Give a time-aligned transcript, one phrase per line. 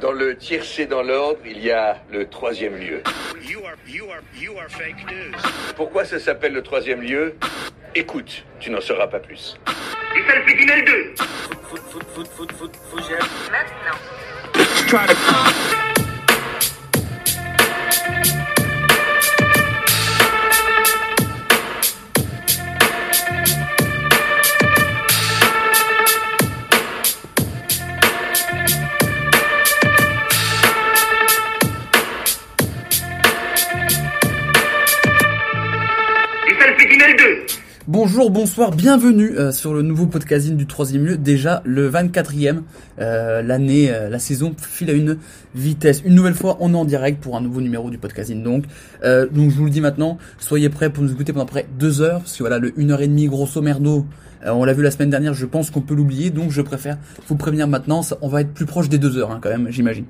[0.00, 3.02] Dans le tiercé dans l'ordre, il y a le troisième lieu.
[5.76, 7.36] Pourquoi ça s'appelle le troisième lieu
[7.94, 9.56] Écoute, tu n'en sauras pas plus.
[10.16, 11.14] Et ça le fait 2
[38.04, 42.62] Bonjour, bonsoir, bienvenue euh, sur le nouveau podcasting du troisième lieu, déjà le 24e.
[42.98, 45.18] Euh, l'année, euh, la saison file à une
[45.54, 46.02] vitesse.
[46.04, 48.42] Une nouvelle fois, on est en direct pour un nouveau numéro du podcasting.
[48.42, 48.64] Donc,
[49.04, 52.18] donc je vous le dis maintenant, soyez prêts pour nous écouter pendant près deux heures,
[52.18, 54.04] parce que voilà, le 1h30 grosso merdo,
[54.44, 57.36] on l'a vu la semaine dernière, je pense qu'on peut l'oublier, donc je préfère vous
[57.36, 60.06] prévenir maintenant, on va être plus proche des deux heures hein, quand même, j'imagine.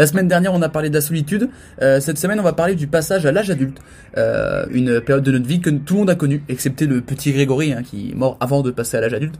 [0.00, 1.50] La semaine dernière, on a parlé de la solitude.
[1.82, 3.80] Euh, cette semaine, on va parler du passage à l'âge adulte.
[4.16, 7.32] Euh, une période de notre vie que tout le monde a connue, excepté le petit
[7.32, 9.34] Grégory, hein, qui est mort avant de passer à l'âge adulte.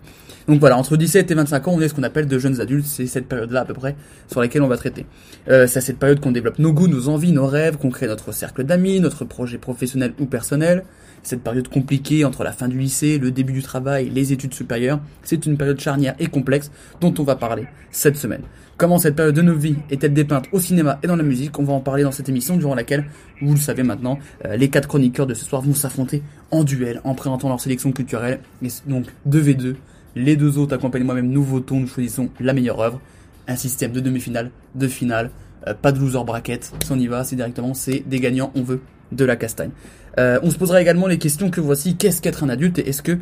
[0.49, 2.85] Donc voilà, entre 17 et 25 ans, on est ce qu'on appelle de jeunes adultes.
[2.85, 3.97] C'est cette période-là à peu près
[4.31, 5.07] sur laquelle on va traiter.
[5.49, 8.07] Euh, c'est à cette période qu'on développe nos goûts, nos envies, nos rêves, qu'on crée
[8.07, 10.85] notre cercle d'amis, notre projet professionnel ou personnel.
[11.23, 15.01] Cette période compliquée entre la fin du lycée, le début du travail, les études supérieures,
[15.23, 18.43] c'est une période charnière et complexe dont on va parler cette semaine.
[18.81, 21.59] Comment cette période de nos vies est-elle dépeinte au cinéma et dans la musique?
[21.59, 23.05] On va en parler dans cette émission durant laquelle,
[23.43, 27.03] vous le savez maintenant, euh, les quatre chroniqueurs de ce soir vont s'affronter en duel
[27.05, 28.41] en présentant leur sélection culturelle.
[28.63, 29.75] Et donc 2v2,
[30.17, 33.01] les deux autres accompagnent moi-même, nous votons, nous choisissons la meilleure œuvre.
[33.47, 35.31] Un système de demi-finale, de finale,
[35.67, 36.73] euh, pas de loser bracket.
[36.83, 38.81] Si on y va, c'est directement, c'est des gagnants, on veut
[39.13, 39.71] de la castagne.
[40.19, 41.97] Euh, on se posera également les questions que voici.
[41.97, 43.19] Qu'est-ce qu'être un adulte et est-ce que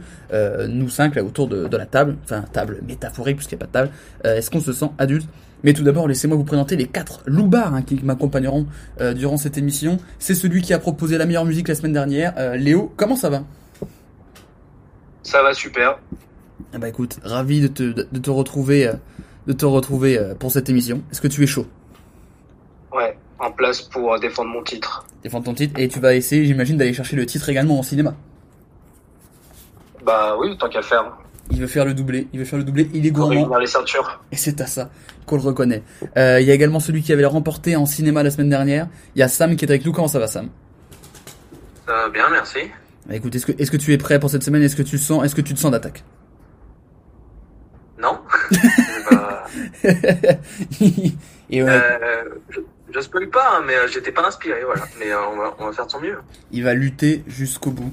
[0.66, 3.72] nous cinq là autour de, la table, enfin table métaphorique puisqu'il n'y a pas de
[3.72, 3.90] table,
[4.24, 5.28] est-ce qu'on se sent adulte?
[5.64, 8.66] Mais tout d'abord, laissez-moi vous présenter les quatre loupards hein, qui m'accompagneront
[9.00, 9.98] euh, durant cette émission.
[10.18, 12.34] C'est celui qui a proposé la meilleure musique la semaine dernière.
[12.38, 13.42] Euh, Léo, comment ça va?
[15.22, 15.98] Ça va super.
[16.72, 18.92] Ah bah écoute, ravi de te, de, te retrouver,
[19.46, 21.02] de te retrouver euh, pour cette émission.
[21.10, 21.66] Est-ce que tu es chaud?
[22.92, 25.06] Ouais, en place pour défendre mon titre.
[25.22, 28.14] Défendre ton titre et tu vas essayer, j'imagine, d'aller chercher le titre également en cinéma.
[30.04, 31.16] Bah oui, tant qu'à faire.
[31.50, 33.56] Il veut faire le doublé, il veut faire le doublé, il est gourmand.
[33.58, 34.20] les ceintures.
[34.32, 34.90] Et c'est à ça
[35.26, 35.82] qu'on le reconnaît.
[36.16, 38.88] Euh, il y a également celui qui avait remporté en cinéma la semaine dernière.
[39.14, 39.92] Il y a Sam qui est avec nous.
[39.92, 40.48] Comment ça va, Sam?
[41.86, 42.58] Ça va bien, merci.
[43.06, 44.62] Bah, écoute, est-ce que, est-ce que tu es prêt pour cette semaine?
[44.62, 46.04] Est-ce que tu sens, est-ce que tu te sens d'attaque?
[48.00, 48.18] Non.
[51.50, 51.80] Et euh,
[52.92, 54.82] je, spoil pas, hein, mais euh, j'étais pas inspiré, voilà.
[54.98, 56.18] Mais on, va, on va faire de son mieux.
[56.52, 57.92] Il va lutter jusqu'au bout.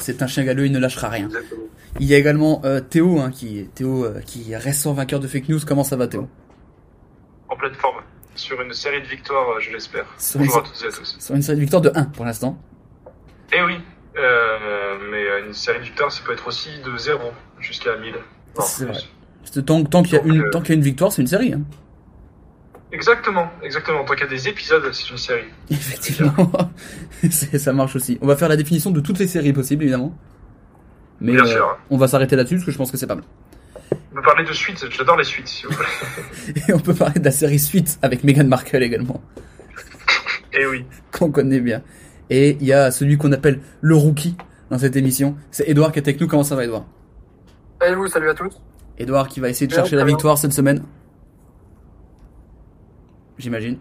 [0.00, 1.28] c'est un chien galeux, il ne lâchera rien.
[2.00, 5.60] Il y a également Théo, hein, qui Théo, qui reste sans vainqueur de fake news.
[5.66, 6.28] Comment ça va, Théo?
[7.48, 8.02] En pleine forme.
[8.36, 10.04] Sur une série de victoires, euh, je l'espère.
[10.34, 11.16] Bonjour à toutes et à tous.
[11.18, 12.58] Sur une série de victoires de 1 pour l'instant.
[13.52, 13.80] Eh oui,
[14.18, 17.18] euh, mais euh, une série de victoires, ça peut être aussi de 0
[17.60, 18.14] jusqu'à 1000.
[18.60, 18.98] C'est vrai.
[19.64, 21.54] Tant, tant qu'il y, a une, tant qu'il y a une victoire, c'est une série.
[21.54, 21.62] Hein.
[22.96, 24.04] Exactement, exactement.
[24.04, 25.44] Tant qu'il y a des épisodes, c'est une série.
[25.70, 26.50] Effectivement,
[27.30, 28.16] ça marche aussi.
[28.22, 30.16] On va faire la définition de toutes les séries possibles, évidemment.
[31.20, 31.76] Mais Bien sûr.
[31.90, 33.24] on va s'arrêter là-dessus parce que je pense que c'est pas mal.
[33.92, 36.62] On peut parler de suite, j'adore les suites, si vous voulez.
[36.68, 39.22] Et on peut parler de la série Suite avec Meghan Markle également.
[40.54, 40.86] Et eh oui.
[41.12, 41.82] Qu'on connaît bien.
[42.30, 44.38] Et il y a celui qu'on appelle le rookie
[44.70, 45.36] dans cette émission.
[45.50, 46.28] C'est Edouard qui est avec nous.
[46.28, 46.86] Comment ça va, Edouard?
[47.78, 48.58] Salut vous, salut à tous.
[48.98, 50.82] Edouard qui va essayer de chercher la victoire cette semaine.
[53.38, 53.78] J'imagine.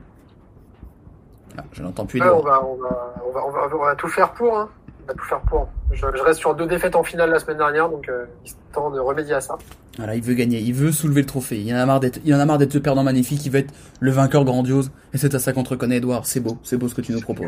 [1.57, 2.67] Ah, je n'entends plus Edouard.
[2.67, 4.57] on, va, on, va, tout faire pour.
[4.57, 4.69] Hein
[5.05, 5.67] va tout faire pour.
[5.91, 8.99] Je, reste sur deux défaites en finale la semaine dernière, donc euh, il temps de
[8.99, 9.57] remédier à ça.
[9.97, 11.59] Voilà, il veut gagner, il veut soulever le trophée.
[11.59, 13.45] Il en a marre d'être, il en a marre d'être ce perdant magnifique.
[13.45, 14.91] Il veut être le vainqueur grandiose.
[15.13, 16.25] Et c'est à ça qu'on te reconnaît, Edouard.
[16.25, 17.47] C'est beau, c'est beau ce que tu nous proposes.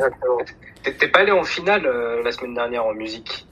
[0.84, 3.46] T'es pas allé en finale euh, la semaine dernière en musique?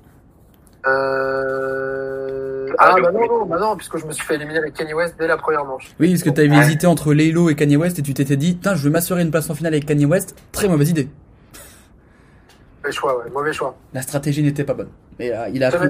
[0.87, 2.67] Euh...
[2.77, 5.15] Ah, bah non, non, bah non, puisque je me suis fait éliminer avec Kanye West
[5.17, 5.95] dès la première manche.
[5.99, 8.75] Oui, parce que t'avais hésité entre Laylo et Kanye West et tu t'étais dit, tiens,
[8.75, 10.35] je vais m'assurer une place en finale avec Kanye West.
[10.51, 11.07] Très mauvaise idée.
[12.83, 13.75] Mauvais choix, ouais, mauvais choix.
[13.93, 14.89] La stratégie n'était pas bonne.
[15.17, 15.87] Mais euh, il a appris.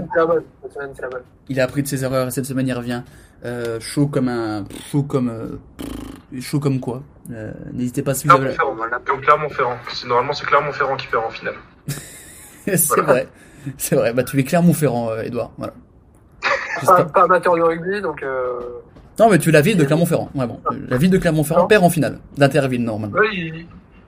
[1.50, 3.01] Il a appris de ses erreurs et cette semaine il revient
[3.44, 7.03] euh, chaud comme un chaud comme euh, chaud comme quoi.
[7.31, 8.38] Euh, n'hésitez pas à suivre.
[8.38, 9.77] Clermont-Ferrand,
[10.07, 11.56] Normalement c'est Clermont-Ferrand qui perd en finale.
[12.65, 13.27] c'est vrai,
[13.77, 14.13] c'est vrai.
[14.13, 15.51] Bah tu es Clermont-Ferrand, Edouard.
[15.57, 15.73] Voilà.
[16.85, 18.23] Pas, pas, amateur de rugby donc.
[19.17, 20.29] Non mais tu es la ville de Clermont-Ferrand.
[20.35, 20.59] Vraiment.
[20.89, 23.17] La ville de Clermont-Ferrand perd en finale d'Interville normalement.
[23.17, 23.65] Oui,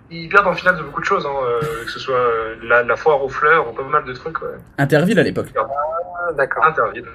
[0.09, 2.83] ils perdent en finale de beaucoup de choses, hein, euh, que ce soit euh, la,
[2.83, 4.41] la, foire aux fleurs, pas mal de trucs.
[4.41, 4.55] Ouais.
[4.77, 5.53] Interville à l'époque.
[5.57, 6.63] Ah, d'accord.
[6.65, 7.05] Interville.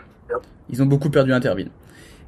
[0.70, 1.70] Ils ont beaucoup perdu Interville.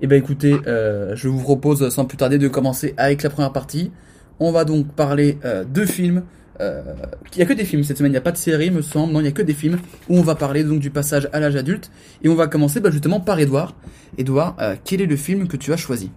[0.01, 3.53] Eh ben écoutez, euh, je vous propose sans plus tarder de commencer avec la première
[3.53, 3.93] partie.
[4.41, 6.25] On va donc parler euh, de films.
[6.61, 6.83] Euh,
[7.33, 8.83] il y a que des films cette semaine, il n'y a pas de série, me
[8.83, 9.13] semble.
[9.13, 9.79] Non, il y a que des films
[10.09, 11.91] où on va parler donc du passage à l'âge adulte.
[12.23, 13.75] Et on va commencer bah, justement par Edouard.
[14.19, 16.11] Edouard, euh, quel est le film que tu as choisi?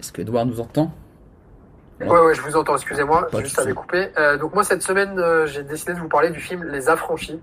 [0.00, 0.92] Est-ce que Edouard nous entend?
[2.00, 4.08] Ouais, ouais, je vous entends, excusez-moi, juste avait coupé.
[4.18, 7.40] Euh, donc moi, cette semaine, euh, j'ai décidé de vous parler du film Les Affranchis,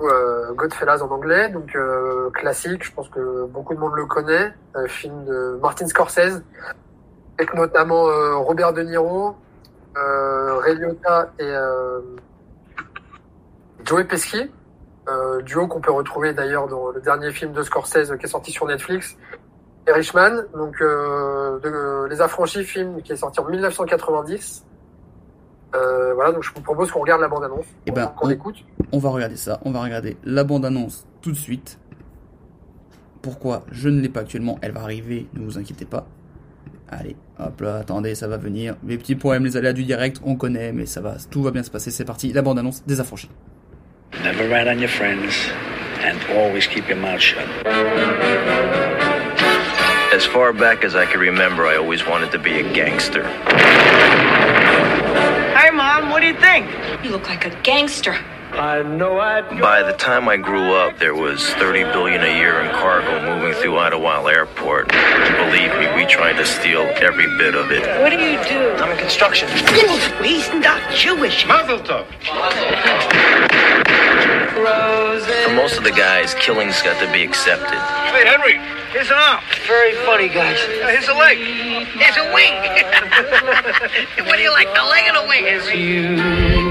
[0.00, 4.52] euh, Godfellas en anglais, donc euh, classique, je pense que beaucoup de monde le connaît,
[4.76, 6.42] euh, film de Martin Scorsese,
[7.38, 9.36] avec notamment euh, Robert De Niro,
[9.96, 11.52] euh, Ray Liotta et
[13.84, 14.50] Joey Pesci,
[15.44, 18.66] duo qu'on peut retrouver d'ailleurs dans le dernier film de Scorsese qui est sorti sur
[18.66, 19.16] Netflix,
[19.86, 24.64] et Richman, donc de, Les Affranchis, film qui est sorti en 1990.
[25.74, 28.56] Euh, voilà, donc je vous propose qu'on regarde la bande-annonce, Eh ben, qu'on on- écoute.
[28.92, 31.78] On va regarder ça, on va regarder la bande-annonce tout de suite.
[33.20, 36.06] Pourquoi je ne l'ai pas actuellement, elle va arriver, ne vous inquiétez pas.
[36.88, 38.76] Allez, hop là, attendez, ça va venir.
[38.86, 41.62] Les petits problèmes, les aléas du direct, on connaît, mais ça va, tout va bien
[41.62, 43.28] se passer, c'est parti, la bande-annonce des affranchis.
[44.24, 45.50] Never rat on your friends,
[46.02, 47.44] and always keep your mouth shut.
[50.16, 53.24] As far back as I can remember, I always wanted to be a gangster.
[55.58, 56.70] Hey, Mom, what do you think?
[57.02, 58.12] You look like a gangster.
[58.52, 59.42] I know I.
[59.60, 63.60] By the time I grew up, there was 30 billion a year in cargo moving
[63.60, 64.86] through Idlewild Airport.
[64.86, 67.82] Believe me, we tried to steal every bit of it.
[68.00, 68.70] What do you do?
[68.80, 69.48] I'm in construction.
[70.22, 71.44] He's not Jewish.
[71.44, 72.06] Mazel tov.
[74.64, 77.78] For most of the guys, killing's got to be accepted.
[78.10, 78.58] Hey, Henry,
[78.92, 79.40] here's an arm.
[79.66, 80.58] Very funny, guys.
[80.58, 81.38] Uh, Here's a leg.
[81.98, 82.54] There's a wing.
[84.26, 86.67] what do you like, the leg or the wing?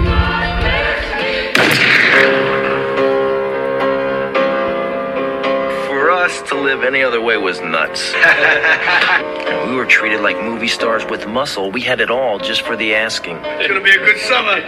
[6.07, 8.13] For us to live any other way was nuts.
[9.68, 11.69] We were treated like movie stars with muscle.
[11.69, 13.36] We had it all just for the asking.
[13.59, 14.56] It's gonna be a good summer.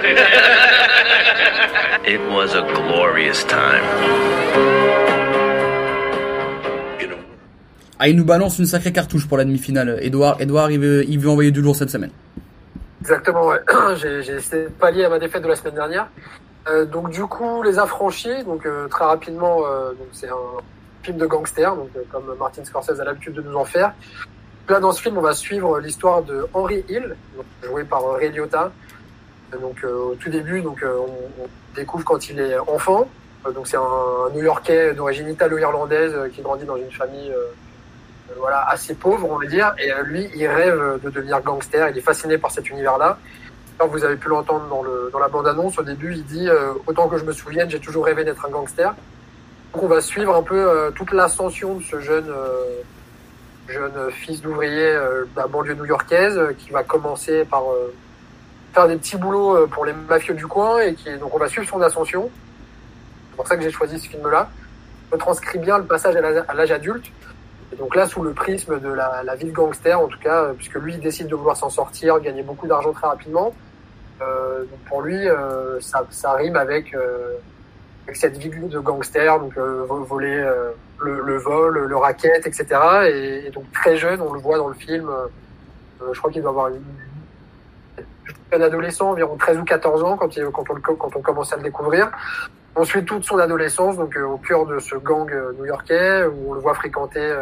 [2.13, 3.86] It was a glorious time.
[7.00, 7.19] You know,
[7.97, 9.97] Ah, il nous balance une sacrée cartouche pour la demi-finale.
[10.01, 12.12] Edouard, Edouard, il veut, il veut envoyer du lourd cette semaine.
[13.00, 13.62] Exactement, ouais.
[14.01, 16.09] j'ai j'ai essayé de pallier à ma défaite de la semaine dernière.
[16.68, 20.59] Euh, donc du coup, Les Affranchis, donc euh, très rapidement, euh, donc c'est un
[21.04, 23.94] film de gangster, donc euh, comme Martin Scorsese a l'habitude de nous en faire.
[24.68, 27.16] Là, dans ce film, on va suivre l'histoire de Henry Hill,
[27.63, 28.72] joué par euh, Ray Liotta.
[29.54, 33.07] Euh, Donc au tout début, donc on, découvre quand il est enfant.
[33.56, 37.31] Donc c'est un New-Yorkais d'origine italo-irlandaise qui grandit dans une famille
[38.38, 39.74] voilà assez pauvre, on va dire.
[39.80, 41.90] Et lui, il rêve de devenir gangster.
[41.90, 43.18] Il est fasciné par cet univers-là.
[43.78, 45.80] Alors, vous avez pu l'entendre dans, le, dans la bande-annonce.
[45.80, 46.50] Au début, il dit
[46.86, 48.94] Autant que je me souvienne, j'ai toujours rêvé d'être un gangster.
[49.74, 52.81] On va suivre un peu euh, toute l'ascension de ce jeune, euh,
[53.68, 57.63] jeune fils d'ouvrier euh, de la banlieue new-yorkaise qui va commencer par
[58.74, 60.80] faire des petits boulots pour les mafieux du coin.
[60.81, 62.30] Et qui, donc, on va suivre son ascension.
[63.30, 64.50] C'est pour ça que j'ai choisi ce film-là.
[65.12, 67.06] On transcrit bien le passage à l'âge- adulte.
[67.72, 70.75] Et donc là, sous le prisme de la, la vie gangster, en tout cas, puisque
[70.75, 73.54] lui, il décide de vouloir s'en sortir, gagner beaucoup d'argent très rapidement.
[74.22, 77.38] Euh, donc pour lui, euh, ça, ça rime avec, euh,
[78.15, 80.71] cette vie de gangster, donc euh, vo- voler euh,
[81.01, 82.65] le, vol, le racket, etc.
[83.12, 85.10] Et, donc très jeune, on le voit dans le film.
[85.10, 85.27] euh,
[86.13, 86.69] je crois qu'il doit avoir
[88.51, 92.10] un adolescent, environ 13 ou 14 ans, quand, on, on commence à le découvrir.
[92.75, 96.74] Ensuite, toute son adolescence, donc au cœur de ce gang new-yorkais, où on le voit
[96.74, 97.34] fréquenter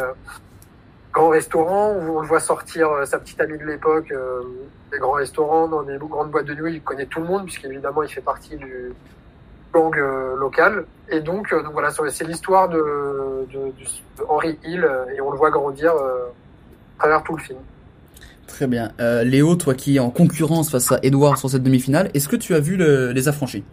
[1.13, 4.11] grands restaurants, où on le voit sortir sa petite amie de l'époque,
[4.91, 6.75] des grands restaurants, dans des grandes boîtes de nuit.
[6.75, 8.93] Il connaît tout le monde, puisqu'évidemment, il fait partie du
[9.85, 10.85] euh, local.
[11.09, 12.77] Et donc, euh, donc voilà, c'est l'histoire de,
[13.53, 16.25] de, de Henry Hill, euh, et on le voit grandir euh,
[16.97, 17.59] à travers tout le film.
[18.47, 18.91] Très bien.
[18.99, 22.35] Euh, Léo, toi qui es en concurrence face à Edouard sur cette demi-finale, est-ce que
[22.35, 23.63] tu as vu le- les affranchis?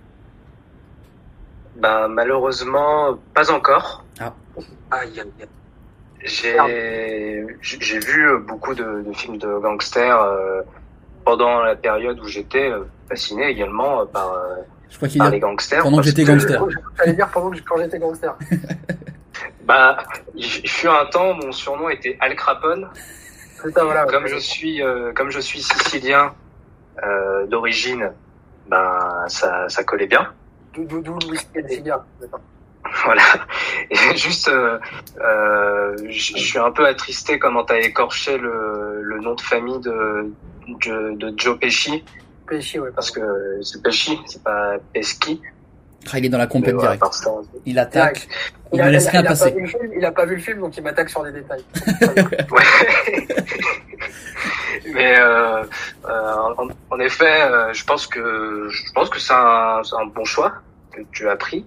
[1.77, 4.05] Ben, malheureusement, pas encore.
[4.21, 4.33] Ah.
[4.91, 5.49] Aïe, aïe, aïe.
[6.27, 6.57] J'ai
[7.61, 10.63] j'ai vu beaucoup de, de films de gangsters euh,
[11.25, 12.73] pendant la période où j'étais
[13.09, 14.57] fasciné également par, euh,
[14.95, 15.83] Je crois qu'il y par a les gangsters.
[15.83, 16.65] pendant que j'étais gangster.
[16.97, 18.37] J'allais dire pendant que quand j'étais gangster.
[19.65, 19.97] Bah,
[20.37, 22.87] il il fut un temps, mon surnom était Al Capone.
[23.61, 24.05] Putain, voilà.
[24.05, 26.35] Comme je suis, euh, comme je suis sicilien
[27.03, 28.13] euh, d'origine,
[28.69, 30.29] ben ça, ça collait bien.
[30.75, 31.81] D'où le whisky.
[31.83, 32.05] D'accord.
[33.05, 33.23] Voilà.
[33.91, 34.79] Et juste, euh,
[35.19, 39.81] euh, je je suis un peu attristé comment t'as écorché le, le nom de famille
[39.81, 40.31] de,
[40.69, 42.05] de, de Joe Pesci,
[42.47, 42.91] Pesci, ouais.
[42.95, 43.21] parce que
[43.63, 45.41] c'est Pesci, c'est pas Pesci.
[46.13, 46.99] Ah, il est dans la compète ça,
[47.65, 48.15] Il attaque.
[48.15, 48.29] Direct.
[48.75, 49.51] Il a- ne laisse rien il a passer.
[49.53, 51.33] Pas vu le film, il a pas vu le film, donc il m'attaque sur des
[51.33, 51.65] détails.
[54.93, 55.63] Mais euh,
[56.09, 60.25] euh, en, en effet, euh, je pense que je pense que c'est un, un bon
[60.25, 60.53] choix
[60.93, 61.65] que tu as pris.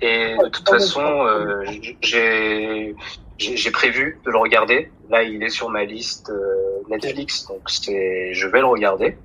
[0.00, 1.64] Et de toute façon, euh,
[2.00, 2.94] j'ai
[3.38, 4.90] j'ai prévu de le regarder.
[5.10, 9.16] Là, il est sur ma liste euh, Netflix, donc c'est je vais le regarder.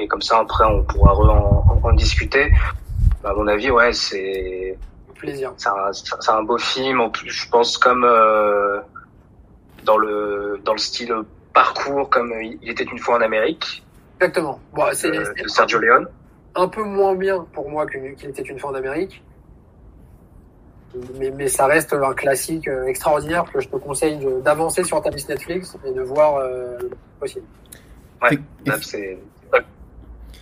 [0.00, 2.52] Et comme ça, après, on pourra re- en, en discuter.
[3.24, 4.78] À mon avis, ouais, c'est
[5.16, 5.52] Plaisir.
[5.56, 7.00] c'est un, c'est un beau film.
[7.00, 8.80] En plus, je pense comme euh,
[9.84, 11.12] dans le dans le style
[11.52, 13.84] parcours, comme il était une fois en Amérique
[14.20, 14.60] Exactement.
[14.72, 16.06] Bon, c'est euh, c'est de Sergio Leone.
[16.54, 19.22] un peu moins bien pour moi qu'il était une fois en Amérique.
[21.18, 25.02] Mais, mais ça reste un classique euh, extraordinaire que je te conseille de- d'avancer sur
[25.02, 26.78] ta liste Netflix et de voir euh,
[27.20, 27.44] possible.
[28.22, 28.38] Ouais,
[28.80, 29.18] c'est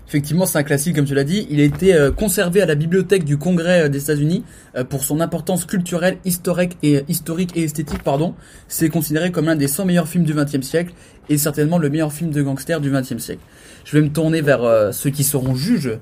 [0.09, 1.49] Effectivement, c'est un classique, comme tu l'as dit.
[1.51, 4.45] Il a été euh, conservé à la bibliothèque du Congrès euh, des États-Unis
[4.77, 8.05] euh, pour son importance culturelle, historique et historique et esthétique.
[8.05, 8.35] Pardon.
[8.69, 10.93] C'est considéré comme l'un des 100 meilleurs films du XXe siècle
[11.29, 13.43] et certainement le meilleur film de gangster du XXe siècle.
[13.85, 15.99] Je vais me tourner vers ceux qui seront juges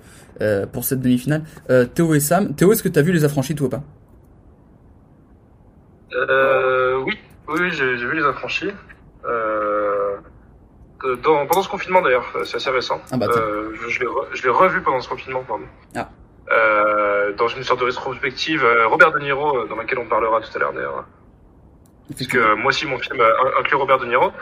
[0.73, 1.43] pour cette demi-finale.
[1.95, 2.55] Théo et Sam.
[2.55, 3.85] Théo, est-ce que t'as vu Les Affranchis, toi ou pas?
[7.07, 8.71] Oui, oui, j'ai vu les affranchis.
[9.27, 9.84] Euh,
[11.23, 13.01] dans, pendant ce confinement d'ailleurs, euh, c'est assez récent.
[13.13, 15.65] Ah bah, euh, je je l'ai revu pendant ce confinement, pardon.
[15.95, 16.09] Ah.
[16.51, 20.41] Euh, dans une sorte de rétrospective, euh, Robert De Niro, euh, dans laquelle on parlera
[20.41, 21.05] tout à l'heure d'ailleurs.
[22.09, 24.33] Parce que euh, moi aussi, mon film euh, inclut Robert De Niro.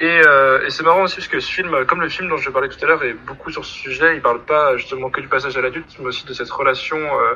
[0.00, 2.36] Et, euh, et c'est marrant aussi parce que ce film, euh, comme le film dont
[2.36, 4.16] je parlais tout à l'heure, est beaucoup sur ce sujet.
[4.16, 7.34] Il parle pas justement que du passage à l'adulte, mais aussi de cette relation euh,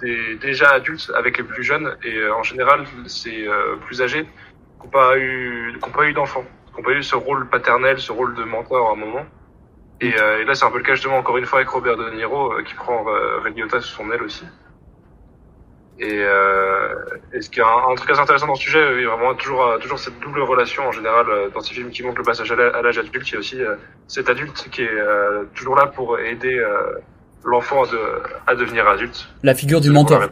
[0.00, 4.24] des déjà adultes avec les plus jeunes et euh, en général c'est euh, plus âgés
[4.24, 6.44] qui n'ont pas eu ont pas eu d'enfants,
[6.76, 9.24] qui n'ont pas eu ce rôle paternel, ce rôle de mentor à un moment.
[10.00, 11.96] Et, euh, et là c'est un peu le cas justement encore une fois avec Robert
[11.96, 14.44] De Niro euh, qui prend euh, Ray Liotta sous son aile aussi.
[15.98, 16.94] Et, euh,
[17.32, 19.16] et ce qui est un, un truc assez intéressant dans ce sujet, il y a
[19.16, 22.52] vraiment toujours toujours cette double relation en général dans ces films qui montrent le passage
[22.52, 23.26] à l'âge adulte.
[23.30, 23.58] Il y a aussi
[24.06, 24.98] cet adulte qui est
[25.54, 26.62] toujours là pour aider
[27.44, 27.98] l'enfant à, de,
[28.46, 29.26] à devenir adulte.
[29.42, 30.28] La figure du mentor.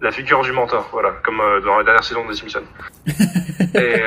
[0.00, 2.64] La, figure du mentor, voilà, comme dans la dernière saison des Simpsons.
[3.74, 4.02] et,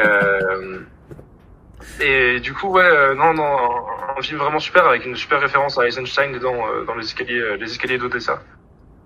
[2.02, 5.40] et du coup, ouais, euh, non, non, un, un film vraiment super avec une super
[5.42, 8.42] référence à Eisenstein dedans, euh, dans les escaliers, euh, les escaliers d'Odessa.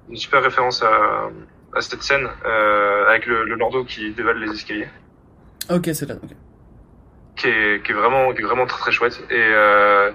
[0.09, 1.29] Une super référence à,
[1.75, 4.89] à cette scène euh, avec le, le Lordo qui dévale les escaliers,
[5.69, 6.15] Ok, c'est là.
[6.21, 6.29] ok.
[7.37, 9.23] qui est, qui est vraiment, qui est vraiment très très chouette.
[9.29, 10.11] Et euh,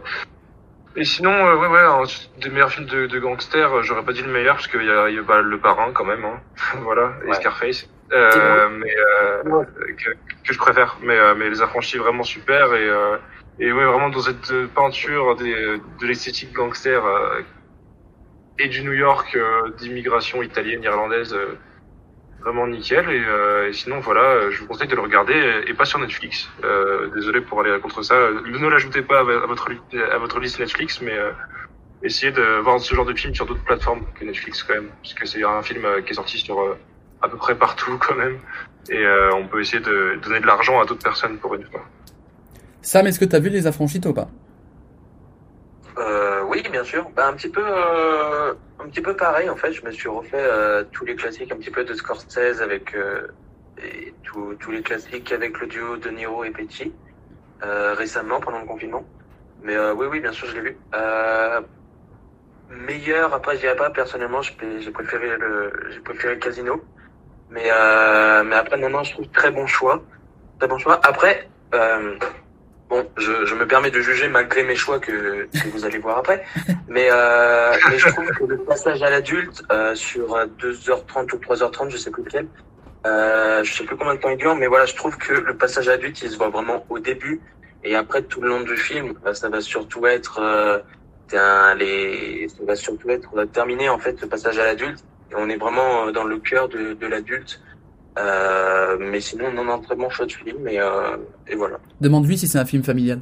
[0.96, 2.02] et sinon, euh, ouais, ouais, un
[2.40, 4.90] des meilleurs films de, de gangsters, euh, j'aurais pas dit le meilleur parce qu'il y
[4.90, 6.40] a, y a bah, le parrain quand même, hein.
[6.82, 7.32] voilà, et.
[7.34, 9.64] Scarface, euh, mais euh,
[9.96, 10.98] que, que je préfère.
[11.02, 13.16] Mais euh, mais les affranchis vraiment super et euh,
[13.58, 17.40] et ouais vraiment dans cette peinture des, de l'esthétique gangster euh,
[18.58, 21.36] et du New York euh, d'immigration italienne, irlandaise.
[22.48, 25.34] Vraiment nickel et, euh, et sinon voilà, euh, je vous conseille de le regarder
[25.66, 26.48] et, pas sur Netflix.
[26.64, 28.14] Euh, désolé pour aller contre ça.
[28.14, 29.70] Ne l'ajoutez pas à vo- à votre
[30.14, 31.32] à votre liste Netflix, mais euh,
[32.02, 35.12] essayez de voir ce genre de film sur d'autres plateformes que Netflix quand même, parce
[35.12, 36.74] que c'est un film qui est sorti sur
[37.20, 38.38] à peu près partout quand même,
[38.88, 41.84] et on peut essayer de donner de l'argent à d'autres personnes pour une fois.
[42.80, 44.28] Sam, est-ce que t'as vu Les Affranchis, toi ou pas?
[45.98, 47.08] Euh, oui, bien sûr.
[47.10, 49.72] Bah, un petit peu, euh, un petit peu pareil en fait.
[49.72, 53.28] Je me suis refait euh, tous les classiques un petit peu de Scorsese avec euh,
[53.82, 56.52] et tous tous les classiques avec le duo de Niro et
[57.64, 59.04] euh, récemment pendant le confinement.
[59.62, 60.76] Mais oui, oui, bien sûr, je l'ai vu.
[62.70, 64.40] Meilleur, après, je dirais pas personnellement.
[64.42, 66.82] J'ai préféré le, j'ai préféré Casino.
[67.50, 67.70] Mais
[68.44, 70.02] mais après, non, non, je trouve très bon choix,
[70.58, 71.00] très bon choix.
[71.02, 71.48] Après.
[72.88, 76.18] Bon, je, je me permets de juger malgré mes choix que, que vous allez voir
[76.18, 76.42] après.
[76.88, 81.90] Mais, euh, mais je trouve que le passage à l'adulte euh, sur 2h30 ou 3h30,
[81.90, 82.46] je sais plus lequel,
[83.06, 85.54] euh, je sais plus combien de temps il dure, mais voilà, je trouve que le
[85.54, 87.42] passage à l'adulte, il se voit vraiment au début.
[87.84, 90.40] Et après, tout le long du film, euh, ça va surtout être...
[90.40, 90.78] Euh,
[91.34, 95.04] un- les, ça va surtout être euh, terminé, en fait, le passage à l'adulte.
[95.30, 97.60] Et on est vraiment euh, dans le cœur de, de l'adulte.
[98.18, 100.66] Euh, mais sinon, non, non, très bon choix de film.
[100.68, 101.78] Et, euh, et voilà.
[102.00, 103.20] Demande-lui si c'est un film familial.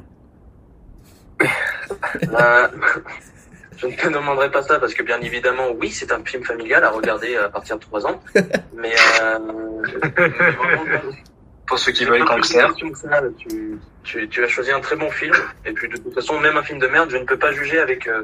[2.23, 2.67] Euh,
[3.77, 6.83] je ne te demanderai pas ça parce que bien évidemment, oui, c'est un film familial
[6.83, 8.21] à regarder à partir de 3 ans.
[8.75, 9.39] Mais euh,
[11.67, 12.69] pour ceux qui veulent ça.
[13.37, 15.35] Tu, tu, tu as choisi un très bon film.
[15.65, 17.79] Et puis de toute façon, même un film de merde, je ne peux pas juger
[17.79, 18.07] avec.
[18.07, 18.23] Euh...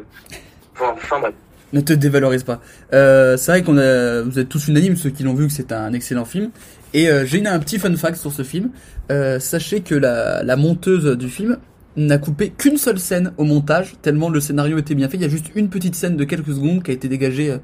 [0.75, 1.33] Enfin, enfin bref.
[1.73, 2.61] Ne te dévalorise pas.
[2.93, 5.71] Euh, c'est vrai qu'on a, vous êtes tous unanimes ceux qui l'ont vu que c'est
[5.71, 6.51] un excellent film.
[6.93, 8.69] Et euh, j'ai un petit fun fact sur ce film.
[9.11, 11.57] Euh, sachez que la, la monteuse du film
[11.95, 15.17] n'a coupé qu'une seule scène au montage, tellement le scénario était bien fait.
[15.17, 17.57] Il y a juste une petite scène de quelques secondes qui a été dégagée euh,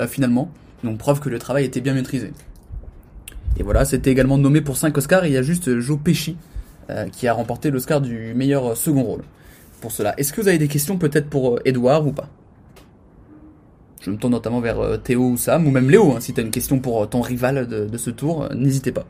[0.00, 0.50] euh, finalement.
[0.82, 2.32] Donc preuve que le travail était bien maîtrisé.
[3.58, 6.36] Et voilà, c'était également nommé pour 5 Oscars et il y a juste Joe Pesci
[6.90, 9.22] euh, qui a remporté l'Oscar du meilleur second rôle.
[9.80, 12.28] Pour cela, est-ce que vous avez des questions peut-être pour Edouard ou pas?
[14.04, 16.40] Je me tourne notamment vers euh, Théo ou Sam, ou même Léo, hein, si tu
[16.40, 19.04] as une question pour euh, ton rival de, de ce tour, euh, n'hésitez pas.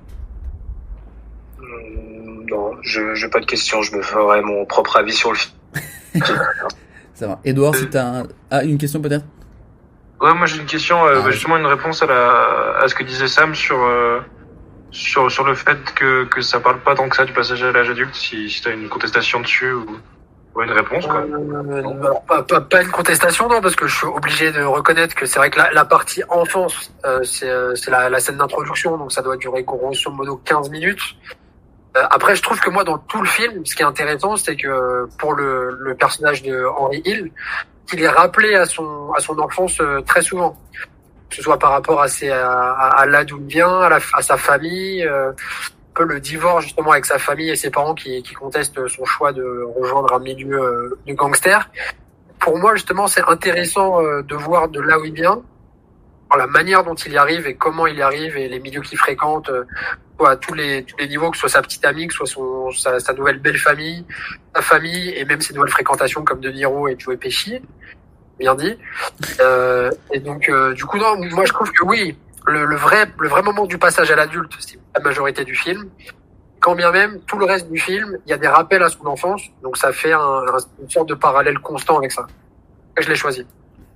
[2.49, 3.83] Non, je j'ai pas de questions.
[3.83, 5.55] Je me ferai mon propre avis sur le film.
[7.15, 7.41] Ça va.
[7.45, 8.23] Edouard, si tu as un...
[8.53, 9.25] ah, une question peut-être?
[10.21, 13.03] Ouais, moi j'ai une question, euh, bah, justement une réponse à, la, à ce que
[13.03, 14.21] disait Sam sur, euh,
[14.93, 17.73] sur, sur le fait que, que ça parle pas tant que ça du passage à
[17.73, 19.87] l'âge adulte, si, si tu as une contestation dessus ou
[20.56, 21.82] Euh,
[22.28, 25.38] pas, pas, pas une contestation, non, parce que je suis obligé de reconnaître que c'est
[25.38, 29.23] vrai que la, la partie enfance, euh, c'est euh, la, la scène d'introduction, donc ça
[29.23, 31.02] doit durer grosso modo 15 minutes.
[31.96, 34.56] Euh, après, je trouve que moi, dans tout le film, ce qui est intéressant, c'est
[34.56, 37.30] que pour le, le personnage de Henry Hill,
[37.87, 40.56] qu'il est rappelé à son à son enfance euh, très souvent,
[41.30, 43.99] que ce soit par rapport à ses à, à, à d'où il vient, à, la,
[44.12, 45.32] à sa famille, euh,
[45.95, 49.33] peu le divorce justement avec sa famille et ses parents qui, qui contestent son choix
[49.33, 51.71] de rejoindre un milieu euh, de gangster.
[52.39, 55.43] Pour moi, justement, c'est intéressant euh, de voir de là où il vient,
[56.37, 58.99] la manière dont il y arrive et comment il y arrive et les milieux qu'il
[58.99, 59.65] fréquente, euh,
[60.25, 62.27] à tous les tous les niveaux, que ce soit sa petite amie, que ce soit
[62.27, 64.05] son sa, sa nouvelle belle famille,
[64.55, 67.61] sa famille et même ses nouvelles fréquentations comme De Niro et Joe Pesci,
[68.39, 68.79] bien dit.
[69.41, 73.07] Euh, et donc euh, du coup non, moi je trouve que oui, le, le vrai
[73.19, 75.89] le vrai moment du passage à l'adulte, c'est la majorité du film.
[76.61, 79.07] Quand bien même tout le reste du film, il y a des rappels à son
[79.07, 82.27] enfance, donc ça fait un, un- une sorte de parallèle constant avec ça.
[82.99, 83.47] Et je l'ai choisi.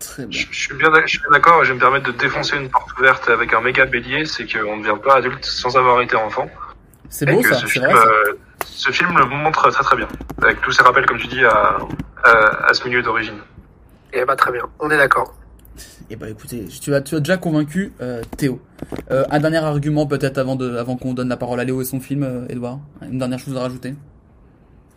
[0.00, 0.38] Très bien.
[0.40, 2.12] Je, je suis bien, d'ac- je suis bien d'accord, et je vais me permettre de
[2.12, 5.76] défoncer une porte ouverte avec un méga bélier, c'est qu'on ne devient pas adulte sans
[5.76, 6.48] avoir été enfant.
[7.08, 8.06] C'est beau ça, ce c'est film, vrai ça.
[8.06, 8.32] euh,
[8.66, 10.08] ce film le montre très très bien,
[10.42, 11.78] avec tous ses rappels, comme tu dis, à,
[12.22, 12.30] à,
[12.66, 13.38] à ce milieu d'origine.
[14.12, 15.34] Et bah très bien, on est d'accord.
[16.10, 18.60] Et bah écoutez, tu as, déjà convaincu euh, Théo.
[19.10, 22.22] Euh, un dernier argument peut-être avant, qu'on donne la parole à Léo et son film,
[22.22, 23.94] euh, Edouard Une dernière chose à rajouter?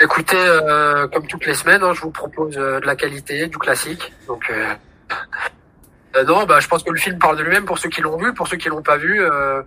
[0.03, 3.57] Écoutez, euh, comme toutes les semaines, hein, je vous propose euh, de la qualité, du
[3.59, 4.11] classique.
[4.27, 4.73] Donc, euh,
[6.15, 8.17] euh, non, bah, je pense que le film parle de lui-même pour ceux qui l'ont
[8.17, 9.61] vu, pour ceux qui l'ont pas vu, euh,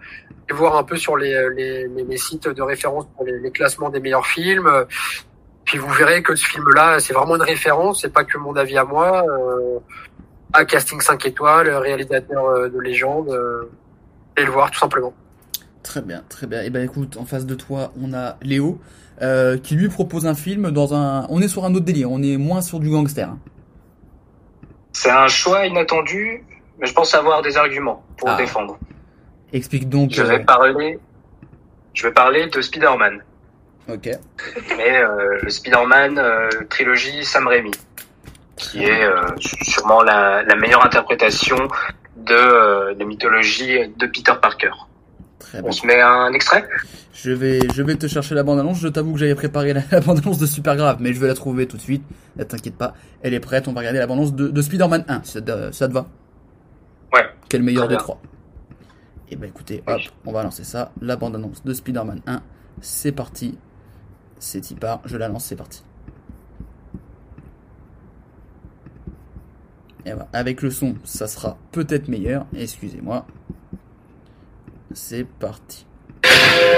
[0.50, 1.32] et voir un peu sur les,
[2.16, 4.66] sites de référence pour les, classements des meilleurs films.
[4.66, 4.84] Euh,
[5.64, 8.76] Puis vous verrez que ce film-là, c'est vraiment une référence, c'est pas que mon avis
[8.76, 9.24] à moi.
[9.28, 9.78] Euh,
[10.54, 13.70] à casting 5 étoiles, réalisateur euh, de légende, euh,
[14.38, 15.12] et le voir tout simplement.
[15.82, 16.62] Très bien, très bien.
[16.62, 18.80] Et ben écoute, en face de toi, on a Léo,
[19.20, 21.26] euh, qui lui propose un film dans un...
[21.28, 23.28] On est sur un autre délire, on est moins sur du gangster.
[23.28, 23.38] hein.
[24.92, 26.44] C'est un choix inattendu,
[26.80, 28.36] mais je pense avoir des arguments pour Ah.
[28.38, 28.78] le défendre.
[29.52, 30.12] Explique donc...
[30.12, 30.98] Je euh, vais parler,
[31.92, 33.22] je vais parler de Spider-Man,
[33.88, 34.08] Ok.
[34.78, 37.72] mais euh, le Spider-Man euh, trilogie Sam Raimi,
[38.56, 39.26] qui est euh,
[39.62, 41.56] sûrement la, la meilleure interprétation
[42.16, 44.70] de, euh, de mythologie de Peter Parker.
[45.38, 45.68] Très bien.
[45.68, 46.66] On se met un extrait?
[47.12, 48.80] Je vais, je vais te chercher la bande-annonce.
[48.80, 51.34] Je t'avoue que j'avais préparé la, la bande-annonce de Super Grave, mais je vais la
[51.34, 52.04] trouver tout de suite.
[52.36, 53.66] Ne t'inquiète pas, elle est prête.
[53.68, 55.20] On va regarder la bande-annonce de, de Spider-Man 1.
[55.24, 56.06] Ça, te- ça te va
[57.12, 57.24] Ouais.
[57.48, 58.20] Quel meilleur des trois
[59.30, 60.90] Et ben écoutez, hop, on va lancer ça.
[61.00, 62.40] La bande-annonce de Spider-Man 1.
[62.80, 63.56] C'est parti.
[64.38, 65.00] C'est y part.
[65.04, 65.82] Je la lance, c'est parti.
[70.06, 70.28] Et voilà.
[70.32, 72.44] Avec le son, ça sera peut-être meilleur.
[72.58, 73.26] Excusez-moi.
[74.92, 75.86] C'est parti.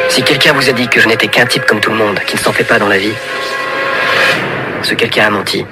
[0.09, 2.37] Si quelqu'un vous a dit que je n'étais qu'un type comme tout le monde, qui
[2.37, 3.13] ne s'en fait pas dans la vie,
[4.83, 5.65] ce quelqu'un a menti.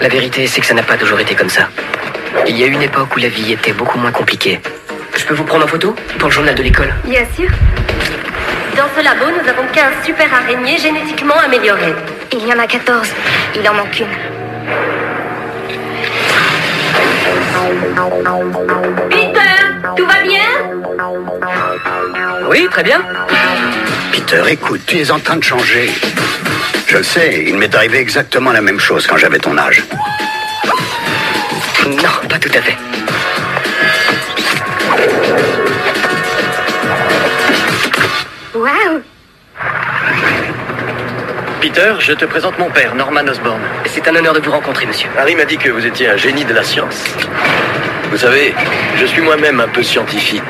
[0.00, 1.68] La vérité, c'est que ça n'a pas toujours été comme ça.
[2.48, 4.60] Il y a eu une époque où la vie était beaucoup moins compliquée.
[5.16, 5.94] Je peux vous prendre en photo?
[6.18, 6.94] Pour le journal de l'école?
[7.04, 7.48] Bien sûr.
[8.76, 11.94] Dans ce labo, nous avons 15 super araignées génétiquement améliorées.
[12.32, 13.08] Il y en a 14.
[13.54, 14.06] Il en manque une.
[19.08, 19.40] Peter,
[19.96, 20.40] tout va bien?
[22.50, 23.02] Oui, très bien.
[24.12, 25.90] Peter, écoute, tu es en train de changer.
[26.86, 29.82] Je le sais, il m'est arrivé exactement la même chose quand j'avais ton âge.
[31.86, 32.76] Non, pas tout à fait.
[38.66, 39.00] Waouh
[41.60, 43.60] Peter, je te présente mon père, Norman Osborn.
[43.84, 45.08] C'est un honneur de vous rencontrer, monsieur.
[45.16, 47.04] Harry m'a dit que vous étiez un génie de la science.
[48.10, 48.56] Vous savez,
[48.96, 50.42] je suis moi-même un peu scientifique.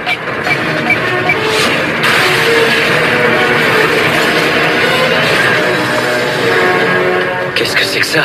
[7.55, 8.25] Qu'est-ce que c'est que ça?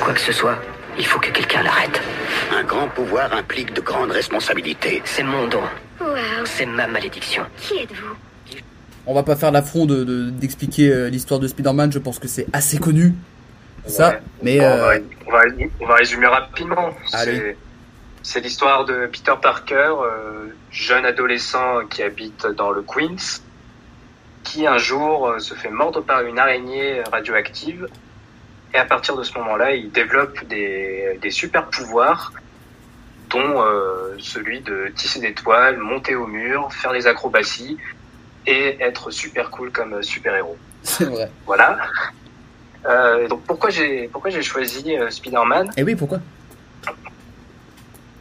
[0.00, 0.56] Quoi que ce soit,
[0.98, 2.00] il faut que quelqu'un l'arrête.
[2.56, 5.02] Un grand pouvoir implique de grandes responsabilités.
[5.04, 5.62] C'est mon don.
[6.00, 6.16] Waouh.
[6.44, 7.44] C'est ma malédiction.
[7.60, 8.14] Qui êtes-vous?
[9.06, 12.28] On va pas faire l'affront de, de- d'expliquer euh, l'histoire de Spider-Man, je pense que
[12.28, 13.12] c'est assez connu.
[13.86, 14.18] Ça, Ouais.
[14.42, 14.94] mais Bon, euh, va,
[15.26, 15.44] on va-
[15.80, 16.90] on va résumer rapidement.
[17.06, 17.56] C'est-
[18.22, 23.42] C'est l'histoire de Peter Parker, euh, jeune adolescent qui habite dans le Queens,
[24.42, 27.86] qui un jour euh, se fait mordre par une araignée radioactive.
[28.74, 32.32] Et à partir de ce moment-là, il développe des, des super pouvoirs,
[33.30, 37.78] dont euh, celui de tisser des toiles, monter au mur, faire des acrobaties
[38.46, 40.58] et être super cool comme super-héros.
[40.82, 41.30] c'est vrai.
[41.46, 41.78] Voilà.
[42.86, 45.70] Euh, donc pourquoi j'ai pourquoi j'ai choisi euh, Spider-Man?
[45.76, 46.18] Et oui, pourquoi?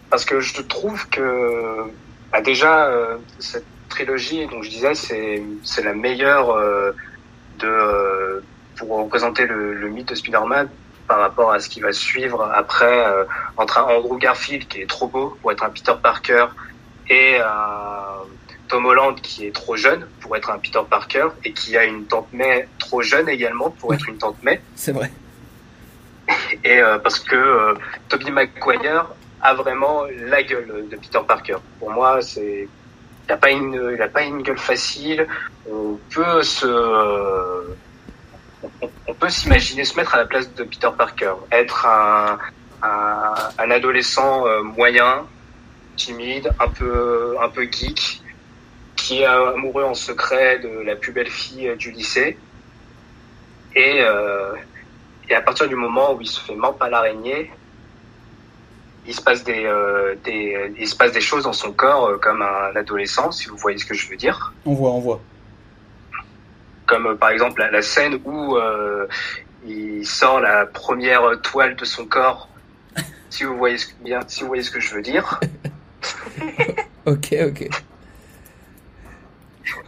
[0.09, 1.91] Parce que je trouve que
[2.31, 6.91] bah, déjà euh, cette trilogie, donc je disais, c'est c'est la meilleure euh,
[7.59, 8.41] de euh,
[8.85, 10.69] pour représenter le, le mythe de Spider-Man
[11.07, 13.25] par rapport à ce qui va suivre après euh,
[13.57, 16.45] entre un Andrew Garfield qui est trop beau pour être un Peter Parker
[17.09, 18.23] et un
[18.67, 22.05] Tom Holland qui est trop jeune pour être un Peter Parker et qui a une
[22.05, 24.61] tante May trop jeune également pour être une tante May.
[24.75, 25.11] C'est vrai.
[26.63, 27.73] Et euh, parce que euh,
[28.07, 29.07] Tobey Maguire
[29.41, 31.57] a vraiment la gueule de Peter Parker.
[31.79, 32.67] Pour moi, c'est
[33.27, 35.27] il a pas une il a pas une gueule facile.
[35.69, 37.75] On peut se euh,
[39.07, 41.85] on, peut s'imaginer se mettre à la place de Peter Parker, être
[43.59, 45.25] un adolescent euh, moyen,
[45.95, 48.21] timide, un peu un peu geek,
[48.95, 52.37] qui est amoureux en secret de la plus belle fille du lycée.
[53.75, 54.53] Et euh,
[55.29, 57.49] et à partir du moment où il se fait mordre par l'araignée,
[59.05, 62.41] il se passe des, euh, des, il se passe des choses dans son corps comme
[62.41, 64.53] un adolescent, si vous voyez ce que je veux dire.
[64.65, 65.21] On voit, on voit.
[66.93, 69.07] Comme euh, par exemple la, la scène où euh,
[69.65, 72.47] il sort la première toile de son corps.
[73.31, 75.39] Si vous voyez ce, bien, si vous voyez ce que je veux dire.
[77.05, 77.67] Ok, ok.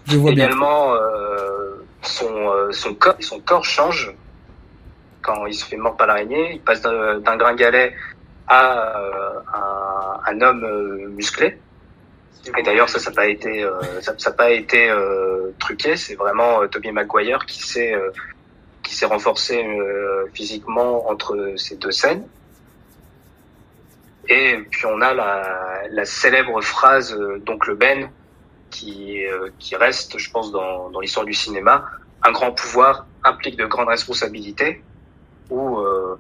[0.06, 0.48] Je vois bien.
[0.48, 4.14] Également, euh, son, euh, son, corps, son corps change
[5.22, 6.56] quand il se fait mordre par l'araignée.
[6.56, 7.94] Il passe d'un gringalet
[8.50, 11.58] à euh, un, un homme musclé.
[12.58, 13.66] Et d'ailleurs, ça, ça n'a pas été,
[14.02, 14.92] ça, ça pas été
[15.60, 15.98] truqué.
[15.98, 18.12] C'est vraiment euh, Tobey Maguire qui s'est, euh,
[18.84, 22.26] qui s'est renforcé euh, physiquement entre ces deux scènes.
[24.28, 28.10] Et puis on a la, la célèbre phrase euh, d'Oncle Ben
[28.72, 29.24] qui,
[29.60, 31.86] qui reste, je pense, dans, dans l'histoire du cinéma.
[32.24, 34.84] Un grand pouvoir implique de grandes responsabilités,
[35.50, 36.20] où euh,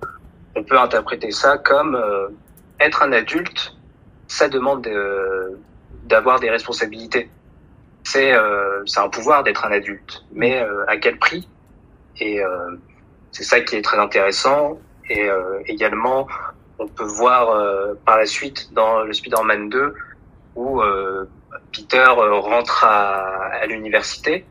[0.56, 2.28] on peut interpréter ça comme euh,
[2.80, 3.76] être un adulte,
[4.28, 5.58] ça demande de-
[6.04, 7.30] d'avoir des responsabilités.
[8.06, 11.50] C'est euh, c'est un pouvoir d'être un adulte, mais euh, à quel prix?
[12.20, 12.78] Et euh,
[13.32, 14.80] c'est ça qui est très intéressant.
[15.10, 16.28] Et euh, également,
[16.80, 19.94] on peut voir euh, par la suite dans le Spider-Man 2
[20.56, 21.26] où euh,
[21.74, 23.26] Peter rentre à,
[23.62, 24.46] à l'université.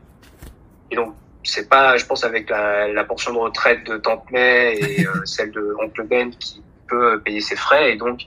[0.91, 4.77] Et donc, c'est pas, je pense, avec la, la portion de retraite de Tante May
[4.79, 7.93] et celle de Oncle Ben qui peut payer ses frais.
[7.93, 8.21] Et donc,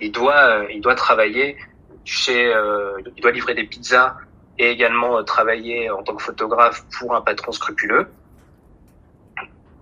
[0.00, 1.56] il doit, il doit travailler
[2.04, 4.16] chez, euh, il doit livrer des pizzas
[4.58, 8.06] et également euh, travailler en tant que photographe pour un patron scrupuleux.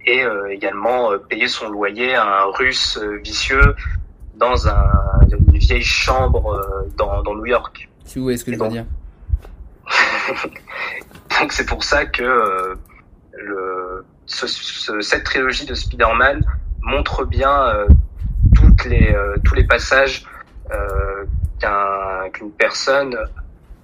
[0.06, 3.74] Et euh, également euh, payer son loyer à un russe vicieux
[4.34, 4.90] dans un,
[5.30, 7.88] une vieille chambre euh, dans, dans New York.
[8.16, 8.86] Vous voyez ce que je veux dire.
[11.40, 12.74] Donc c'est pour ça que euh,
[13.36, 16.44] le, ce- ce- cette trilogie de Spider-Man
[16.82, 17.86] montre bien euh,
[18.54, 20.24] toutes les, euh, tous les passages
[20.72, 21.24] euh,
[21.60, 23.16] qu'un- qu'une personne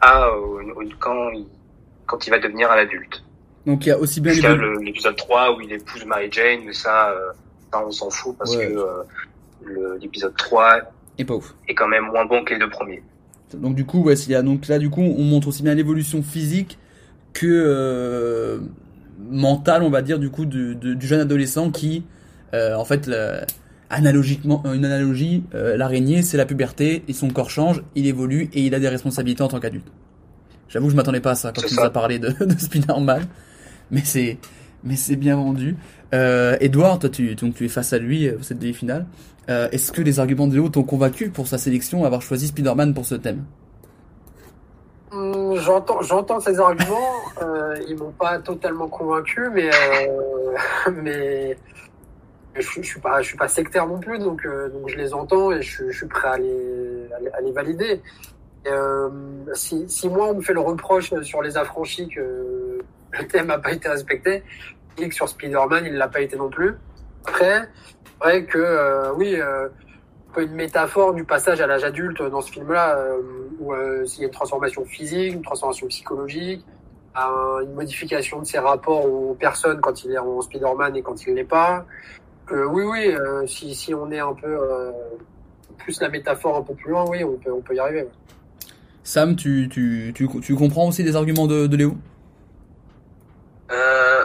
[0.00, 1.46] a au- au- quand, il,
[2.06, 3.22] quand il va devenir un adulte.
[3.66, 6.72] Donc il y a aussi bien Jusqu'à l'épisode 3 où il épouse Mary Jane, mais
[6.72, 7.32] ça, euh,
[7.72, 8.68] ça on s'en fout parce Ouais.
[8.68, 8.72] que
[9.68, 10.80] euh, l'épisode 3
[11.18, 11.54] Et pas ouf.
[11.68, 13.02] est quand même moins bon que les deux premiers.
[13.54, 15.74] Donc du coup, ouais, s'il y a- donc là du coup, on montre aussi bien
[15.74, 16.78] l'évolution physique
[17.34, 18.58] que euh,
[19.30, 22.04] mentale, on va dire, du coup, du, du- du jeune adolescent qui,
[22.54, 23.10] en fait,
[23.90, 28.62] analogiquement, une analogie, euh, l'araignée, c'est la puberté, et son corps change, il évolue et
[28.62, 29.86] il a des responsabilités en tant qu'adulte.
[30.68, 33.26] J'avoue, que je m'attendais pas à ça quand tu nous as parlé de, de Spider-Man,
[33.90, 34.38] mais c'est,
[34.84, 35.76] mais c'est bien vendu.
[36.14, 39.06] Euh, Edouard, toi, tu, donc tu es face à lui euh, cette demi-finale.
[39.48, 42.92] Euh, Est-ce que les arguments de Léo t'ont convaincu pour sa sélection, avoir choisi Spider-Man
[42.92, 43.44] pour ce thème?
[45.10, 47.14] J'entends, j'entends ces arguments.
[47.42, 50.56] Euh, ils m'ont pas totalement convaincu, mais euh,
[51.02, 51.56] mais
[52.60, 56.06] je, je suis pas, sectaire non plus, donc euh, je les entends et je, suis-
[56.06, 58.00] prêt à les valider.
[58.66, 59.08] Euh,
[59.54, 62.78] si moi on me fait le reproche sur les affranchis que
[63.12, 64.42] le thème n'a pas été respecté,
[64.96, 66.74] je dis que sur Spider-Man il l'a pas été non plus.
[67.26, 67.68] Après,
[68.04, 69.36] c'est vrai que euh, oui.
[70.38, 72.96] une métaphore du passage à l'âge adulte dans ce film-là,
[73.58, 76.64] où euh, il y a une transformation physique, une transformation psychologique,
[77.14, 81.26] un- une modification de ses rapports aux personnes quand il est en Spider-Man et quand
[81.26, 81.86] il l'est pas.
[82.50, 84.92] Euh, oui, oui, euh, si, si on est un peu euh,
[85.78, 88.02] plus la métaphore un peu plus loin, oui, on peut, on peut y arriver.
[88.02, 88.10] ouais.
[89.02, 91.96] Sam, tu, tu, tu, tu comprends aussi les arguments de, de Léo?
[93.70, 94.24] Euh,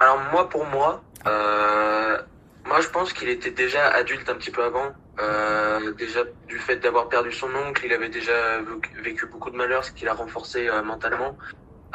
[0.00, 2.18] alors moi, pour moi, euh,
[2.66, 4.92] moi je pense qu'il était déjà adulte un petit peu avant.
[5.20, 8.60] Euh, déjà du fait d'avoir perdu son oncle, il avait déjà
[9.02, 11.36] vécu- beaucoup de malheurs, ce qui l'a renforcé euh, mentalement.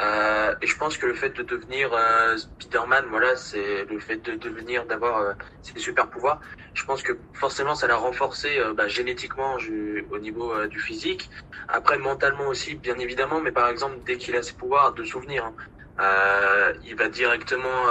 [0.00, 4.16] Euh, et je pense que le fait de devenir euh, Spider-Man, voilà, c'est le fait
[4.16, 6.40] de devenir, d'avoir euh, ses super pouvoirs.
[6.74, 10.80] Je pense que forcément, ça l'a renforcé euh, bah, génétiquement ju- au niveau euh, du
[10.80, 11.30] physique.
[11.68, 13.40] Après, mentalement aussi, bien évidemment.
[13.40, 15.54] Mais par exemple, dès qu'il a ses pouvoirs de souvenir, hein,
[16.00, 17.86] euh, il va directement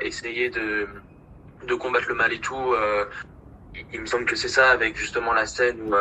[0.00, 0.88] essayer de
[1.62, 2.74] de combattre le mal et tout.
[3.74, 5.94] il, il me semble que c'est ça avec justement la scène où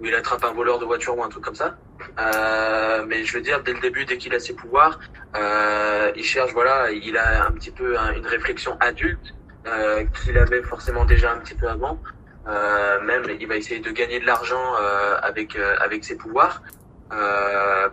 [0.00, 1.76] où il attrape un voleur de voiture ou un truc comme ça.
[2.18, 4.98] Euh, mais je veux dire, dès le début, dès qu'il a ses pouvoirs,
[5.36, 9.34] euh, il cherche, voilà, il a un petit peu un- une réflexion adulte
[9.66, 11.98] euh, qu'il avait forcément déjà un petit peu avant.
[12.46, 16.62] Euh, même, il va essayer de gagner de l'argent euh, avec euh, avec ses pouvoirs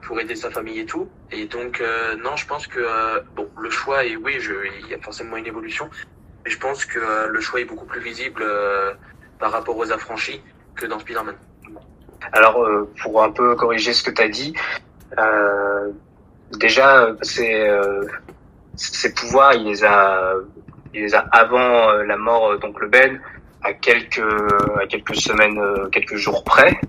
[0.01, 1.07] pour aider sa famille et tout.
[1.31, 1.81] Et donc,
[2.23, 2.83] non, je pense que
[3.35, 5.87] bon, le choix est oui, je, il y a forcément une évolution,
[6.43, 8.43] mais je pense que le choix est beaucoup plus visible
[9.39, 10.41] par rapport aux affranchis
[10.75, 11.35] que dans Spider-Man.
[12.31, 14.53] Alors, euh, pour un peu corriger ce que tu as dit,
[15.19, 15.91] euh,
[16.57, 18.01] déjà, euh, c'est euh,
[18.75, 20.33] ses pouvoirs, il les a,
[20.93, 23.19] il les a avant euh, la mort euh, d'Oncle Ben,
[23.63, 24.23] à quelques,
[24.81, 26.79] à quelques semaines, euh, quelques jours près.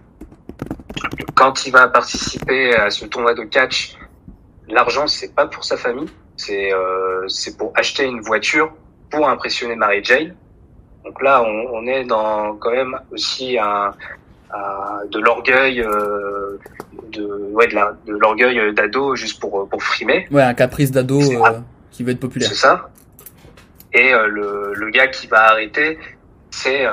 [1.35, 3.97] Quand il va participer à ce tournoi de catch,
[4.69, 8.73] l'argent c'est pas pour sa famille, c'est euh, c'est pour acheter une voiture
[9.11, 10.35] pour impressionner Mary Jane.
[11.05, 13.93] Donc là, on, on est dans quand même aussi un-
[15.11, 16.59] de l'orgueil, euh,
[17.13, 20.27] de ouais de l'orgueil d'ado juste pour pour frimer.
[20.31, 22.49] Ouais, un caprice d'ado euh, qui veut être populaire.
[22.49, 22.91] C'est ça.
[23.93, 25.99] Et euh, le, le gars qui va arrêter,
[26.51, 26.85] c'est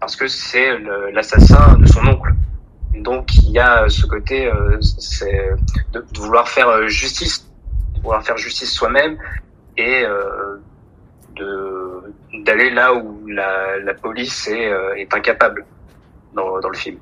[0.00, 0.78] parce que c'est
[1.12, 2.32] l'assassin de son oncle.
[2.94, 5.50] Donc il y a ce côté, c'est
[5.92, 7.48] de, de vouloir faire justice,
[7.94, 9.16] de vouloir faire justice soi-même
[9.76, 10.04] et
[11.36, 12.02] de
[12.44, 15.64] d'aller là où la, la police est, est incapable
[16.34, 16.98] dans, dans le film.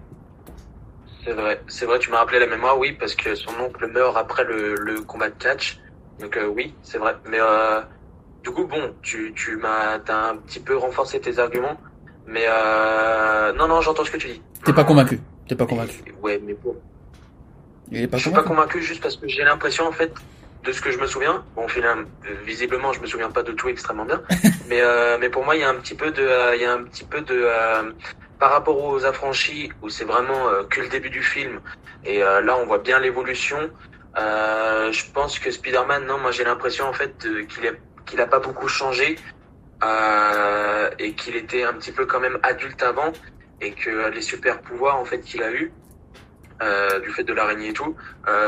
[1.25, 4.17] C'est vrai, c'est vrai, tu m'as rappelé la mémoire, oui, parce que son oncle meurt
[4.17, 5.79] après le, le combat de catch.
[6.19, 7.17] Donc euh, oui, c'est vrai.
[7.29, 7.81] Mais euh,
[8.43, 11.79] du coup, bon, tu, tu m'as t'as un petit peu renforcé tes arguments.
[12.27, 14.43] Mais euh, non, non, j'entends ce que tu dis.
[14.65, 16.77] T'es pas convaincu T'es pas convaincu Ouais, mais bon.
[17.91, 20.13] Il est pas je suis pas convaincu juste parce que j'ai l'impression, en fait,
[20.65, 21.45] de ce que je me souviens.
[21.57, 22.07] Bon, finalement,
[22.45, 24.23] visiblement, je me souviens pas de tout extrêmement bien.
[24.69, 26.65] mais, euh, mais pour moi, il y a un petit peu de, euh, il y
[26.65, 27.91] a un petit peu de, euh,
[28.41, 31.61] par rapport aux affranchis, où c'est vraiment euh, que le début du film.
[32.05, 33.71] Et euh, là, on voit bien l'évolution.
[34.19, 37.15] Euh, je pense que Spider-Man, non, moi j'ai l'impression en fait
[37.49, 37.73] qu'il a,
[38.07, 39.17] qu'il a pas beaucoup changé
[40.99, 43.13] et qu'il était un petit peu quand même adulte avant
[43.61, 45.73] et que les super pouvoirs en fait qu'il a eu
[47.03, 47.97] du fait de l'araignée et tout,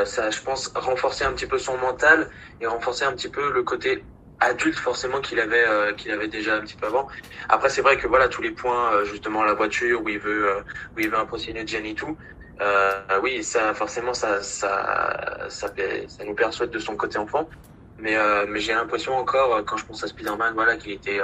[0.04, 2.28] ça je pense renforcer un petit peu son mental
[2.60, 4.04] et renforcer un petit peu le côté
[4.50, 7.08] adulte forcément qu'il avait euh, qu'il avait déjà un petit peu avant.
[7.48, 10.48] Après c'est vrai que voilà tous les points euh, justement la voiture où il veut
[10.50, 10.60] euh,
[10.96, 12.16] où il veut impressionner Jen et tout.
[12.60, 15.68] Euh, oui, ça forcément ça ça ça,
[16.08, 17.48] ça nous persuade de son côté enfant.
[17.98, 21.20] Mais euh, mais j'ai l'impression encore euh, quand je pense à Spider-Man voilà qu'il était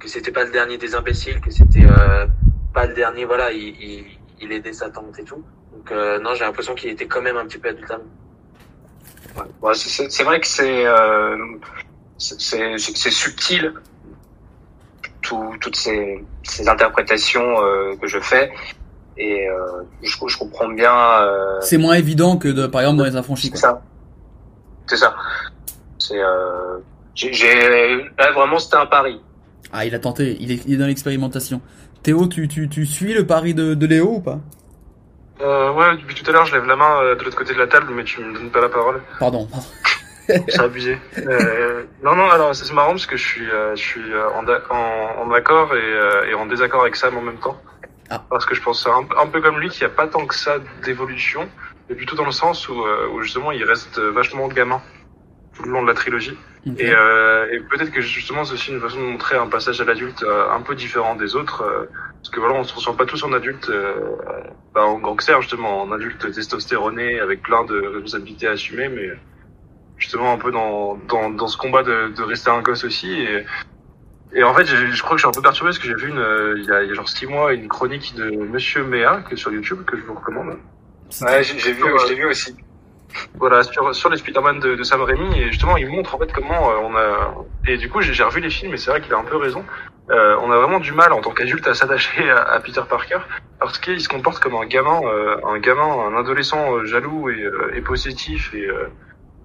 [0.00, 1.86] que c'était pas le dernier des imbéciles, que c'était
[2.74, 4.04] pas le dernier voilà il, il
[4.40, 5.42] il aidait sa tante et tout.
[5.72, 5.90] Donc
[6.24, 7.92] non j'ai l'impression qu'il était quand même un petit peu adulte.
[9.36, 9.44] Ouais.
[9.62, 10.84] Ouais, c'est- vrai que c'est
[12.22, 13.72] c'est- subtil
[15.22, 18.50] tout- toutes ces, ces interprétations euh, que je fais
[19.16, 20.94] et euh, je, je comprends bien.
[20.94, 23.46] euh, C'est moins évident que de, par exemple dans les affranchis.
[23.46, 23.60] c'est Quoi.
[23.60, 23.82] ça.
[24.86, 25.14] C'est ça.
[25.98, 26.78] C'est euh,
[27.14, 29.20] j'ai j'ai- là vraiment c'était un pari.
[29.72, 31.60] Ah, il a tenté, il est, il est dans l'expérimentation.
[32.02, 34.40] Théo, tu, tu, tu suis le pari de, de Léo ou pas?
[35.40, 37.58] Euh, ouais, depuis tout à l'heure, je lève la main euh, de l'autre côté de
[37.58, 39.00] la table, mais tu me donnes pas la parole.
[39.18, 39.48] Pardon.
[40.28, 40.98] C'est abusé.
[41.18, 44.46] Euh, non, non, alors c'est marrant parce que je suis, euh, je suis euh, en,
[44.74, 47.60] en, en accord et, euh, et en désaccord avec Sam en même temps.
[48.28, 50.34] Parce que je pense un, un peu comme lui qu'il n'y a pas tant que
[50.34, 51.48] ça d'évolution,
[51.88, 54.82] mais plutôt dans le sens où, euh, où justement il reste vachement gamin
[55.56, 56.36] tout le long de la trilogie.
[56.78, 59.84] Et, euh, et peut-être que justement c'est aussi une façon de montrer un passage à
[59.84, 61.62] l'adulte euh, un peu différent des autres.
[61.62, 61.86] euh,
[62.22, 63.94] parce que voilà, on se ressent pas tous en adulte, euh,
[64.74, 69.08] bah, en gangster justement, en adulte testostéroné avec plein de responsabilités à assumer, mais
[70.02, 73.10] justement un peu dans, dans, dans ce combat de, de rester un gosse aussi.
[73.22, 73.44] Et,
[74.34, 75.94] Et en fait, je, je crois que je suis un peu perturbé parce que j'ai
[76.02, 78.30] vu une, euh, il y, a, il y a genre six mois une chronique de
[78.54, 80.56] Monsieur Méa que sur YouTube que je vous recommande.
[81.20, 82.56] Ouais, j'ai j'ai vu, je l'ai vu aussi.
[83.34, 86.32] Voilà, sur, sur les Spider-Man de, de Sam Raimi, et justement, il montre en fait
[86.32, 87.34] comment euh, on a...
[87.70, 89.36] Et du coup, j'ai j'ai revu les films, et c'est vrai qu'il a un peu
[89.36, 89.62] raison.
[90.08, 93.20] Euh, on a vraiment du mal en tant qu'adulte à s'attacher à, à Peter Parker,
[93.60, 97.42] parce qu'il se comporte comme un gamin, euh, un gamin, un adolescent euh, jaloux et,
[97.42, 98.66] euh, et possessif, et,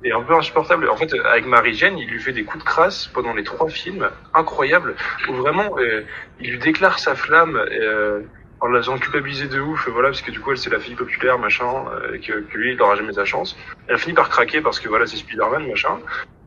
[0.03, 0.89] euh, et un peu insupportable.
[0.89, 3.69] En fait, avec Mary Jane, il lui fait des coups de crasse pendant les trois
[3.69, 4.95] films, incroyables,
[5.29, 6.01] où vraiment, euh,
[6.39, 7.55] il lui déclare sa flamme...
[7.55, 8.21] euh,
[8.59, 10.95] en la faisant culpabiliser de ouf, voilà, parce que du coup elle c'est la fille
[10.95, 13.55] populaire, machin, euh, et que, que lui il n'aura jamais sa chance.
[13.87, 15.99] Elle finit par craquer parce que voilà c'est Spider-Man, machin.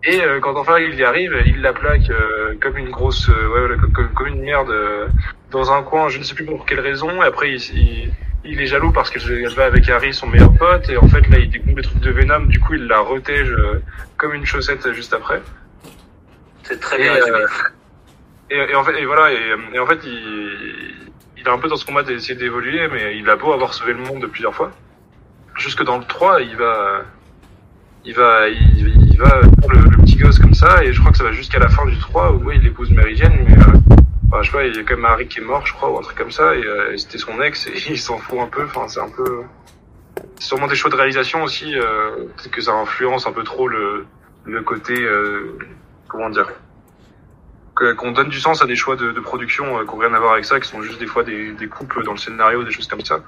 [0.03, 3.69] Et euh, quand enfin il y arrive, il la plaque euh, comme une grosse, euh,
[3.69, 5.07] ouais, comme, comme une merde euh,
[5.53, 7.23] dans un coin, je ne sais plus pour quelle raison.
[7.23, 8.13] Et après il, il,
[8.45, 11.27] il est jaloux parce qu'elle elle va avec Harry, son meilleur pote, et en fait
[11.29, 13.83] là il découvre des trucs de Venom, du coup il la retège euh,
[14.17, 15.43] comme une chaussette juste après.
[16.63, 17.47] C'est très Et, bien euh,
[18.51, 20.95] et, et en fait, et voilà, et, et en fait, il,
[21.37, 23.93] il est un peu dans ce combat d'essayer d'évoluer, mais il a beau avoir sauvé
[23.93, 24.71] le monde de plusieurs fois.
[25.57, 27.03] Jusque dans le 3, il va,
[28.05, 31.19] il va, il, il va le, le petit gosse comme ça, et je crois que
[31.19, 33.97] ça va jusqu'à la fin du 3 où ouais, il épouse Mary Jane, mais euh,
[34.39, 35.99] je sais pas, il y a quand même Harry qui est mort, je crois, ou
[35.99, 38.65] un truc comme ça, et, euh, c'était son ex, et il s'en fout un peu,
[38.65, 39.43] enfin, c'est un peu,
[40.39, 43.69] c'est sûrement des choix de réalisation aussi, euh, peut-être que ça influence un peu trop
[43.69, 44.07] le,
[44.45, 45.59] le côté, euh,
[46.09, 46.51] comment dire,
[47.75, 50.19] qu'on donne du sens à des choix de, de production euh, qui n'ont rien à
[50.19, 52.71] voir avec ça, qui sont juste des fois des, des couples dans le scénario, des
[52.71, 53.21] choses comme ça.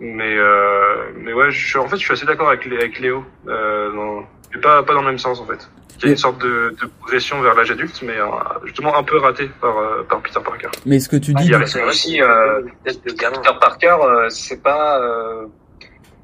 [0.00, 3.22] Mais euh, mais ouais, je, suis- en fait, je suis assez d'accord avec, avec Léo,
[3.48, 5.68] euh, dans, mais pas pas dans le même sens en fait.
[5.98, 8.24] Il y a une sorte de, de progression vers l'âge adulte, mais euh,
[8.64, 10.68] justement un peu raté par euh, par Peter Parker.
[10.86, 11.78] Mais ce que tu dis, il y a du- raison.
[11.80, 13.28] C'est aussi euh, Peter
[13.60, 15.44] Parker, euh, c'est pas euh,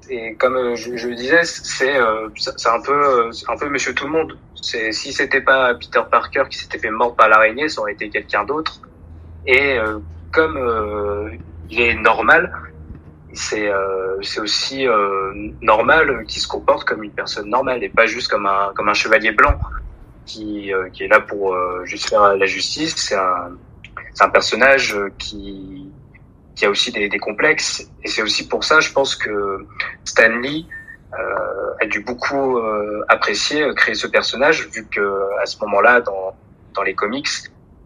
[0.09, 3.57] et comme euh, je, je le disais, c'est euh, c'est un peu euh, c'est un
[3.59, 4.39] peu Monsieur Tout le Monde.
[4.63, 8.09] C'est si c'était pas Peter Parker qui s'était fait mordre par l'araignée, ça aurait été
[8.09, 8.81] quelqu'un d'autre.
[9.47, 9.99] Et euh,
[10.33, 11.29] comme euh,
[11.69, 12.51] il est normal,
[13.37, 18.29] c'est euh, aussi euh, normal qu'il se comporte comme une personne normale et pas juste
[18.29, 19.59] comme un comme un chevalier blanc
[20.25, 22.95] qui euh, qui est là pour euh, juste faire la justice.
[22.97, 23.53] C'est un
[24.21, 25.91] un personnage qui
[26.55, 29.67] qui a aussi des, des complexes et c'est aussi pour ça je pense que
[30.05, 30.67] Stan Lee
[31.13, 36.35] euh, a dû beaucoup euh, apprécier créer ce personnage vu que à ce moment-là dans
[36.75, 37.29] dans les comics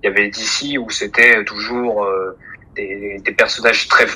[0.03, 2.09] il y avait DC où c'était toujours
[2.77, 4.07] des, des personnages très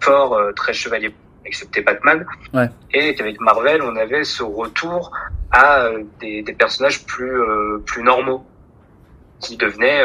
[0.00, 2.68] forts euh, très chevaliers excepté Batman Ouais.
[2.92, 5.12] et qu'avec Marvel on avait ce retour
[5.52, 8.44] à euh, des, des personnages plus euh, plus normaux
[9.40, 10.02] qui devenaient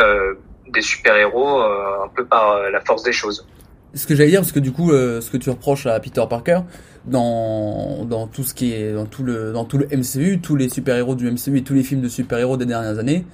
[0.67, 3.47] des super-héros un peu par la force des choses.
[3.93, 6.23] ce que j'allais dire, parce que du coup, euh, ce que tu reproches à Peter
[6.29, 6.59] Parker,
[7.05, 10.67] dans, dans tout ce qui est, dans tout le, dans tout le MCU, tous les
[10.69, 13.25] super-héros du MCU et tous les films de super-héros des dernières années,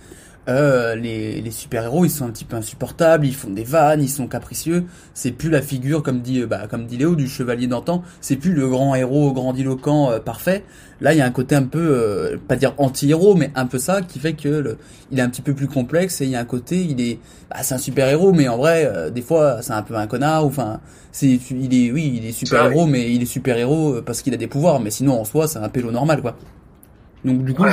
[0.48, 4.10] euh, les, les super-héros, ils sont un petit peu insupportables, ils font des vannes, ils
[4.10, 4.86] sont capricieux.
[5.14, 8.04] C'est plus la figure, comme dit, euh, bah, comme dit Léo, du chevalier d'antan.
[8.22, 10.64] C'est plus le grand héros grandiloquent euh, parfait.
[11.00, 13.78] Là, il y a un côté un peu, euh, pas dire anti-héros, mais un peu
[13.78, 14.78] ça, qui fait que le,
[15.12, 17.20] il est un petit peu plus complexe et il y a un côté, il est,
[17.52, 20.46] bah, c'est un super-héros, mais en vrai, euh, des fois, c'est un peu un connard.
[20.46, 20.80] ou Enfin,
[21.12, 24.38] c'est, il est, oui, il est super-héros, mais il est super-héros euh, parce qu'il a
[24.38, 24.80] des pouvoirs.
[24.80, 26.36] Mais sinon, en soi, c'est un pélo normal, quoi.
[27.26, 27.72] Donc du coup, Ouais,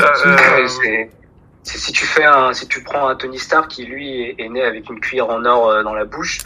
[1.65, 4.63] si tu fais un, si tu prends un Tony Stark qui lui est, est né
[4.63, 6.39] avec une cuillère en or euh, dans la bouche,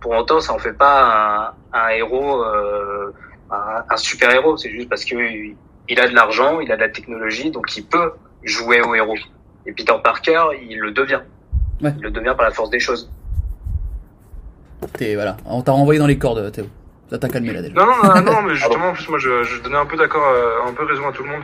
[0.00, 3.12] pour autant ça en fait pas un, un héros, euh,
[3.50, 4.56] un, un super héros.
[4.56, 5.56] C'est juste parce que il-
[5.88, 8.12] il a de l'argent, il a de la technologie, donc il peut
[8.42, 9.16] jouer au héros.
[9.66, 11.20] Et Peter Parker, il le devient.
[11.82, 11.92] Ouais.
[11.98, 13.10] Il le devient par la force des choses.
[14.98, 16.66] t'es, voilà, on t'a renvoyé dans les cordes, Théo.
[17.10, 17.74] Ça t'a calmé là déjà.
[17.74, 20.26] Non, non, non, non, mais justement, en plus, moi, je, je donnais un peu d'accord,
[20.26, 21.42] euh, un peu raison à tout le monde.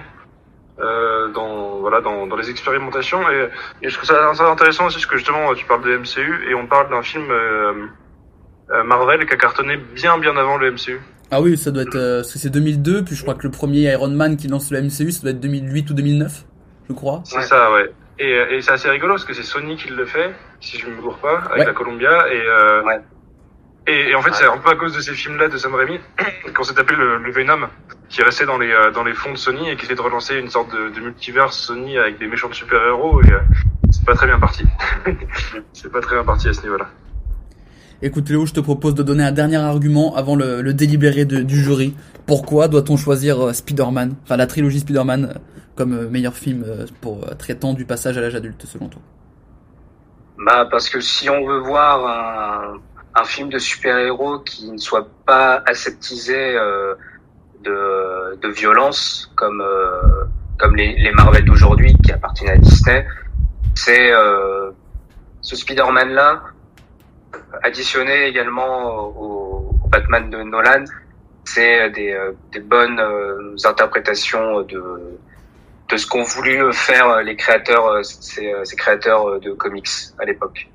[0.81, 3.49] Euh, dans voilà dans, dans les expérimentations et,
[3.83, 6.55] et je trouve ça, ça intéressant aussi parce que justement tu parles de MCU et
[6.55, 7.73] on parle d'un film euh,
[8.73, 10.99] euh, Marvel qui a cartonné bien bien avant le MCU
[11.31, 13.51] Ah oui, ça doit être, euh, parce que c'est 2002, puis je crois que le
[13.51, 16.45] premier Iron Man qui lance le MCU, ça doit être 2008 ou 2009,
[16.89, 17.21] je crois.
[17.25, 20.31] c'est ça ouais et, et c'est assez rigolo parce que c'est Sony qui le fait
[20.61, 21.65] si je me gourre pas avec Ouais.
[21.67, 22.83] la Columbia et euh,
[23.91, 25.75] et, et en fait c'est un peu à cause de ces films là de Sam
[25.75, 25.99] Raimi
[26.55, 27.69] qu'on s'est tapé le, le Venom
[28.09, 30.37] qui restait dans les euh, dans les fonds de Sony et qui essayait de relancer
[30.39, 33.41] une sorte de, de multiverse Sony avec des méchants de super héros et euh,
[33.91, 34.65] c'est pas très bien parti.
[35.73, 36.89] C'est pas très bien parti à ce niveau là
[38.03, 41.43] Écoute Léo, je te propose de donner un dernier argument avant le, le délibéré de-
[41.43, 41.95] du jury.
[42.27, 45.35] Pourquoi doit-on choisir euh, Spider-Man, enfin la trilogie Spider-Man,
[45.75, 46.65] comme meilleur film
[47.01, 49.03] pour traitant du passage à l'âge adulte selon toi?
[50.47, 52.79] Bah parce que si on veut voir un,
[53.15, 56.95] un film de super-héros qui ne soit pas aseptisé euh,
[57.63, 60.25] de, de violence comme euh,
[60.59, 63.07] comme les, les Marvel d'aujourd'hui qui appartiennent à Disney,
[63.75, 64.71] c'est euh,
[65.41, 66.43] ce Spider-Man là,
[67.63, 70.85] additionné également au, au Batman de Nolan,
[71.45, 74.83] c'est des, euh, des bonnes euh, interprétations de
[75.89, 79.89] de ce qu'ont voulu faire les créateurs, euh, ces, ces créateurs de comics
[80.21, 80.71] à l'époque.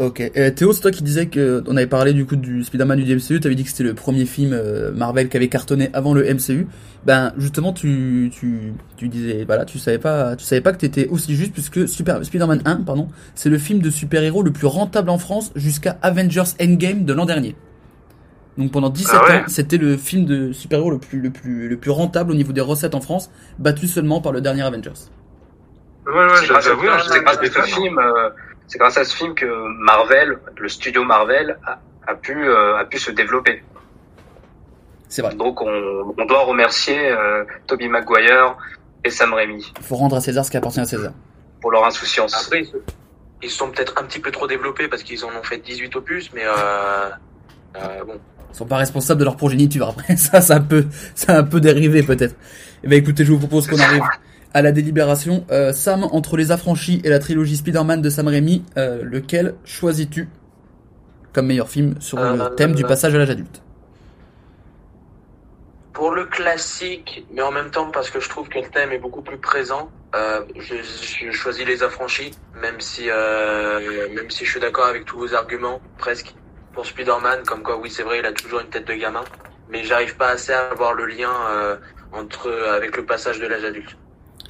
[0.00, 0.20] Ok.
[0.34, 3.16] Et Théo, c'est toi qui disais que on avait parlé du coup du Spider-Man du
[3.16, 3.38] MCU.
[3.38, 6.66] T'avais dit que c'était le premier film euh, Marvel qui avait cartonné avant le MCU.
[7.04, 11.06] Ben justement, tu tu tu disais voilà, tu savais pas tu savais pas que t'étais
[11.08, 15.10] aussi juste puisque Super Spider-Man 1, pardon, c'est le film de super-héros le plus rentable
[15.10, 17.54] en France jusqu'à Avengers Endgame de l'an dernier.
[18.56, 21.68] Donc pendant 17 Ah ouais ans, c'était le film de super-héros le plus le plus
[21.68, 25.10] le plus rentable au niveau des recettes en France, battu seulement par le dernier Avengers.
[26.06, 28.30] Ouais, ouais, j'avoue, grâce à pas ce film, euh,
[28.70, 29.46] c'est grâce à ce film que
[29.84, 33.64] Marvel, le studio Marvel, a, a pu euh, a pu se développer.
[35.08, 35.34] C'est vrai.
[35.34, 38.56] Donc on, on doit remercier euh, Tobey Maguire
[39.04, 41.12] et Sam Raimi Il faut rendre à César ce qui appartient à César.
[41.60, 42.32] pour leur insouciance.
[42.46, 42.62] Après,
[43.42, 46.30] ils sont peut-être un petit peu trop développés parce qu'ils en ont fait 18 opus,
[46.32, 47.10] mais euh,
[47.76, 48.20] euh, bon.
[48.52, 49.88] Ils sont pas responsables de leur progéniture.
[49.98, 52.36] Après, ça, c'est un peu, c'est un peu dérivé peut-être.
[52.84, 54.04] Eh ben, écoutez, je vous propose qu'on arrive
[54.54, 55.44] à la délibération.
[55.50, 60.28] Euh, Sam, entre les affranchis et la trilogie Spider-Man de Sam Raimi, euh, lequel choisis-tu
[61.32, 63.62] comme meilleur film sur le Euh, thème du passage à l'âge adulte?
[65.92, 68.98] Pour le classique, mais en même temps parce que je trouve que le thème est
[68.98, 72.30] beaucoup plus présent, euh, je, je choisis les affranchis,
[72.60, 76.34] même si euh, même si je suis d'accord avec tous vos arguments, presque.
[76.72, 79.24] Pour Spider-Man, comme quoi oui c'est vrai, il a toujours une tête de gamin,
[79.70, 81.76] mais j'arrive pas assez à voir le lien euh,
[82.12, 83.96] entre avec le passage de l'âge adulte.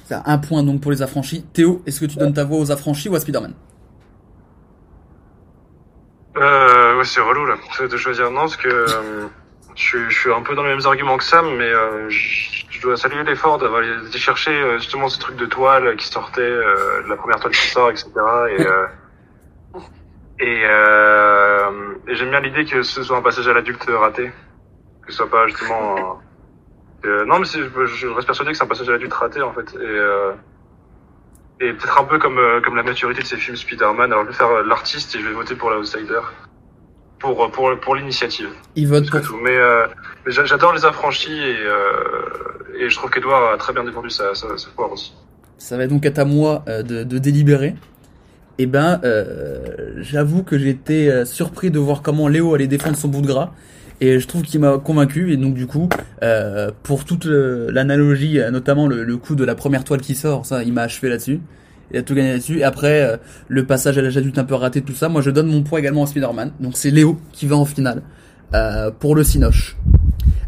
[0.05, 1.43] C'est un point donc pour les affranchis.
[1.53, 3.53] Théo, est-ce que tu donnes ta voix aux affranchis ou à Spider-Man?
[6.37, 9.27] Euh, ouais, c'est relou là, de choisir non, parce que euh,
[9.75, 12.63] je, suis- je suis un peu dans les mêmes arguments que Sam, mais euh, je,
[12.69, 16.41] je dois saluer l'effort d'avoir été chercher euh, justement ce truc de toile qui sortait,
[16.41, 18.09] euh, la première toile qui sort, etc.
[18.57, 18.87] Et, euh,
[20.39, 24.31] et, euh, et j'aime bien l'idée que ce soit un passage à l'adulte raté,
[25.05, 26.21] que ce soit pas justement.
[27.05, 29.53] Euh, non, mais je, je reste persuadé que c'est un passage à l'adulte raté en
[29.53, 29.73] fait.
[29.75, 30.31] Et, euh,
[31.59, 34.11] et peut-être un peu comme euh, comme la maturité de ces films Spider-Man.
[34.11, 36.21] Alors je vais faire l'artiste et je vais voter pour l'outsider.
[37.19, 38.49] Pour pour pour l'initiative.
[38.75, 39.37] Il vote C'est tout.
[39.43, 39.57] Mais,
[40.25, 41.57] mais j'a- j'adore les affranchis et
[42.79, 45.13] et je trouve qu'Edouard a très bien défendu sa sa, sa poire aussi.
[45.59, 47.75] Ça va donc être à moi de, de délibérer.
[48.57, 48.99] Eh ben,
[49.97, 53.51] j'avoue que j'étais surpris de voir comment Léo allait défendre son bout de gras.
[54.01, 55.31] Et je trouve qu'il m'a convaincu.
[55.31, 55.87] Et donc du coup,
[56.23, 60.45] euh, pour toute l'analogie, euh, notamment le, le coup de la première toile qui sort,
[60.45, 61.39] ça, il m'a achevé là-dessus.
[61.93, 62.59] Il a tout gagné là-dessus.
[62.59, 65.29] Et après, euh, le passage à l'âge adulte un peu raté, tout ça, moi je
[65.29, 66.51] donne mon poids également à Spider-Man.
[66.59, 68.01] Donc c'est Léo qui va en finale
[68.53, 69.77] euh, pour le Cinoche.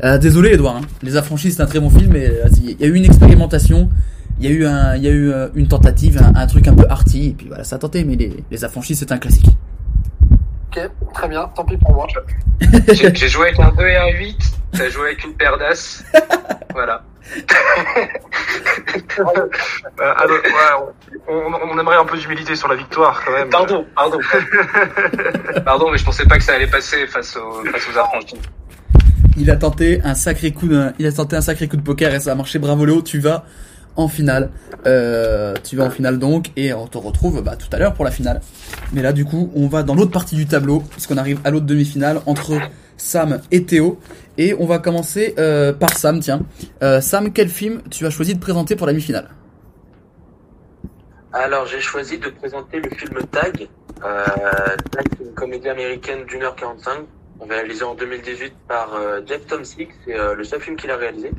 [0.03, 0.81] Euh, désolé Edouard, hein.
[1.03, 3.89] Les Affranchis c'est un très bon film, mais euh, il y a eu une expérimentation,
[4.39, 6.73] il y a eu, un, il y a eu une tentative, un, un truc un
[6.73, 9.45] peu arty, et puis voilà, ça a tenté, mais les, les Affranchis c'est un classique.
[10.75, 12.07] Ok, très bien, tant pis pour moi.
[12.93, 14.37] J'ai joué avec un 2 et un 8,
[14.77, 16.03] t'as joué avec une paire d'as.
[16.73, 17.03] voilà.
[19.19, 20.93] Euh, alors, ouais,
[21.27, 23.49] on, on- on aimerait un peu d'humilité sur la victoire quand même.
[23.49, 24.17] Pardon, pardon.
[25.65, 28.39] pardon, mais je pensais pas que ça allait passer face aux, face aux affranchis.
[29.37, 32.13] Il a tenté un sacré coup de, il a tenté un sacré coup de poker
[32.13, 32.59] et ça a marché.
[32.59, 33.45] Bravo Léo, tu vas
[33.95, 34.49] en finale.
[34.85, 38.05] Euh, tu vas en finale donc et on te retrouve bah, tout à l'heure pour
[38.05, 38.41] la finale.
[38.91, 41.65] Mais là du coup, on va dans l'autre partie du tableau puisqu'on arrive à l'autre
[41.65, 42.53] demi-finale entre
[42.97, 43.99] Sam et Théo
[44.37, 46.19] et on va commencer euh, par Sam.
[46.19, 46.41] Tiens,
[46.81, 49.29] Euh, Sam, quel film tu as choisi de présenter pour la demi-finale?
[51.35, 53.67] Alors, j'ai choisi de présenter le film Tag.
[53.99, 57.05] Tag, une comédie américaine d'une heure 45,
[57.49, 58.89] réalisée en 2018 par
[59.25, 59.87] Jeff Tom Six.
[60.05, 61.31] C'est le seul film qu'il a réalisé.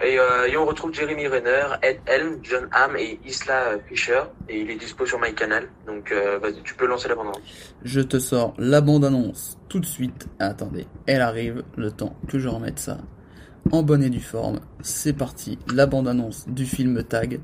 [0.00, 4.22] Et, euh, et on retrouve Jeremy Renner, Ed Helm, John Hamm et Isla Fisher.
[4.48, 5.68] Et il est dispo sur MyCanal.
[5.86, 7.36] Donc, euh, vas-y, tu peux lancer la bande
[7.82, 10.28] Je te sors la bande-annonce tout de suite.
[10.38, 12.98] Attendez, elle arrive, le temps que je remette ça
[13.72, 14.60] en bonne et due forme.
[14.80, 17.40] C'est parti, la bande-annonce du film Tag.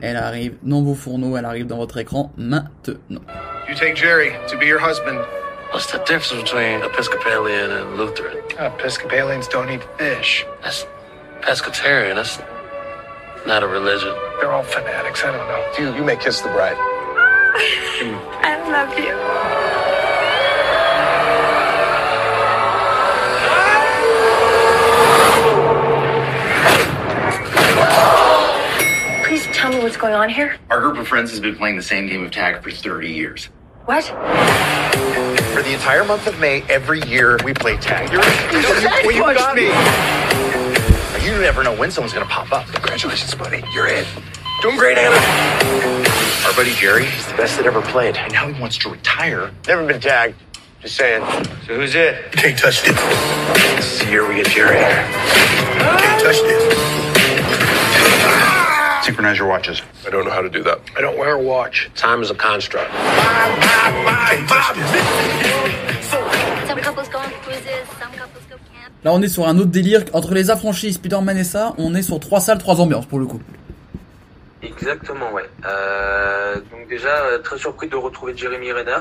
[0.00, 3.22] Elle arrive dans vos fourneaux, elle arrive dans votre écran maintenant.
[3.68, 5.24] You take Jerry to be your husband.
[5.72, 8.36] What's the difference between Episcopalian and Lutheran?
[8.58, 10.46] Episcopalians don't eat fish.
[10.62, 10.86] That's
[11.44, 12.14] pescatarian.
[12.14, 12.38] That's
[13.46, 14.14] not a religion.
[14.40, 15.22] They're all fanatics.
[15.22, 15.90] I don't know.
[15.92, 16.76] You, you may kiss the bride.
[18.42, 19.14] I love you.
[29.28, 30.56] Please tell me what's going on here.
[30.70, 33.50] Our group of friends has been playing the same game of tag for 30 years.
[33.84, 34.04] What?
[34.04, 38.10] For the entire month of May, every year we play tag.
[38.10, 38.22] You're
[39.04, 40.33] Well, you got me.
[41.24, 42.66] You never know when someone's gonna pop up.
[42.66, 43.62] Congratulations, buddy.
[43.72, 44.04] You're in.
[44.60, 45.16] Doing great, Anna.
[46.46, 48.16] Our buddy Jerry, he's the best that ever played.
[48.18, 49.50] And now he wants to retire.
[49.66, 50.36] Never been tagged.
[50.82, 51.24] Just saying.
[51.66, 52.30] So who's it?
[52.32, 52.94] Can't touch it.
[53.76, 54.76] This is the year we get Jerry.
[54.76, 56.94] Can't touch it.
[59.02, 59.80] Synchronize your watches.
[60.06, 60.80] I don't know how to do that.
[60.94, 61.90] I don't wear a watch.
[61.94, 62.90] Time is a construct.
[66.68, 67.13] Some couples go
[69.04, 70.02] Là, on est sur un autre délire.
[70.14, 73.26] Entre les affranchis, Spider-Man et ça, on est sur trois salles, trois ambiances pour le
[73.26, 73.40] coup.
[74.62, 75.48] Exactement, ouais.
[75.66, 78.96] Euh, donc déjà, euh, très surpris de retrouver Jeremy Renner,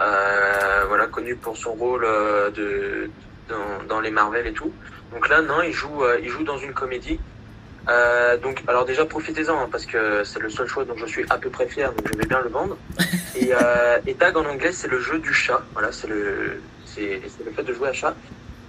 [0.00, 2.06] euh, voilà, connu pour son rôle
[3.88, 4.72] dans, les Marvel et tout.
[5.12, 7.18] Donc là, non, il joue, il joue dans une comédie.
[8.42, 11.38] Donc, alors déjà, profitez-en hein, parce que c'est le seul choix dont je suis à
[11.38, 12.76] peu près fier, donc je vais bien le vendre.
[13.34, 13.50] Et,
[14.06, 15.62] et Tag en anglais, c'est le jeu du chat.
[15.72, 18.14] Voilà, c'est le, c'est le fait de jouer à chat.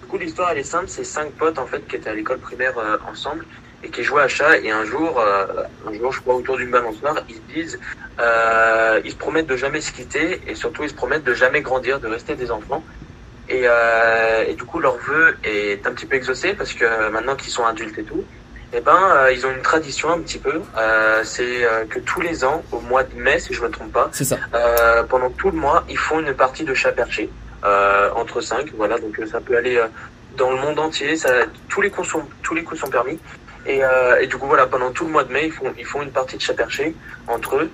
[0.09, 2.39] Du coup, l'histoire elle est simple, c'est cinq potes en fait qui étaient à l'école
[2.39, 3.45] primaire euh, ensemble
[3.83, 4.57] et qui jouaient à chat.
[4.57, 5.45] Et un jour, euh,
[5.87, 7.79] un jour, je crois autour d'une balançoire, ils se disent,
[8.19, 11.61] euh, ils se promettent de jamais se quitter et surtout ils se promettent de jamais
[11.61, 12.83] grandir, de rester des enfants.
[13.49, 17.35] Et, euh, et du coup, leur vœu est un petit peu exaucé parce que maintenant
[17.35, 18.23] qu'ils sont adultes et tout,
[18.73, 20.59] eh ben, euh, ils ont une tradition un petit peu.
[20.75, 23.91] Euh, c'est euh, que tous les ans, au mois de mai, si je me trompe
[23.91, 24.37] pas, C'est ça.
[24.55, 28.71] euh, pendant tout le mois, ils font une partie de chat perché euh, entre cinq.
[28.75, 29.87] Voilà, donc euh, ça peut aller euh,
[30.37, 31.15] dans le monde entier.
[31.69, 33.19] Tous les coups sont permis.
[33.65, 36.37] Et, euh, du coup, voilà, pendant tout le mois de mai, ils font une partie
[36.37, 36.95] de chat perché
[37.27, 37.69] entre eux.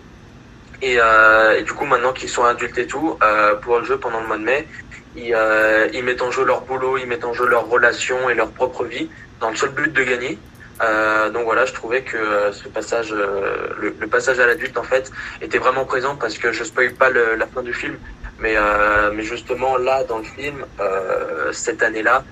[0.81, 4.19] Et, euh, du coup, maintenant qu'ils sont adultes et tout, euh, pour le jeu pendant
[4.19, 4.67] le mois de mai,
[5.15, 8.51] ils, euh, mettent en jeu leur boulot, ils mettent en jeu leurs relations et leur
[8.51, 9.09] propre vie
[9.39, 10.38] dans le seul but de gagner.
[10.81, 14.83] Euh, donc voilà, je trouvais que euh, ce passage, euh, le, passage à l'adulte en
[14.83, 15.11] fait,
[15.41, 17.97] était vraiment présent parce que je spoil pas la fin du film,
[18.39, 22.23] mais euh, mais justement là dans le film, euh, cette année-là,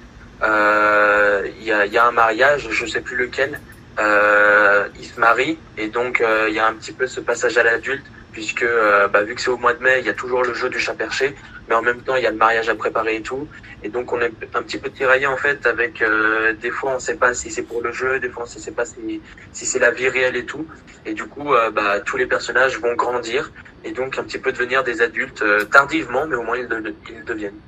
[0.43, 3.59] euh, il y, a, un mariage, je sais plus lequel,
[3.99, 7.57] euh, ils se marient et donc euh, il y a un petit peu ce passage
[7.57, 10.13] à l'adulte puisque euh, bah, vu que c'est au mois de mai, il y a
[10.13, 11.35] toujours le jeu du chat perché,
[11.69, 13.47] mais en même temps il y a le mariage à préparer et tout,
[13.83, 16.99] et donc on est un petit peu tiraillé en fait avec euh, des fois on
[16.99, 19.21] sait pas si c'est pour le jeu, des fois on sait pas si,
[19.51, 20.65] si c'est la vie réelle et tout,
[21.05, 23.51] et du coup bah, tous les personnages vont grandir
[23.83, 26.67] et donc un petit peu devenir des adultes tardivement, mais au moins ils,
[27.09, 27.59] ils deviennent.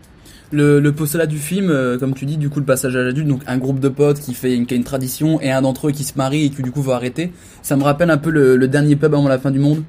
[0.51, 3.27] Le, le postulat du film, euh, comme tu dis, du coup, le passage à l'adulte,
[3.27, 5.87] donc un groupe de potes qui fait une, qui a une tradition et un d'entre
[5.87, 7.31] eux qui se marie et qui du coup va arrêter.
[7.63, 9.83] Ça me rappelle un peu le, le dernier pub avant la fin du monde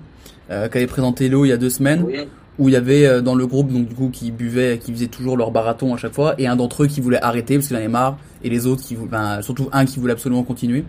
[0.50, 2.20] euh, qu'avait présenté Lo il y a deux semaines, Oui.
[2.58, 5.08] où il y avait euh, dans le groupe donc du coup qui buvaient, qui faisaient
[5.08, 7.76] toujours leur barathon à chaque fois, et un d'entre eux qui voulait arrêter parce qu'il
[7.76, 10.84] en avait marre, et les autres qui voulaient, ben, surtout un qui voulait absolument continuer.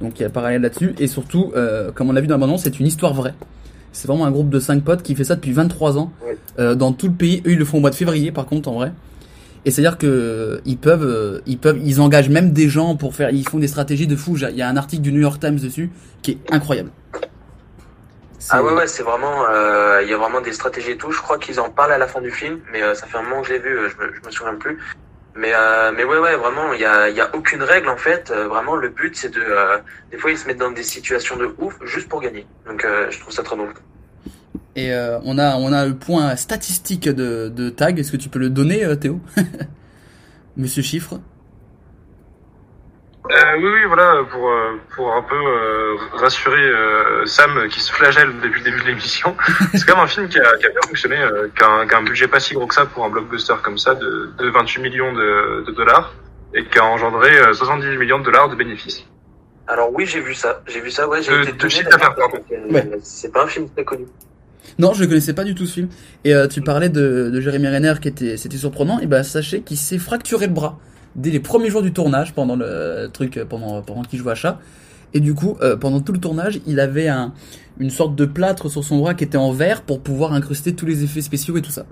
[0.00, 2.34] Donc il y a un parallèle là-dessus, et surtout, euh, comme on l'a vu dans
[2.34, 3.34] l'abondance, c'est une histoire vraie.
[3.96, 6.12] C'est vraiment un groupe de cinq potes qui fait ça depuis 23 ans
[6.58, 7.42] euh, dans tout le pays.
[7.46, 8.92] Eux, ils le font au mois de février, par contre, en vrai.
[9.64, 13.14] Et c'est-à-dire que euh, ils peuvent, euh, ils peuvent, ils engagent même des gens pour
[13.14, 14.36] faire, ils font des stratégies de fou.
[14.36, 15.90] Il y a un article du New York Times dessus
[16.20, 16.90] qui est incroyable.
[18.50, 21.10] Ah ouais ouais c'est vraiment euh, il y a vraiment des stratégies et tout.
[21.10, 23.22] Je crois qu'ils en parlent à la fin du film, mais euh, ça fait un
[23.22, 24.78] moment que je l'ai vu, je me, je me souviens plus.
[25.36, 28.30] Mais euh, mais ouais ouais vraiment il y a y a aucune règle en fait.
[28.30, 29.78] Euh, vraiment le but c'est de euh,
[30.10, 32.46] des fois ils se mettent dans des situations de ouf juste pour gagner.
[32.66, 33.74] Donc je trouve ça très drôle.
[34.74, 34.92] Et
[35.24, 37.98] on a, on a le point statistique de, de tag.
[37.98, 39.20] Est-ce que tu peux le donner, Théo?
[40.58, 41.18] Monsieur Chiffre.
[43.30, 47.92] Euh, oui, oui, voilà, pour, euh, pour un peu euh, rassurer euh, Sam qui se
[47.92, 49.36] flagelle depuis le début de l'émission.
[49.74, 51.86] C'est quand même un film qui a, qui a bien fonctionné, euh, qui, a un,
[51.88, 54.30] qui a un budget pas si gros que ça pour un blockbuster comme ça, de,
[54.38, 56.14] de 28 millions de, de dollars,
[56.54, 59.04] et qui a engendré euh, 78 millions de dollars de bénéfices.
[59.68, 61.84] Alors oui j'ai vu ça, j'ai vu ça ouais j'ai De- été de étonné chiffre
[61.90, 62.36] d'ailleurs, d'affaires, pardon.
[62.48, 62.88] parce que, Ouais.
[62.94, 64.06] euh, C'est pas un film très connu.
[64.78, 65.88] Non, je ne connaissais pas du tout ce film.
[66.24, 68.98] Et euh, tu parlais de, de Jérémy Renner qui était, c'était surprenant.
[69.00, 70.78] Et ben sachez qu'il s'est fracturé le bras
[71.16, 74.60] dès les premiers jours du tournage pendant le truc, pendant pendant qu'il jouait à chat.
[75.14, 77.32] Et du coup, euh, pendant tout le tournage, il avait un,
[77.78, 80.86] une sorte de plâtre sur son bras qui était en verre pour pouvoir incruster tous
[80.86, 81.86] les effets spéciaux et tout ça.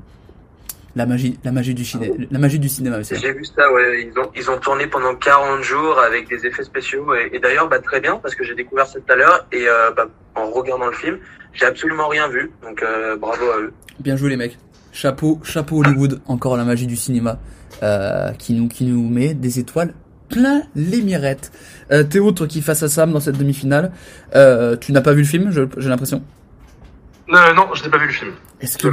[0.97, 3.17] La magie, la magie du cinéma, la magie du cinéma aussi.
[3.17, 4.09] J'ai vu ça, ouais.
[4.09, 7.15] Ils ont, ils ont tourné pendant 40 jours avec des effets spéciaux.
[7.15, 9.47] Et, et d'ailleurs, bah, très bien, parce que j'ai découvert ça tout à l'heure.
[9.51, 10.07] Et euh, bah,
[10.37, 11.19] en regardant le film,
[11.53, 12.53] j'ai absolument rien vu.
[12.63, 13.73] Donc euh, bravo à eux.
[13.99, 14.57] Bien joué les mecs.
[14.95, 16.21] Chapeau, chapeau Hollywood.
[16.27, 17.39] Encore la magie du cinéma
[17.83, 19.93] euh, qui nous qui nous met des étoiles
[20.31, 21.51] plein les mirettes.
[21.91, 23.91] Euh, Théo, toi qui face à Sam dans cette demi-finale,
[24.37, 26.23] euh, tu n'as pas vu le film, j'ai l'impression?
[27.27, 28.31] Non, non, je n'ai pas vu le film.
[28.61, 28.89] Est-ce que,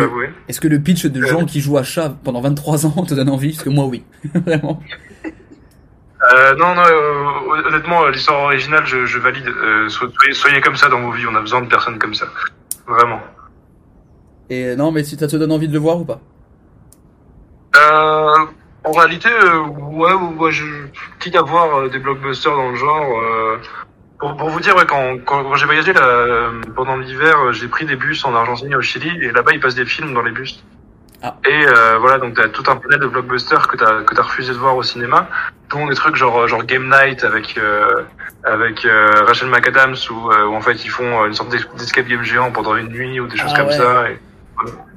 [0.47, 3.30] est-ce que le pitch de gens qui jouent à chat pendant 23 ans te donne
[3.30, 3.52] envie?
[3.52, 4.82] Parce que moi oui, vraiment.
[6.34, 9.47] Euh, non, non, euh, honnêtement, euh, l'histoire originale, je, je valide.
[9.47, 12.14] Euh, so- soyez, soyez comme ça dans vos vies, on a besoin de personnes comme
[12.14, 12.26] ça.
[12.88, 13.20] Vraiment.
[14.52, 16.20] Et euh, non, mais si ça te donne envie de le voir ou pas?
[17.78, 18.45] Euh,
[18.84, 20.66] en réalité, euh, ouais, ouais, je,
[21.20, 23.58] quitte à voir des blockbusters dans le genre, euh,
[24.20, 27.86] Pour, pour vous dire, ouais, quand, quand, quand j'ai voyagé là, pendant l'hiver, j'ai pris
[27.86, 30.32] des bus en Argentine et au Chili, et là-bas, ils passent des films dans les
[30.32, 30.62] bus.
[31.24, 31.38] Ah.
[31.47, 34.52] Et euh, voilà, donc t'as tout un panel de blockbusters que t'as que t'as refusé
[34.54, 35.30] de voir au cinéma,
[35.70, 38.04] dont des trucs genre genre Game Night avec euh,
[38.43, 42.24] avec euh, Rachel McAdams où, où en fait ils font une sorte d'es- d'escape game
[42.24, 43.78] géant pendant une nuit ou des choses Ah comme ouais.
[43.78, 44.10] ça.
[44.10, 44.20] Et,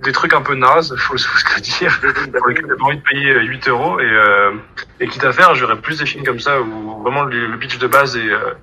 [0.03, 2.01] des trucs un peu nazes, faut, faut se le dire,
[2.39, 4.53] pour lesquels t'as pas envie de payer euh, 8 euros et euh,
[5.01, 7.79] et quitte à faire, j'aurais plus des films comme ça où vraiment le, le pitch
[7.79, 8.55] de base est euh,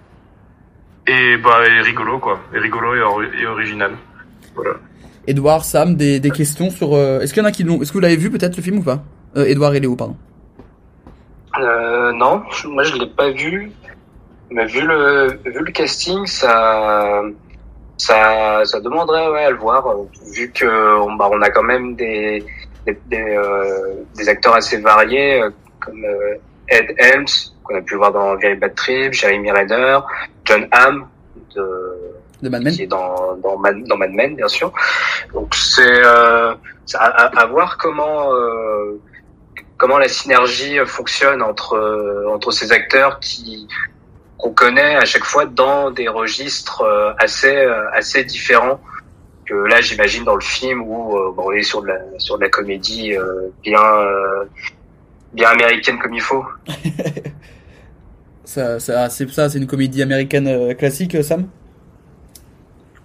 [1.07, 3.91] et bah est rigolo quoi, est rigolo et, or- et original.
[4.55, 4.71] Voilà.
[5.27, 6.93] Edouard, Sam, des, des questions sur.
[6.95, 7.81] euh, Est-ce qu'il y en a qui l'ont.
[7.81, 9.03] Est-ce que vous l'avez vu peut-être le film ou pas?
[9.37, 10.17] Euh, Edouard et Léo, pardon.
[11.59, 13.71] Euh, non, je- moi je l'ai pas vu,
[14.49, 17.21] mais vu le vu le casting, ça
[18.05, 18.17] ça
[18.71, 20.69] ça demanderait ouais à le voir, euh, vu que
[21.05, 22.43] on, bah, on a quand même des
[22.85, 25.49] des des, euh, des acteurs assez variés euh,
[25.83, 26.35] comme euh,
[26.75, 27.33] Ed Helms
[27.63, 29.99] qu'on a pu voir dans Very Bad Trip, Jeremy Renner,
[30.45, 30.97] John Hamm
[31.55, 31.65] de
[32.41, 34.69] De Mad Men qui est dans dans Mad, dans Mad Men bien sûr.
[35.35, 36.53] Donc c'est euh,
[36.95, 38.99] à, à voir comment euh,
[39.79, 43.67] comment la synergie fonctionne entre euh, entre ces acteurs qui
[44.41, 48.81] qu'on connaît à chaque fois dans des registres euh, assez euh, assez différents
[49.45, 52.37] que là j'imagine dans le film où euh, bon, on est sur de la sur
[52.37, 54.45] de la comédie euh, bien euh,
[55.33, 56.43] bien américaine comme il faut.
[58.43, 61.47] Ça, ça, c'est ça, c'est une comédie américaine euh, classique, Sam?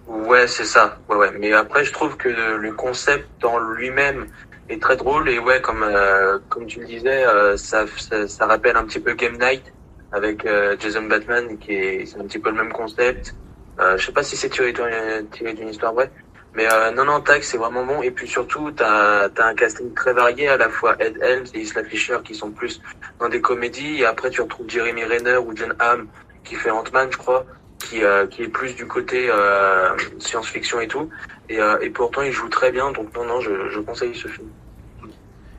[0.05, 0.97] Ouais, c'est ça.
[1.07, 1.31] Ouais, ouais.
[1.39, 4.27] Mais après, je trouve que le concept dans lui-même
[4.67, 8.45] est très drôle et ouais, comme euh, comme tu le disais, euh, ça, ça ça
[8.45, 9.63] rappelle un petit peu Game Night
[10.11, 13.35] avec euh, Jason Batman, qui est c'est un petit peu le même concept.
[13.79, 16.11] Euh, je sais pas si c'est tiré d'une histoire vraie,
[16.55, 18.01] mais euh, non, non, tac, c'est vraiment bon.
[18.01, 21.59] Et puis surtout, t'as as un casting très varié, à la fois Ed Helms et
[21.59, 22.81] Isla Fisher qui sont plus
[23.19, 26.07] dans des comédies, et après tu retrouves Jeremy Renner ou John Hamm
[26.43, 27.45] qui fait Ant-Man, je crois
[27.79, 31.09] qui, euh, qui est plus du côté euh, science-fiction et tout.
[31.49, 34.27] Et, euh, et pourtant, il joue très bien, donc non, non, je, je conseille ce
[34.27, 34.47] film.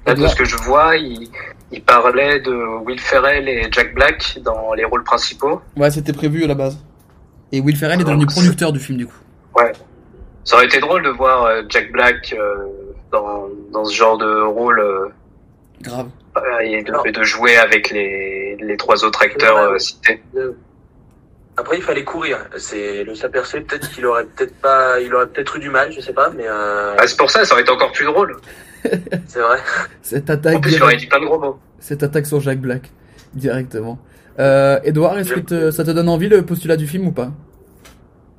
[0.06, 1.30] Là, de ce que je vois, il,
[1.72, 2.52] il parlait de
[2.84, 5.60] Will Ferrell et Jack Black dans les rôles principaux.
[5.76, 6.78] Ouais, c'était prévu à la base.
[7.52, 9.18] Et Will Ferrell est devenu producteur du film, du coup.
[9.56, 9.72] Ouais.
[10.44, 12.66] Ça aurait été drôle de voir euh, Jack Black euh,
[13.12, 15.08] dans, dans ce genre de rôle euh,
[15.82, 16.08] Grave.
[16.62, 20.22] et, de, et de jouer avec les, les trois autres acteurs cités.
[21.56, 22.38] Après, il fallait courir.
[22.56, 26.00] C'est le s'aperçoit peut-être qu'il aurait peut-être pas, il aurait peut-être eu du mal, je
[26.00, 28.36] sais pas, mais euh, Ah, c'est pour ça, ça aurait été encore plus drôle.
[29.26, 29.58] c'est vrai.
[30.02, 30.56] Cette attaque.
[30.56, 31.58] En plus, il aurait dit plein de gros mots.
[31.80, 32.90] Cette attaque sur Jack Black,
[33.34, 33.98] directement.
[34.38, 37.30] Euh, Edouard, est-ce que te- ça te donne envie le postulat du film ou pas?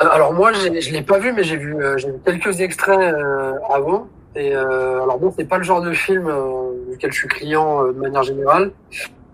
[0.02, 3.54] Euh, Alors moi, je l'ai pas vu, mais j'ai vu, euh, vu quelques extraits euh,
[3.70, 4.08] avant.
[4.36, 7.84] Et euh, alors bon, c'est pas le genre de film euh, duquel je suis client
[7.86, 8.72] euh, de manière générale.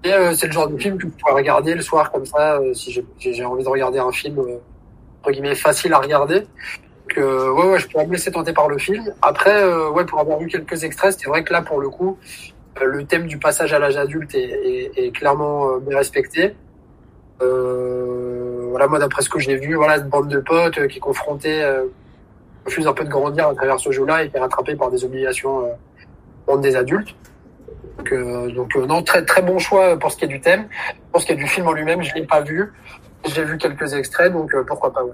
[0.04, 2.54] Et euh, c'est le genre de film que je pourrais regarder le soir comme ça,
[2.60, 4.58] euh, si j'ai- envie de regarder un film euh,
[5.22, 6.44] entre guillemets facile à regarder.
[7.18, 9.14] Euh, ouais, ouais, je pourrais me laisser tenter par le film.
[9.22, 12.18] Après, euh, ouais, pour avoir vu quelques extraits, c'est vrai que là, pour le coup,
[12.82, 16.56] euh, le thème du passage à l'âge adulte est, est, est clairement euh, bien respecté.
[17.42, 21.02] Euh, voilà, moi, d'après ce que j'ai vu, voilà, une bande de potes qui est
[21.02, 21.64] confrontée,
[22.66, 25.04] refuse un peu de grandir à travers ce jeu-là et qui est rattrapée par des
[25.06, 25.70] obligations
[26.48, 27.16] bande des adultes.
[27.98, 28.14] Donc,
[28.54, 30.68] donc non, très très bon choix pour ce qui est du thème.
[31.12, 32.74] Pour ce qui est du film en lui-même, je l'ai pas vu.
[33.26, 35.04] J'ai vu quelques extraits, donc pourquoi pas.
[35.04, 35.14] Ouais.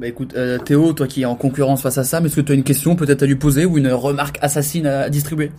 [0.00, 2.52] Bah écoute, euh, Théo, toi qui es en concurrence face à Sam, est-ce que tu
[2.52, 5.52] as une question peut-être à lui poser ou une remarque assassine à, distribuer?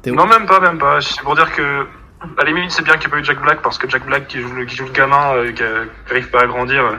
[0.00, 0.14] Théo?
[0.14, 1.02] Non, même pas, même pas.
[1.02, 1.82] C'est pour dire que,
[2.22, 4.06] à la limite, c'est bien qu'il n'y ait pas eu Jack Black, parce que Jack
[4.06, 6.46] Black qui joue le, qui joue le gamin, euh, qui euh, qui arrive pas à
[6.46, 6.96] grandir, euh,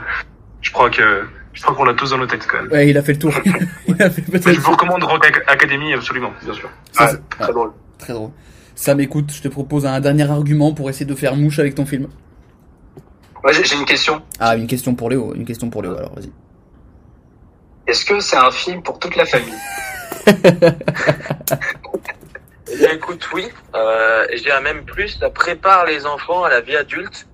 [0.61, 2.71] je crois que, je crois qu'on l'a tous dans nos têtes, quand même.
[2.71, 3.33] Ouais, il a fait le tour.
[3.87, 4.53] il a fait Mais peut-être.
[4.53, 6.69] je vous recommande Rock Ac- Academy, absolument, bien sûr.
[6.91, 7.71] C'est- très ouais, drôle.
[7.97, 8.29] Très drôle.
[8.75, 11.87] Sam, écoute, je te propose un dernier argument pour essayer de faire mouche avec ton
[11.87, 12.09] film.
[13.43, 14.21] Moi, j'ai une question.
[14.39, 16.31] Ah, une question pour Léo, une question pour Léo, alors vas-y.
[17.87, 19.53] Est-ce que c'est un film pour toute la famille?
[22.71, 23.47] Eh bien, écoute, oui.
[23.73, 27.27] Euh, et je dirais même plus, ça prépare les enfants à la vie adulte.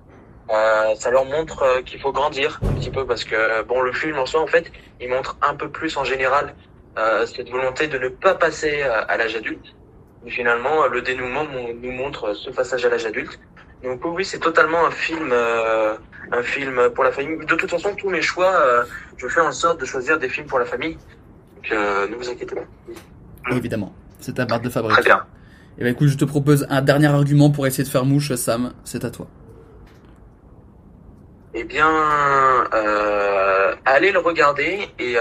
[0.48, 3.82] Euh, ça leur montre euh, qu'il faut grandir un petit peu parce que euh, bon,
[3.82, 6.54] le film en soi, en fait, il montre un peu plus en général
[6.98, 9.74] euh, cette volonté de ne pas passer à l'âge adulte.
[10.24, 13.38] Mais finalement, le dénouement mon- nous montre ce passage à l'âge adulte.
[13.82, 15.94] Donc oui, c'est totalement un film, euh,
[16.32, 17.38] un film pour la famille.
[17.38, 18.84] De toute façon, tous mes choix, euh,
[19.16, 20.94] je fais en sorte de choisir des films pour la famille.
[21.56, 23.54] Donc euh, ne vous inquiétez pas.
[23.54, 24.94] Évidemment, c'est ta barre de fabrique.
[24.94, 25.24] Très bien.
[25.78, 28.72] Et bah écoute, je te propose un dernier argument pour essayer de faire mouche, Sam,
[28.84, 29.28] c'est à toi.
[31.52, 31.88] Eh bien,
[33.84, 35.16] allez le regarder et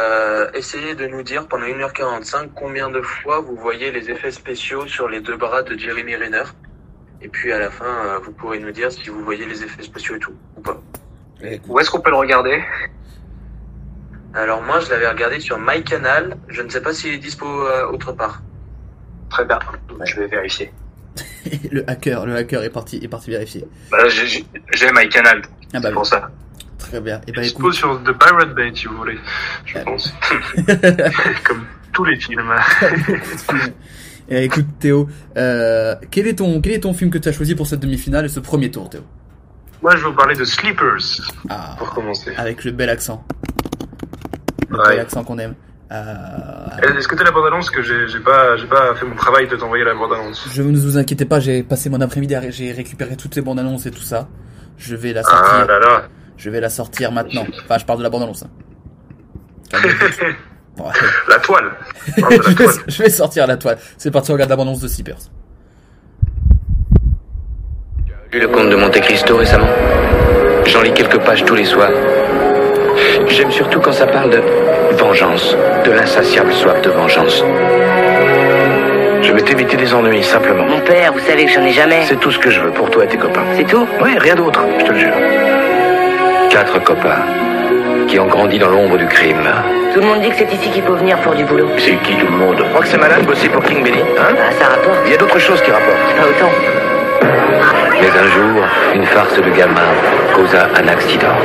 [0.53, 5.09] essayez de nous dire pendant 1h45 combien de fois vous voyez les effets spéciaux sur
[5.09, 6.43] les deux bras de Jeremy Renner.
[7.21, 9.83] Et puis à la fin, euh, vous pourrez nous dire si vous voyez les effets
[9.83, 10.79] spéciaux et tout, ou pas.
[11.67, 12.61] Où est-ce qu'on peut le regarder?
[14.33, 16.37] Alors moi, je l'avais regardé sur MyCanal.
[16.49, 18.41] Je ne sais pas s'il est dispo euh, autre part.
[19.29, 19.59] Très bien,
[20.05, 20.71] je vais vérifier.
[21.71, 23.65] le hacker, le hacker est parti, est parti vérifier.
[23.91, 24.45] Bah, j'ai-
[24.93, 25.41] MyCanal.
[25.73, 26.29] Ah bah c'est pour ça.
[26.77, 27.21] Très bien.
[27.27, 29.17] Et bah Dispo sur The Pirate Bay, si vous voulez.
[29.65, 30.13] Je pense.
[31.43, 32.53] Comme tous les films.
[34.29, 35.07] Et écoute Théo,
[35.37, 38.25] euh, quel est ton quel est ton film que tu as choisi pour cette demi-finale
[38.25, 39.01] et ce premier tour Théo?
[39.81, 41.21] Moi, je vais vous parler de Sleepers.
[41.49, 42.33] Ah, pour commencer.
[42.37, 43.23] Avec le bel accent.
[44.69, 44.89] Le Ouais.
[44.89, 45.53] bel accent qu'on aime.
[45.91, 49.83] Euh, Est-ce que t'as la bande-annonce que j'ai pas, pas fait mon travail de t'envoyer
[49.83, 50.47] la bande-annonce?
[50.51, 53.85] Je ne vous inquiétez pas, j'ai passé mon après-midi, j'ai récupéré toutes les bandes annonces
[53.85, 54.27] et tout ça.
[54.77, 55.45] Je vais la sortir.
[55.51, 56.07] Ah là là.
[56.37, 57.45] Je vais la sortir maintenant.
[57.63, 58.43] Enfin, je parle de la bande annonce.
[58.43, 58.49] hein.
[60.77, 60.85] Bon.
[61.29, 61.71] La toile.
[62.17, 63.77] je, vais, je vais sortir la toile.
[63.97, 65.29] C'est parti, on regarde la bande annonce de Sleepers.
[68.35, 69.69] lu le conte de Monte Cristo récemment
[70.65, 71.91] J'en lis quelques pages tous les soirs.
[73.27, 74.41] J'aime surtout quand ça parle de
[74.97, 75.55] vengeance,
[75.85, 77.43] de l'insatiable soif de vengeance.
[79.21, 80.65] Je veux t'éviter des ennuis, simplement.
[80.65, 82.03] Mon père, vous savez que j'en ai jamais.
[82.05, 83.45] C'est tout ce que je veux pour toi et tes copains.
[83.55, 83.87] C'est tout?
[84.01, 85.13] Oui, rien d'autre, je te le jure.
[86.49, 87.23] Quatre copains
[88.07, 89.47] qui ont grandi dans l'ombre du crime.
[89.93, 91.67] Tout le monde dit que c'est ici qu'il faut venir pour du boulot.
[91.77, 93.99] C'est qui tout le monde Je crois que c'est malin de bosser pour King Billy,
[94.01, 94.99] hein Ah, ça rapporte.
[95.05, 96.15] Il y a d'autres choses qui rapportent.
[96.17, 96.51] Pas autant.
[98.01, 99.89] Mais un jour, une farce de gamin
[100.33, 101.35] causa un accident.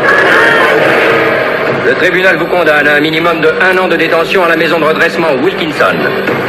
[1.86, 4.78] Le tribunal vous condamne à un minimum de un an de détention à la maison
[4.78, 5.96] de redressement Wilkinson.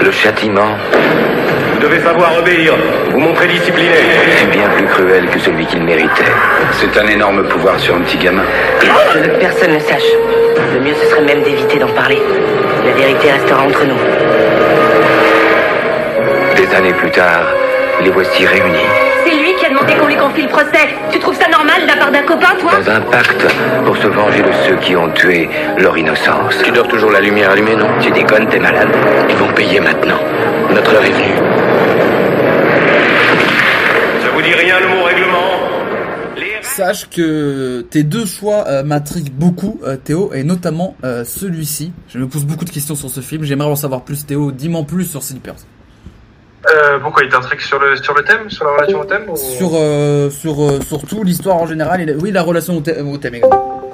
[0.04, 0.76] Le châtiment.
[1.82, 2.76] Vous devez savoir obéir,
[3.10, 3.96] vous montrer discipliné.
[4.36, 6.32] Fut bien plus cruel que celui qu'il méritait.
[6.74, 8.44] C'est un énorme pouvoir sur un petit gamin.
[8.84, 10.04] Je veux que personne ne sache.
[10.76, 12.22] Le mieux, ce serait même d'éviter d'en parler.
[12.86, 13.98] La vérité restera entre nous.
[16.56, 17.48] Des années plus tard,
[18.04, 18.86] les voici réunis.
[19.26, 20.88] C'est lui qui a demandé qu'on lui confie le procès.
[21.12, 23.48] Tu trouves ça normal de la part d'un copain, toi Dans un pacte
[23.86, 26.62] pour se venger de ceux qui ont tué leur innocence.
[26.64, 27.88] Tu dors toujours la lumière allumée, non?
[28.00, 28.90] Tu déconnes, t'es malade.
[29.30, 30.20] Ils vont payer maintenant.
[30.70, 31.61] Notre heure est venue.
[34.42, 35.40] Ça vous dit rien le mot règlement
[36.64, 41.92] Sache que tes deux choix euh, m'intriguent beaucoup, euh, Théo, et notamment euh, celui-ci.
[42.10, 43.44] Je me pose beaucoup de questions sur ce film.
[43.44, 44.52] J'aimerais en savoir plus, Théo.
[44.52, 45.56] Dis-moi plus sur Sleepers.
[46.74, 49.36] Euh, pourquoi il t'intrigue sur le, sur le thème Sur la relation au thème ou...
[49.36, 52.02] Sur, euh, sur, euh, surtout l'histoire en général.
[52.02, 53.92] Et la- oui, la relation au, thème- au thème également.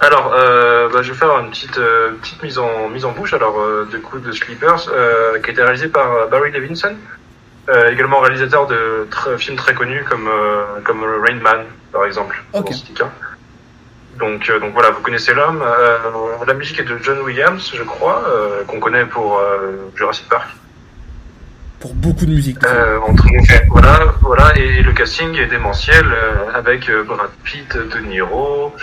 [0.00, 3.34] Alors, euh, bah, je vais faire une petite, euh, petite mise, en, mise en bouche
[3.34, 6.94] alors, euh, du coup, de Sleepers, euh, qui a été réalisé par Barry Levinson,
[7.70, 12.42] euh, également réalisateur de tr- films très connus comme, euh, comme Rain Man, par exemple,
[12.52, 12.66] Ok.
[12.66, 13.10] pour citer qu'un.
[14.18, 15.62] Donc, euh, donc voilà, vous connaissez l'homme.
[15.64, 15.98] Euh,
[16.46, 20.48] la musique est de John Williams, je crois, euh, qu'on connaît pour euh, Jurassic Park.
[21.80, 22.58] Pour beaucoup de musique.
[22.64, 23.24] Euh, entre
[23.70, 28.74] voilà, voilà, et le casting est démentiel euh, avec Brad Pitt, De Niro,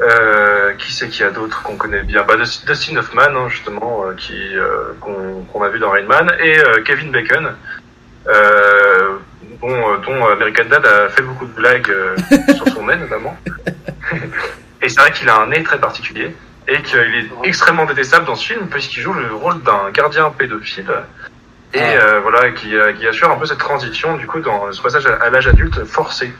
[0.00, 4.04] euh, qui c'est qu'il y a d'autres qu'on connaît bien, bah, Dustin Hoffman hein, justement,
[4.04, 7.54] euh, qui euh, qu'on a vu dans Rain Man, et euh, Kevin Bacon,
[8.26, 9.16] euh,
[9.60, 12.16] dont, euh, dont American Dad a fait beaucoup de blagues euh,
[12.54, 13.36] sur son nez notamment.
[14.82, 16.34] et c'est vrai qu'il a un nez très particulier
[16.66, 20.90] et qu'il est extrêmement détestable dans ce film puisqu'il joue le rôle d'un gardien pédophile
[21.74, 24.80] et euh, voilà qui, euh, qui assure un peu cette transition du coup dans ce
[24.82, 26.32] passage à, l'âge adulte forcé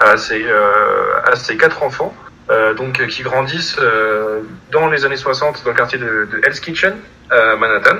[0.00, 2.14] à ses euh, à ses quatre enfants
[2.50, 4.40] euh, donc euh, qui grandissent euh,
[4.70, 6.94] dans les années 60 dans le quartier de, de Hell's Kitchen
[7.30, 7.96] à Manhattan.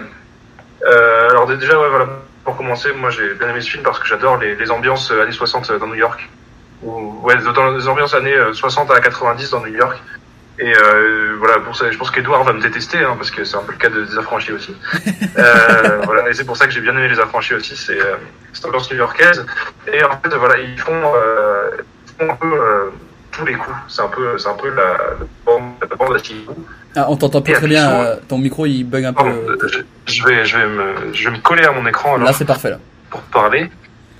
[0.86, 2.08] Euh, alors dé- déjà ouais, voilà
[2.44, 5.22] pour commencer moi j'ai bien aimé ce film parce que j'adore les, les ambiances euh,
[5.22, 6.28] années 60 dans New York
[6.82, 9.96] ou ouais dans les ambiances années euh, 60 à 90 dans New York
[10.56, 13.56] et euh, voilà, pour ça, je pense qu'Edouard va me détester, hein, parce que c'est
[13.56, 14.76] un peu le cas de- des affranchis aussi.
[15.36, 18.14] euh, voilà, et c'est pour ça que j'ai bien aimé les affranchis aussi, c'est euh,
[18.52, 19.44] cette ambiance new-yorkaise.
[19.92, 21.70] Et en fait, voilà, ils font, euh,
[22.06, 22.90] ils font un peu euh,
[23.36, 23.76] tous les coups.
[23.88, 26.58] C'est un peu, c'est un peu la, la bande, à six coups.
[26.96, 27.90] Ah, on t'entend pas très bien.
[27.90, 29.24] euh, ton micro, il bug un peu.
[29.24, 29.40] Pardon,
[30.06, 32.44] je, vais, je vais me, je vais me coller à mon écran alors Là, c'est
[32.44, 32.70] parfait.
[32.70, 32.78] Là.
[33.10, 33.70] pour parler.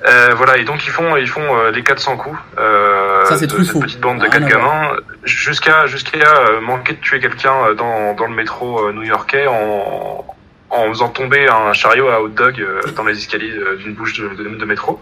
[0.06, 2.38] Euh, voilà, et donc ils font, ils font euh, les 400 coups.
[2.58, 6.92] Euh, Ça, c'est de cette petite bande de Rien quatre gamins, jusqu'à jusqu'à euh, manquer
[6.94, 10.24] de tuer quelqu'un euh, dans, dans le métro euh, new-yorkais en,
[10.68, 14.18] en faisant tomber un chariot à hot dog euh, dans les escaliers euh, d'une bouche
[14.18, 15.00] de, de, de métro.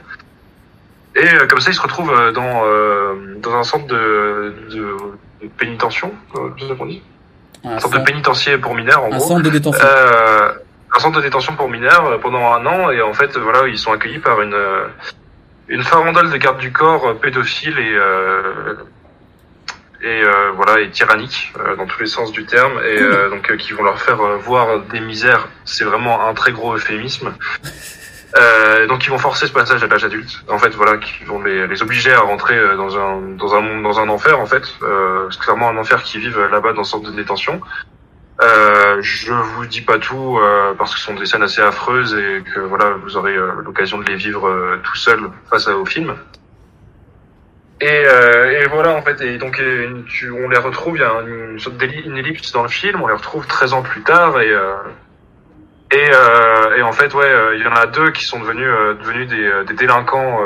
[1.14, 4.96] Et euh, comme ça, ils se retrouvent euh, dans euh, dans un centre de, de,
[5.42, 7.02] de pénitention, euh, qu'on dit
[7.64, 9.28] Un un centre de pénitencier pour mineurs, en un gros.
[9.28, 9.84] centre de détention.
[9.84, 10.52] Euh,
[10.94, 13.78] un centre de détention pour mineurs euh, pendant un an et en fait voilà ils
[13.78, 14.86] sont accueillis par une euh,
[15.68, 18.74] une farandole de garde du corps pédophile et euh,
[20.02, 23.56] et euh, voilà et tyrannique euh, dans tous les sens du terme et euh, donc
[23.56, 25.48] qui vont leur faire voir des misères.
[25.64, 27.32] C'est vraiment un très gros euphémisme.
[28.38, 30.42] Euh, donc ils vont forcer ce passage à l'âge adulte.
[30.48, 33.60] En fait, voilà, qui vont les, les obliger à rentrer euh, dans un dans un
[33.60, 34.62] monde, dans un enfer en fait.
[34.82, 37.60] Euh, c'est clairement un enfer qui vivent là-bas dans une sorte de détention.
[38.42, 42.14] Euh, je vous dis pas tout euh, parce que ce sont des scènes assez affreuses
[42.14, 45.20] et que voilà, vous aurez euh, l'occasion de les vivre euh, tout seul
[45.50, 46.16] face au film.
[47.80, 49.60] Et, et voilà en fait, et donc
[50.06, 53.14] tu- on les retrouve, il y a une, sorte d'ellipse dans le film, on les
[53.14, 54.54] retrouve 13 ans plus tard et
[55.92, 58.66] et, euh, et en fait ouais, euh, il y en a deux qui sont devenus
[58.66, 60.38] euh, devenus des, euh, des délinquants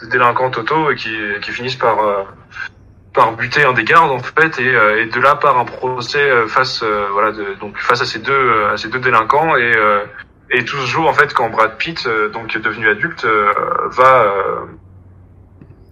[0.00, 1.98] des délinquants totaux et qui, qui finissent par
[3.14, 4.60] par buter un des gardes en fait.
[4.60, 4.68] Et,
[5.00, 8.76] et de là par un procès face voilà de, donc face à ces deux à
[8.76, 9.56] ces deux délinquants.
[9.56, 9.72] Et
[10.50, 13.52] et tout se joue en fait quand Brad Pitt donc devenu adulte euh,
[13.90, 14.64] va euh,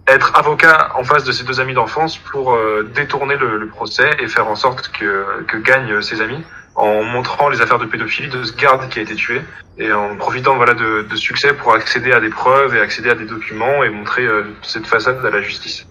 [0.07, 4.09] être avocat en face de ses deux amis d'enfance pour euh, détourner le, le procès
[4.19, 6.43] et faire en sorte que que gagnent ses amis
[6.77, 9.41] en montrant les affaires de pédophilie de ce garde qui a été tué
[9.79, 13.15] et en profitant voilà de, de succès pour accéder à des preuves et accéder à
[13.15, 15.87] des documents et montrer euh, cette façade à la justice.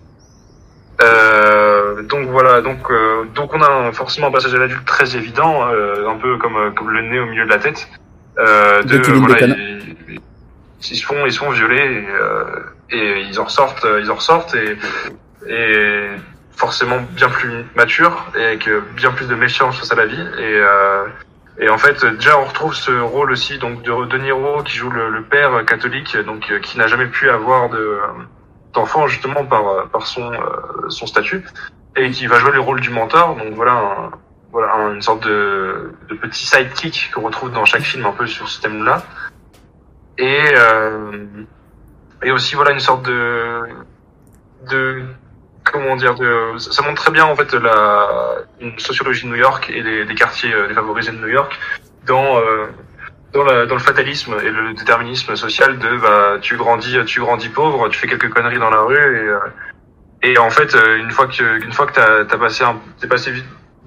[1.02, 5.14] Euh, donc voilà, donc euh, donc on a un- forcément un passage à l'adulte très
[5.16, 7.86] évident, euh, un peu comme euh, comme le nez au milieu de la tête.
[8.38, 9.34] Euh, De voilà,
[10.08, 10.20] ils,
[10.90, 12.44] ils se font ils se font violer et, euh,
[12.90, 14.78] et ils en ressortent euh, ils en ressortent et
[15.48, 16.06] et
[16.56, 20.20] forcément bien plus matures et avec euh, bien plus de méfiance face à la vie.
[20.38, 21.04] Et euh,
[21.58, 24.90] et en fait déjà on retrouve ce rôle aussi donc de De Niro qui joue
[24.90, 27.98] le, le père catholique donc euh, qui n'a jamais pu avoir de
[28.74, 31.44] d'enfant justement par euh, par son euh, son statut
[31.96, 33.36] et qui va jouer le rôle du mentor.
[33.36, 34.10] Donc voilà un-
[34.52, 38.26] voilà un- une sorte de, de petit sidekick qu'on retrouve dans chaque film un peu
[38.26, 39.02] sur ce thème là
[40.18, 41.24] et euh,
[42.22, 43.60] et aussi voilà une sorte de
[44.70, 45.02] de
[45.76, 46.14] comment dire
[46.58, 50.52] ça montre très bien en fait la une sociologie de New York et des, quartiers
[50.52, 51.58] euh, défavorisés de New York
[52.06, 52.40] dans
[53.34, 57.88] euh, dans, le fatalisme et le déterminisme social de bah tu grandis tu grandis pauvre
[57.88, 59.38] tu fais quelques conneries dans la rue et euh,
[60.22, 62.64] et en fait une fois que une fois que t'as passé
[62.98, 63.32] t'es passé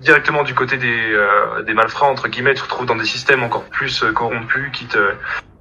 [0.02, 3.42] directement du côté des euh, des malfrats entre guillemets tu te retrouves dans des systèmes
[3.42, 5.14] encore plus corrompus qui te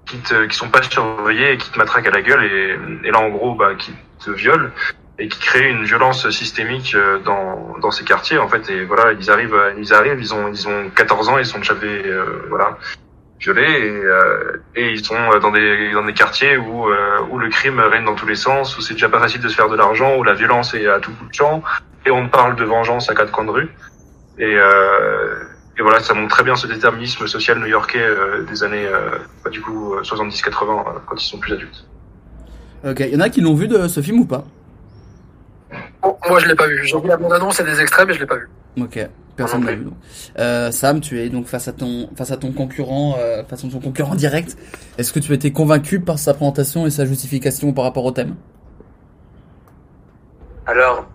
[0.05, 3.11] qui te qui sont pas surveillés et qui te matraquent à la gueule et, et
[3.11, 4.71] là en gros bah qui te violent
[5.19, 8.71] et qui créent une violence systémique euh, dans dans ces quartiers en fait.
[8.71, 11.75] Et voilà ils arrivent ils arrivent ils ont ils ont 14 ans ils sont déjà
[11.75, 12.79] euh, voilà
[13.41, 13.63] violés.
[13.63, 17.81] Et, euh, et ils sont dans des dans des quartiers où euh, où le crime
[17.81, 20.17] règne dans tous les sens où c'est déjà pas facile de se faire de l'argent
[20.17, 21.63] où la violence est à tout bout de champ.
[22.07, 23.69] Et on parle de vengeance à quatre coins de rue.
[24.39, 25.45] Et euh,
[25.79, 28.87] et voilà ça montre très bien ce déterminisme social new-yorkais euh, des années
[29.45, 31.87] bah, du coup 70-80 euh, quand ils sont plus adultes.
[32.85, 34.45] Ok, il y en a qui l'ont vu de ce film ou pas?
[36.03, 36.85] Bon, moi, je l'ai pas vu.
[36.85, 38.49] J'ai vu la bande-annonce et des extraits, mais je l'ai pas vu.
[38.81, 38.99] Ok,
[39.37, 39.85] personne l'a vu.
[39.85, 39.95] donc.
[40.39, 43.69] Euh, Sam, tu es donc face à ton face à ton concurrent, euh, face à
[43.69, 44.57] ton concurrent direct.
[44.99, 48.13] Est-ce que tu as été convaincu par sa présentation et sa justification par rapport au
[48.13, 48.37] thème?
[50.67, 51.09] Alors,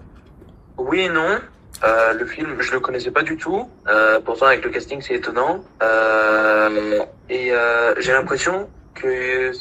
[0.78, 1.40] oui et non.
[1.84, 3.68] Euh, le film, je le connaissais pas du tout.
[3.88, 5.64] Euh, pourtant, avec le casting, c'est étonnant.
[5.82, 9.52] Euh, et euh, j'ai l'impression que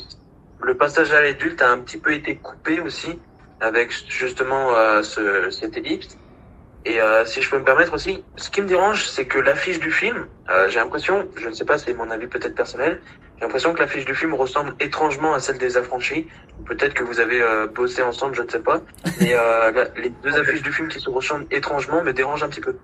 [0.63, 3.19] le passage à l'adulte a un petit peu été coupé aussi
[3.63, 6.19] avec justement euh, ce, cette ellipse.
[6.85, 9.79] Et euh, si je peux me permettre aussi, ce qui me dérange, c'est que l'affiche
[9.79, 13.01] du film, euh, j'ai l'impression, je ne sais pas, c'est mon avis peut-être personnel,
[13.39, 16.29] j'ai l'impression que l'affiche du film ressemble étrangement à celle des affranchis.
[16.67, 18.81] Peut-être que vous avez euh, bossé ensemble, je ne sais pas.
[19.21, 22.61] Mais euh, les deux affiches du film qui se ressemblent étrangement me dérangent un petit
[22.61, 22.77] peu.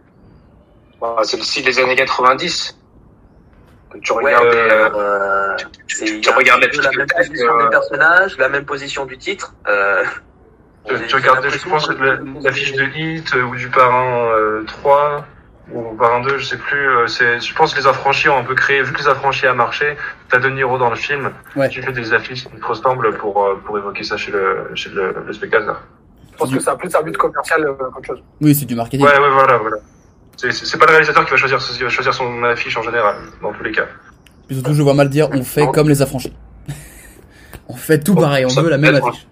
[1.00, 2.78] Le style des années 90.
[3.90, 5.56] Quand tu Ouais, regardes, mais, euh, euh,
[5.86, 9.54] tu, tu- tu regardes la la même position des personnages, la même position du titre.
[10.90, 14.62] Euh, tu, regardes je pense que- la- l'affiche de Hit euh, ou du Parrain euh,
[14.66, 15.26] 3
[15.72, 18.44] ou Parrain 2 je sais plus euh, c'est je pense que les affranchis ont un
[18.44, 19.96] peu créé vu que les affranchis a marché
[20.30, 21.68] t'as De Niro dans le film Ouais.
[21.68, 24.88] tu fais des affiches qui te ressemblent pour euh, pour évoquer ça chez le chez
[24.90, 25.82] le, le spectateur
[26.32, 28.22] Je pense que ça a plus un but commercial euh, qu'autre chose.
[28.40, 29.04] Oui, c'est du marketing.
[29.06, 29.76] Ouais, ouais, voilà, voilà.
[30.36, 33.52] C'est- pas le réalisateur qui va choisir, qui va choisir son affiche en général, dans
[33.52, 33.86] tous les cas.
[34.46, 36.32] Puis surtout, je vois mal dire, on fait comme les affranchis.
[37.68, 39.26] on fait tout pareil, on ça veut la même affiche.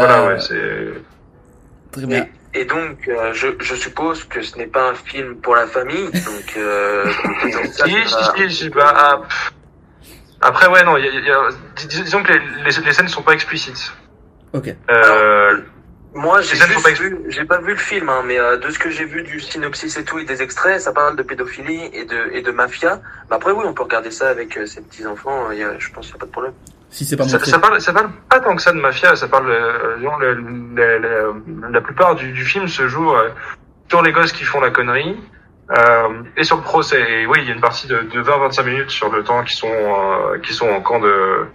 [0.00, 1.02] Voilà, Euh, ouais, c'est.
[1.92, 2.26] Très bien.
[2.54, 6.10] Et donc, euh, je, je suppose que ce n'est pas un film pour la famille,
[6.10, 6.54] donc...
[6.56, 7.04] Euh,
[7.52, 9.22] donc ça, Si, ça si, si, si, bah, ah.
[10.40, 12.84] Après, ouais, non, il y a, il y a- dis- dis- disons que les, les,
[12.84, 13.92] les scènes sont pas explicites.
[14.52, 14.74] Ok.
[14.90, 15.58] Euh,
[16.14, 19.04] Moi, j'ai pas vu, pas vu le film, hein, mais euh, de ce que j'ai
[19.04, 22.42] vu du synopsis et tout et des extraits, ça parle de pédophilie et de et
[22.42, 23.00] de mafia.
[23.30, 25.52] Mais après, oui, on peut regarder ça avec euh, ses petits enfants.
[25.52, 26.54] Il y a, je pense qu'il y a pas de problème.
[26.90, 29.28] Si c'est pas ça, ça parle, ça parle pas tant que ça de mafia, ça
[29.28, 33.28] parle, euh, disons, le- le- le- la plupart du, du film se joue euh,
[33.88, 35.16] sur les gosses qui font la connerie,
[35.70, 38.64] Euh, et sur le procès, et oui, il y a une partie de, de 20-25
[38.64, 41.46] minutes sur le temps qui sont euh, qui sont en camp de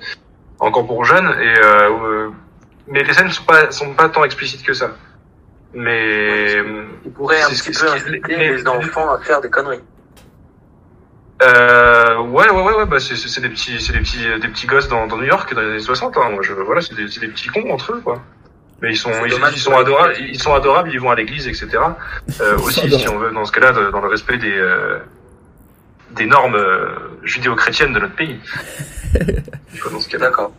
[0.60, 2.30] en camp pour jeunes et euh,
[2.88, 4.92] mais les scènes sont pas sont pas tant explicites que ça.
[5.74, 6.56] Mais
[7.06, 9.84] Il pourrait un petit peu inciter les- les enfants à faire des conneries.
[11.44, 14.48] Euh, ouais, ouais, ouais, ouais, bah c'est, c'est c'est des petits, c'est des petits, des
[14.48, 16.16] petits gosses dans, dans New York dans les années 60.
[16.18, 16.30] Hein.
[16.32, 18.22] Moi, je, voilà, c'est des, c'est des petits cons entre eux, quoi.
[18.82, 21.48] Mais ils sont, ils, dommage ils sont adorables, ils sont adorables, ils vont à l'église,
[21.48, 21.68] etc.
[22.42, 25.00] Euh, aussi, si on veut, dans ce cas-là, de- dans le respect des, euh,
[26.12, 26.88] des normes euh,
[27.24, 28.40] judéo-chrétiennes de notre pays.
[29.92, 30.26] Dans ce cas-là.
[30.28, 30.52] D'accord.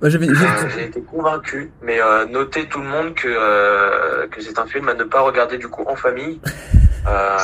[0.00, 4.26] Moi, j'avais- Euh, j'ai- J'ai été convaincu, mais euh, notez tout le monde que euh,
[4.28, 6.40] que c'est un film à ne pas regarder du coup en famille.
[7.06, 7.36] Euh,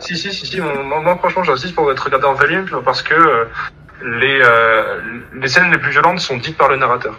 [0.00, 0.60] Si, si, si, si.
[0.60, 3.44] Moi, moi, moi, franchement, j'insiste pour être regardé en famille parce que euh,
[4.02, 5.00] les, euh,
[5.34, 7.14] les scènes les plus violentes sont dites par le narrateur.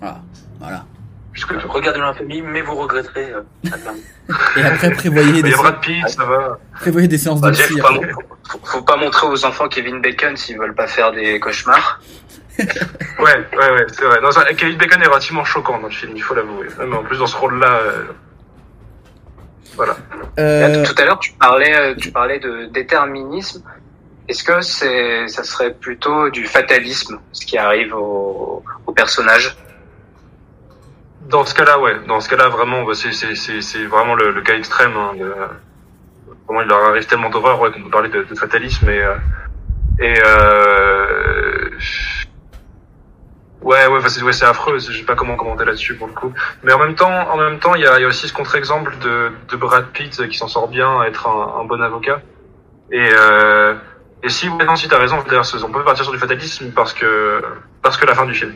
[0.00, 0.18] Voilà.
[0.60, 0.84] voilà.
[1.32, 3.32] Puisque Regardez-le en famille, mais vous regretterez.
[3.32, 3.42] Euh.
[4.56, 6.58] Et après, prévoyez des, y a Brad Pitt, ça va.
[6.80, 7.80] prévoyez des séances Bah, de Jeff, psy.
[7.80, 8.00] faut, pas,
[8.48, 12.00] faut, faut pas montrer aux enfants Kevin Bacon s'ils veulent pas faire des cauchemars.
[12.58, 12.66] Ouais,
[13.20, 14.20] ouais, ouais, c'est vrai.
[14.20, 16.66] Non, ça, Kevin Bacon est relativement choquant dans le film, il faut l'avouer.
[16.84, 18.02] Mais en plus, dans ce rôle-là, euh,
[19.78, 19.96] voilà.
[20.38, 23.62] Euh, Tout à l'heure, tu parlais, euh, tu parlais de déterminisme.
[24.28, 29.56] Est-ce que c'est, ça serait plutôt du fatalisme, ce qui arrive au, au personnage?
[31.30, 31.94] Dans ce cas-là, ouais.
[32.06, 34.94] Dans ce cas-là, vraiment, c'est, c'est, c'est, c'est vraiment le, le cas extrême.
[34.96, 35.32] Hein, de-
[36.46, 38.88] vraiment, il leur arrive tellement d'horreur, ouais, qu'on peut parler de, de fatalisme.
[38.90, 39.14] Et, euh,
[40.00, 41.70] et euh,
[43.62, 44.78] ouais, ouais, enfin, c'est, ouais, affreux.
[44.78, 46.32] Je sais pas comment commenter là-dessus pour le coup.
[46.62, 48.32] Mais en même temps, en même temps, il y a, il y a aussi ce
[48.32, 52.20] contre-exemple de, de Brad Pitt qui s'en sort bien à être un, un bon avocat.
[52.90, 53.74] Et, euh,
[54.22, 57.42] et si, ouais, non, si t'as raison, on peut partir sur du fatalisme parce que,
[57.82, 58.52] parce que la fin du film.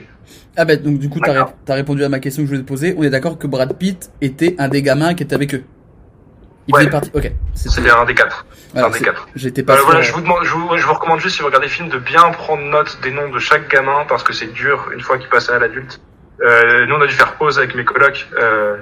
[0.56, 2.62] Ah bah donc du coup t'as, ré- t'as répondu à ma question que je voulais
[2.62, 2.94] te poser.
[2.98, 5.64] On est d'accord que Brad Pitt était un des gamins qui était avec eux.
[6.68, 7.10] Il faisait partie.
[7.14, 7.32] Ok.
[7.54, 8.46] C'était un des quatre.
[8.52, 9.28] C'est Voilà, un des quatre.
[9.34, 9.84] J'étais pas Euh, sûr.
[9.86, 11.88] voilà, je vous demande, je vous, je vous recommande juste si vous regardez le film
[11.88, 15.18] de bien prendre note des noms de chaque gamin parce que c'est dur une fois
[15.18, 16.00] qu'il passe à l'adulte.
[16.40, 18.76] Euh, nous on a dû faire pause avec mes colocs, euh,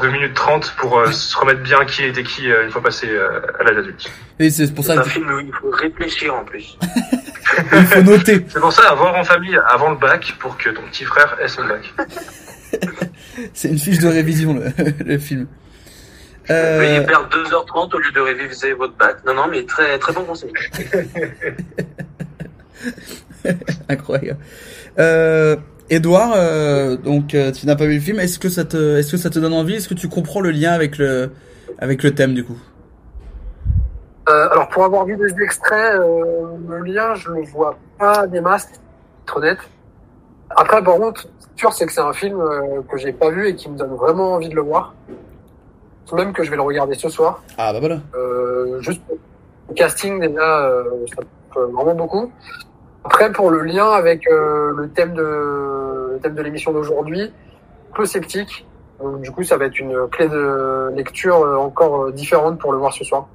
[0.00, 3.08] 2 minutes 30 pour euh, se remettre bien qui était qui euh, une fois passé
[3.10, 4.10] euh, à l'âge adulte.
[4.38, 6.76] Et c'est pour ça un que film où il faut réfléchir en plus.
[7.72, 8.44] il faut noter.
[8.48, 11.36] C'est pour ça à voir en famille avant le bac pour que ton petit frère
[11.40, 11.92] ait son bac.
[13.54, 14.72] C'est une fiche de révision le,
[15.04, 15.46] le film.
[16.50, 19.18] Euh, Veuillez perdre 2h30 au lieu de réviser votre bac.
[19.26, 20.52] Non, non, mais très très bon conseil.
[23.88, 24.38] Incroyable.
[24.98, 25.56] Euh,
[25.90, 28.18] Edouard, euh, donc euh, tu n'as pas vu le film.
[28.18, 29.74] Est-ce que ça te, est-ce que ça te donne envie?
[29.74, 31.30] Est-ce que tu comprends le lien avec le,
[31.78, 32.58] avec le thème du coup?
[34.28, 38.40] Euh, alors pour avoir vu des extraits, euh, le lien, je le vois pas des
[38.40, 38.68] masses,
[39.26, 39.58] pour être honnête.
[40.50, 43.48] Après, par contre, c'est sûr, c'est que c'est un film euh, que j'ai pas vu
[43.48, 44.94] et qui me donne vraiment envie de le voir.
[46.12, 47.42] Même que je vais le regarder ce soir.
[47.56, 48.00] Ah bah voilà.
[48.14, 49.16] Euh, juste pour
[49.68, 50.84] le casting déjà, euh,
[51.14, 52.30] ça me plaît vraiment beaucoup.
[53.04, 57.96] Après, pour le lien avec euh, le thème de le thème de l'émission d'aujourd'hui, un
[57.96, 58.66] peu sceptique.
[59.02, 62.72] Donc, du coup, ça va être une clé de lecture euh, encore euh, différente pour
[62.72, 63.26] le voir ce soir.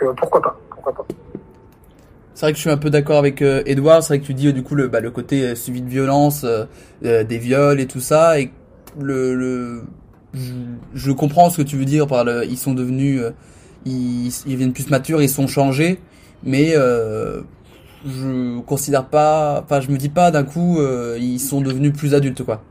[0.00, 1.06] Donc, euh, pourquoi pas Pourquoi pas
[2.32, 4.02] C'est vrai que je suis un peu d'accord avec euh, Edouard.
[4.02, 6.64] C'est vrai que tu dis du coup le, bah, le côté suivi de violence, euh,
[7.04, 8.50] euh, des viols et tout ça, et
[8.98, 9.82] le, le
[10.36, 10.52] je,
[10.94, 13.30] je comprends ce que tu veux dire par le, ils sont devenus, euh,
[13.84, 15.98] ils, ils deviennent plus matures, ils sont changés,
[16.44, 17.40] mais euh,
[18.06, 22.14] je considère pas, enfin je me dis pas d'un coup euh, ils sont devenus plus
[22.14, 22.62] adultes quoi.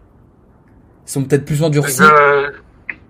[1.07, 2.01] Ils sont peut-être plus endurcis.
[2.01, 2.49] Euh,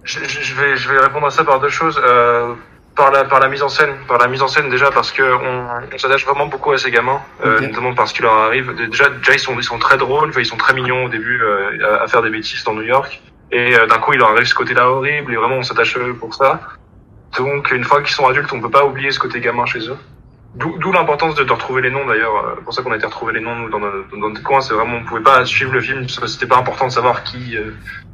[0.03, 1.99] je, vais, je vais répondre à ça par deux choses.
[2.03, 2.53] Euh,
[2.95, 5.21] par la, par la mise en scène, par la mise en scène déjà parce que
[5.21, 7.63] on, on s'attache vraiment beaucoup à ces gamins, euh, Ok.
[7.63, 8.73] notamment parce qu'il leur arrive.
[8.89, 11.97] Déjà, déjà ils sont, ils sont très drôles, ils sont très mignons au début euh,
[11.99, 13.21] à, à faire des bêtises dans New York.
[13.51, 15.99] Et euh, d'un coup, il leur arrive ce côté-là horrible et vraiment on s'attache à
[15.99, 16.59] eux pour ça.
[17.37, 19.97] Donc, une fois qu'ils sont adultes, on peut pas oublier ce côté gamin chez eux.
[20.55, 22.35] D'où l'importance de, de retrouver les noms d'ailleurs.
[22.37, 24.61] euh, pour ça qu'on a été retrouver les noms nous, dans, notre- dans notre coin.
[24.61, 26.07] C'est vraiment, on pouvait pas suivre le film.
[26.07, 27.57] C'était pas important de savoir qui.
[27.57, 27.71] euh,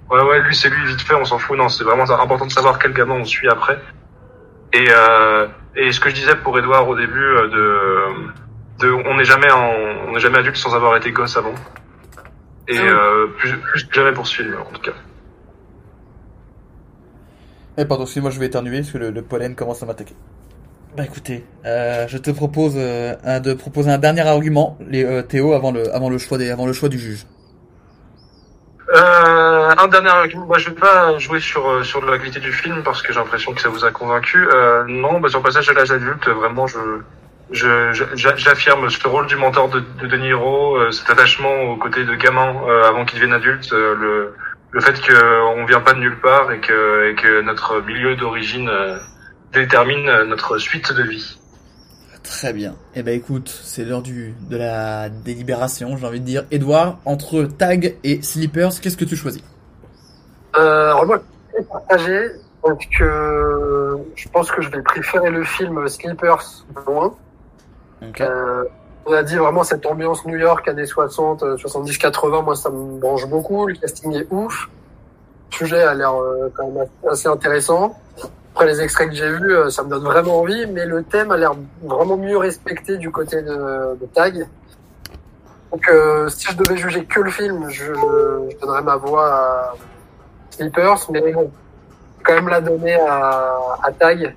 [0.09, 1.55] ouais, ouais, lui c'est lui vite fait, on s'en fout.
[1.55, 3.79] Non, c'est vraiment important de savoir quel gamin on suit après.
[4.73, 7.47] Et euh, et ce que je disais pour Edouard au début euh,
[8.79, 9.69] de de on n'est jamais en,
[10.07, 11.53] on n'est jamais adulte sans avoir été gosse avant.
[12.67, 14.93] Et euh, plus, plus que jamais pour ce film en tout cas.
[17.77, 20.15] Eh pardon, excuse-moi, je vais éternuer parce que le, le pollen commence à m'attaquer.
[20.95, 25.53] Bah écoutez, euh, je te propose euh, de proposer un dernier argument, les, euh, Théo,
[25.53, 27.25] avant le, avant le choix des, avant le choix du juge.
[28.93, 32.51] Euh, un dernier argument, moi je vais pas jouer sur euh, sur la qualité du
[32.51, 34.45] film parce que j'ai l'impression que ça vous a convaincu.
[34.53, 36.77] Euh, non, bah, sur le passage à l'âge adulte, vraiment je
[37.51, 41.77] je je- j'affirme ce rôle du mentor de, de De Niro, euh, cet attachement au
[41.77, 42.53] côté de gamin
[42.85, 44.33] avant qu'il devienne adulte, le
[44.71, 48.69] le fait qu'on vient pas de nulle part et que et que notre milieu d'origine
[48.69, 48.97] euh,
[49.53, 51.37] détermine euh, notre suite de vie.
[52.23, 52.75] Très bien.
[52.95, 56.45] Eh ben écoute, c'est l'heure du de la délibération, j'ai envie de dire.
[56.51, 59.43] Edouard, entre Tag et Slippers, qu'est-ce que tu choisis?
[60.55, 61.19] Euh, alors moi,
[61.51, 62.27] je vais partager.
[62.63, 67.15] Donc, euh, je pense que je vais préférer le film Sleepers de loin.
[68.19, 68.63] Euh,
[69.05, 72.41] on a dit vraiment cette ambiance New York années 60, euh, 70, 80.
[72.41, 73.65] Moi, ça me branche beaucoup.
[73.65, 74.69] Le casting est ouf.
[75.51, 77.97] Le sujet a l'air euh, quand même assez intéressant.
[78.53, 81.31] Après les extraits que j'ai vus, euh, ça me donne vraiment envie, mais le thème
[81.31, 84.47] a l'air vraiment mieux respecté du côté de, Tag.
[85.71, 89.73] Donc, euh, si je devais juger que le film, je, je donnerais ma voix à
[90.51, 91.49] Sleepers, mais bon,
[92.23, 94.35] quand même la donner à Tag,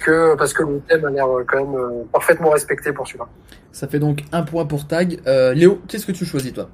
[0.00, 3.26] que, parce que le thème a l'air quand même euh, parfaitement respecté pour celui-là.
[3.72, 5.20] Ça fait donc un point pour Tag.
[5.26, 6.68] Euh, Léo, qu'est-ce que tu choisis toi?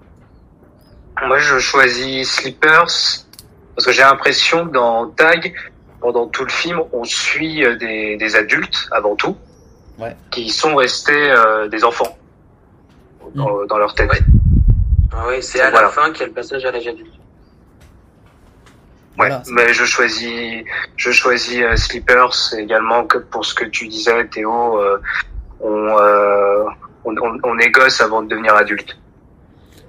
[1.27, 2.87] Moi, je choisis Slippers
[3.75, 5.55] parce que j'ai l'impression dans Tag,
[6.01, 9.37] pendant tout le film, on suit euh, des, des adultes avant tout,
[9.99, 10.15] Ouais.
[10.31, 12.19] qui sont restés euh, des enfants
[13.35, 14.11] dans, dans leur tête.
[15.13, 15.87] Ah ouais, c'est à Voilà.
[15.87, 17.13] la fin qu'il y a le passage à l'âge adulte.
[19.19, 20.63] Ouais, mais je choisis,
[20.97, 24.79] je choisis euh, Slippers également que pour ce que tu disais, Théo.
[24.81, 24.99] euh,
[25.61, 26.65] on, euh,
[27.05, 28.97] on, on, on est gosse avant de devenir adulte.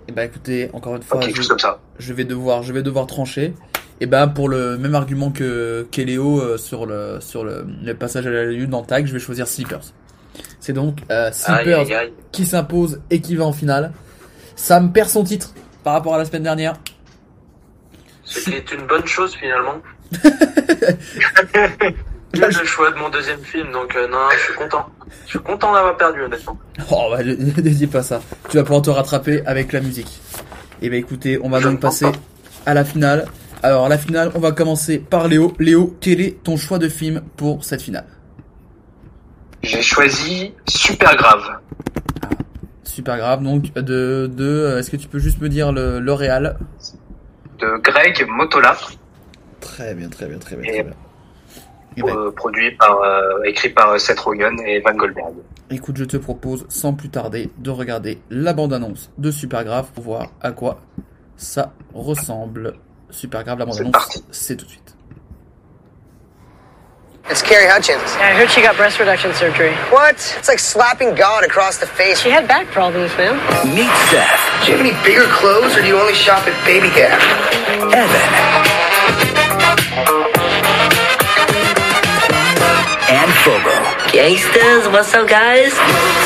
[0.07, 1.79] Eh ben écoutez, encore une fois, je, chose comme ça.
[1.99, 3.53] je vais devoir, je vais devoir trancher.
[3.99, 8.25] Et ben pour le même argument que qu'Eléo euh, sur le sur le, le passage
[8.27, 9.91] à la lune dans Tag, je vais choisir Sleepers.
[10.61, 12.13] C'est donc euh, Sleepers Aïe, aïe, aïe.
[12.31, 13.91] qui s'impose et qui va en finale.
[14.55, 15.51] Sam perd son titre
[15.83, 16.75] par rapport à la semaine dernière.
[18.27, 19.81] Ce qui est une bonne chose finalement.
[22.33, 24.85] Vu le choix de mon deuxième film, donc euh, non, je suis content.
[25.25, 26.59] Je suis content d'avoir perdu honnêtement.
[26.91, 28.21] Oh bah ne ne dis pas ça.
[28.49, 30.21] Tu vas pouvoir te rattraper avec la musique.
[30.81, 32.07] Et ben écoutez, on va donc passer
[32.65, 33.27] à la finale.
[33.63, 35.53] Alors la finale, on va commencer par Léo.
[35.57, 38.05] Léo, quel est ton choix de film pour cette finale?
[39.63, 41.59] J'ai choisi Super Grave.
[42.83, 43.41] Super grave.
[43.41, 46.57] Donc de de euh, est-ce que tu peux juste me dire le L'Oréal
[47.59, 48.75] de Greg Motola,
[49.59, 50.71] Très bien, très bien, très bien.
[50.71, 50.93] très bien.
[52.05, 55.33] euh, produit par, euh, écrit par euh, Seth Rogen et Van Goldberg.
[55.69, 60.03] Écoute, je te propose sans plus tarder de regarder la bande-annonce de Super Grave pour
[60.03, 60.79] voir à quoi
[61.35, 62.73] ça ressemble.
[63.09, 64.96] Super Grave, la bande-annonce, c'est tout de suite.
[67.29, 68.01] It's Carrie Hutchins.
[68.23, 69.75] I heard she got breast reduction surgery.
[69.91, 70.15] What?
[70.37, 72.21] It's like slapping God across the face.
[72.21, 73.35] She had back problems, man.
[73.67, 74.39] Meet Seth.
[74.63, 77.19] Do you have any bigger clothes or do you only shop at Baby Gap?
[77.91, 79.27] Evan.
[83.09, 83.86] and Fogo.
[84.11, 85.73] Gangsters, what's up, guys?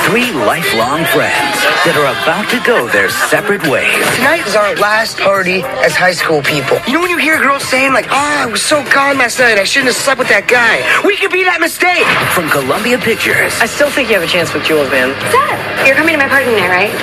[0.08, 3.90] Three lifelong friends that are about to go their separate ways.
[4.16, 6.78] Tonight is our last party as high school people.
[6.88, 9.58] You know when you hear girls saying like, "Oh, I was so gone last night.
[9.58, 12.06] I shouldn't have slept with that guy." We could be that mistake.
[12.38, 13.58] From Columbia Pictures.
[13.60, 15.12] I still think you have a chance with Jules, man.
[15.34, 16.94] Seth, you're coming to my party tonight, right?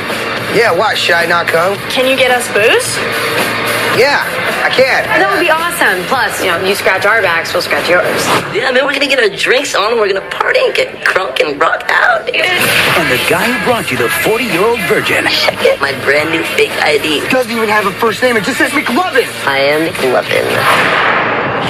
[0.55, 0.97] Yeah, what?
[0.97, 1.77] Should I not come?
[1.91, 3.58] Can you get us booze?
[3.97, 4.21] Yeah,
[4.61, 5.07] I can.
[5.17, 6.05] That would be awesome.
[6.11, 8.05] Plus, you know, you scratch our backs, we'll scratch yours.
[8.53, 11.57] Yeah, man, we're gonna get our drinks on, we're gonna party and get crunk and
[11.57, 12.37] rock out, dude.
[12.37, 15.25] And the guy who brought you the 40 year old virgin.
[15.65, 17.25] Get my brand new fake ID.
[17.31, 18.37] Doesn't even have a first name.
[18.37, 19.27] It just says McLovin.
[19.47, 20.45] I am McLovin.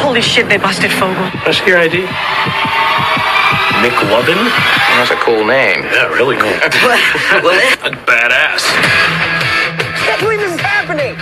[0.03, 1.31] Holy shit, they busted Fogel.
[1.45, 2.09] That's your ID.
[3.85, 4.41] McLovin?
[4.99, 5.85] That's a cool name.
[5.85, 6.51] Yeah, really cool.
[8.09, 8.65] Badass.
[10.05, 11.15] Can't believe this is happening.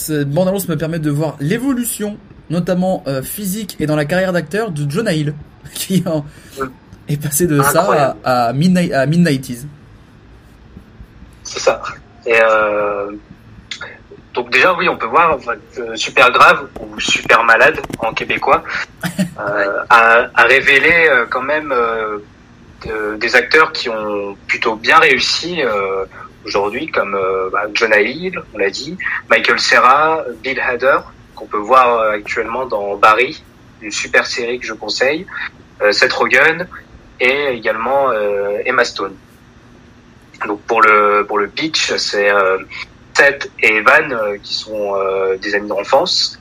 [0.00, 2.16] Cette bande-annonce me permet de voir l'évolution,
[2.48, 5.34] notamment euh, physique et dans la carrière d'acteur de Jonah Hill,
[5.74, 6.24] qui en-
[7.06, 9.66] est passé de ça à, à, midnight, à Midnighties.
[11.44, 11.82] C'est ça.
[12.24, 13.10] Et euh,
[14.32, 15.38] donc déjà oui, on peut voir
[15.78, 18.62] euh, super grave ou super malade en québécois
[19.04, 21.72] euh, a, a révélé euh, quand même
[22.86, 26.04] de- des acteurs qui ont plutôt bien réussi euh,
[26.44, 28.96] aujourd'hui, comme euh, bah, Jonah Hill, on l'a dit,
[29.28, 30.98] Michael Cera, Bill Hader,
[31.34, 33.42] qu'on peut voir euh, actuellement dans Barry,
[33.82, 35.26] une super série que je conseille,
[35.82, 36.66] euh, Seth Rogen
[37.18, 39.14] et également euh, Emma Stone.
[40.46, 42.30] Donc pour le pour le pitch, c'est
[43.14, 44.94] Seth et Evan qui sont
[45.42, 46.40] des amis d'enfance.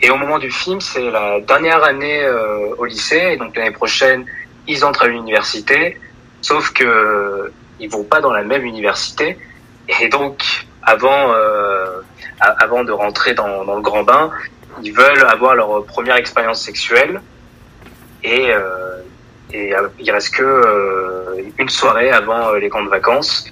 [0.00, 3.72] Et au moment du film, c'est la dernière année euh, au lycée, et donc l'année
[3.72, 4.24] prochaine,
[4.66, 6.00] ils entrent à l'université.
[6.40, 9.38] Sauf que ils vont pas dans la même université,
[9.88, 12.00] et donc avant euh,
[12.40, 14.30] avant de rentrer dans, dans le grand bain,
[14.82, 17.20] ils veulent avoir leur première expérience sexuelle.
[18.22, 18.94] Et euh,
[19.52, 23.46] et euh, il reste que euh, une soirée avant euh, les camps de vacances.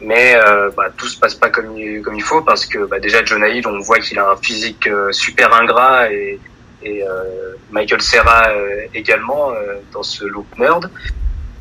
[0.00, 2.98] Mais euh, bah, tout se passe pas comme il, comme il faut parce que bah,
[3.00, 6.40] déjà Jonah Hill, on voit qu'il a un physique super ingrat et,
[6.82, 10.90] et euh, Michael Serra euh, également euh, dans ce look nerd.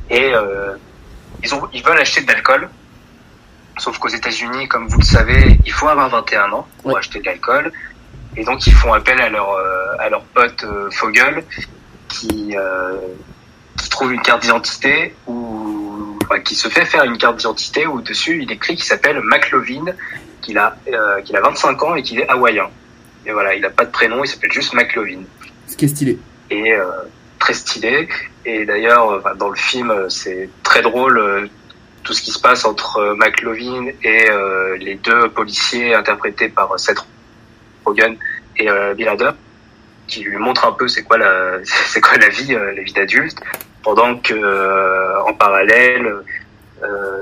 [0.10, 0.32] Et
[1.44, 2.68] ils, ont, ils veulent acheter de l'alcool.
[3.78, 7.26] Sauf qu'aux États-Unis, comme vous le savez, il faut avoir 21 ans pour acheter de
[7.26, 7.72] l'alcool.
[8.36, 9.56] Et donc ils font appel à leur
[10.00, 11.44] à leur pote Fogel
[12.10, 12.98] qui euh,
[13.78, 18.02] qui trouve une carte d'identité ou enfin, qui se fait faire une carte d'identité où
[18.02, 19.86] dessus il écrit qu'il s'appelle McLovin,
[20.41, 22.70] qu'il a euh, qu'il a 25 ans et qu'il est hawaïen.
[23.26, 25.24] Et voilà, il a pas de prénom, il s'appelle juste McLovin.
[25.68, 26.18] Ce qui est stylé.
[26.50, 26.86] Et euh,
[27.40, 28.08] très stylé.
[28.46, 31.50] Et d'ailleurs, euh, enfin, dans le film, euh, c'est très drôle
[32.04, 36.98] tout ce qui se passe entre McLovin et euh, les deux policiers interprétés par Seth
[37.86, 38.18] Rogen
[38.58, 39.32] et euh, Bill Hader,
[40.08, 43.38] qui lui montrent un peu c'est quoi la c'est quoi la vie la vie d'adulte,
[43.84, 46.12] pendant que en parallèle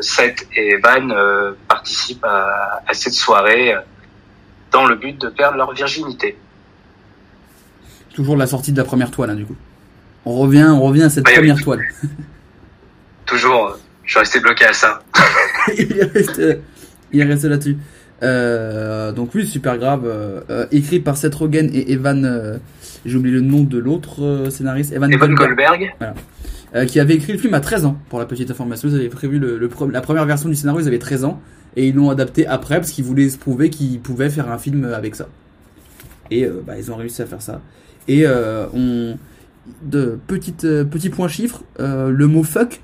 [0.02, 3.76] Seth et Van participent à, à cette soirée
[4.72, 6.38] dans le but de perdre leur virginité.
[8.14, 9.56] Toujours la sortie de la première toile, hein, du coup.
[10.26, 11.64] On revient, on revient à cette première oui.
[11.64, 11.81] toile.
[13.26, 15.02] Toujours, euh, je suis resté bloqué à ça.
[15.77, 17.77] il est resté, là-dessus.
[18.23, 20.02] Euh, donc oui, super grave.
[20.06, 22.26] euh, écrit par Seth Rogen et Evan.
[22.26, 22.57] euh,
[23.06, 24.91] J'ai oublié le nom de l'autre scénariste.
[24.94, 25.94] Evan, Evan Goldberg.
[25.99, 26.14] Voilà.
[26.77, 28.87] Euh, qui avait écrit le film à 13 ans, pour la petite information.
[28.89, 31.41] Ils avaient prévu le, la première version du scénario, ils avaient 13 ans.
[31.75, 34.85] Et ils l'ont adapté après parce qu'ils voulaient se prouver qu'ils pouvaient faire un film
[34.85, 35.27] avec ça.
[36.31, 37.61] Et euh, bah, ils ont réussi à faire ça.
[38.07, 39.17] Et euh, on.
[39.81, 42.79] De petite, euh, petit point chiffre, le mot fuck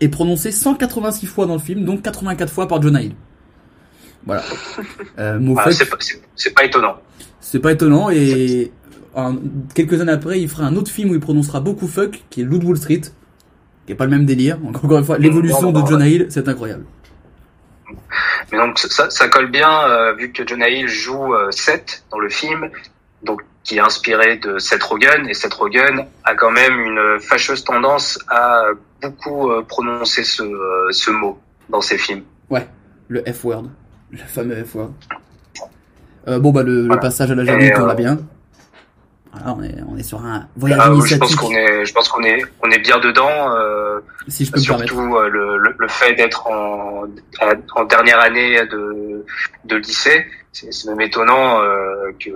[0.00, 3.14] est prononcé 186 fois dans le film, donc 84 fois par Jonah Hill.
[4.24, 4.42] Voilà.
[5.18, 5.88] Euh, mot Ah, c'est
[6.52, 6.96] pas, étonnant.
[7.40, 8.70] c'est pas étonnant et
[9.74, 12.44] quelques années après, il fera un autre film où il prononcera beaucoup fuck, qui est
[12.44, 13.02] de Wall Street,
[13.86, 14.58] qui est pas le même délire.
[14.66, 16.84] Encore une fois, l'évolution de Jonah Hill, c'est incroyable.
[18.52, 22.18] Mais donc ça, ça colle bien euh, vu que Jonah Hill joue euh, Seth dans
[22.18, 22.68] le film,
[23.22, 27.64] donc qui est inspiré de Seth Rogen et Seth Rogen a quand même une fâcheuse
[27.64, 28.66] tendance à
[29.02, 31.38] beaucoup euh, prononcer ce, euh, ce mot
[31.68, 32.22] dans ses films.
[32.48, 32.66] Ouais,
[33.08, 33.64] le F-word,
[34.12, 34.92] le fameux F-word.
[36.28, 38.18] Euh, bon bah le, passage à la Jamaïque, on l'a bien.
[39.38, 41.20] Voilà, on est, on est sur un voyage Ah, je initiatique.
[41.20, 43.30] pense qu'on est, je pense qu'on est, on est bien dedans.
[43.54, 47.04] euh, Si je peux surtout euh, le, le, le fait d'être en,
[47.74, 49.24] en dernière année de,
[49.64, 52.30] de lycée, c'est même étonnant euh, que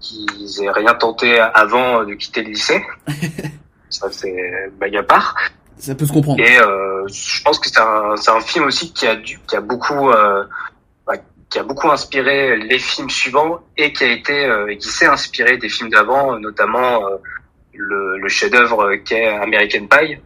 [0.00, 2.82] qu'ils aient rien tenté avant de quitter le lycée.
[3.88, 5.36] Ça c'est blague à part.
[5.78, 6.40] Ça peut se comprendre.
[6.40, 6.56] Et
[7.08, 10.10] je pense que c'est un, un film aussi qui a dû, qui a beaucoup,
[11.52, 15.58] qui a beaucoup inspiré les films suivants et qui a été, euh, qui s'est inspiré
[15.58, 17.16] des films d'avant, notamment euh,
[17.74, 20.16] le, le chef-d'œuvre qu'est American Pie,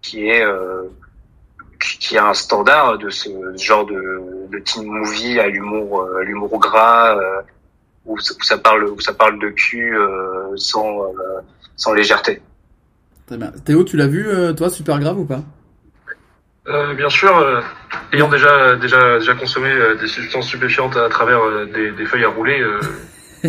[0.00, 0.84] qui est, euh,
[1.78, 6.58] qui est un standard de ce genre de, de teen movie à l'humour, euh, l'humour
[6.58, 7.42] gras, euh,
[8.06, 11.12] où, où ça parle, où ça parle de cul euh, sans,
[11.76, 12.40] sans légèreté.
[13.26, 13.52] Très bien.
[13.66, 14.26] Théo, tu l'as vu,
[14.56, 15.42] toi, super grave ou pas?
[16.68, 17.60] Euh, bien sûr, euh,
[18.12, 22.24] ayant déjà déjà déjà consommé euh, des substances stupéfiantes à travers euh, des, des feuilles
[22.24, 22.80] à rouler, euh,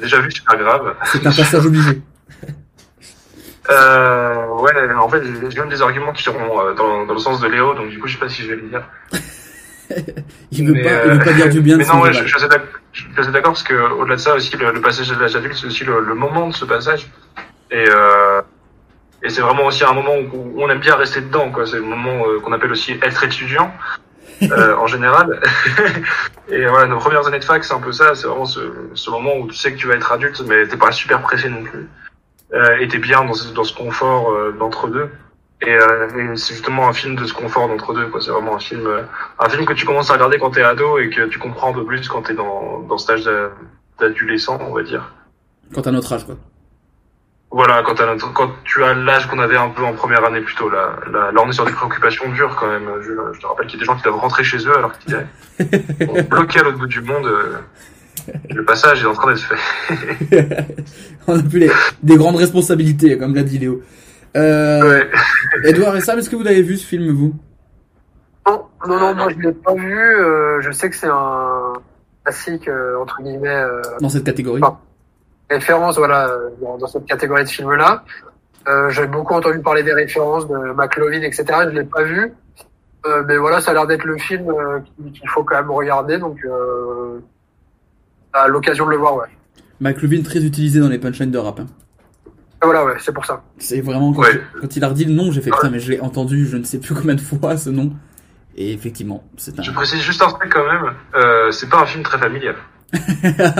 [0.00, 0.94] déjà vu, c'est pas grave.
[1.04, 2.00] C'est un passage obligé.
[3.70, 7.48] Euh, ouais, en fait, j'ai même des arguments qui euh, dans, dans le sens de
[7.48, 8.82] Léo, donc du coup, je sais pas si je vais les dire.
[10.52, 12.26] Il veut Mais, pas, il veut pas dire du bien Mais non, ouais, je, je
[12.26, 15.56] suis assez d'accord parce que au-delà de ça aussi, le, le passage de l'âge adulte,
[15.58, 17.10] c'est aussi le, le moment de ce passage.
[17.70, 18.42] Et, euh,
[19.24, 21.66] et c'est vraiment aussi un moment où on aime bien rester dedans, quoi.
[21.66, 23.72] C'est le moment euh, qu'on appelle aussi être étudiant.
[24.50, 25.40] euh, en général.
[26.48, 28.14] et voilà, nos premières années de fac, c'est un peu ça.
[28.16, 28.60] C'est vraiment ce,
[28.94, 31.48] ce moment où tu sais que tu vas être adulte, mais t'es pas super pressé
[31.48, 31.88] non plus.
[32.52, 35.08] Euh, et t'es bien dans ce, dans ce confort euh, d'entre-deux.
[35.62, 38.08] Et, euh, et c'est justement un film de ce confort d'entre-deux.
[38.08, 38.20] quoi.
[38.20, 39.02] C'est vraiment un film, euh,
[39.38, 41.74] un film que tu commences à regarder quand t'es ado et que tu comprends un
[41.74, 43.50] peu plus quand t'es dans, dans cet âge d'a-
[44.00, 45.12] d'adolescent, on va dire.
[45.72, 46.34] Quand t'as notre âge, quoi.
[47.56, 47.94] Voilà, quand,
[48.64, 51.48] tu as l'âge qu'on avait un peu en première année plutôt, là, là, là on
[51.48, 52.88] est sur des préoccupations dures quand même.
[53.00, 54.92] Je, je te rappelle qu'il y a des gens qui doivent rentrer chez eux alors
[54.98, 55.12] qu'ils
[56.06, 57.26] sont bloqués à l'autre bout du monde.
[57.26, 57.58] euh,
[58.50, 60.66] Le passage est en train d'être fait.
[61.28, 61.70] On a plus les,
[62.02, 63.82] des grandes responsabilités, comme l'a dit Léo.
[64.36, 65.04] Euh,
[65.64, 67.34] Edouard et Sam, est-ce que vous avez vu ce film, vous?
[68.48, 69.96] Non, non, non, moi je l'ai pas vu.
[69.96, 71.72] euh, je sais que c'est un
[72.24, 73.48] classique euh, entre guillemets.
[73.48, 74.60] euh, Dans cette catégorie?
[74.62, 74.76] enfin,
[75.50, 76.30] référence, voilà,
[76.62, 78.04] dans, dans cette catégorie de film-là.
[78.68, 81.44] Euh, J'ai beaucoup entendu parler des références de McLovin, etc.
[81.64, 82.32] Je l'ai pas vu,
[83.06, 84.80] Euh, mais voilà, ça a l'air d'être le film euh,
[85.12, 87.18] qu'il faut quand même regarder, donc euh,
[88.32, 89.26] à l'occasion de le voir, ouais.
[89.80, 91.60] McLovin, très utilisé dans les punchlines de rap.
[91.60, 91.66] hein.
[92.62, 93.42] Et voilà, ouais, c'est pour ça.
[93.58, 95.90] C'est vraiment quand, il, quand il a redit le nom, j'ai fait putain, mais je
[95.92, 97.92] l'ai entendu, je ne sais plus combien de fois ce nom.
[98.56, 99.62] Et effectivement, c'est un.
[99.62, 102.54] Je précise juste un truc quand même, euh, c'est pas un film très familial.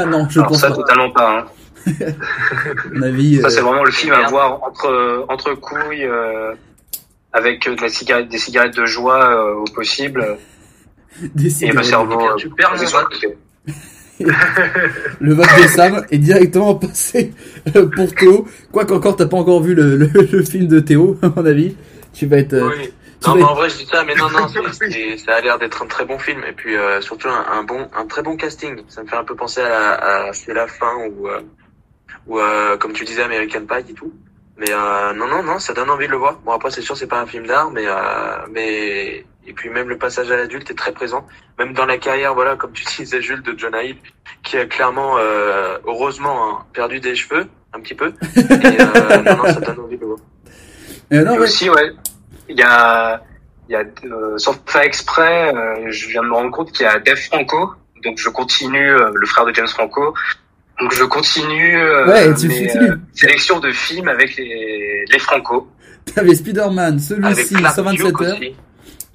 [0.09, 0.77] non, je Alors pense ça, pas.
[0.77, 1.41] totalement pas.
[1.41, 1.45] Hein.
[2.93, 3.41] Mon avis.
[3.41, 6.55] Ça, c'est euh, vraiment le film à voir entre, entre couilles, euh,
[7.33, 10.39] avec euh, de la cigarette, des cigarettes de joie euh, au possible.
[11.35, 12.21] Des et cigarettes le cerveau.
[12.29, 12.75] euh, Tu perds
[15.21, 15.47] le vote.
[15.61, 17.33] de Sam est directement passé
[17.97, 18.47] pour Théo.
[18.73, 21.77] Quoi qu'encore, t'as pas encore vu le, le, le film de Théo, à mon avis.
[22.13, 22.55] Tu vas être.
[22.57, 22.91] Oui.
[23.21, 25.41] tu Non, vas mais être- en vrai, je dis ça, mais non, non, ça a
[25.41, 26.43] l'air d'être un très bon film.
[26.49, 28.77] Et puis, euh, surtout, un, un bon, un très bon casting.
[28.89, 31.41] Ça me fait un peu penser à, C'est la fin ou, euh,
[32.27, 34.13] ou euh, comme tu disais, American Pie et tout.
[34.57, 36.39] Mais euh, non, non, non, ça donne envie de le voir.
[36.45, 39.89] Bon, après, c'est sûr, c'est pas un film d'art, mais, euh, mais et puis même
[39.89, 41.27] le passage à l'adulte est très présent.
[41.59, 43.97] Même dans la carrière, voilà, comme tu disais, Jules, de John Hill,
[44.43, 48.13] qui a clairement, euh, heureusement, hein, perdu des cheveux un petit peu.
[48.37, 48.41] Et
[48.81, 50.19] euh, non, non, ça donne envie de le voir.
[51.13, 51.45] Euh, non, Et ouais.
[51.45, 51.91] aussi, ouais,
[52.49, 53.23] il y a,
[53.69, 56.83] il y a, euh, sans faire exprès, euh, je viens de me rendre compte qu'il
[56.87, 57.73] y a Dave Franco,
[58.03, 60.15] donc je continue, euh, le frère de James Franco,
[60.81, 65.69] donc je continue euh, Ouais, tu mes euh, sélections de films avec les, les Franco.
[66.15, 68.37] T'avais Spider-Man, celui-ci, Clark 127 Duke heures.
[68.37, 68.53] aussi.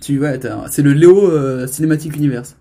[0.01, 2.55] Tu t'as- c'est le Léo euh, Cinematic Universe.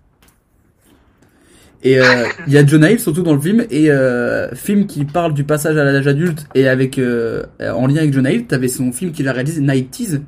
[1.81, 5.05] Et euh, il y a John Hill surtout dans le film et euh, film qui
[5.05, 8.67] parle du passage à l'âge adulte et avec euh, en lien avec John Hill, t'avais
[8.67, 10.19] son film qu'il a réalisé Nighties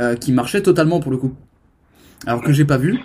[0.00, 1.34] euh, qui marchait totalement pour le coup.
[2.26, 2.98] Alors que j'ai pas vu,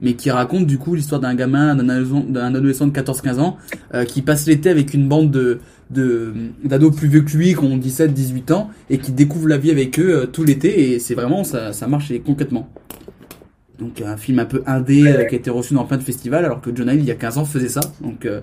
[0.00, 3.56] mais qui raconte du coup l'histoire d'un gamin, d'un adolescent, de 14-15 ans
[3.94, 5.60] euh, qui passe l'été avec une bande de
[5.90, 6.32] de
[6.64, 9.98] d'ados plus vieux que lui qui ont 17-18 ans et qui découvre la vie avec
[9.98, 12.68] eux euh, tout l'été et c'est vraiment ça ça marche concrètement.
[13.80, 16.44] Donc un film un peu indé euh, qui a été reçu dans plein de festivals
[16.44, 17.80] alors que John Hill il y a 15 ans faisait ça.
[18.02, 18.40] Donc euh,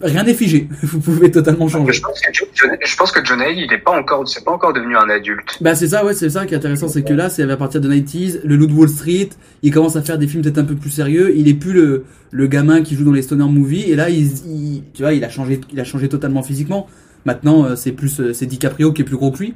[0.00, 1.92] rien n'est figé, vous pouvez totalement changer.
[1.92, 4.52] Je pense que John, je pense que John Hill, il est pas encore, c'est pas
[4.52, 5.58] encore devenu un adulte.
[5.60, 7.80] Bah c'est ça ouais c'est ça qui est intéressant c'est que là c'est à partir
[7.80, 9.30] de 90s le Loup de Wall Street
[9.62, 12.04] il commence à faire des films peut-être un peu plus sérieux il est plus le
[12.30, 15.24] le gamin qui joue dans les stoner movies et là il, il- tu vois il
[15.24, 16.86] a changé il a changé totalement physiquement.
[17.24, 19.54] Maintenant euh, c'est plus euh, c'est DiCaprio qui est plus gros que lui.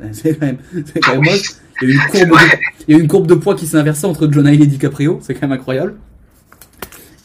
[0.12, 0.58] C'est quand même
[0.92, 1.50] c'est quand même moche.
[1.80, 2.36] Il y a eu une courbe de,
[2.88, 5.20] il y a une courbe de poids qui s'est inversée entre John Hill et DiCaprio
[5.22, 5.94] c'est quand même incroyable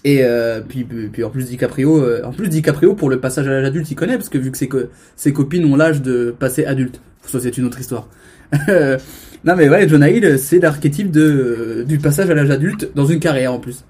[0.06, 3.52] et euh, puis, puis en plus DiCaprio euh, en plus DiCaprio pour le passage à
[3.52, 6.32] l'âge adulte il connaît parce que vu que ses, co- ses copines ont l'âge de
[6.38, 8.08] passer adulte ça c'est une autre histoire
[9.44, 13.20] non mais ouais John Hill c'est l'archétype de du passage à l'âge adulte dans une
[13.20, 13.84] carrière en plus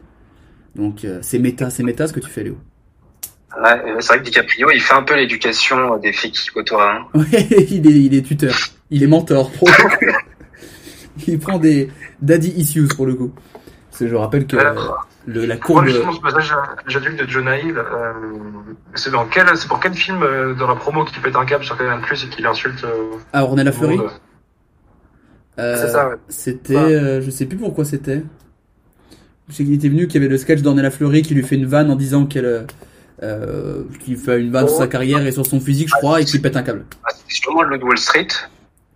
[0.76, 2.57] donc euh, c'est méta c'est méta ce que tu fais Léo
[3.64, 6.91] Ouais, c'est vrai que DiCaprio, il fait un peu l'éducation des filles qui côtoient.
[6.94, 7.06] Hein.
[7.19, 8.56] ouais il est il est tuteur
[8.91, 9.65] il est mentor coup.
[11.27, 11.90] il prend des
[12.22, 13.31] daddy issues pour le coup
[13.90, 14.73] parce que je rappelle que euh,
[15.30, 16.53] le, la Moi, courbe justement, ce passage
[16.88, 18.14] de Jonah Hill, euh,
[18.95, 21.64] c'est dans quel, c'est pour quel film euh, dans la promo qui pète un câble
[21.64, 23.99] sur Canal Plus et qui l'insulte euh, ah Ornella Fleury
[25.60, 26.15] Euh, C'est ça, ouais.
[26.30, 26.93] C'était, Ouais.
[26.95, 28.23] euh, je sais plus pourquoi c'était.
[29.49, 31.56] Je sais qu'il était venu, qu'il y avait le sketch d'Ornella Fleury qui lui fait
[31.56, 32.65] une vanne en disant qu'elle,
[33.99, 36.41] qu'il fait une vanne sur sa carrière et sur son physique, je crois, et qu'il
[36.41, 36.85] pète un câble.
[37.03, 38.27] Ah, C'est sûrement le Wall Street.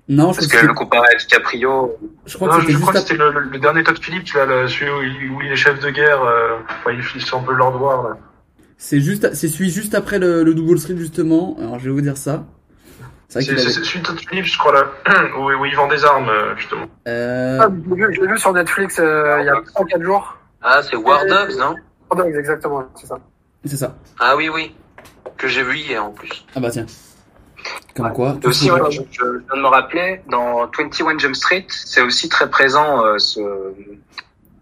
[0.10, 1.98] Non, je Parce crois que que le comparer à DiCaprio.
[2.26, 4.68] Je crois Non, que je, c'était crois que juste c'était le, dernier Todd Phillips, là,
[4.68, 7.54] celui où il, où il est chef de guerre, euh, enfin, il, fait un peu
[7.54, 8.18] Lord War, là.
[8.78, 11.56] C'est juste, c'est celui juste après le, le Double Street justement.
[11.60, 12.44] Alors je vais vous dire ça.
[13.30, 14.92] C'est celui de Todd Phillips, je crois, là,
[15.40, 16.86] où, où il vend des armes, euh, justement.
[17.08, 20.04] Euh, Ah, je l'ai vu, je l'ai vu sur Netflix euh, il y a 3-4
[20.04, 20.38] jours.
[20.62, 21.76] Ah, c'est War Dogs, non?
[22.12, 23.18] War Dogs, exactement, c'est ça.
[23.66, 23.96] C'est ça.
[24.20, 24.76] Ah oui, oui.
[25.38, 26.46] Que j'ai vu hier en plus.
[26.56, 26.86] Ah bah tiens.
[27.96, 28.38] Comme quoi.
[28.44, 32.30] Et aussi, ouais, je, je viens de me rappeler, dans 21 Jump Street, c'est aussi
[32.30, 33.42] très présent euh, ce,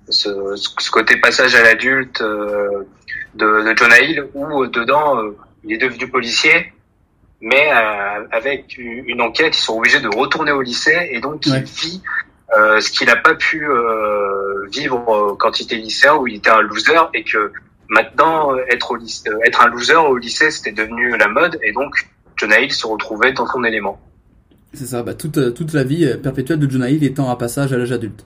[0.09, 2.87] ce, ce côté passage à l'adulte euh,
[3.35, 5.17] de, de Jonah Hill, où euh, dedans,
[5.63, 6.73] il est devenu policier,
[7.39, 7.71] mais
[8.31, 12.01] avec une enquête, ils sont obligés de retourner au lycée, et donc il vit
[12.57, 16.35] euh, ce qu'il n'a pas pu euh, vivre euh, quand il était lycéen, où il
[16.35, 17.51] était un loser, et que
[17.87, 21.95] maintenant, être, au lycée, être un loser au lycée, c'était devenu la mode, et donc
[22.41, 23.99] Jonah Hill se retrouvait dans son élément.
[24.73, 25.03] C'est ça.
[25.03, 27.77] Bah toute, euh, toute la vie euh, perpétuelle de Jonah Hill étant un passage à
[27.77, 28.25] l'âge adulte.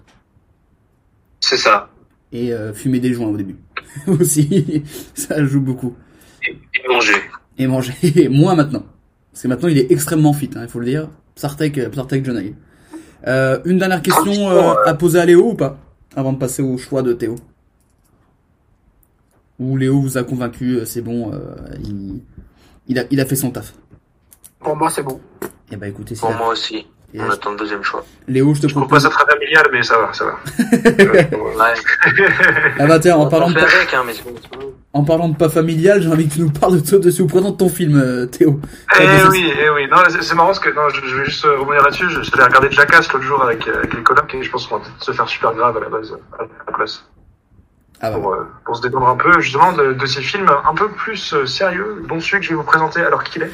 [1.42, 1.90] C'est ça.
[2.32, 3.58] Et euh, fumer des joints au début.
[4.08, 4.84] Aussi,
[5.14, 5.96] ça joue beaucoup.
[6.48, 7.22] Et manger.
[7.58, 8.30] Et manger.
[8.30, 8.86] Moins maintenant.
[9.32, 11.10] Parce que maintenant il est extrêmement fit, il faut le dire.
[11.36, 12.56] Psartek, euh, Psartek Jonah Hill.
[13.28, 15.78] Euh, une dernière question euh, à poser à Léo ou pas
[16.16, 17.36] Avant de passer au choix de Théo?
[19.60, 21.32] Ou Léo vous a convaincu, c'est bon,
[21.84, 22.22] il,
[22.88, 23.74] il, a, il a fait son taf.
[24.66, 25.22] Pour moi, c'est bon.
[25.72, 26.88] Eh bah écoutez, Pour moi aussi.
[27.14, 28.04] Et On attend le deuxième choix.
[28.28, 28.90] Léo, je te Je propose.
[28.90, 30.34] pas ça très familial, mais ça va, ça va.
[32.80, 34.14] Ah bah tiens, en parlant, de fait pas, avec, hein, mais
[34.92, 37.60] en parlant de pas familial, j'ai envie que tu nous parles de, de, de, présentes
[37.60, 38.60] ton film, euh, Théo.
[39.00, 39.88] Eh de- oui, eh oui.
[39.90, 42.10] Non, c'est marrant parce que non, je, je vais juste euh, rebondir là-dessus.
[42.10, 44.78] Je suis allé regarder Jackass l'autre jour avec, avec les colocs et je pense qu'on
[44.78, 47.06] va peut-être se faire super grave à la base, à la place.
[48.02, 48.18] Ah bah.
[48.20, 51.34] pour, euh, pour se détendre un peu justement de, de ces films un peu plus
[51.46, 53.52] sérieux, dont celui que je vais vous présenter alors qu'il est,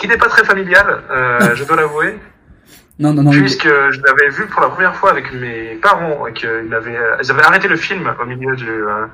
[0.00, 2.18] qui n'est pas très familial, euh, je dois l'avouer,
[2.98, 3.30] Non, non, non.
[3.30, 7.30] puisque je l'avais vu pour la première fois avec mes parents et qu'ils avaient, ils
[7.30, 9.06] avaient arrêté le film au milieu du, euh,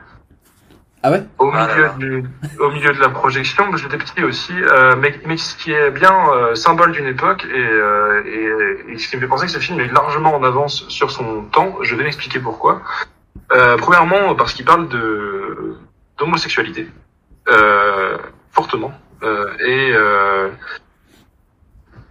[1.03, 1.23] Ah ouais?
[1.39, 2.25] au milieu du,
[2.59, 6.15] au milieu de la projection, j'étais petit aussi, euh, mais, mais ce qui est bien
[6.31, 8.23] euh, symbole d'une époque et, euh,
[8.89, 11.11] et, et ce qui me fait penser que ce film est largement en avance sur
[11.11, 12.83] son temps, je vais m'expliquer pourquoi.
[13.53, 15.77] Euh, premièrement, parce qu'il parle de
[16.19, 16.89] d'homosexualité
[17.49, 18.17] euh,
[18.51, 19.06] fortement euh,
[19.61, 20.51] et euh,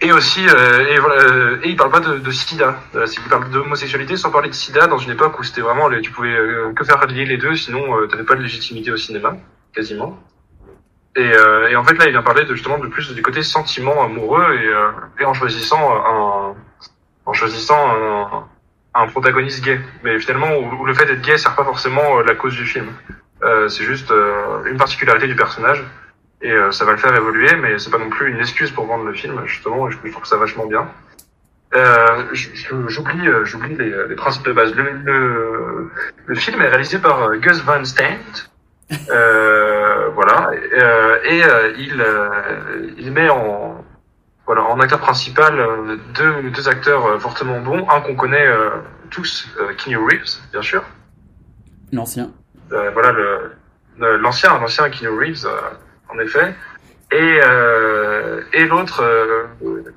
[0.02, 2.78] et aussi euh, et voilà euh, et il parle pas de, sida.
[2.94, 6.36] Il parle d'homosexualité sans parler de sida dans une époque où c'était vraiment tu pouvais
[6.76, 9.38] que faire lier les deux sinon euh, t'avais pas de légitimité au cinéma
[9.74, 10.20] quasiment.
[11.16, 11.32] Et,
[11.76, 14.60] en fait là il vient parler justement de plus du côté sentiment amoureux
[15.20, 16.56] et, en choisissant un
[17.26, 18.48] en choisissant
[18.94, 19.80] un, protagoniste gay.
[20.04, 20.50] Mais finalement
[20.86, 22.88] le fait d'être gay sert pas forcément la cause du film.
[23.42, 24.12] C'est juste
[24.66, 25.86] une particularité du personnage
[26.42, 28.86] et euh, ça va le faire évoluer, mais c'est pas non plus une excuse pour
[28.86, 30.88] vendre le film, justement, et je, je trouve ça vachement bien.
[31.74, 34.74] Euh, j'oublie, euh, j'oublie les, les principes de base.
[34.76, 35.92] Le, le,
[36.26, 38.50] le film est réalisé par euh, Gus Van Sant,
[39.10, 42.06] euh, voilà, et, euh, et euh, il,
[43.00, 43.84] il met en,
[44.46, 45.58] voilà, en acteur principal
[46.14, 48.70] deux, deux acteurs fortement bons, un qu'on connaît euh,
[49.10, 50.84] tous, euh, Keanu Reeves, bien sûr,
[51.92, 52.32] L'ancien.
[52.72, 53.52] euh, voilà le
[54.18, 55.52] l'ancien l'ancien Keanu Reeves euh,
[56.16, 56.54] en effet.
[57.12, 59.44] Et euh, et l'autre euh,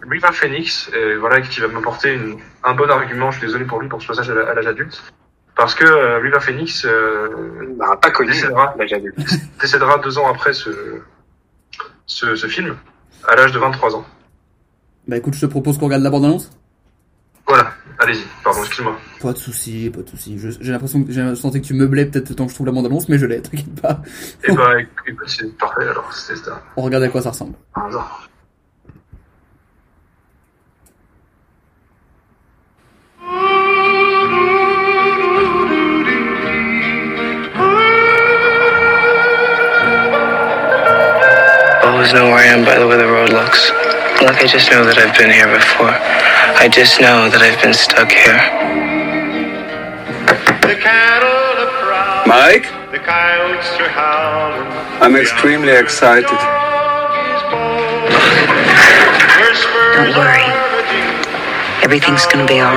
[0.08, 3.30] River Phoenix euh, voilà qui va m'apporter une- un bon argument.
[3.30, 5.02] Je suis désolé pour lui pour ce passage à l'âge adulte.
[5.56, 7.28] Parce que euh, River Phoenix euh,
[8.00, 8.74] pas connu décédera,
[9.60, 10.70] décédera deux ans après ce,
[12.06, 12.76] ce ce film
[13.26, 14.04] à l'âge de 23 ans.
[15.08, 16.50] Bah écoute, je te propose qu'on regarde la bande-annonce.
[18.08, 20.38] Voilà allez-y pardon excuse-moi Pas de souci, pas de souci.
[20.60, 22.72] J'ai l'impression que j'ai senti que tu meublais peut-être le temps que je trouve la
[22.72, 24.02] bande-annonce, mais je l'ai, t'inquiète pas.
[24.44, 27.54] et bah écoute c'est parfait alors c'était ça On regarde à quoi ça ressemble.
[41.84, 43.72] Always know where I am by the way the road looks.
[44.20, 45.94] Like I just know that I've been here before.
[46.58, 48.34] I just know that I've been stuck here.
[52.26, 54.66] Mike, The coyotes are howling.
[55.00, 56.26] I'm extremely excited.
[59.94, 60.42] Don't worry.
[61.86, 62.74] Everything's gonna be all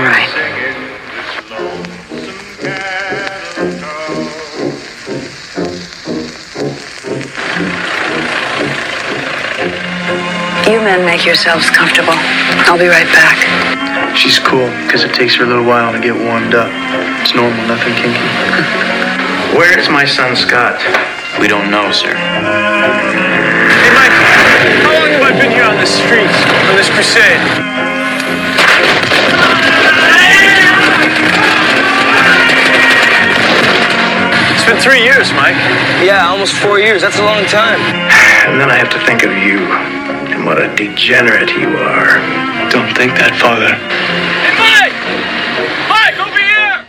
[10.69, 12.13] You men make yourselves comfortable.
[12.69, 13.37] I'll be right back.
[14.15, 16.69] She's cool because it takes her a little while to get warmed up.
[17.21, 18.13] It's normal, nothing kinky.
[19.57, 20.77] Where's my son Scott?
[21.41, 22.13] We don't know, sir.
[22.13, 22.21] Hey,
[23.97, 24.13] Mike,
[24.85, 26.37] how long have I been here on the streets,
[26.69, 27.41] on this crusade?
[34.53, 35.57] It's been three years, Mike.
[36.05, 37.01] Yeah, almost four years.
[37.01, 37.81] That's a long time.
[38.41, 40.00] And then I have to think of you
[40.41, 42.19] and what a degenerate you are.
[42.69, 43.73] Don't think that, father.
[43.73, 44.93] Hey, Mike!
[45.89, 46.85] Mike, over here!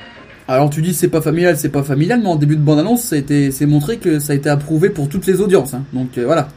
[0.48, 3.66] Alors tu dis c'est pas familial, c'est pas familial, mais en début de bande-annonce, c'est
[3.66, 5.74] montré que ça a été approuvé pour toutes les audiences.
[5.74, 5.84] hein.
[5.92, 6.48] Donc euh, voilà.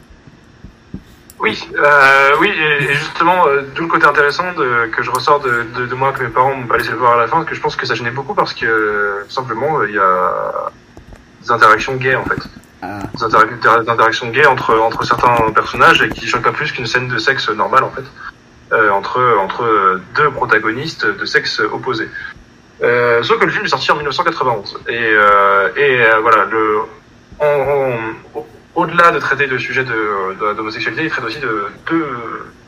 [1.39, 5.41] Oui, euh, oui, et, et justement, euh, d'où le côté intéressant de, que je ressors
[5.41, 7.43] de, de, de moi que mes parents m'ont pas laissé le voir à la fin,
[7.43, 9.99] que je pense que ça gênait beaucoup parce que euh, tout simplement euh, il y
[9.99, 10.71] a
[11.43, 12.39] des interactions gays en fait,
[13.17, 16.85] des, intera- des interactions gays entre entre certains personnages et qui choquent pas plus qu'une
[16.87, 18.03] scène de sexe normale en fait,
[18.73, 22.09] euh, entre entre deux protagonistes de sexe opposé.
[22.83, 26.79] Euh, sauf que le film est sorti en 1991 et euh, et euh, voilà le
[27.39, 31.67] on, on- au- au-delà de traiter de sujets de, de- d'homosexualité, il traite aussi de
[31.89, 32.05] deux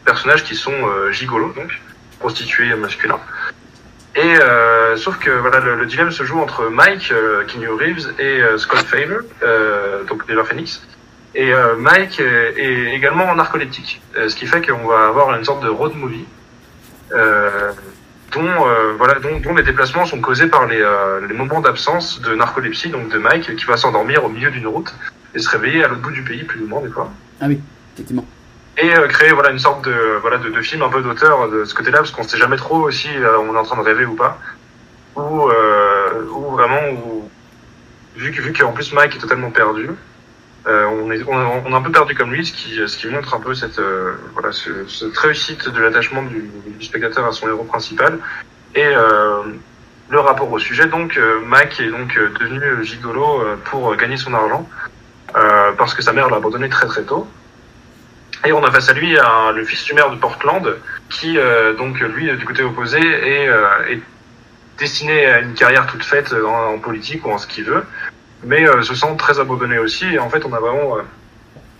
[0.05, 1.81] personnages qui sont euh, gigolos, donc
[2.19, 3.19] prostitués masculins.
[4.17, 8.13] Et euh, sauf que voilà, le, le dilemme se joue entre Mike, euh, Keanu Reeves,
[8.19, 9.21] et euh, Scott Favor,
[10.09, 10.85] donc River Phoenix.
[11.35, 15.93] Et Mike est, également narcoleptique, ce qui fait qu'on va avoir une sorte de road
[15.95, 16.25] movie.
[17.13, 17.71] Euh,
[18.33, 22.21] dont, euh, voilà, dont, dont les déplacements sont causés par les, euh, les moments d'absence
[22.21, 24.93] de narcolepsie, donc de Mike, qui va s'endormir au milieu d'une route
[25.33, 27.11] et se réveiller à l'autre bout du pays, plus ou moins des fois.
[27.39, 27.59] Ah oui,
[27.93, 28.25] effectivement.
[28.79, 31.65] Et euh, créer voilà une sorte de voilà de, de film un peu d'auteur de
[31.65, 34.05] ce côté-là, parce qu'on sait jamais trop si euh, on est en train de rêver
[34.05, 34.37] ou pas,
[35.15, 37.27] ou euh, ou vraiment où,
[38.15, 39.89] vu que vu qu'en plus Mike est totalement perdu,
[40.67, 43.07] euh, on est on, on est un peu perdu comme lui, ce qui ce qui
[43.07, 46.47] montre un peu cette euh, voilà ce, cette réussite de l'attachement du,
[46.77, 48.19] du spectateur à son héros principal
[48.75, 49.41] et euh,
[50.09, 50.85] le rapport au sujet.
[50.85, 54.69] Donc, Mike est donc devenu gigolo pour gagner son argent
[55.33, 57.27] parce que sa mère l'a abandonné très très tôt.
[58.45, 60.75] Et on a face à lui un- le fils du maire de Portland
[61.09, 64.01] qui, euh, donc lui, du côté opposé, est, euh, est
[64.77, 67.83] destiné à une carrière toute faite en, en politique ou en ce qu'il veut,
[68.43, 70.05] mais euh, se sent très abandonné aussi.
[70.13, 71.01] Et en fait, on a vraiment euh,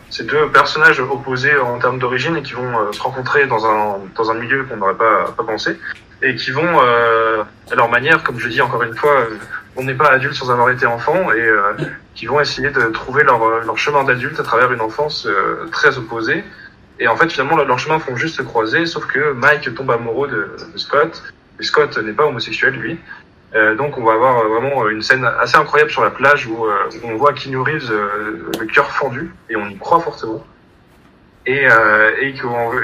[0.09, 3.97] ces deux personnages opposés en termes d'origine et qui vont euh, se rencontrer dans un,
[4.15, 5.77] dans un milieu qu'on n'aurait pas, pas pensé
[6.23, 9.38] et qui vont, euh, à leur manière, comme je dis encore une fois, euh,
[9.77, 11.73] on n'est pas adulte sans avoir été enfant et euh,
[12.15, 15.67] qui vont essayer de trouver leur, euh, leur chemin d'adulte à travers une enfance euh,
[15.71, 16.43] très opposée.
[16.99, 19.91] Et en fait, finalement, leur- leurs chemins font juste se croiser, sauf que Mike tombe
[19.91, 21.21] amoureux de, Scott.
[21.59, 22.99] Et Scott n'est pas homosexuel, lui.
[23.55, 26.65] Euh, donc, on va avoir euh, vraiment une scène assez incroyable sur la plage où,
[26.65, 27.91] euh, on voit Keanu Reeves
[28.59, 30.43] le cœur fendu, et on y croit fortement.
[31.45, 32.35] Et, euh, et,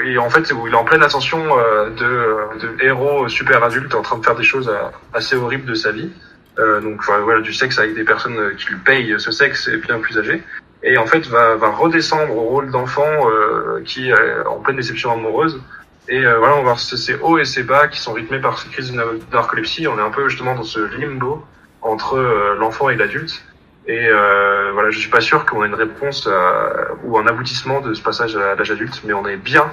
[0.06, 4.00] et en fait, où il est en pleine ascension de, de héros super adulte en
[4.00, 4.72] train de faire des choses
[5.12, 6.10] assez horribles de sa vie.
[6.58, 9.76] Euh, donc voilà, du sexe avec des personnes euh, qui lui payent ce sexe et
[9.78, 10.42] bien plus âgées.
[10.82, 14.14] Et en fait, va, va redescendre au rôle d'enfant euh, qui est
[14.46, 15.60] en pleine déception amoureuse.
[16.08, 18.58] Et euh, voilà, on va voir ces hauts et ces bas qui sont rythmés par
[18.58, 19.88] ces crises de na- de narcolepsie.
[19.88, 21.42] On est un peu justement dans ce limbo
[21.80, 23.42] entre euh, l'enfant et l'adulte.
[23.86, 27.80] Et euh, voilà, je suis pas sûr qu'on ait une réponse à- ou un aboutissement
[27.80, 29.66] de ce passage à l'âge adulte, mais on est bien,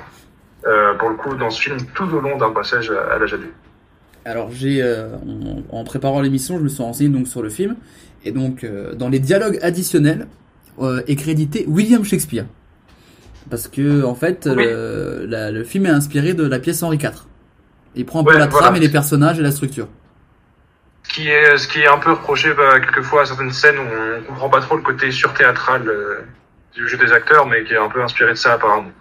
[0.66, 3.54] euh, pour le coup, dans ce film tout au long d'un passage à l'âge adulte.
[4.26, 7.76] Alors j'ai euh, en, en préparant l'émission, je me suis renseigné donc sur le film
[8.24, 10.28] et donc euh, dans les dialogues additionnels
[10.80, 12.46] euh, est crédité William Shakespeare
[13.50, 17.26] parce que en fait le, la- le film est inspiré de la pièce Henri IV.
[17.96, 18.68] Il prend un peu la voilà.
[18.68, 19.88] trame et les personnages et la structure.
[21.04, 23.82] Ce qui est, ce qui est un peu reproché bah, quelquefois à certaines scènes où
[24.20, 26.20] on comprend pas trop le côté surthéâtral euh,
[26.74, 28.92] du jeu des acteurs, mais qui est un peu inspiré de ça apparemment.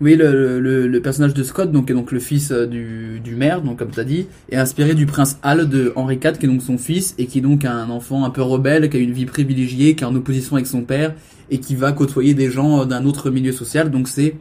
[0.00, 3.20] Oui, le, le, le personnage de Scott, donc, qui est donc le fils euh, du,
[3.20, 6.38] du maire, donc comme tu as dit, est inspiré du prince Hal de Henri IV,
[6.38, 8.96] qui est donc son fils, et qui est donc un enfant un peu rebelle, qui
[8.96, 11.14] a une vie privilégiée, qui est en opposition avec son père,
[11.50, 13.90] et qui va côtoyer des gens euh, d'un autre milieu social.
[13.90, 14.34] Donc c'est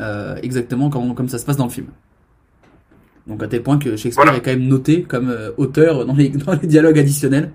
[0.00, 1.88] euh, exactement comme, comme ça se passe dans le film.
[3.26, 6.28] Donc à tel point que Shakespeare est quand même noté comme euh, auteur dans les,
[6.46, 7.50] dans les dialogues additionnels.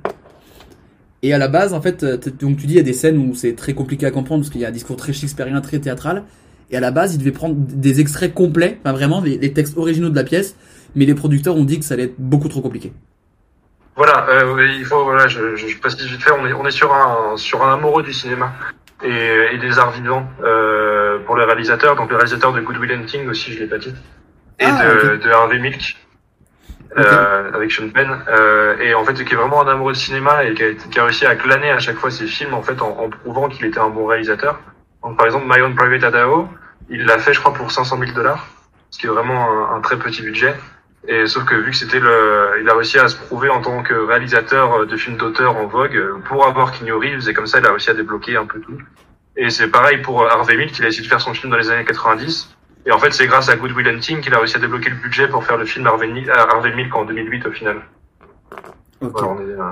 [1.22, 2.06] Et à la base, en fait,
[2.40, 4.52] donc tu dis il y a des scènes où c'est très compliqué à comprendre parce
[4.52, 6.24] qu'il y a un discours très shakespearien, très théâtral.
[6.72, 9.78] Et à la base, il devait prendre des extraits complets, enfin vraiment les, les textes
[9.78, 10.56] originaux de la pièce,
[10.96, 12.92] mais les producteurs ont dit que ça allait être beaucoup trop compliqué.
[13.96, 16.72] Voilà, euh, il faut, voilà, je, je, je précise vite fait, on est, on est
[16.72, 18.52] sur un, sur un amoureux du cinéma
[19.04, 21.96] et, et des arts vivants euh, pour le réalisateur.
[21.96, 23.94] Donc le réalisateur de Good Will Hunting aussi, je l'ai pas dit,
[24.60, 25.24] et Ah, de, ok.
[25.24, 25.98] de Harvey Milk.
[26.98, 30.46] Euh, avec Sean Penn euh, et en fait qui est vraiment un amoureux de cinéma
[30.46, 32.82] et qui a, qui a réussi à glaner à chaque fois ses films en fait
[32.82, 34.62] en, en prouvant qu'il était un bon réalisateur
[35.06, 36.48] donc par exemple My Own Private Idaho
[36.90, 38.48] il l'a fait je crois pour 500 000 dollars
[38.90, 40.53] ce qui est vraiment un, un très petit budget
[41.07, 43.84] et sauf que vu que c'était le, il a réussi à se prouver en tant
[43.84, 47.65] que réalisateur de films d'auteur en vogue pour avoir Keanu Reeves et comme ça il
[47.65, 48.77] a réussi à débloquer un peu tout.
[49.38, 51.69] Et c'est pareil pour Harvey Milk, il a essayé de faire son film dans les
[51.69, 52.56] années 90.
[52.88, 54.95] Et en fait c'est grâce à Good Will Hunting qu'il a réussi à débloquer le
[54.95, 57.82] budget pour faire le film Harvey, Milk- euh, Harvey Milk en 2008 au final.
[59.02, 59.72] Voilà, on, est, euh,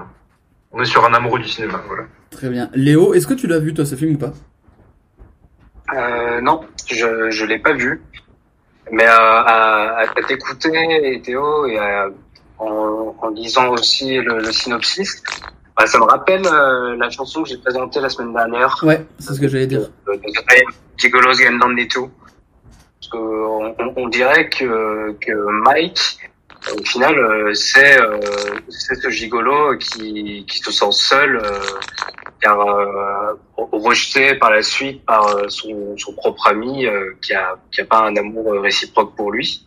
[0.74, 2.04] on est sur un amoureux du cinéma, voilà.
[2.30, 2.70] Très bien.
[2.76, 4.34] Léo, est-ce que tu l'as vu toi ce film ou pas?
[5.94, 8.02] Euh, non, je je l'ai pas vu.
[8.92, 10.72] Mais euh, à, à t'écouter,
[11.14, 12.10] et Théo, et à-
[12.60, 15.22] en, en lisant aussi le, le synopsis,
[15.78, 18.78] bah, ça me rappelle euh, la chanson que j'ai présentée la semaine dernière.
[18.84, 19.90] Ouais, c'est ce que j'allais dire.
[20.98, 21.34] Gigolos
[21.90, 22.10] Too.
[23.00, 25.32] Parce que on, on- dirait que, que
[25.66, 26.18] Mike,
[26.78, 28.18] au final, euh, c'est euh,
[28.70, 31.60] c'est ce gigolo qui, qui se sent seul, euh,
[32.44, 37.56] car euh, rejeté par la suite par euh, son, son propre ami, euh, qui a
[37.72, 39.66] qui a pas un amour réciproque pour lui.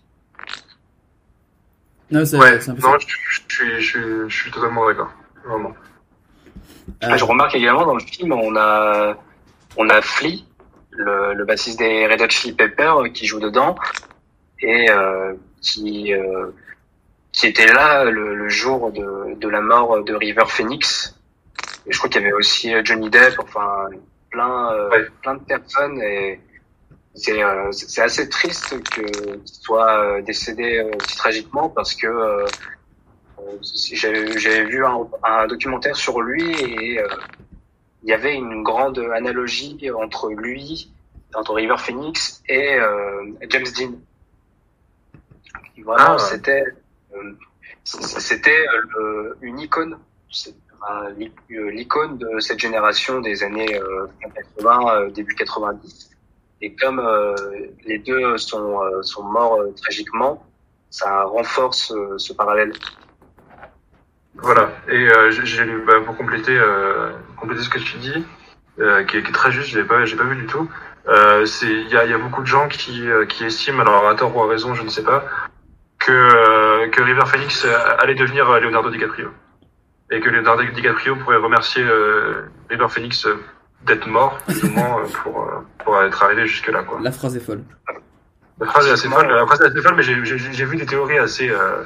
[2.11, 4.87] Non, c'est Ouais, c'est un peu non, je, je, suis- je, suis- je suis totalement
[4.87, 5.11] d'accord.
[5.45, 5.75] Vraiment.
[7.03, 9.17] Je remarque également dans le film, on a
[9.77, 10.45] on a Flea,
[10.91, 13.75] le, le bassiste des Red Hot Chili Peppers, euh, qui joue dedans
[14.61, 16.47] et euh, qui euh,
[17.33, 21.16] qui était là le, le jour de, de la mort de River Phoenix.
[21.87, 23.89] Et je crois qu'il y avait aussi euh, Johnny Depp, enfin
[24.31, 26.41] plein euh, plein de personnes et
[27.15, 32.09] c'est euh, c'est assez triste que qu'il soit décédé si tragiquement parce que
[33.93, 37.01] J'avais j'avais vu un, un documentaire sur lui et
[38.03, 40.91] il y avait une grande analogie entre lui,
[41.35, 42.79] entre River Phoenix et
[43.49, 43.93] James Dean.
[45.85, 46.19] Vraiment, Ah.
[46.19, 46.65] c'était
[47.85, 48.65] c'était
[49.43, 49.99] une icône,
[50.91, 54.07] euh, l'icône de cette génération des années euh,
[54.57, 56.11] 80, euh, début 90.
[56.63, 57.35] Et comme euh,
[57.85, 60.45] les deux sont euh, sont morts euh, tragiquement,
[60.91, 62.73] ça renforce euh, ce parallèle.
[64.35, 64.71] Voilà.
[64.89, 65.31] Et euh,
[65.87, 68.25] bah, pour compléter euh, compléter ce que tu dis,
[68.79, 69.71] euh, qui, est, très juste.
[69.71, 70.69] J'ai pas j'ai pas vu du tout.
[71.09, 74.43] Euh, il y a, beaucoup de gens qui euh, qui estiment, alors à tort ou
[74.43, 75.25] à raison, je ne sais pas,
[75.99, 79.31] que euh, que River Phoenix euh, allait devenir euh, Leonardo DiCaprio
[80.11, 83.37] et que Leonardo DiCaprio pourrait remercier euh, River Phoenix euh,
[83.87, 85.51] d'être mort plus ou moins euh, pour euh,
[85.85, 86.99] pour être arrivé jusque là quoi.
[87.03, 87.63] La phrase est folle.
[88.61, 90.77] La phrase est assez folle, la phrase est assez folle, mais j'ai j'ai j'ai vu
[90.77, 91.83] des théories assez euh,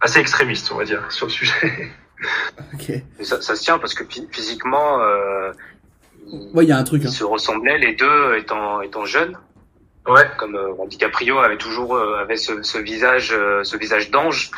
[0.00, 1.90] assez extrémistes, on va dire, sur le sujet.
[3.18, 5.52] Et Ça, ça se tient parce que phy- physiquement, euh,
[6.52, 7.02] Ouais, il y a un truc.
[7.02, 7.10] ils Hein.
[7.10, 9.36] se ressemblaient les deux étant étant jeunes.
[10.06, 10.26] Ouais.
[10.38, 14.50] Comme euh, DiCaprio avait toujours euh, avait ce, ce visage euh, ce visage d'ange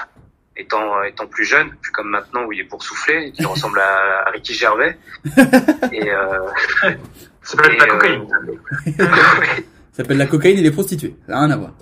[0.57, 4.31] étant étant plus jeune, puis comme maintenant où il est boursouflé, il ressemble à, à
[4.31, 4.97] Ricky Gervais.
[5.93, 6.49] Et euh,
[7.43, 8.29] ça s'appelle la cocaïne.
[9.93, 11.17] Ça s'appelle la cocaïne et les prostituées.
[11.27, 11.73] Ça n'a rien à voir.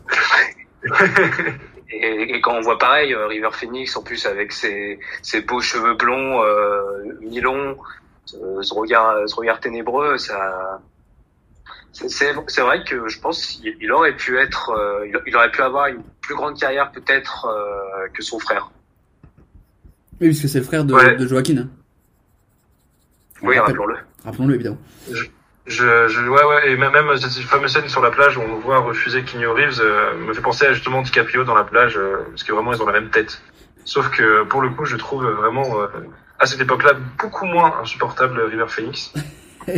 [1.90, 5.60] Et, et quand on voit pareil, euh, River Phoenix, en plus avec ses, ses beaux
[5.60, 7.76] cheveux blonds, euh, mi-longs,
[8.34, 10.80] euh, ce regard, ce regard ténébreux, ça,
[11.93, 12.09] c'est-
[12.62, 16.02] vrai que je pense qu'il il aurait pu être, euh, il, aurait pu avoir une
[16.20, 18.70] plus grande carrière peut-être euh, que son frère.
[20.20, 21.16] Oui, puisque c'est le frère de, Ouais.
[21.16, 21.59] de Joaquin.
[21.59, 21.69] hein.
[23.43, 23.97] Oui, Rappel- rappelons-le.
[24.24, 24.78] Rappelons-le, évidemment.
[25.12, 25.24] Je,
[25.66, 28.59] je, je- ouais, ouais, et même, même cette fameuse scène sur la plage où on
[28.59, 32.24] voit refuser Keanu Reeves euh, me fait penser à justement DiCaprio dans la plage, euh,
[32.31, 33.40] parce que vraiment ils ont la même tête.
[33.85, 35.86] Sauf que pour le coup, je trouve vraiment euh,
[36.40, 39.12] à cette époque-là beaucoup moins insupportable River Phoenix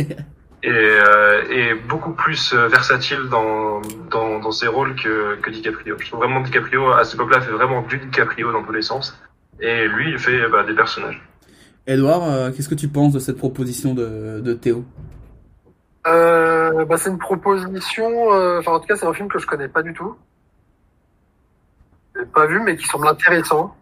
[0.63, 5.95] et, euh, et beaucoup plus euh, versatile dans, dans, dans ses rôles que, que DiCaprio.
[5.99, 9.19] Je trouve vraiment DiCaprio à cette époque-là fait vraiment du DiCaprio dans tous les sens,
[9.59, 11.21] et lui il fait bah, des personnages.
[11.87, 14.85] Edouard, euh, qu'est-ce que tu penses de cette proposition de, de Théo?
[16.07, 19.47] Euh, bah, c'est une proposition, euh, enfin en tout cas c'est un film que je
[19.47, 20.15] connais pas du tout.
[22.15, 23.75] J'ai pas vu mais qui semble intéressant,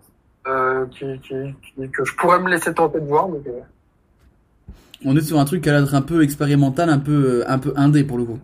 [0.48, 3.28] euh, qui, qui, qui- que je pourrais me laisser tenter de voir.
[3.28, 3.60] Donc, euh,
[5.06, 7.44] On est sur un truc qui a l'air d'être un peu expérimental, un peu, euh,
[7.48, 8.40] un peu indé pour le coup.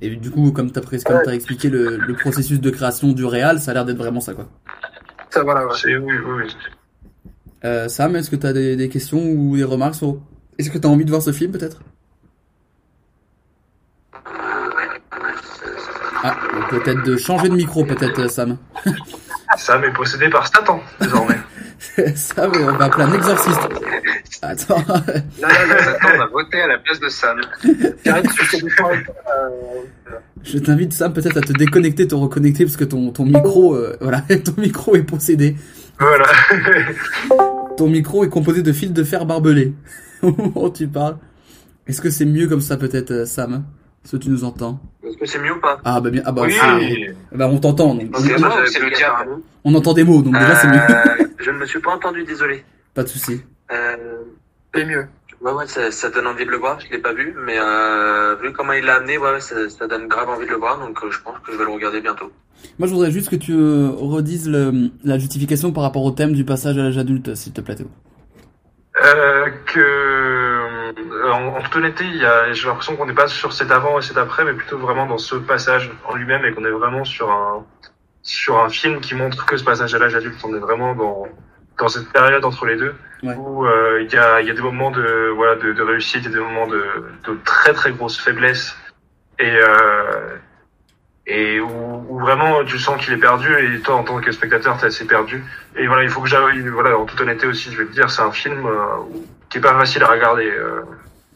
[0.00, 3.70] Et du coup, comme comme t'as expliqué le, le processus de création du réal, ça
[3.70, 4.48] a l'air d'être vraiment ça quoi.
[5.30, 5.66] ça voilà.
[5.66, 5.72] Ouais.
[5.76, 6.56] C'est oui, oui, oui.
[7.64, 10.18] Euh, Sam, est-ce que t'as des, des questions ou des remarques sur
[10.58, 11.80] Est-ce que t'as envie de voir ce film peut-être?
[16.24, 16.36] Ah,
[16.70, 18.56] peut-être de changer de micro peut-être euh, Sam.
[19.56, 21.38] Sam est possédé par Satan désormais.
[22.14, 23.60] Sam, on va appeler un exorciste.
[24.40, 24.82] Attends.
[24.86, 25.04] Là,
[25.40, 27.40] là, là, attends, on a voté à la place de Sam.
[28.06, 29.82] Euh,
[30.42, 33.96] Je t'invite Sam peut-être à te déconnecter, te reconnecter parce que ton, ton micro, euh,
[34.00, 35.56] voilà, ton micro est possédé.
[35.98, 36.26] Voilà.
[37.76, 39.72] Ton micro est composé de fils de fer barbelés.
[40.22, 41.16] Au moment où tu parles.
[41.86, 43.64] Est-ce que c'est mieux comme ça peut-être euh, Sam?
[44.04, 45.78] Est-ce que tu nous entends Est-ce que c'est mieux ou pas?
[45.84, 46.52] Ah bah bien, ah bah, Oui.
[46.54, 47.94] c'est- bah, on t'entend.
[47.94, 48.10] donc.
[48.16, 49.38] C'est le diable.
[49.64, 50.80] On entend des mots, donc déjà c'est mieux.
[50.90, 52.64] Euh, je ne me suis pas entendu, désolé.
[52.94, 53.40] Pas de souci.
[53.72, 53.96] Euh,
[54.74, 55.06] c'est mieux.
[55.40, 56.78] Ouais, ouais, ça, ça donne envie de le voir.
[56.80, 60.06] Je l'ai pas vu, mais euh, vu comment il l'a amené, ouais, ça, ça donne
[60.06, 60.78] grave envie de le voir.
[60.78, 62.30] Donc, euh, je pense que je vais le regarder bientôt.
[62.78, 66.44] Moi je voudrais juste que tu redises le- la justification par rapport au thème du
[66.44, 67.88] passage à l'âge adulte, s'il te plaît Théo.
[69.04, 73.26] Euh, que euh, en, en toute honnêteté, il y a, j'ai l'impression qu'on n'est pas
[73.28, 76.52] sur cet avant et cet après, mais plutôt vraiment dans ce passage en lui-même et
[76.52, 77.64] qu'on est vraiment sur un
[78.22, 80.38] sur un film qui montre que ce passage à l'âge adulte.
[80.44, 81.26] On est vraiment dans
[81.78, 83.34] dans cette période entre les deux Ouais.
[83.36, 86.26] où euh, il y a il y a des moments de voilà de, de réussite
[86.26, 86.82] et des moments de
[87.24, 88.76] de très très grosse faiblesse
[89.38, 90.36] et euh,
[91.26, 94.76] et où, où vraiment tu sens qu'il est perdu et toi en tant que spectateur
[94.76, 95.44] t'es assez perdu
[95.76, 98.10] et voilà il faut que j'aille voilà en toute honnêteté aussi je vais le dire
[98.10, 98.86] c'est un film euh,
[99.48, 100.82] qui est pas facile à regarder euh,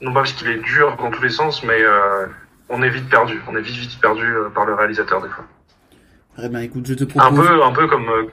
[0.00, 2.26] non pas parce qu'il est dur dans tous les sens mais euh,
[2.68, 5.44] on est vite perdu on est vite vite perdu euh, par le réalisateur des fois
[6.36, 7.46] Très bien, écoute, je te un propose.
[7.48, 8.24] peu un peu comme euh,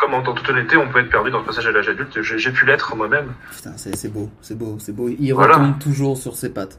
[0.00, 2.52] comme- en toute honnêteté on peut être perdu dans le passage à l'âge adulte j'ai
[2.52, 5.10] pu l'être moi-même Putain, c'est c'est beau, c'est beau, c'est beau.
[5.10, 5.56] Il Voilà.
[5.56, 6.78] retombe toujours sur ses pattes.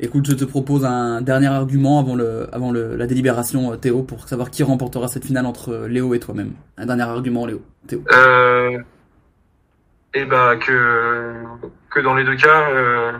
[0.00, 4.02] Écoute, je te propose un dernier argument avant le, avant le, la délibération, euh, Théo,
[4.02, 6.52] pour savoir qui remportera cette finale entre euh, Léo et toi-même.
[6.76, 7.62] Un dernier argument, Léo.
[7.86, 8.02] Théo.
[8.12, 8.78] Euh,
[10.14, 11.34] et bah que
[11.90, 13.12] que dans les deux cas, euh,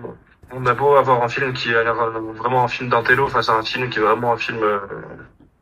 [0.53, 1.95] on a beau avoir un film qui a l'air
[2.37, 4.79] vraiment un film d'intello face à un film qui est vraiment un film, euh,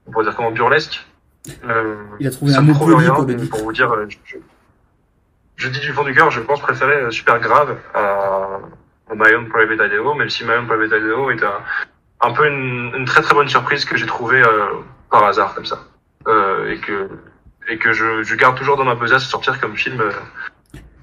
[0.06, 1.06] on pourrait dire comment burlesque.
[2.18, 3.50] Il a trouvé un mot poli pour le dire.
[3.50, 3.92] pour vous dire.
[3.92, 4.36] euh, Je,
[5.56, 8.58] je dis du fond du cœur, je pense préférer Super Grave à
[9.14, 11.42] My Own Private Idaho, même si My Own Private Idaho est
[12.20, 14.66] un, peu une, très très bonne surprise que j'ai trouvée euh,
[15.10, 15.80] par hasard comme ça,
[16.28, 17.08] euh, et que
[17.68, 20.10] et que je, garde toujours dans ma besace sortir comme film euh,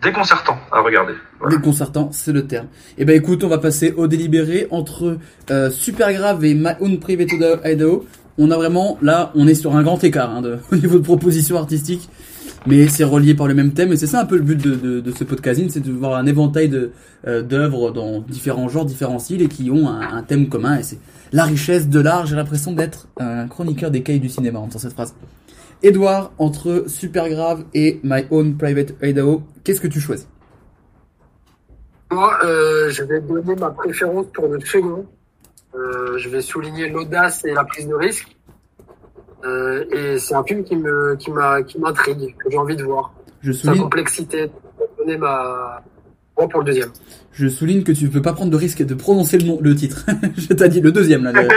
[0.03, 1.13] déconcertant à regarder.
[1.49, 2.67] Déconcertant, c'est le terme.
[2.97, 5.17] Et ben écoute, on va passer au délibéré entre
[5.49, 7.31] euh, Super Grave et My Own Private
[7.63, 8.05] Idaho.
[8.38, 11.57] On a vraiment, là, on est sur un grand écart hein, au niveau de proposition
[11.57, 12.09] artistique.
[12.68, 13.94] Mais c'est relié par le même thème.
[13.94, 16.15] Et c'est ça un peu le but de, de, de ce podcasting, c'est de voir
[16.15, 16.91] un éventail de
[17.27, 20.77] euh, d'œuvres dans différents genres, différents styles et qui ont un, thème commun.
[20.77, 20.99] Et c'est
[21.31, 22.26] la richesse de l'art.
[22.26, 25.15] J'ai l'impression d'être un chroniqueur des cahiers du cinéma en cette phrase.
[25.84, 30.27] Edouard, entre Super Grave et My Own Private Idaho, qu'est-ce que tu choisis?
[32.11, 35.06] Moi, euh, je vais donner ma préférence pour le second.
[35.76, 38.36] Euh, je vais souligner l'audace et la prise de risque.
[39.45, 42.84] Euh, et c'est un film qui me qui m'a qui m'intrigue, que j'ai envie de
[42.84, 43.14] voir.
[43.41, 44.38] Je Sa souligne, complexité.
[44.39, 45.84] Je vais donner ma
[46.38, 46.89] moi pour le deuxième.
[47.34, 49.73] je souligne que tu ne peux pas prendre de risque de prononcer le nom, le
[49.76, 50.05] titre.
[50.38, 51.31] je t'ai dit le deuxième là.
[51.31, 51.47] le-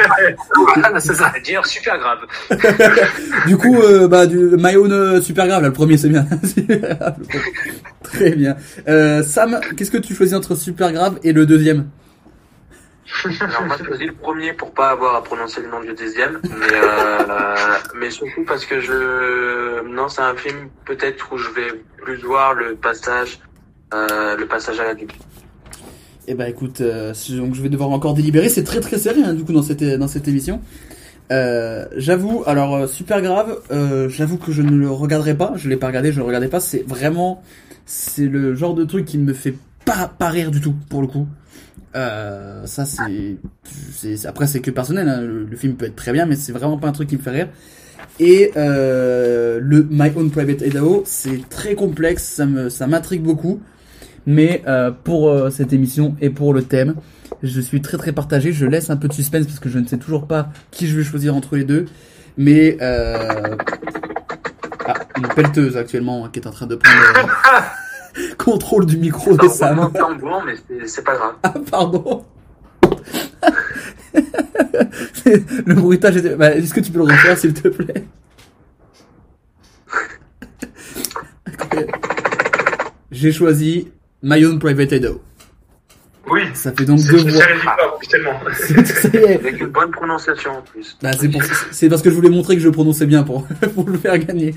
[0.75, 1.31] Voilà, c'est ça.
[1.33, 2.19] C'est-à-dire super grave.
[3.47, 6.27] du coup, euh, bah, du My Own euh, super grave, là, le premier, c'est bien.
[8.03, 8.57] Très bien.
[8.89, 11.87] Euh, Sam, qu'est-ce que tu choisis entre super grave et le deuxième?
[13.41, 16.41] Alors moi, j'ai choisi le premier pour pas avoir à prononcer le nom du deuxième,
[16.45, 17.55] mais euh,
[17.95, 22.55] mais surtout parce que je non, c'est un film peut-être où je vais plus voir
[22.55, 23.41] le passage
[23.93, 25.15] euh, le passage à l'adulte.
[26.29, 28.49] Eh ben, écoute, euh, donc je vais devoir encore délibérer.
[28.49, 30.61] C'est très très serré, hein, du coup, dans cette dans cette émission.
[31.33, 33.59] Euh, j'avoue, alors euh, super grave.
[33.71, 35.53] euh, j'avoue que je ne le regarderai pas.
[35.57, 36.61] Je l'ai pas regardé, je ne le regardais pas.
[36.61, 37.43] C'est vraiment,
[37.87, 39.55] c'est le genre de truc qui ne me fait
[39.85, 41.27] pas pas rire du tout pour le coup.
[41.97, 45.09] Euh, ça c'est, après c'est que personnel.
[45.09, 45.21] hein.
[45.21, 47.23] Le, le film peut être très bien, mais c'est vraiment pas un truc qui me
[47.23, 47.49] fait rire.
[48.19, 53.61] Et euh, le My Own Private Idaho, c'est très complexe, ça me ça m'intrigue beaucoup.
[54.27, 56.95] Mais euh, pour euh, cette émission et pour le thème,
[57.43, 58.53] je suis très très partagé.
[58.53, 60.97] Je laisse un peu de suspense parce que je ne sais toujours pas qui je
[60.97, 61.87] vais choisir entre les deux.
[62.37, 63.57] Mais euh...
[64.87, 67.61] ah, une pelleteuse actuellement qui est en train de prendre euh,
[68.39, 69.91] contrôle du micro de Sam.
[70.47, 70.55] mais
[70.87, 71.35] c'est- pas grave.
[71.43, 72.25] Ah pardon.
[75.25, 76.35] le bruitage était...
[76.35, 78.05] bah, Est-ce que tu peux le refaire s'il te plaît?
[83.11, 83.89] J'ai choisi
[84.23, 85.21] My Own Private Idaho.
[86.31, 86.43] Oui.
[86.55, 87.43] Ça fait donc deux voix.
[87.43, 89.35] Ça y est.
[89.37, 90.97] Avec une bonne prononciation en plus.
[91.03, 91.11] Bah,
[91.73, 94.55] c'est parce que je voulais montrer que je prononçais bien pour, pour le faire gagner.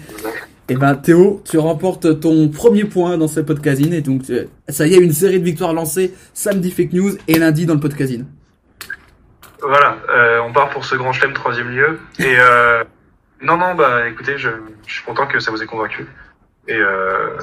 [0.69, 4.87] Et ben Théo, tu remportes ton premier point dans ce podcasting et donc euh, ça
[4.87, 8.25] y est, une série de victoires lancées samedi fake news et lundi dans le podcasting.
[9.61, 11.99] Voilà, euh, on part pour ce grand chelem troisième lieu.
[12.19, 12.83] Et euh,
[13.41, 14.49] non, non, bah écoutez, je,
[14.87, 16.07] je suis content que ça vous ait convaincu.
[16.67, 17.37] Et, euh,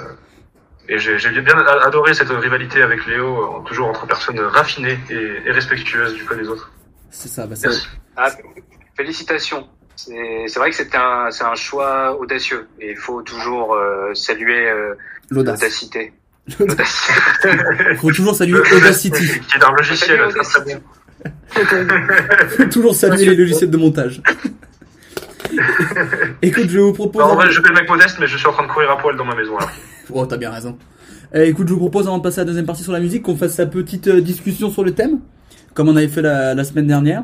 [0.89, 6.15] et j'ai bien adoré cette rivalité avec Léo, toujours entre personnes raffinées et, et respectueuses
[6.15, 6.73] du code des autres.
[7.11, 7.87] C'est ça, bah, c'est- Merci.
[8.17, 8.31] Ah,
[8.97, 9.67] félicitations.
[9.97, 14.69] C'est vrai que c'est un, c'est un choix audacieux et il faut toujours euh, saluer
[14.69, 14.95] euh,
[15.31, 16.13] l'audacité.
[17.99, 19.11] Faut toujours saluer Audacity.
[19.13, 20.21] Qui est un logiciel.
[22.57, 24.23] Faut toujours saluer les logiciels de montage.
[26.43, 27.23] Écoute, je vous propose.
[27.23, 28.91] Non, en vrai, je fais le mec modeste, mais je suis en train de courir
[28.91, 29.59] à poil dans ma maison.
[29.59, 29.67] Là.
[30.13, 30.79] Oh, t'as bien raison.
[31.35, 33.23] Euh, écoute, je vous propose avant de passer à la deuxième partie sur la musique
[33.23, 35.21] qu'on fasse sa petite euh, discussion sur le thème,
[35.75, 37.23] comme on avait fait la, la semaine dernière.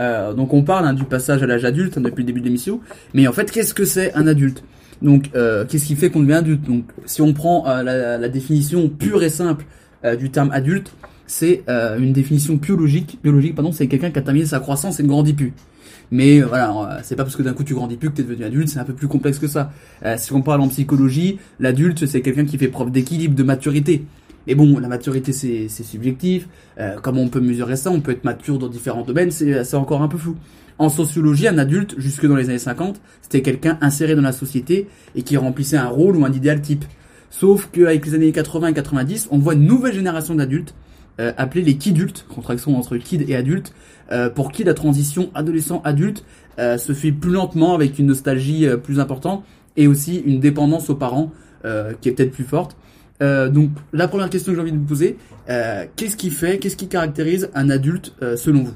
[0.00, 2.46] Euh, donc on parle hein, du passage à l'âge adulte hein, depuis le début de
[2.46, 2.80] l'émission.
[3.14, 4.64] Mais en fait, qu'est-ce que c'est un adulte?
[5.02, 6.62] Donc, euh, qu'est-ce qui fait qu'on devient adulte?
[6.62, 9.64] Donc, si on prend euh, la, la définition pure et simple
[10.04, 10.94] euh, du terme adulte,
[11.26, 13.18] c'est euh, une définition biologique.
[13.22, 15.52] Biologique, pardon, c'est quelqu'un qui a terminé sa croissance et ne grandit plus.
[16.10, 18.44] Mais euh, voilà, c'est pas parce que d'un coup tu grandis plus que t'es devenu
[18.44, 19.72] adulte, c'est un peu plus complexe que ça.
[20.16, 24.04] Si on parle en psychologie, l'adulte c'est quelqu'un qui fait preuve d'équilibre, de maturité.
[24.46, 26.48] Mais bon, la maturité c'est subjectif.
[26.78, 27.90] Euh, comment on peut mesurer ça?
[27.90, 30.36] On peut être mature dans différents domaines, c'est encore un peu flou.
[30.78, 34.88] En sociologie, un adulte, jusque dans les années 50, c'était quelqu'un inséré dans la société
[35.14, 36.84] et qui remplissait un rôle ou un idéal type.
[37.30, 40.74] Sauf qu'avec les années 80 et 90, on voit une nouvelle génération d'adultes
[41.20, 43.72] euh, appelés les kidultes, contraction entre kid et adulte,
[44.12, 46.24] euh, pour qui la transition adolescent-adulte
[46.58, 49.44] euh, se fait plus lentement avec une nostalgie euh, plus importante
[49.76, 51.32] et aussi une dépendance aux parents
[52.02, 52.76] qui est peut-être plus forte.
[53.22, 55.16] Euh, donc la première question que j'ai envie de vous poser,
[55.48, 58.74] euh, qu'est-ce qui fait, qu'est-ce qui caractérise un adulte euh, selon vous?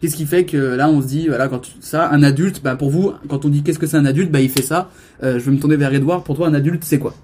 [0.00, 2.74] Qu'est-ce qui fait que là on se dit voilà quand tu- ça un adulte bah
[2.76, 4.90] pour vous quand on dit qu'est-ce que c'est un adulte bah il fait ça
[5.22, 7.14] Euh, je vais me tourner vers Edouard pour toi un adulte c'est quoi?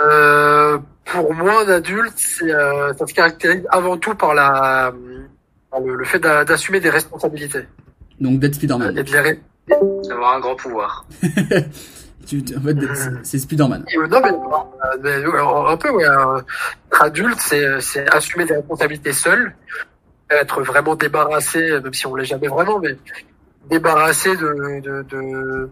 [0.00, 4.92] Euh, pour moi, un adulte, c'est, euh, ça se caractérise avant tout par la,
[5.70, 7.60] par le, le fait d'a- d'assumer des responsabilités.
[8.20, 8.96] donc d'être Spider-Man.
[8.98, 9.40] Et de les ré-
[10.08, 11.06] D'avoir un grand pouvoir.
[13.22, 16.04] C'est- Spider-Man Euh, Non, mais, euh, euh, un peu, ouais.
[16.04, 19.54] Être adulte, c'est, assumer des responsabilités seul,
[20.30, 22.96] être vraiment débarrassé, même si on l'est jamais vraiment, mais
[23.68, 25.70] débarrassé de, de,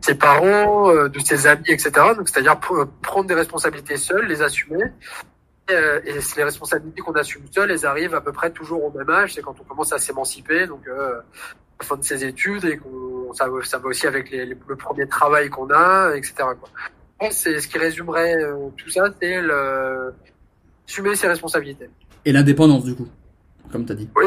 [0.00, 1.90] ses parents, de ses amis, etc.
[2.24, 4.84] C'est-à-dire pr- prendre des responsabilités seul, les assumer.
[5.68, 5.74] Et,
[6.36, 9.34] les responsabilités qu'on assume seul, elles arrivent à peu près toujours au même âge.
[9.34, 11.24] C'est quand on commence à s'émanciper, donc à
[11.80, 12.88] la fin de ses études et qu'on
[13.32, 16.34] ça, ça va aussi avec les, le premier travail qu'on a, etc.
[16.38, 16.68] Quoi.
[17.20, 20.14] Je pense que c'est ce qui résumerait euh, tout ça, c'est le
[20.86, 21.88] assumer ses responsabilités.
[22.24, 23.08] Et l'indépendance du coup,
[23.72, 24.08] comme tu as dit.
[24.14, 24.26] Oui,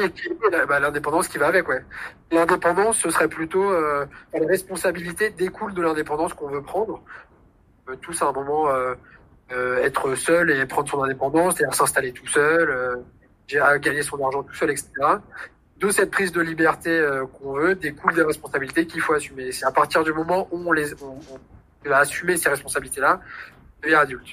[0.68, 1.84] bah, l'indépendance qui va avec, ouais.
[2.32, 7.02] L'indépendance, ce serait plutôt euh, la responsabilité découle de l'indépendance qu'on veut prendre.
[7.88, 12.12] On veut tous à un moment euh, être seul et prendre son indépendance, c'est-à-dire s'installer
[12.12, 13.04] tout seul,
[13.48, 14.90] gagner son argent tout seul, etc.
[15.80, 19.52] De cette prise de liberté euh, qu'on veut découlent des responsabilités qu'il faut assumer.
[19.54, 21.18] C'est à partir du moment où on les on,
[21.86, 23.22] on va assumer ces responsabilités-là,
[23.82, 24.28] on devient adulte.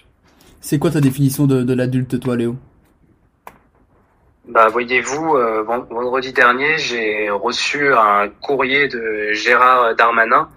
[0.60, 2.56] C'est quoi ta définition de, de l'adulte, toi, Léo?
[4.48, 10.48] Bah, voyez-vous, euh, ven- vendredi dernier, j'ai reçu un courrier de Gérard Darmanin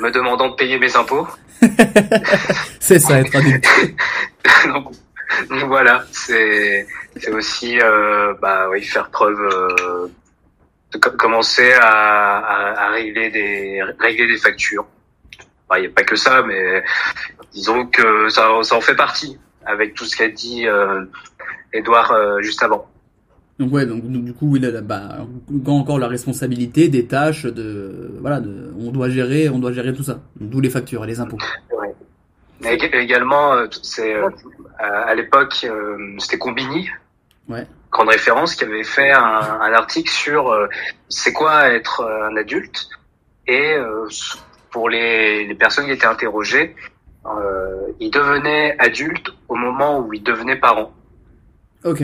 [0.00, 1.26] me demandant de payer mes impôts.
[2.80, 3.66] C'est ça, être adulte.
[4.66, 4.92] donc
[5.66, 6.86] voilà, c'est
[7.16, 10.08] c'est aussi euh, bah oui faire preuve euh,
[10.92, 14.86] de co- commencer à, à, à régler des régler des factures.
[15.76, 16.82] Il n'y a pas que ça, mais
[17.52, 21.04] disons que ça, ça en fait partie avec tout ce qu'a dit euh,
[21.72, 22.88] Edouard euh, juste avant.
[23.60, 25.18] Donc ouais, donc, donc, du coup, il a bah,
[25.66, 30.02] encore la responsabilité des tâches, de voilà, de, on doit gérer, on doit gérer tout
[30.02, 31.36] ça, d'où les factures et les impôts.
[31.78, 31.94] Ouais.
[32.60, 34.28] Mais ég- également, euh, c'est euh,
[34.78, 36.88] à l'époque, euh, c'était Combini,
[37.48, 37.66] Ouais.
[37.90, 40.68] grande référence, qui avait fait un, un article sur euh,
[41.08, 42.88] c'est quoi être un adulte
[43.46, 44.06] et euh,
[44.70, 46.76] pour les, les personnes qui étaient interrogées,
[47.26, 50.92] euh, ils devenaient adultes au moment où ils devenaient parents,
[51.84, 52.02] Ok.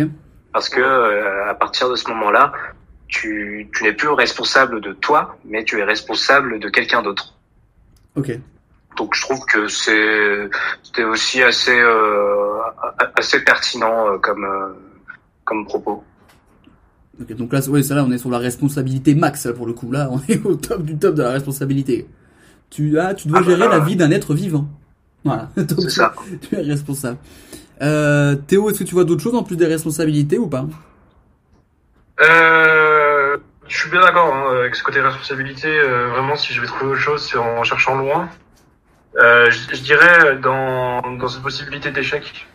[0.53, 2.53] parce que euh, à partir de ce moment-là,
[3.09, 7.35] tu, tu n'es plus responsable de toi, mais tu es responsable de quelqu'un d'autre.
[8.17, 8.33] Ok.
[8.97, 10.49] Donc je trouve que c'est
[10.83, 12.59] c'était aussi assez euh,
[13.17, 14.69] assez pertinent euh, comme euh,
[15.45, 16.03] comme propos.
[17.31, 19.73] Donc là, c'est- ouais, ça là, on est sur la responsabilité max là, pour le
[19.73, 19.91] coup.
[19.91, 22.07] Là, on est au top du top de la responsabilité.
[22.71, 24.67] Tu ah, tu dois Ah bah, gérer la vie d'un être vivant.
[25.25, 25.49] Voilà.
[25.57, 26.15] Donc, C'est ça.
[26.49, 27.19] Tu es responsable.
[27.83, 30.67] Euh, Théo, est-ce que tu vois d'autres choses en plus des responsabilités ou pas?
[32.21, 33.37] Euh,
[33.69, 35.69] je suis bien d'accord hein, avec ce côté responsabilité.
[35.69, 38.29] euh, vraiment, si je vais trouver autre chose, c'est en cherchant loin.
[39.19, 42.47] Euh, je, je dirais dans, dans cette possibilité d'échec,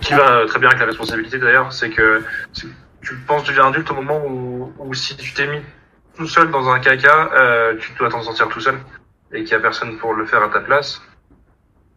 [0.00, 2.22] qui va euh, très bien avec la responsabilité d'ailleurs, c'est que
[2.52, 5.60] tu penses devenir adulte au moment où, où si tu t'es mis
[6.16, 8.78] tout seul dans un caca, euh, tu dois t'en sortir tout seul
[9.32, 11.02] et qu'il y a personne pour le faire à ta place.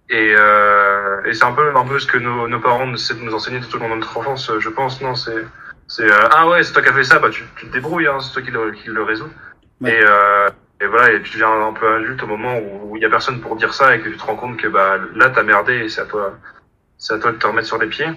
[0.10, 3.22] Et, euh, et c'est un peu un peu ce que nos, nos parents essaient de
[3.22, 5.02] nous enseigner tout au long de notre enfance, je pense.
[5.02, 5.45] Non, c'est
[5.88, 8.07] c'est euh, ah ouais, c'est toi qui as fait ça, bah tu, tu te débrouilles,
[8.07, 9.30] hein, c'est toi qui le, qui le résout.
[9.84, 10.49] Et, euh,
[10.81, 13.39] et voilà, et tu deviens un peu adulte au moment où il y a personne
[13.39, 15.89] pour dire ça et que tu te rends compte que bah là t'as merdé et
[15.89, 16.38] c'est à toi,
[16.97, 18.10] c'est à toi de te remettre sur les pieds.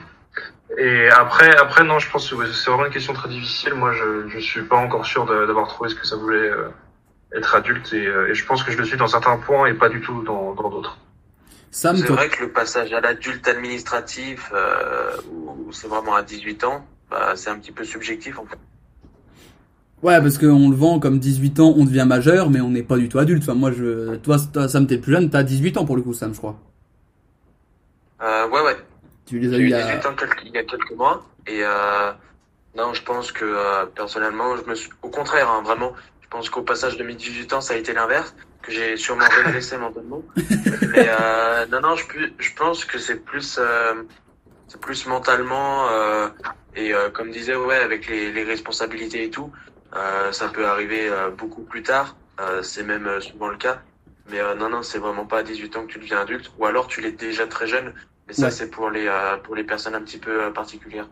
[0.77, 3.75] Et après, après non, je pense que c'est vraiment une question très difficile.
[3.75, 6.69] Moi, je je suis pas encore sûr d'avoir trouvé ce que ça voulait euh,
[7.35, 9.75] être adulte et, euh, et je pense que je le suis dans certains points et
[9.75, 10.99] pas du tout dans dans d'autres.
[11.71, 16.87] C'est vrai que le passage à l'adulte administratif, euh, où c'est vraiment à 18 ans,
[17.11, 18.59] bah, c'est un petit peu subjectif en fait.
[20.03, 22.97] Ouais, parce qu'on le vend comme 18 ans, on devient majeur, mais on n'est pas
[22.97, 23.43] du tout adulte.
[23.43, 26.13] Enfin, moi, je, toi, toi, Sam, t'es plus jeune, t'as 18 ans pour le coup,
[26.13, 26.57] Sam, je crois.
[28.23, 28.77] Euh, ouais, ouais.
[29.27, 29.83] Tu les as eu il y a...
[29.97, 32.13] 18 ans quelques- il y a quelques mois et euh,
[32.77, 35.93] non, je pense que euh, personnellement, je me suis, au contraire, hein, vraiment,
[36.23, 39.25] je pense qu'au passage de mes 18 ans, ça a été l'inverse, que j'ai sûrement
[39.45, 40.23] régressé mentalement.
[40.37, 42.05] Mais euh, non, non, je,
[42.39, 43.95] je pense que c'est plus, euh,
[44.69, 46.29] c'est plus mentalement euh,
[46.77, 49.51] et euh, comme disait, ouais, avec les, les responsabilités et tout,
[50.33, 52.17] ça peut arriver euh, beaucoup plus tard.
[52.41, 53.83] Euh, c'est même euh, souvent le cas.
[54.31, 56.67] Mais euh, non, non, c'est vraiment pas à 18 ans que tu deviens adulte, ou
[56.67, 57.93] alors tu l'es déjà très jeune.
[58.29, 58.51] Mais ça, Ouais.
[58.51, 61.09] c'est pour les euh, pour les personnes un petit peu euh, particulières.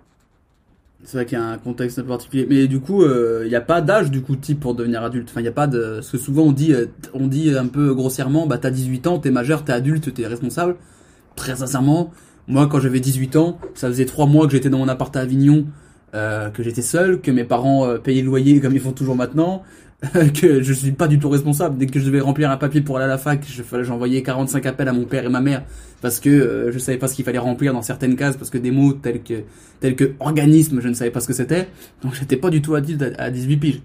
[1.04, 2.46] C'est vrai qu'il y a un contexte particulier.
[2.48, 5.28] Mais du coup, euh, il n'y a pas d'âge, du coup, type pour devenir adulte.
[5.30, 5.96] Enfin, il n'y a pas de...
[5.96, 9.18] Parce que souvent, on dit, euh, on dit un peu grossièrement, bah, t'as 18 ans,
[9.18, 10.76] t'es majeur, t'es adulte, t'es responsable.
[11.36, 12.12] Très sincèrement,
[12.48, 15.20] moi, quand j'avais 18 ans, ça faisait 3 mois que j'étais dans mon appart à
[15.20, 15.66] Avignon,
[16.14, 19.16] euh, que j'étais seul, que mes parents euh, payaient le loyer comme ils font toujours
[19.16, 19.62] maintenant,
[20.40, 21.78] que je suis pas du tout responsable.
[21.78, 24.64] Dès que je devais remplir un papier pour aller à la fac, je j'envoyais 45
[24.66, 25.64] appels à mon père et ma mère
[26.02, 28.58] parce que euh, je savais pas ce qu'il fallait remplir dans certaines cases parce que
[28.58, 29.42] des mots tels que
[29.80, 31.68] tels que organisme, je ne savais pas ce que c'était.
[32.02, 33.82] Donc j'étais pas du tout adulte à, à 18 piges.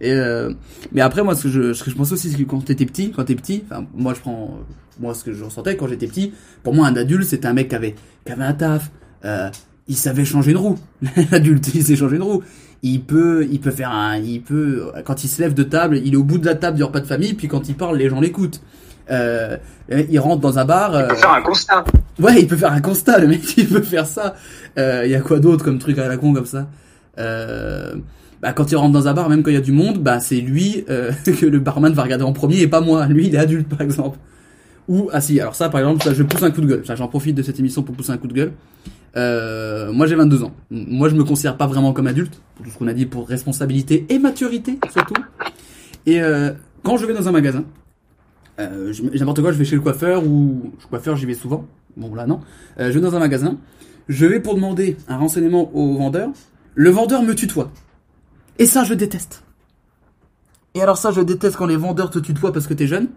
[0.00, 0.52] Et euh,
[0.92, 2.86] mais après moi ce que je ce que je pense aussi c'est que quand t'étais
[2.86, 4.60] petit, quand t'es petit, enfin moi je prends
[4.98, 6.32] moi ce que je ressentais quand j'étais petit,
[6.62, 8.90] pour moi un adulte c'était un mec qui avait qui avait un taf,
[9.24, 9.50] euh,
[9.90, 10.78] il savait changer une roue.
[11.30, 12.42] L'adulte, il sait changer une roue.
[12.82, 16.14] Il peut, il peut faire un, il peut, quand il se lève de table, il
[16.14, 18.08] est au bout de la table du repas de famille, puis quand il parle, les
[18.08, 18.62] gens l'écoutent.
[19.10, 19.58] Euh,
[19.90, 20.92] il rentre dans un bar.
[20.98, 21.84] Il peut euh, faire un constat.
[22.18, 24.34] Ouais, il peut faire un constat, le mec, il peut faire ça.
[24.76, 26.68] Il y a quoi d'autre comme truc à la con comme ça?
[27.18, 27.94] Euh,
[28.42, 30.20] bah quand il rentre dans un bar, même quand il y a du monde, bah
[30.20, 33.06] c'est lui euh, que le barman va regarder en premier et pas moi.
[33.06, 34.18] Lui, il est adulte par exemple.
[34.90, 36.84] Ou ah si, alors ça par exemple, ça, je pousse un coup de gueule.
[36.84, 38.52] Ça, j'en profite de cette émission pour pousser un coup de gueule.
[39.16, 40.52] Euh, moi j'ai 22 ans.
[40.70, 44.04] Moi je me considère pas vraiment comme adulte, tout ce qu'on a dit pour responsabilité
[44.08, 45.14] et maturité surtout.
[46.06, 46.52] Et euh,
[46.84, 47.64] quand je vais dans un magasin,
[48.60, 51.66] euh, je- n'importe quoi, je vais chez le coiffeur ou le coiffeur j'y vais souvent.
[51.96, 52.40] Bon là non.
[52.78, 53.58] Euh, je vais dans un magasin,
[54.08, 56.30] je vais pour demander un renseignement au vendeur.
[56.76, 57.70] Le vendeur me tutoie.
[58.60, 59.42] Et ça je déteste.
[60.74, 63.08] Et alors ça je déteste quand les vendeurs te tutoient parce que t'es jeune.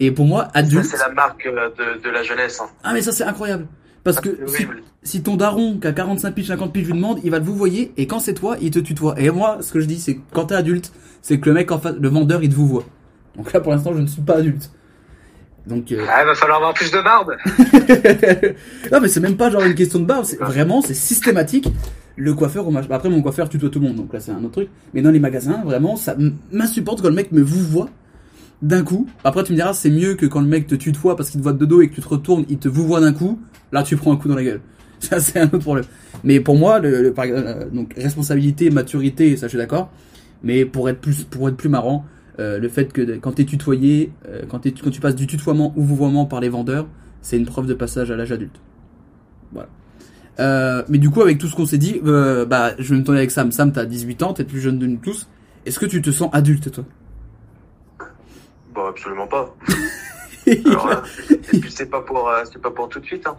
[0.00, 0.84] Et pour moi adulte.
[0.86, 2.60] c'est la marque euh, de, de la jeunesse.
[2.62, 2.68] Hein.
[2.82, 3.66] Ah mais ça c'est incroyable.
[4.02, 4.36] Parce que
[5.02, 7.54] si, ton daron qui a 45 piges, 50 piges lui demande, il va te vous
[7.56, 9.14] voyer et quand c'est toi, il te tutoie.
[9.18, 10.92] Et moi, ce que je dis, c'est que quand t'es adulte,
[11.22, 12.84] c'est que le mec en face, le vendeur, il te vous voit.
[13.34, 14.70] Donc là, pour l'instant, je ne suis pas adulte.
[15.66, 16.04] Donc, euh...
[16.10, 17.34] Ah, il va falloir avoir plus de barbe.
[18.92, 21.68] non mais c'est même pas genre une question de barbe, c'est vraiment, c'est systématique.
[22.16, 24.50] Le coiffeur, mach- après mon coiffeur tutoie tout le monde, donc là c'est un autre
[24.52, 24.68] truc.
[24.92, 26.14] Mais dans les magasins, vraiment, ça
[26.52, 27.88] m'insupporte quand le mec me vous voit
[28.64, 29.06] d'un coup.
[29.24, 31.42] Après tu me diras, c'est mieux que quand le mec te tutoie parce qu'il te
[31.44, 33.40] voit de dos et que tu te retournes, il te vous voit d'un coup.
[33.72, 34.60] Là tu prends un coup dans la gueule.
[35.00, 35.84] Ça c'est un autre problème.
[36.24, 39.90] Mais pour moi, le, le- euh, donc responsabilité, maturité, ça je suis d'accord.
[40.42, 42.04] Mais pour être plus, pour être plus marrant,
[42.38, 45.72] euh, le fait que quand t'es tutoyé, euh, quand, t'es- quand tu passes du tutoiement
[45.76, 46.86] ou vouvoiement par les vendeurs,
[47.22, 48.60] c'est une preuve de passage à l'âge adulte.
[49.52, 49.68] Voilà.
[50.40, 53.20] Euh, mais du coup, avec tout ce qu'on s'est dit, bah, je vais me tourner
[53.20, 53.52] avec Sam.
[53.52, 55.28] Sam, t'as 18 ans, t'es plus jeune de nous tous.
[55.66, 56.84] Est-ce que tu te sens adulte, toi?
[58.74, 59.54] Bon, absolument pas.
[60.66, 63.26] Alors là, et puis c'est pas pour euh, c'est pas pour tout de suite.
[63.26, 63.38] Hein.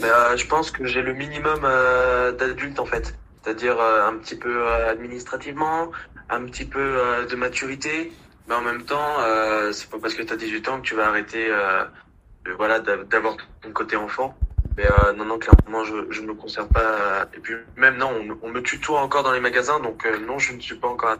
[0.00, 4.14] Mais euh, je pense que j'ai le minimum euh, d'adulte en fait, c'est-à-dire euh, un
[4.18, 5.90] petit peu euh, administrativement,
[6.30, 8.12] un petit peu euh, de maturité,
[8.46, 11.08] mais en même temps, euh, c'est pas parce que t'as 18 ans que tu vas
[11.08, 11.84] arrêter euh,
[12.44, 14.36] de- voilà d'a- d'avoir ton côté enfant.
[14.76, 16.80] Mais euh, non non clairement je je me conserve pas.
[16.82, 18.10] euh, et puis même non
[18.42, 20.88] on, on me tutoie encore dans les magasins donc euh, non je ne suis pas
[20.88, 21.16] encore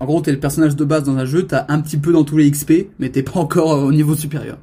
[0.00, 2.24] En gros, t'es le personnage de base dans un jeu, t'as un petit peu dans
[2.24, 4.56] tous les XP, mais t'es pas encore euh, au niveau supérieur.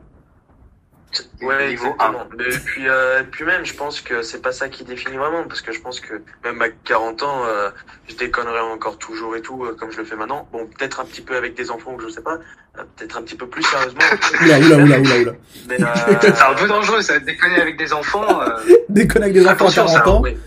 [1.42, 2.26] Ouais, exactement.
[2.38, 5.62] Mais puis, euh, puis même, je pense que c'est pas ça qui définit vraiment, parce
[5.62, 7.70] que je pense que même à 40 ans, euh,
[8.10, 10.48] je déconnerai encore toujours et tout, euh, comme je le fais maintenant.
[10.52, 12.34] Bon, peut-être un petit peu avec des enfants ou je sais pas,
[12.78, 14.00] euh, peut-être un petit peu plus sérieusement.
[14.42, 15.32] Oula, oula, oula, oula, oula.
[15.70, 15.86] Mais, euh,
[16.22, 18.42] C'est un peu dangereux, ça, déconner avec des enfants.
[18.42, 18.50] Euh...
[18.90, 20.22] Déconne avec des enfants à Attention, 40 ça, ans.
[20.22, 20.38] oui.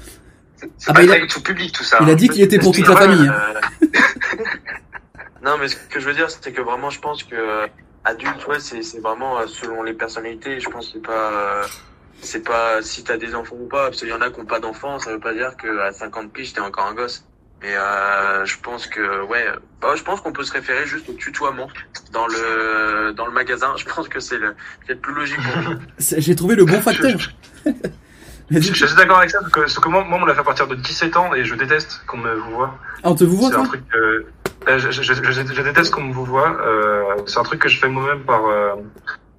[0.79, 1.99] C'est Ah pas bah, il a- tout public, tout ça.
[2.01, 2.15] il a hein.
[2.15, 3.29] dit qu'il était pour toute la famille.
[3.29, 3.43] hein.
[5.45, 7.67] Non, mais ce que je veux dire, c'est que vraiment, je pense que euh,
[8.05, 10.59] adulte, ouais, c'est c'est vraiment euh, selon les personnalités.
[10.61, 11.65] Je pense que c'est pas euh,
[12.21, 13.85] c'est pas si t'as des enfants ou pas.
[13.87, 15.93] Parce qu'il y en a qui ont pas d'enfants, ça veut pas dire que à
[15.93, 17.25] 50 piges t'es encore un gosse.
[17.63, 19.45] Mais euh, je pense que ouais,
[19.81, 21.69] bah, je pense qu'on peut se référer juste au tutoiement
[22.13, 23.75] dans le dans le magasin.
[23.77, 24.55] Je pense que c'est le
[24.87, 25.79] c'est le plus logique pour nous.
[25.99, 27.17] C'est- J'ai trouvé le bon facteur.
[28.51, 30.41] Je, je suis d'accord avec ça, parce que, parce que moi, moi, on l'a fait
[30.41, 32.79] à partir de 17 ans et je déteste qu'on me vous voit.
[33.03, 34.27] Ah, on te vous voit, C'est un toi truc, euh,
[34.79, 36.57] je, déteste qu'on me vous voit.
[36.63, 38.75] Euh, c'est un truc que je fais moi-même par, euh,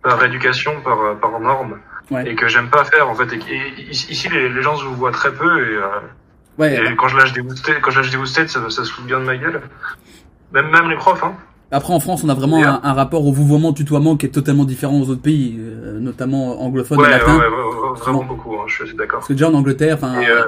[0.03, 1.79] par éducation, par, euh, par norme,
[2.11, 2.27] Ouais.
[2.27, 3.31] et que j'aime pas faire en fait.
[3.33, 5.77] Et, et ici, les, les gens se vous voient très peu et,
[6.57, 6.75] Ouais.
[6.75, 9.05] et quand je lâche des boosted, quand je lâche des boosted, ça, ça se fout
[9.05, 9.61] bien de ma gueule.
[10.51, 11.33] Même, même les profs, hein.
[11.71, 14.65] Après, en France, on a vraiment un, un rapport au vouvoiement, tutoiement qui est totalement
[14.65, 17.37] différent aux autres pays, euh, notamment anglophones Ouais, et latins.
[17.37, 19.19] ouais, ouais, ouais, vraiment beaucoup, hein, je suis d'accord.
[19.19, 20.45] Parce que déjà en Angleterre, enfin, Et, euh,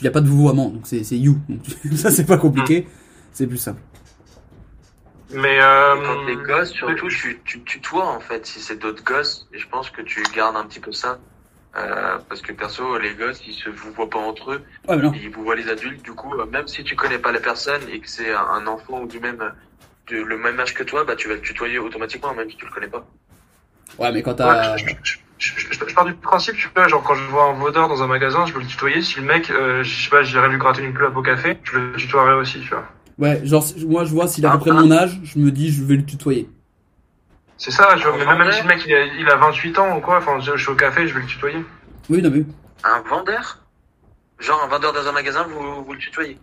[0.00, 1.36] n'y a pas de vouvoiement, donc c'est you.
[1.48, 1.60] Donc,
[1.96, 2.82] ça, c'est pas compliqué.
[2.82, 2.84] Mm.
[3.32, 3.80] C'est plus simple.
[5.34, 8.46] Mais euh, Et quand t'es gosse, surtout, tu, tu tutoies en fait.
[8.46, 11.18] Si c'est d'autres gosses, et je pense que tu gardes un petit peu ça.
[11.76, 14.62] Euh, parce que perso, les gosses, ils se vous voient pas entre eux.
[14.88, 15.12] Ouais, mais non.
[15.12, 16.02] Ils vous voient les adultes.
[16.02, 18.66] Du coup, euh, même si tu connais pas la personne et que c'est un, un
[18.66, 19.52] enfant ou du même,
[20.10, 22.64] de, le même âge que toi, bah tu vas le tutoyer automatiquement, même si tu
[22.64, 23.06] le connais pas.
[23.98, 24.74] Ouais, mais quand t'as.
[24.74, 27.52] Ouais, je, je, je, je pars du principe, tu vois, genre quand je vois un
[27.54, 29.02] vaudeur dans un magasin, je peux le tutoyer.
[29.02, 31.78] Si le mec, euh, je sais pas, j'irais lui gratter une clope au café, je
[31.78, 32.84] le tutoierais aussi, tu vois.
[33.18, 35.72] Ouais, genre, moi, je vois s'il a à peu près mon âge, je me dis,
[35.72, 36.48] je vais le tutoyer.
[37.56, 40.00] C'est ça, je, mais même si le mec il a, il a 28 ans ou
[40.00, 41.58] quoi, enfin je, je suis au café, je vais le tutoyer.
[42.08, 42.44] Oui, non, mais.
[42.84, 43.58] Un vendeur?
[44.38, 46.38] Genre un vendeur dans un magasin, vous, vous le tutoyez?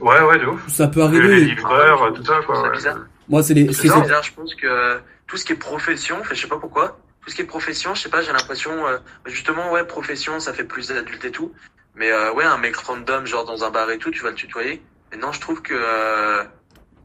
[0.00, 0.60] Ouais, ouais, de ouf.
[0.68, 1.44] Ça peut Les arriver.
[1.44, 2.56] livreurs, tout ça, quoi.
[2.56, 2.76] C'est ouais.
[2.76, 2.98] bizarre.
[3.28, 3.72] Moi, c'est les.
[3.72, 6.48] C'est c'est- bizarre, je pense que euh, tout ce qui est profession, enfin, je sais
[6.48, 9.84] pas pourquoi, tout ce qui est profession, je sais pas, j'ai l'impression, euh, justement, ouais,
[9.86, 11.52] profession, ça fait plus adulte et tout.
[11.94, 14.34] Mais euh, ouais, un mec random, genre dans un bar et tout, tu vas le
[14.36, 14.82] tutoyer.
[15.12, 16.42] Et non, je trouve que euh,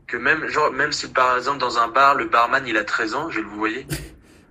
[0.07, 3.13] que même, genre, même si par exemple dans un bar, le barman il a 13
[3.13, 3.85] ans, je vais le vous voyez.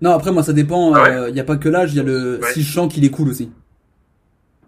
[0.00, 0.94] Non, après, moi, ça dépend.
[0.94, 2.38] Ah Il y a pas que l'âge, il y a le.
[2.40, 2.52] Ouais.
[2.52, 3.50] Si je sens qu'il est cool aussi.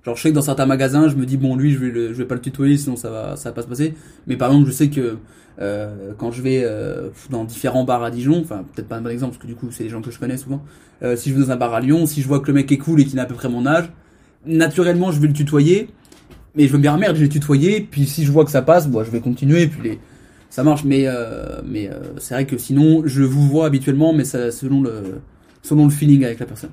[0.05, 2.09] Genre, je sais que dans certains magasins, je me dis, bon, lui, je vais, le,
[2.09, 3.95] je vais pas le tutoyer, sinon ça va, ça va pas se passer.
[4.27, 5.19] Mais par exemple, je sais que
[5.61, 9.11] euh, quand je vais euh, dans différents bars à Dijon, enfin, peut-être pas un bon
[9.11, 10.63] exemple, parce que du coup, c'est des gens que je connais souvent.
[11.03, 12.73] Euh, si je vais dans un bar à Lyon, si je vois que le mec
[12.73, 13.91] est cool et qu'il a à peu près mon âge,
[14.47, 15.89] naturellement, je vais le tutoyer.
[16.57, 19.11] Mais je veux bien merde, j'ai tutoyé, puis si je vois que ça passe, je
[19.11, 20.01] vais continuer, puis les...
[20.49, 20.83] ça marche.
[20.85, 21.07] Mais
[21.65, 25.21] mais c'est vrai que sinon, je vous vois habituellement, mais ça, selon le
[25.63, 26.71] selon le feeling avec la personne.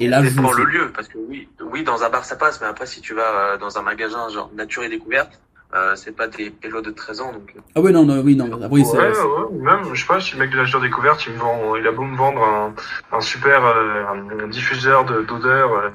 [0.00, 2.66] Et là, je le lieu, parce que oui, oui, dans un bar ça passe, mais
[2.66, 5.40] après si tu vas euh, dans un magasin genre nature et découverte,
[5.74, 7.54] euh, c'est pas des pélos de 13 ans donc.
[7.74, 8.96] Ah ouais non non oui non oui c'est.
[8.96, 11.74] Ouais, ouais, même je sais pas si le mec de nature découverte il me vend
[11.76, 12.74] il a beau me vendre un,
[13.16, 14.04] un super euh,
[14.44, 15.90] un diffuseur de- d'odeur euh,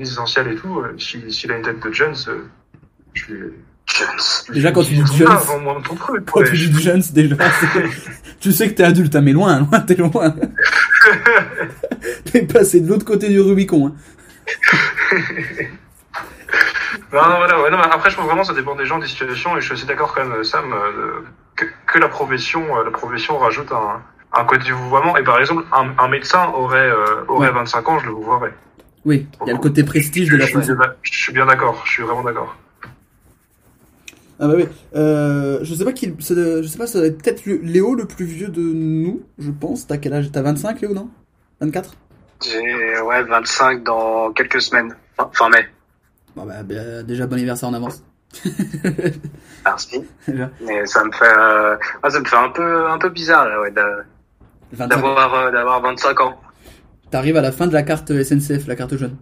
[0.00, 2.44] essentielle et tout euh, si- s'il a une tête de Jones euh,
[3.14, 3.34] je suis
[3.86, 5.28] Jones Déjà quand tu dis Jones,
[6.26, 7.36] quand tu dis Jones déjà,
[8.40, 10.34] tu sais que t'es adulte, hein, mais loin, loin, t'es loin.
[12.32, 13.88] t'es passé de l'autre côté du Rubicon.
[13.88, 13.94] Hein.
[17.12, 19.06] Non, non, voilà, ouais, non, mais après, je pense vraiment ça dépend des gens, des
[19.06, 21.20] situations, et je suis assez d'accord quand même, Sam, euh,
[21.56, 24.00] que, que la profession, euh, la profession rajoute un,
[24.32, 25.16] un côté du vouvoiement.
[25.16, 28.54] Et par exemple, un, un médecin aurait, euh, aurait 25 ans, je le vouvoierais.
[29.04, 30.58] Oui, il y a le côté prestige de la Je
[31.02, 32.56] je suis bien d'accord, je suis vraiment d'accord.
[34.44, 34.64] Ah bah oui.
[34.96, 37.58] Euh, je sais pas qui, ça doit- je sais pas, ça doit être peut-être le-
[37.62, 39.86] Léo le plus vieux de nous, je pense.
[39.86, 40.30] T'as quel âge?
[40.32, 41.08] T'as 25 Léo non?
[41.60, 41.94] 24
[42.44, 45.68] J'ai ouais 25 dans quelques semaines, fin, fin mai.
[46.34, 48.02] Bon bah, bah, déjà bon anniversaire en avance.
[49.64, 50.02] Merci.
[50.26, 50.50] Déjà.
[50.66, 53.60] Mais ça me fait, euh, ah, ça me fait un peu, un peu bizarre là,
[53.60, 54.04] ouais, d'a-
[54.72, 54.88] 25.
[54.88, 56.40] d'avoir, euh, d'avoir 25 ans.
[57.10, 59.16] T'arrives à la fin de la carte SNCF, la carte jeune.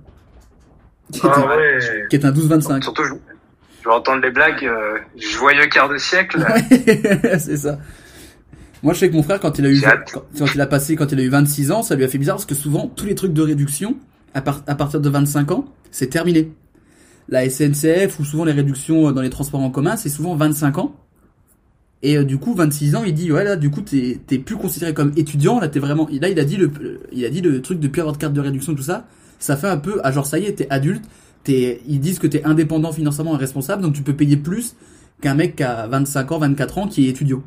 [1.12, 2.06] Qui est Ah un- ouais.
[2.08, 2.82] qui est un 12-25.
[2.84, 3.14] Surtout, je,
[3.82, 6.44] je vais entendre les blagues, euh, joyeux quart de siècle.
[7.38, 7.78] c'est ça.
[8.82, 9.80] Moi, je sais que mon frère, quand il a eu,
[10.12, 12.18] quand, quand il a passé, quand il a eu 26 ans, ça lui a fait
[12.18, 13.96] bizarre parce que souvent, tous les trucs de réduction,
[14.34, 16.52] à, par- à partir de 25 ans, c'est terminé.
[17.28, 20.78] La SNCF ou souvent les réductions euh, dans les transports en commun, c'est souvent 25
[20.78, 20.94] ans.
[22.02, 24.56] Et euh, du coup, 26 ans, il dit, ouais, là, du coup, t'es, t'es plus
[24.56, 26.70] considéré comme étudiant, là, t'es vraiment, là, il a dit le,
[27.12, 29.06] il a dit le truc de plus avoir de carte de réduction, tout ça,
[29.38, 31.04] ça fait un peu, ah, genre, ça y est, t'es adulte,
[31.44, 34.74] t'es, ils disent que t'es indépendant financièrement et responsable, donc tu peux payer plus
[35.20, 37.42] qu'un mec qui a 25 ans, 24 ans, qui est étudiant.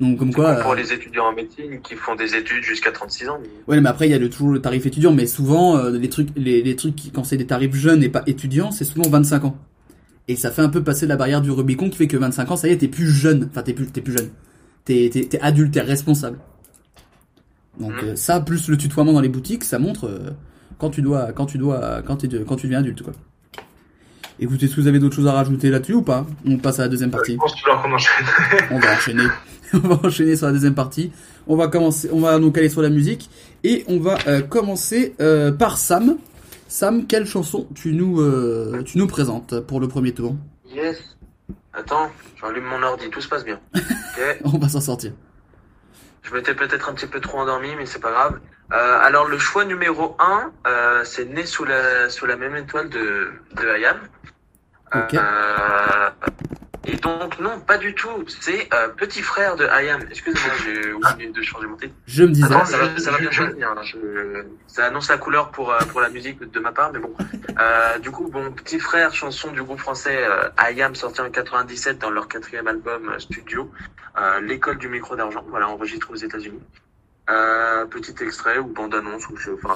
[0.00, 3.28] Donc, comme quoi, Pour euh, les étudiants en médecine qui font des études jusqu'à 36
[3.28, 3.38] ans.
[3.40, 5.90] mais- Ouais, mais après il y a le, toujours le tarif étudiant, mais souvent euh,
[5.92, 8.84] les trucs, les, les trucs qui, quand c'est des tarifs jeunes et pas étudiants, c'est
[8.84, 9.56] souvent 25 ans.
[10.26, 12.56] Et ça fait un peu passer la barrière du Rubicon qui fait que 25 ans,
[12.56, 13.46] ça y est, t'es plus jeune.
[13.50, 14.30] Enfin, t'es plus, t'es plus jeune.
[14.84, 16.38] T'es, t'es, t'es adulte, t'es responsable.
[17.78, 20.30] Donc euh, ça, plus le tutoiement dans les boutiques, ça montre euh,
[20.78, 23.12] quand tu dois, quand tu dois, quand tu quand tu deviens adulte, quoi.
[24.40, 26.26] Écoutez, est-ce que vous avez d'autres choses à rajouter là-dessus ou pas?
[26.44, 27.34] On passe à la deuxième partie.
[27.34, 27.52] Je pense
[27.84, 28.26] enchaîne.
[28.72, 29.26] On va enchaîner.
[29.74, 31.12] on va enchaîner sur la deuxième partie.
[31.46, 33.30] On va commencer, on va donc aller sur la musique
[33.62, 36.16] et on va euh, commencer euh, par Sam.
[36.66, 40.34] Sam, quelle chanson tu nous euh, tu nous présentes pour le premier tour?
[40.66, 41.16] Yes.
[41.72, 42.10] Attends,
[42.40, 43.60] j'allume mon ordi, tout se passe bien.
[43.74, 44.40] Ok.
[44.44, 45.12] On va s'en sortir.
[46.22, 48.38] Je m'étais peut-être un petit peu trop endormi, mais c'est pas grave.
[48.72, 52.88] Euh, alors le choix numéro 1, euh, c'est né sous la sous la même étoile
[52.88, 53.98] de de Hayam.
[54.94, 55.14] Ok.
[55.14, 56.10] Euh,
[56.86, 58.24] et donc non, pas du tout.
[58.28, 60.00] C'est euh, petit frère de Hayam.
[60.10, 61.94] Excusez-moi, j'ai oublié de changer mon titre.
[62.06, 62.46] Je me disais.
[62.46, 63.74] Attends, ça va, ça va bien choisir.
[63.84, 67.14] Je- ça annonce la couleur pour euh, pour la musique de ma part, mais bon.
[67.58, 71.98] Euh, du coup, bon, petit frère, chanson du groupe français euh, Ayam, sorti en 97
[71.98, 73.70] dans leur quatrième album euh, studio,
[74.18, 76.60] euh, l'école du micro d'argent, voilà, enregistré aux États-Unis.
[77.30, 79.74] Euh, petit extrait ou bande annonce ou je, enfin,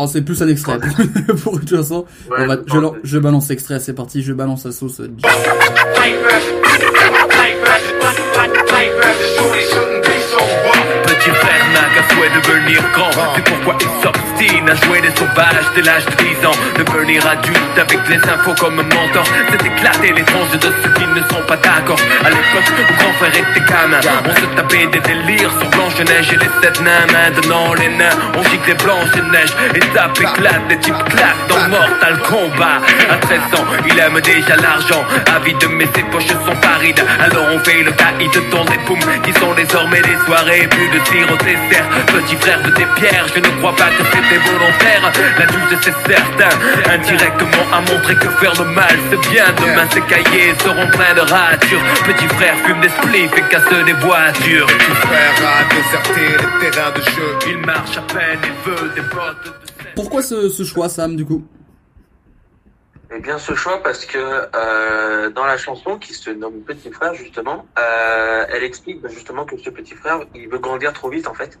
[0.00, 0.78] Oh, c'est plus un extrait
[1.42, 2.06] pour une chanson.
[2.30, 2.56] Ouais, On va-
[3.02, 4.22] je balance extrait, c'est parti.
[4.22, 5.00] Je balance la sauce.
[11.04, 11.64] Petit frère
[12.18, 13.10] souhait devenir grand.
[13.34, 16.58] C'est pourquoi il s'obstine à jouer les sauvages dès l'âge de 10 ans.
[16.76, 19.24] Devenir adulte avec les infos comme mentor.
[19.50, 21.98] C'est éclater les tranches de ceux qui ne sont pas d'accord.
[22.24, 24.00] À l'époque où grand frère était gamin.
[24.24, 27.06] On se tapait des délires sur Blanche-Neige et les sept nains.
[27.12, 29.52] Maintenant les nains on gicle des Blanche-Neige.
[29.74, 32.80] Et tape éclate, des types claquent dans Mortal Kombat.
[33.10, 35.04] À 13 ans il aime déjà l'argent.
[35.36, 39.32] Avide mais ses poches sont parides Alors on fait le caïd dans des poums Qui
[39.34, 40.68] sont désormais des soirées.
[40.68, 43.26] Plus de tir au dessert Petit frère de tes pierres.
[43.34, 45.12] Je ne crois pas que c'était volontaire.
[45.38, 49.44] L'adulte c'est certain Indirectement a montré que faire le mal c'est bien.
[49.52, 51.80] Demain ses cahiers seront pleins de ratures.
[52.06, 54.66] Petit frère fume des spliffs et casse des voitures.
[54.66, 57.38] Petit frère a déserté les terrains de jeu.
[57.48, 59.52] Il marche à peine, il veut des bottes de
[59.94, 61.44] Pourquoi ce, ce choix, Sam, du coup?
[63.14, 67.14] Eh bien, ce choix parce que euh, dans la chanson qui se nomme Petit Frère
[67.14, 71.26] justement, euh, elle explique bah, justement que ce petit frère, il veut grandir trop vite
[71.26, 71.58] en fait.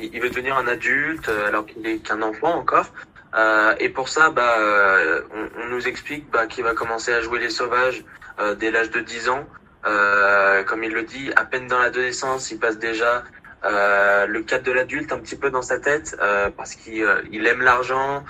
[0.00, 2.86] Il, veut devenir un adulte euh, alors qu'il est qu'un enfant encore.
[3.34, 7.20] Euh, et pour ça, bah, euh, on, on nous explique bah, qu'il va commencer à
[7.20, 8.04] jouer les sauvages
[8.40, 9.46] euh, dès l'âge de 10 ans.
[9.84, 13.24] Euh, comme il le dit, à peine dans l'adolescence, il passe déjà
[13.64, 16.16] euh, le cadre de l'adulte un petit peu dans sa tête
[16.56, 18.24] parce qu'il il aime l'argent,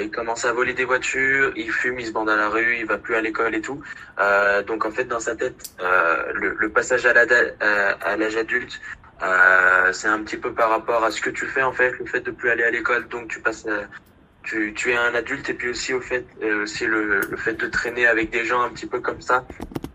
[0.00, 2.86] il commence à voler des voitures, il fume, il se bande à la rue, il
[2.86, 3.82] va plus à l'école et tout.
[4.66, 5.74] Donc en fait dans sa tête,
[6.34, 8.80] le, le passage à l'âge adulte,
[9.22, 12.06] euh, c'est un petit peu par rapport à ce que tu fais en fait, le
[12.06, 13.66] fait de plus aller à l'école, donc tu passes
[14.42, 16.24] tu, tu es un adulte et puis aussi au fait
[16.62, 19.44] aussi le, le fait de traîner avec des gens un petit peu comme ça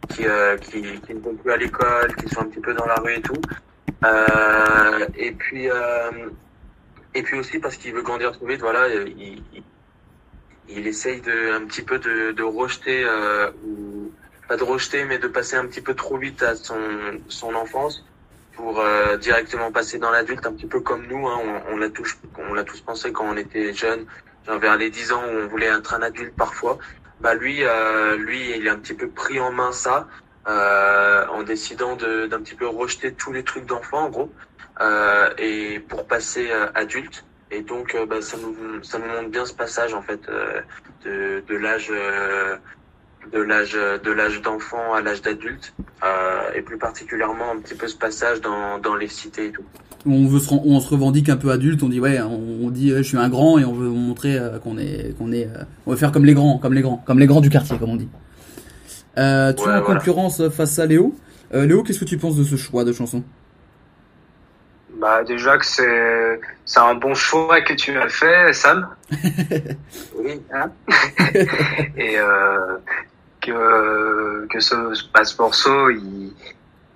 [0.10, 2.86] qui, euh, qui, qui ne vont plus à l'école, qui sont un petit peu dans
[2.86, 3.42] la rue et tout.
[4.04, 6.30] Euh, et puis euh,
[7.14, 9.64] et puis aussi parce qu'il veut grandir trop vite, voilà, il, il,
[10.70, 14.12] il essaye de un petit peu de, de rejeter euh, ou
[14.48, 16.80] pas de rejeter, mais de passer un petit peu trop vite à son
[17.28, 18.06] son enfance
[18.56, 21.90] pour euh, directement passer dans l'adulte, un petit peu comme nous, hein, on, on l'a
[21.90, 22.18] tous
[22.50, 24.06] on l'a tous pensé quand on était jeune,
[24.48, 26.78] vers les 10 ans où on voulait être un adulte parfois.
[27.22, 30.08] Bah lui, euh, lui, il a un petit peu pris en main ça
[30.48, 34.32] euh, en décidant d'un petit peu rejeter tous les trucs d'enfant en gros
[34.82, 37.26] euh, et pour passer euh, adulte.
[37.52, 40.22] Et donc euh, bah, ça nous ça nous montre bien ce passage en fait
[41.06, 41.92] de, de l'âge
[43.34, 43.74] de l'âge
[44.04, 45.74] de l'âge d'enfant à l'âge d'adulte
[46.04, 49.64] euh, et plus particulièrement un petit peu ce passage dans dans les cités et tout.
[50.08, 52.92] On veut se, on se revendique un peu adulte, on dit ouais, on, on dit
[52.92, 55.64] euh, je suis un grand et on veut montrer euh, qu'on est, qu'on est, euh,
[55.88, 57.90] on veut faire comme les grands, comme les grands, comme les grands du quartier, comme
[57.90, 58.10] on dit.
[59.18, 60.00] Euh, tu Ouais, es en voilà.
[60.00, 61.16] concurrence face à Léo.
[61.56, 63.24] Euh, Léo, qu'est-ce que tu penses de ce choix de chanson?
[65.00, 68.88] Bah déjà que c'est c'est un bon choix que tu as fait, Sam.
[70.18, 70.40] oui.
[70.54, 70.72] Hein?
[71.98, 72.78] Et euh,
[73.46, 74.76] que que ce,
[75.14, 76.34] bah, ce morceau, il,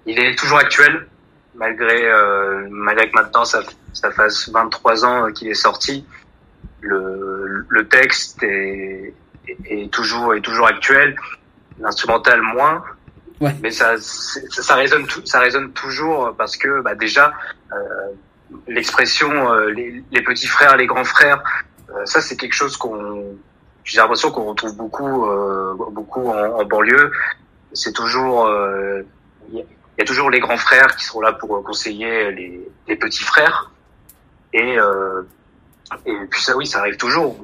[0.05, 1.07] il est toujours actuel
[1.55, 3.61] malgré euh, malgré que maintenant ça
[3.93, 6.05] ça fasse 23 ans qu'il est sorti.
[6.81, 9.13] Le le texte est,
[9.47, 11.15] est, est toujours est toujours actuel.
[11.79, 12.83] L'instrumental moins.
[13.39, 13.55] Ouais.
[13.61, 17.31] Mais ça, ça, résonne, ça résonne toujours parce que bah, déjà
[17.71, 18.09] euh,
[18.67, 21.41] l'expression euh, les, les petits frères, les grands frères,
[21.89, 23.37] euh, ça c'est quelque chose qu'on,
[23.89, 27.11] j'ai l'impression qu'on retrouve beaucoup, euh, beaucoup en, en banlieue.
[27.73, 29.01] C'est toujours, euh,
[29.49, 32.31] il y, a- il y a toujours les grands frères qui sont là pour conseiller
[32.31, 33.71] les, les petits frères.
[34.53, 35.23] Et euh,
[36.05, 37.35] et puis ça, oui, ça arrive toujours.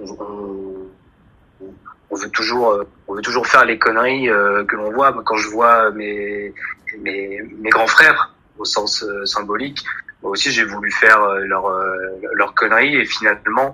[2.12, 5.12] On, veut toujours, euh, on veut toujours faire les conneries euh, que l'on voit.
[5.26, 6.54] Quand je vois mes
[7.00, 9.84] mes, mes grands frères au sens euh, symbolique,
[10.22, 11.88] moi aussi j'ai voulu faire euh, leur euh,
[12.34, 13.74] leur conneries et finalement,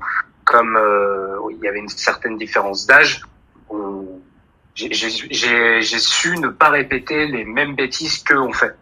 [0.52, 3.22] comme euh, il y avait une certaine différence d'âge,
[4.76, 8.76] j'ai su ne pas répéter les mêmes bêtises qu'eux ont fait.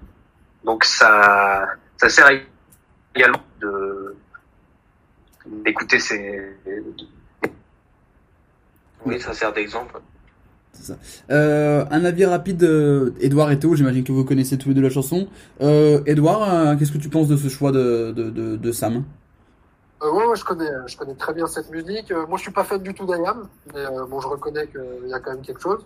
[0.65, 1.67] Donc ça
[1.97, 2.27] ça sert
[3.15, 4.15] également de
[5.63, 6.57] d'écouter ces
[9.05, 9.99] Oui, ça sert d'exemple.
[10.73, 10.97] C'est ça.
[11.29, 14.81] Euh, un avis rapide, euh, Edouard et Théo, j'imagine que vous connaissez tous les deux
[14.81, 15.27] la chanson.
[15.61, 19.03] Euh, Edouard, euh, qu'est-ce que tu penses de ce choix de, de, de, de Sam?
[20.01, 22.11] Euh, ouais, ouais, je connais, je connais très bien cette musique.
[22.11, 25.07] Euh, moi, je suis pas fan du tout d'Ayam, mais euh, bon, je reconnais qu'il
[25.09, 25.85] y a quand même quelque chose.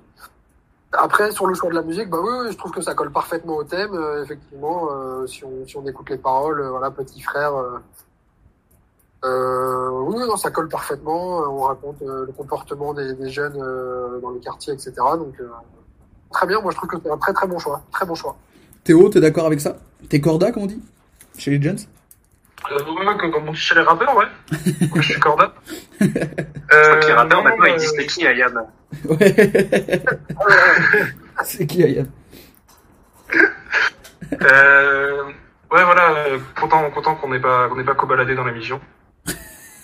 [0.91, 3.55] Après, sur le choix de la musique, bah oui, je trouve que ça colle parfaitement
[3.55, 3.95] au thème.
[3.95, 7.55] euh, effectivement, euh, si on si on écoute les paroles, euh, voilà, petit frère.
[7.55, 7.79] Euh,
[9.25, 11.41] euh, oui, non, ça colle parfaitement.
[11.41, 14.91] Euh, On raconte euh, le comportement des, des jeunes euh, dans les quartiers, etc.
[15.17, 15.49] Donc euh,
[16.31, 16.61] très bien.
[16.61, 18.35] Moi, je trouve que c'est un très très bon choix, très bon choix.
[18.83, 19.77] Théo, t'es d'accord avec ça?
[20.09, 20.81] T'es corda, comme on dit?
[21.39, 21.79] Chez les Jones?
[22.71, 24.25] Euh, ouais, comme comme on dit chez les rappeurs, ouais.
[24.89, 25.53] Moi, je suis corda.
[25.99, 28.65] Je crois que les rappeurs non, maintenant ils euh, disent c'est qui Ayam
[31.43, 32.07] C'est qui Ayam
[34.41, 35.23] Euh,
[35.71, 38.79] ouais, voilà, euh, content, content qu'on n'ait pas, qu'on n'ait pas cobaladé dans l'émission.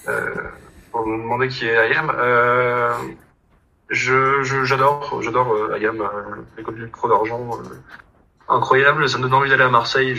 [0.08, 0.34] Euh,
[0.92, 2.12] pour nous demander qui est Ayam.
[2.18, 2.94] Euh,
[3.90, 6.08] je, je, j'adore, j'adore euh, Ayam, euh,
[6.58, 7.50] l'école du micro d'argent.
[7.60, 7.76] euh,
[8.48, 10.16] incroyable, ça me donne envie d'aller à Marseille.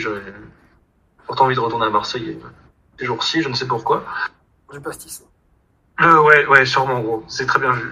[1.31, 2.47] Pourtant envie de retourner à Marseille euh,
[2.99, 4.03] ces jours-ci, je ne sais pourquoi.
[4.73, 5.23] Du pastis.
[5.97, 7.23] Le, ouais, ouais, sûrement, gros.
[7.29, 7.89] C'est très bien vu.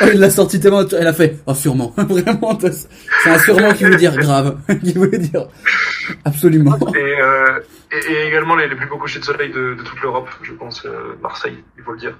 [0.02, 3.96] Elle l'a sorti tellement, elle a fait, oh sûrement, vraiment, c'est un sûrement qui veut
[3.96, 5.46] dire grave, qui veut dire
[6.26, 6.76] absolument.
[6.94, 7.60] Et, euh,
[7.90, 10.52] et, et également les, les plus beaux couchers de soleil de, de toute l'Europe, je
[10.52, 12.18] pense, euh, Marseille, il faut le dire.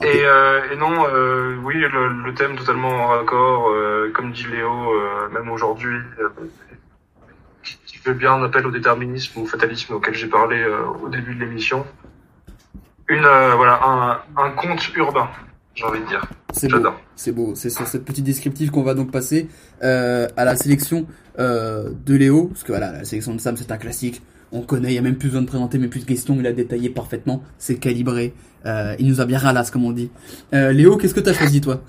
[0.00, 4.46] Et, euh, et non, euh, oui, le, le thème totalement en raccord, euh, comme dit
[4.50, 6.28] Léo, euh, même aujourd'hui, euh,
[8.04, 11.40] fait bien un appel au déterminisme, au fatalisme auquel j'ai parlé euh, au début de
[11.40, 11.86] l'émission.
[13.08, 15.28] Une, euh, voilà, un, un conte urbain,
[15.74, 16.24] j'ai envie de dire.
[16.52, 17.54] C'est beau, c'est beau.
[17.54, 19.48] C'est sur cette petite descriptive qu'on va donc passer
[19.82, 21.06] euh, à la sélection
[21.36, 24.22] de Léo, parce que voilà, la sélection de Sam c'est un classique.
[24.52, 26.46] On connaît, il y a même plus besoin de présenter, mais plus de questions, il
[26.46, 28.34] a détaillé parfaitement, c'est calibré.
[28.64, 30.12] Il nous a bien ralasse, comme on dit.
[30.52, 31.80] Léo, qu'est-ce que t'as choisi toi?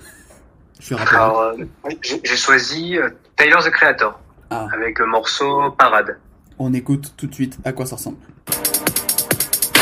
[0.80, 1.16] Je suis rappelé.
[1.16, 1.54] Alors,
[2.02, 2.96] j'ai choisi
[3.36, 4.18] Tyler the Creator
[4.50, 4.66] Ah.
[4.72, 6.18] avec le morceau Parade.
[6.58, 8.18] On écoute tout de suite à quoi ça ressemble.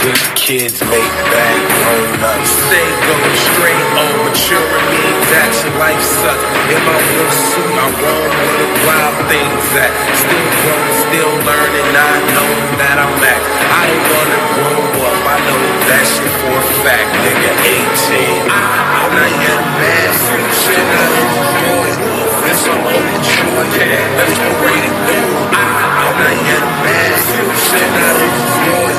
[0.04, 2.50] Good kids make bad grown-ups.
[2.68, 5.72] Stay going straight on maturing means action.
[5.80, 6.44] Life sucks.
[6.68, 9.92] In my little suit, I roam where the wild things at?
[10.12, 13.40] Still growing, still learning, not knowing that I'm back.
[13.40, 15.24] I don't wanna grow up.
[15.24, 17.08] I know that shit for a fact.
[17.24, 18.44] Nigga, 18.
[18.44, 20.12] I'm not yet a man.
[20.52, 22.52] Shit, I enjoy.
[22.52, 24.04] That's all I'm enjoying.
[24.20, 25.32] Let's parade it through.
[25.56, 27.12] I'm not yet a man.
[27.56, 28.92] Shit, I enjoy.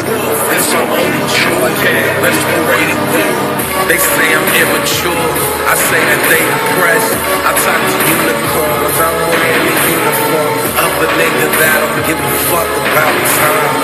[0.49, 2.09] That's all I'm enjoying.
[2.25, 3.37] Let's parade it through.
[3.85, 5.29] They say I'm immature.
[5.69, 7.13] I say that they depressed.
[7.45, 8.97] I talk to unicorns.
[8.97, 13.77] I'm wearing the uniform of a nigga that don't give a fuck about time.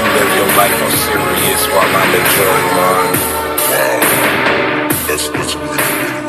[0.00, 3.16] You live your life on serious while I'm enjoying mine.
[5.08, 6.27] That's, that's really the way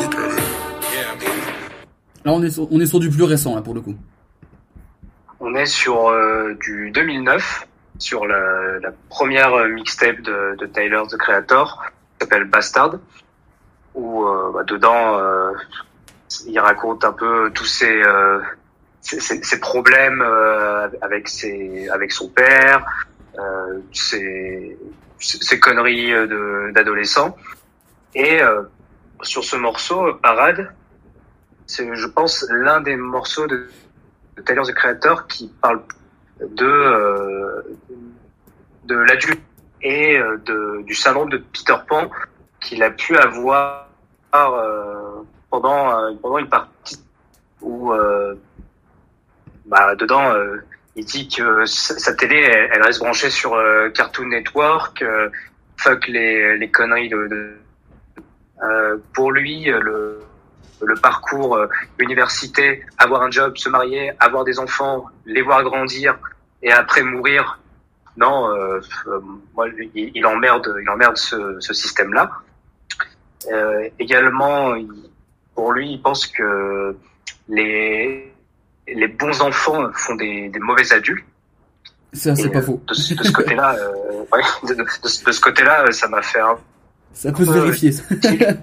[2.31, 3.95] On est sur, du plus récent, pour le coup.
[5.39, 11.17] On est sur euh, du 2009, sur la, première euh, mixtape de, de Tyler, the
[11.17, 12.95] Creator, qui s'appelle Bastard,
[13.95, 15.17] où euh, bah, dedans,
[16.45, 18.01] il raconte un peu tous ses,
[19.61, 20.23] problèmes
[21.01, 22.85] avec, ses, avec son père,
[23.91, 24.77] ses,
[25.19, 26.11] ses conneries
[26.73, 27.35] d'adolescent.
[28.13, 28.39] Et
[29.21, 30.69] sur ce morceau, Parade,
[31.69, 33.69] c'est, je pense, l'un des morceaux de,
[34.37, 35.83] de the Creator qui parle
[36.39, 37.61] de euh,
[38.85, 39.39] de l'adulte
[39.83, 42.09] et euh, de, du syndrome de Peter Pan
[42.59, 43.87] qu'il a pu avoir
[44.33, 45.21] euh,
[45.51, 46.99] pendant euh, pendant une partie
[47.61, 48.33] où euh,
[49.65, 50.57] bah, dedans euh,
[50.95, 52.37] il dit que sa, télé
[52.71, 53.55] elle, reste branchée sur
[53.93, 55.05] Cartoon Network
[55.77, 57.57] fuck les, les conneries de, de-
[59.13, 60.19] pour lui le
[60.81, 61.67] le parcours euh,
[61.99, 66.17] université, avoir un job, se marier, avoir des enfants, les voir grandir
[66.61, 67.59] et après mourir.
[68.17, 69.19] Non, euh, euh,
[69.55, 72.29] moi, il, il emmerde, il emmerde ce, ce système-là.
[73.51, 75.09] Euh, également, il-
[75.55, 76.95] pour lui, il pense que
[77.47, 78.33] les
[78.87, 81.23] les bons enfants font des, des mauvais adultes.
[82.13, 82.81] Ça, c'est pas euh, faux.
[82.87, 86.57] De, ce- de ce côté-là, euh, ouais, de, ce- côté-là, ça m'a fait un
[87.13, 87.91] Ça peut se vérifier.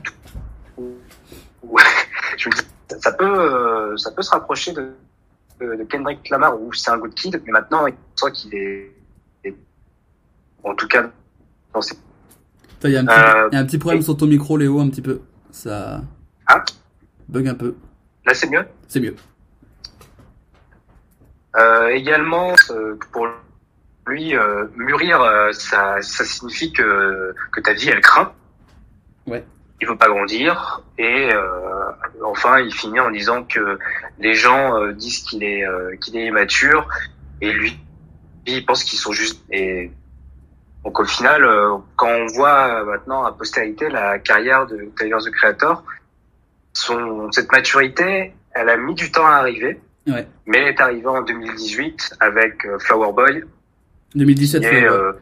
[2.39, 2.51] ça.
[3.11, 4.93] Dis, peut, euh, ça peut se rapprocher de,
[5.89, 8.93] Kendrick Lamar où c'est un good kid, mais maintenant il sent qu'il est,
[10.63, 11.11] en tout cas,
[11.73, 11.95] dans ses-
[12.79, 14.27] Attends, Il y, a un petit- Euh, il y a un petit problème sur ton
[14.27, 15.21] micro, Léo, un petit peu.
[15.51, 16.03] Ça
[16.47, 16.63] Ah.
[17.29, 17.75] bug un peu.
[18.27, 18.67] là c'est mieux?
[18.89, 19.15] C'est mieux.
[21.57, 23.29] Euh, également, euh, pour
[24.07, 25.21] lui, euh, mûrir,
[25.53, 28.33] ça, ça signifie que, que ta vie elle craint.
[29.27, 29.45] Ouais.
[29.81, 31.91] Il veut pas grandir et euh,
[32.25, 33.79] enfin il finit en disant que
[34.19, 36.89] les gens euh, disent qu'il est euh, qu'il est immature
[37.43, 37.79] et lui
[38.47, 39.91] il pense qu'ils sont juste et
[40.85, 45.19] donc au final euh, quand on voit euh, maintenant à postérité la carrière de Tyler
[45.23, 45.85] the Creator
[46.73, 50.25] son cette maturité elle a mis du temps à arriver Ouais.
[50.47, 53.43] mais elle est arrivée en 2018 avec euh, Flower Boy
[54.15, 54.99] 2017, qui est, Flower Boy.
[54.99, 55.13] euh,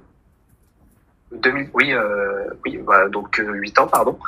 [1.43, 4.19] 2000, oui, euh, oui, bah, donc euh, 8 ans, pardon,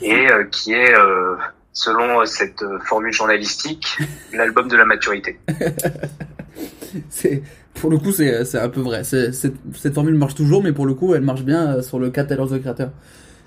[0.00, 1.36] et euh, qui est, euh,
[1.72, 3.98] selon cette euh, formule journalistique,
[4.32, 5.38] l'album de la maturité.
[7.08, 7.42] C'est
[7.74, 9.02] pour le coup c'est un peu vrai.
[9.04, 12.10] Cette, cette formule marche toujours, mais pour le coup elle marche bien euh, sur le
[12.10, 12.90] cas Tyler the Creator.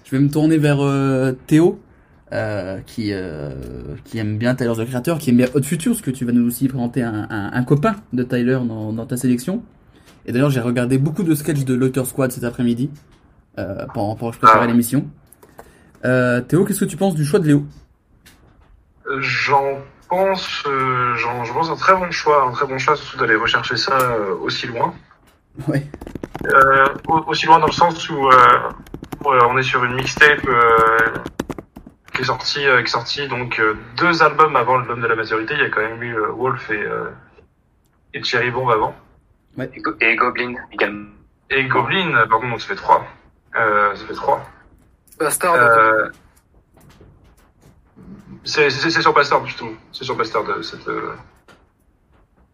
[0.03, 1.79] Je vais me tourner vers euh, Théo,
[2.33, 3.51] euh, qui euh,
[4.03, 6.31] qui aime bien Tyler the Creator, qui aime bien Hot Future, parce que tu vas
[6.31, 9.63] nous aussi présenter un, un, un copain de Tyler dans, dans ta sélection.
[10.25, 12.89] Et d'ailleurs j'ai regardé beaucoup de sketchs de Lotter Squad cet après-midi
[13.59, 14.67] euh, pendant pendant que je préparais Ah.
[14.67, 15.05] l'émission.
[16.03, 17.65] Euh, Théo, qu'est-ce que tu penses du choix de Léo?
[19.07, 19.77] Euh, J'en
[20.09, 23.77] pense, euh, je pense un très bon choix, un très bon choix surtout d'aller rechercher
[23.77, 23.97] ça
[24.41, 24.93] aussi loin.
[25.67, 25.85] Ouais.
[27.07, 28.29] Au- aussi loin dans le sens où,
[29.25, 30.41] on est sur une mixtape
[32.13, 33.59] qui est sortie, qui est sortie donc
[33.97, 35.53] deux albums avant l'album de la maturité.
[35.55, 36.83] Il y a quand même eu Wolf et,
[38.13, 38.95] et Cherry Bomb avant.
[39.73, 41.09] Et, Go- et Goblin également.
[41.49, 43.05] Et Goblin, euh, pardon, donc ça fait trois.
[43.57, 44.43] Euh, ça fait trois.
[45.19, 45.55] Bastard.
[45.55, 46.09] Euh,
[48.43, 49.71] c'est c'est- c'est sur Bastard justement.
[49.91, 51.13] C'est sur Bastard euh, cette, euh,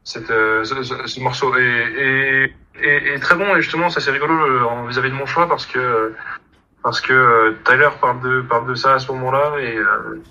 [0.04, 4.12] cette, euh, ce, ce- ce morceau est, est- est très bon et justement ça c'est
[4.12, 6.14] rigolo euh, vis-à-vis de mon choix parce que
[6.84, 10.22] parce que euh, Tyler parle de parle de ça à ce moment-là et euh,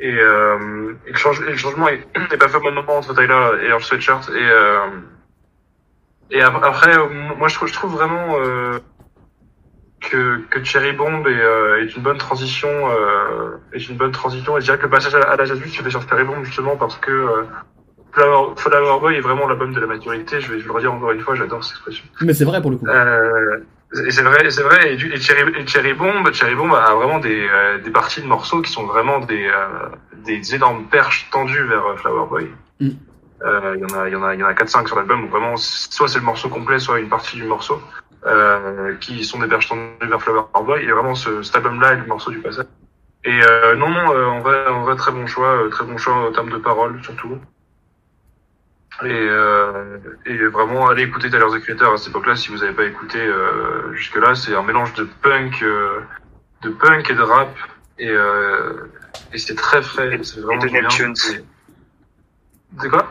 [0.00, 2.96] et, euh, et le, change, et le changement est, est pas fait au même moment
[2.96, 4.86] entre Tyler et Earl Sweatshirt et euh,
[6.32, 7.06] et ap- après euh,
[7.38, 8.78] moi je trouve je trouve vraiment euh,
[10.00, 14.56] que, que Cherry Bomb est, euh, est une bonne transition euh, est une bonne transition
[14.56, 16.76] et je dirais que le passage à, l'âge adulte se fait sur Cherry Bomb justement
[16.76, 17.44] parce que euh,
[18.12, 20.38] Flower, Flower Boy est vraiment l'album de la maturité.
[20.38, 22.04] Je vais, je vais le redire encore une fois, j'adore cette expression.
[22.20, 22.86] Mais c'est vrai pour le coup.
[22.86, 23.60] Euh,
[24.06, 24.92] et c'est vrai, c'est vrai.
[24.92, 28.20] Et, du- et Cherry, et Cherry Bomb, Cherry Bomb a vraiment des, euh, des parties
[28.20, 29.88] de morceaux qui sont vraiment des, euh,
[30.26, 32.50] des énormes perches tendues vers Flower Boy.
[32.80, 32.88] Mm.
[33.44, 34.96] Euh, Il y en a, il y en a, il y en a 4-5 sur
[34.96, 35.24] l'album.
[35.24, 37.80] où Vraiment, soit c'est le morceau complet, soit une partie du morceau,
[38.26, 40.82] euh, qui sont des perches tendues vers Flower Boy.
[40.84, 42.66] Et vraiment, ce, cet album-là est le morceau du passage.
[43.24, 45.96] Et euh, non, non, euh, en vrai, en vrai, très bon choix, euh, très bon
[45.96, 47.38] choix en termes de paroles surtout.
[49.02, 52.72] Et, euh, et vraiment, allez écouter Tyler the Creator à cette époque-là si vous n'avez
[52.72, 54.34] pas écouté euh, jusque-là.
[54.34, 56.00] C'est un mélange de punk, euh,
[56.62, 57.48] de punk et de rap,
[57.98, 58.90] et, euh,
[59.32, 60.20] et c'est très frais.
[60.22, 60.82] C'est vraiment de du bien.
[60.82, 61.14] Neptunes.
[61.32, 63.08] Et- De quoi?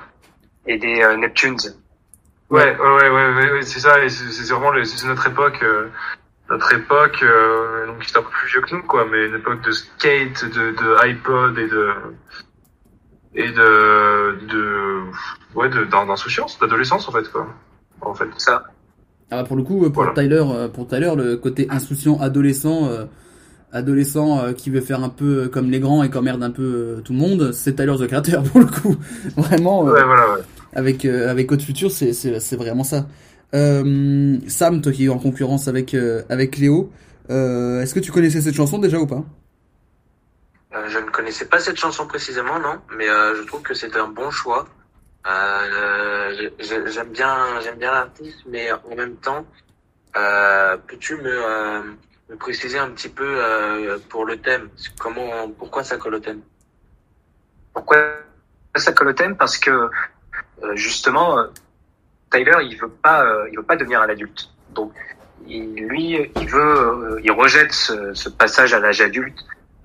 [0.67, 1.57] Et des euh, Neptunes.
[2.49, 3.95] Ouais, ouais, ouais, ouais, ouais, ouais, c'est ça.
[4.09, 5.87] C'est c'est vraiment le- c'est notre époque, euh,
[6.49, 9.35] notre époque, euh, donc qui est un peu plus vieux que nous, quoi, mais une
[9.35, 11.93] époque de skate, de, de iPod et de
[13.33, 15.01] et de de
[15.55, 17.47] ouais, d'insouciance, d'adolescence en fait, quoi.
[18.01, 18.63] En fait, ça.
[19.29, 23.05] Ah bah pour le coup, pour Tyler, euh, pour Tyler, le côté insouciant adolescent, euh,
[23.73, 26.63] adolescent euh, qui veut faire un peu comme les grands et qui emmerde un peu
[26.97, 28.95] euh, tout le monde, c'est Tyler the Creator pour le coup.
[29.37, 29.87] Vraiment.
[29.87, 30.41] euh, Ouais, voilà, ouais.
[30.73, 33.05] Avec euh, avec Haute Future, c'est c'est c'est vraiment ça.
[33.53, 36.91] Euh, Sam, toi qui es en concurrence avec euh, avec Léo,
[37.29, 39.23] euh, est-ce que tu connaissais cette chanson déjà ou pas?
[40.73, 43.95] Euh, je ne connaissais pas cette chanson précisément, non, mais euh, je trouve que c'est
[43.97, 44.65] un bon choix.
[45.27, 49.45] Euh, j'aime bien, j'aime bien l'artiste, mais en même temps,
[50.17, 51.81] euh, peux-tu me, euh,
[52.31, 56.41] me préciser un petit peu euh, pour le thème, comment, pourquoi ça colle au thème?
[57.73, 57.97] Pourquoi
[58.75, 59.35] ça colle au thème?
[59.35, 61.47] Parce que euh, justement, euh,
[62.31, 64.49] Tyler, il veut pas, il veut pas devenir un adulte.
[64.69, 64.93] Donc,
[65.45, 69.37] il, lui, il veut, il rejette ce, passage à l'âge adulte.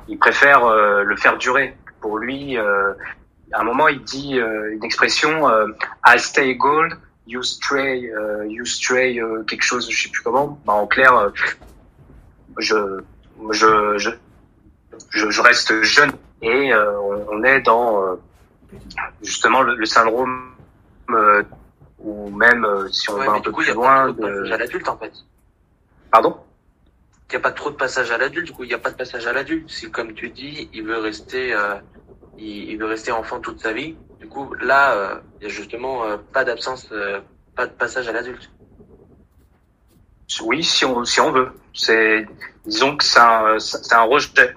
[0.06, 1.76] Il préfère le faire durer.
[2.00, 5.50] Pour lui, à un moment, il dit une expression
[6.06, 6.92] "I stay gold,
[7.26, 8.12] you stray,
[8.46, 11.32] you stray quelque chose, je sais plus comment." Bah, en clair,
[12.58, 13.00] je,
[13.50, 14.10] je, je,
[15.10, 16.12] je, je reste jeune
[16.42, 16.98] et euh,
[17.30, 18.16] on, est dans euh,
[19.22, 20.52] justement le, le syndrome
[21.10, 21.42] euh,
[21.98, 24.20] ou même euh, si on Ouais, va un peu coup, il y plus loin de
[24.20, 25.12] passage à l'adulte en fait.
[26.10, 26.36] pardon?
[27.28, 28.90] Il n'y a pas trop de passage à l'adulte, du coup, il n'y a pas
[28.90, 29.68] de passage à l'adulte.
[29.68, 31.74] Si, comme tu dis, il veut rester, euh,
[32.38, 35.48] il, il veut rester enfant toute sa vie, du coup, là, euh, il y a
[35.48, 37.20] justement euh, pas d'absence, euh,
[37.56, 38.48] pas de passage à l'adulte.
[40.42, 41.50] Oui si on si on veut.
[41.74, 42.26] C'est
[42.64, 44.54] disons que c'est un c'est un rejet.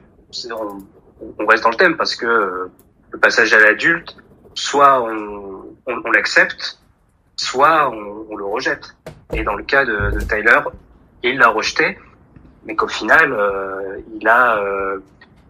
[0.51, 2.71] On, reste dans le thème parce que euh,
[3.11, 4.15] le passage à l'adulte
[4.53, 6.79] soit on on, l'accepte
[7.35, 8.95] soit on, le rejette.
[9.33, 10.61] Et dans le cas de, de Tyler
[11.23, 11.97] il l'a rejeté
[12.65, 14.99] mais qu'au final euh, il a euh,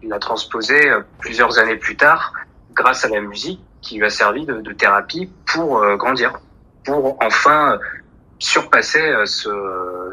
[0.02, 0.80] il a transposé
[1.20, 2.34] plusieurs années plus tard
[2.74, 6.34] grâce à la musique qui lui a servi de, thérapie pour grandir
[6.86, 7.78] pour enfin
[8.40, 9.50] surpasser euh, ce,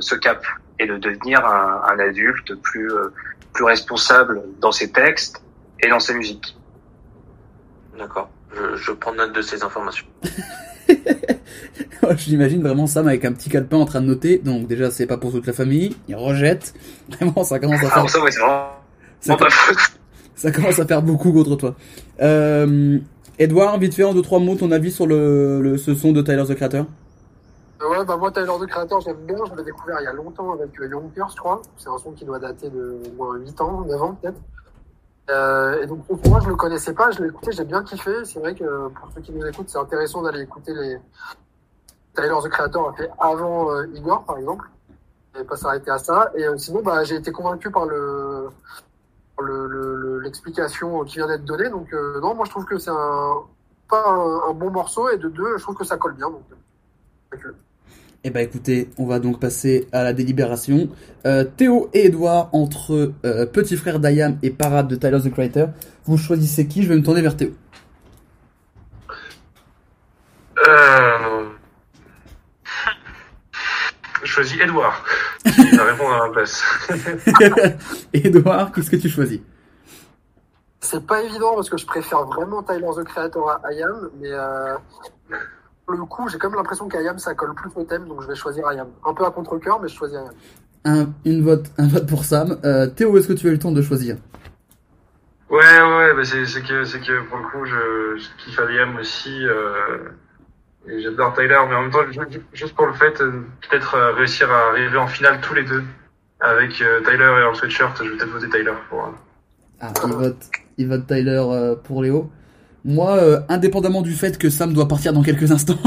[0.01, 0.45] ce cap
[0.79, 3.13] et de devenir un, un adulte plus euh,
[3.53, 5.43] plus responsable dans ses textes
[5.83, 6.57] et dans sa musique.
[7.99, 8.29] D'accord.
[8.55, 10.07] Je, je prends note de ces informations.
[12.17, 14.39] Je l'imagine vraiment Sam avec un petit calepin en train de noter.
[14.39, 15.97] Donc déjà, c'est pas pour toute la famille.
[16.09, 16.75] Il rejette.
[17.09, 17.95] Vraiment, ça commence à faire.
[17.95, 18.69] Alors ça, ouais, c'est vraiment
[19.21, 19.79] ça, vraiment pas faute.
[20.35, 21.75] ça commence à faire beaucoup contre toi.
[22.21, 22.99] Euh,
[23.39, 26.23] Edouard, vite fait en deux trois mots ton avis sur le, le ce son de
[26.23, 26.87] Tyler the Creator?
[27.83, 29.37] Euh, Ouais, bah moi, Tyler the Creator, j'aime bien.
[29.49, 31.61] Je l'ai découvert il y a longtemps avec euh, Yonkers, je crois.
[31.77, 34.41] C'est un son qui doit dater de au moins 8 ans, 9 ans peut-être.
[35.29, 37.11] Euh, et donc, pour moi, je le connaissais pas.
[37.11, 38.25] Je l'ai écouté, j'ai bien kiffé.
[38.25, 40.99] C'est vrai que pour ceux qui nous écoutent, c'est intéressant d'aller écouter les
[42.15, 44.71] Tyler the Creator a fait avant Igor, par exemple.
[45.39, 46.31] Et pas s'arrêter à ça.
[46.35, 48.49] Et sinon, bah, j'ai été convaincu par le
[50.23, 51.69] l'explication qui vient d'être donnée.
[51.69, 53.35] Donc, non, moi, je trouve que c'est un
[53.89, 55.11] pas un, un bon morceau.
[55.11, 56.31] Et de deux, je trouve que ça colle bien.
[56.31, 56.43] Donc.
[58.29, 60.89] Eh ben écoutez, on va donc passer à la délibération.
[61.27, 65.69] Euh, Théo et Edouard entre euh, Petit Frère d'Ayam et Parade de Tyler the Creator.
[66.07, 66.83] Vous choisissez qui?
[66.83, 67.51] Je vais me tourner vers Théo.
[70.67, 71.45] Euh...
[74.25, 75.05] Je choisis Edouard.
[75.45, 76.65] Il va répondre à ma place.
[78.13, 79.39] Edouard, qu'est-ce que tu choisis?
[80.81, 84.75] C'est pas évident parce que je préfère vraiment Tyler the Creator à IAM, mais euh,
[85.89, 88.35] le coup, j'ai quand même l'impression qu'IAM ça colle plus au thème, donc je vais
[88.35, 88.89] choisir IAM.
[89.05, 90.33] Un peu à contre-cœur, mais je choisis IAM.
[90.85, 92.59] un, une vote, un vote pour Sam.
[92.65, 94.17] Euh, Théo, est-ce que tu as eu le temps de choisir?
[95.49, 99.47] Ouais, ouais, bah c'est, que, c'est que pour le coup, je, je kiffe Liam aussi,
[99.47, 99.99] euh,
[100.89, 104.51] et j'adore Tyler, mais en même temps, ju- juste pour le fait, euh, peut-être réussir
[104.51, 105.85] à arriver en finale tous les deux,
[106.41, 109.09] avec euh, Tyler et Earl Sweatshirt, je vais peut-être voter Tyler pour.
[109.81, 110.45] Ah, il vote,
[110.79, 112.29] il vote Tyler pour Léo.
[112.87, 115.77] Moi, euh, indépendamment du fait que Sam doit partir dans quelques instants.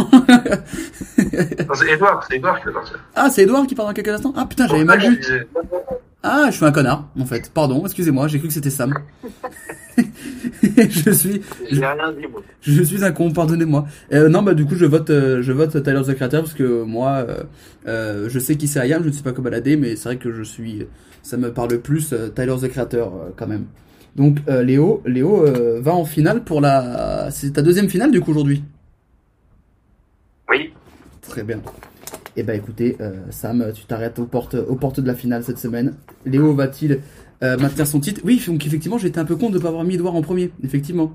[1.18, 3.00] C'est Edouard, c'est Edouard qui va partir.
[3.16, 4.34] ah, c'est Edouard qui part dans quelques instants?
[4.36, 5.48] Ah putain, j'avais mal vu.
[6.24, 7.50] Ah, je suis un connard, en fait.
[7.54, 8.94] Pardon, excusez-moi, j'ai cru que c'était Sam.
[10.64, 12.42] je suis, J'ai rien dit, moi.
[12.62, 13.86] je suis un con, pardonnez-moi.
[14.12, 16.84] Euh, non, bah du coup, je vote, euh, je vote Tyler the Creator parce que
[16.84, 17.26] moi,
[17.88, 20.18] euh, je sais qui c'est Ayam, je ne sais pas comment balader, mais c'est vrai
[20.18, 20.88] que je suis,
[21.24, 23.66] ça me parle plus Tyler the Creator quand même.
[24.20, 28.20] Donc euh, Léo, Léo euh, va en finale pour la, c'est ta deuxième finale du
[28.20, 28.64] coup aujourd'hui?
[30.50, 30.74] Oui.
[31.22, 31.62] Très bien.
[32.36, 35.58] Eh ben écoutez, euh, Sam, tu t'arrêtes aux portes, aux portes de la finale cette
[35.58, 35.94] semaine.
[36.26, 37.00] Léo va-t-il
[37.44, 38.20] euh, maintenir son titre?
[38.26, 40.52] Oui, donc effectivement, j'étais un peu con de ne pas avoir mis Edouard en premier,
[40.66, 41.14] effectivement.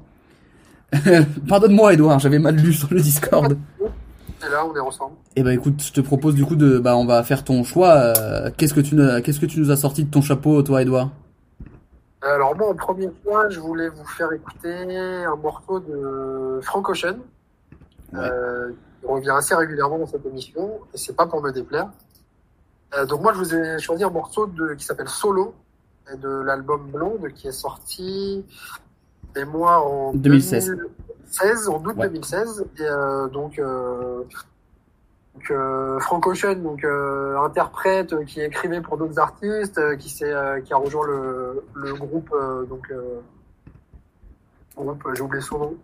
[1.48, 3.58] Pardonne-moi, Edouard, j'avais mal lu sur le Discord.
[3.82, 5.16] Et là, on est ensemble.
[5.36, 8.14] Eh ben écoute, je te propose du coup de, bah on va faire ton choix.
[8.16, 10.80] Euh, qu'est-ce que tu, nous- qu'est-ce que tu nous as sorti de ton chapeau, toi,
[10.80, 11.10] Edouard?
[12.24, 17.18] Alors moi, en premier point, je voulais vous faire écouter un morceau de Frank Ocean,
[18.14, 18.70] euh,
[19.00, 21.90] qui revient assez régulièrement dans cette émission, et c'est pas pour me déplaire.
[22.96, 25.54] Euh, donc moi, je vous ai choisi un morceau de, qui s'appelle Solo,
[26.16, 28.46] de l'album Blonde, qui est sorti,
[29.36, 30.68] et moi, en 2016.
[30.68, 33.60] 2016, en août 2016, et euh, donc...
[35.34, 40.08] Donc euh, Frank Ocean, donc euh, interprète euh, qui écrivait pour d'autres artistes, euh, qui
[40.08, 43.20] s'est euh, qui a rejoint le, le groupe euh, donc euh,
[44.76, 45.74] groupe j'ai oublié son nom.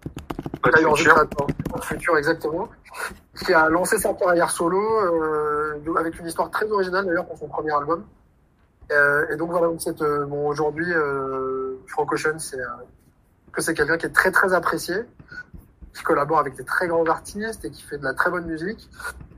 [0.73, 1.19] D'ailleurs, Future.
[1.19, 1.85] Futur.
[1.85, 2.69] Futur exactement.
[3.45, 7.49] Qui a lancé sa carrière solo euh, avec une histoire très originale d'ailleurs pour son
[7.49, 8.05] premier album.
[8.93, 12.67] Euh, et donc voilà, donc cette, euh, bon, aujourd'hui, euh, Frank Ocean, c'est euh,
[13.53, 14.97] que c'est quelqu'un qui est très très apprécié,
[15.95, 18.89] qui collabore avec des très grands artistes et qui fait de la très bonne musique.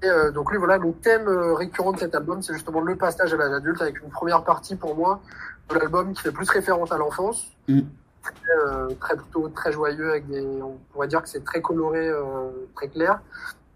[0.02, 2.96] Et euh, donc lui, voilà, le thème euh, récurrent de cet album, c'est justement le
[2.96, 5.20] passage à l'âge adulte avec une première partie pour moi
[5.70, 7.46] de l'album qui fait plus référence à l'enfance.
[7.68, 7.80] Mm.
[8.22, 8.34] Très,
[8.68, 12.50] euh, très plutôt très joyeux avec des, on pourrait dire que c'est très coloré, euh,
[12.76, 13.20] très clair.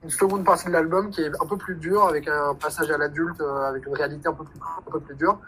[0.05, 2.99] Une seconde partie de l'album qui est un peu plus dure avec un passage à
[2.99, 5.41] l'adulte, avec une réalité un peu plus, un peu plus dure.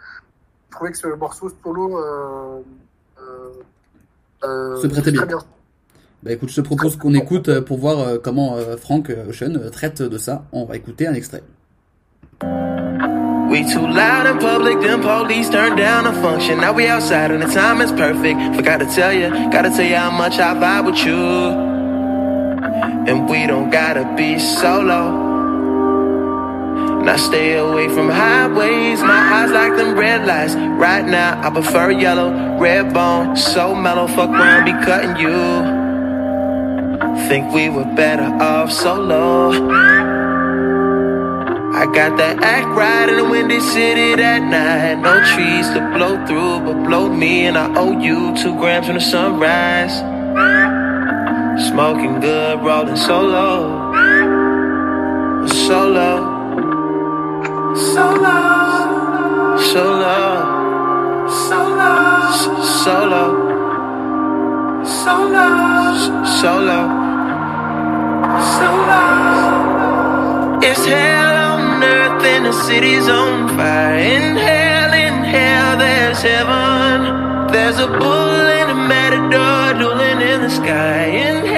[0.69, 2.61] Je trouvais que ce morceau solo euh,
[3.21, 3.53] euh,
[4.45, 5.21] euh, Se prêtait bien.
[5.23, 5.45] très bien.
[6.23, 9.53] Bah écoute, je te propose qu'on écoute euh, pour voir euh, comment euh, Frank Ocean
[9.71, 10.43] traite de ça.
[10.51, 11.43] On va écouter un extrait.
[13.51, 16.61] We too loud in public, then police turn down a function.
[16.61, 18.57] Now we outside and the time is perfect.
[18.57, 21.17] Forgot to tell you, gotta tell you how much I vibe with you.
[23.07, 25.27] And we don't gotta be solo.
[27.05, 30.55] Now stay away from highways, my eyes like them red lights.
[30.57, 34.09] Right now, I prefer yellow, red bone, so mellow.
[34.09, 35.78] Fuck around, be cutting you.
[37.27, 39.51] Think we were better off solo.
[41.75, 44.97] I got that act right in a windy city that night.
[45.03, 48.95] No trees to blow through, but blow me, and I owe you two grams from
[48.95, 49.99] the sunrise.
[51.69, 53.93] Smoking good, rolling solo.
[55.47, 56.39] Solo.
[57.75, 58.39] Solo.
[59.59, 61.29] Solo.
[61.29, 62.59] Solo.
[62.83, 63.25] Solo.
[64.85, 66.25] Solo.
[66.25, 66.98] Solo.
[68.57, 69.05] Solo.
[70.63, 73.99] It's hell on earth and the city's on fire.
[73.99, 77.49] In hell, in hell, there's heaven.
[77.53, 81.05] There's a bull and a matador dueling in the sky.
[81.07, 81.58] In hell,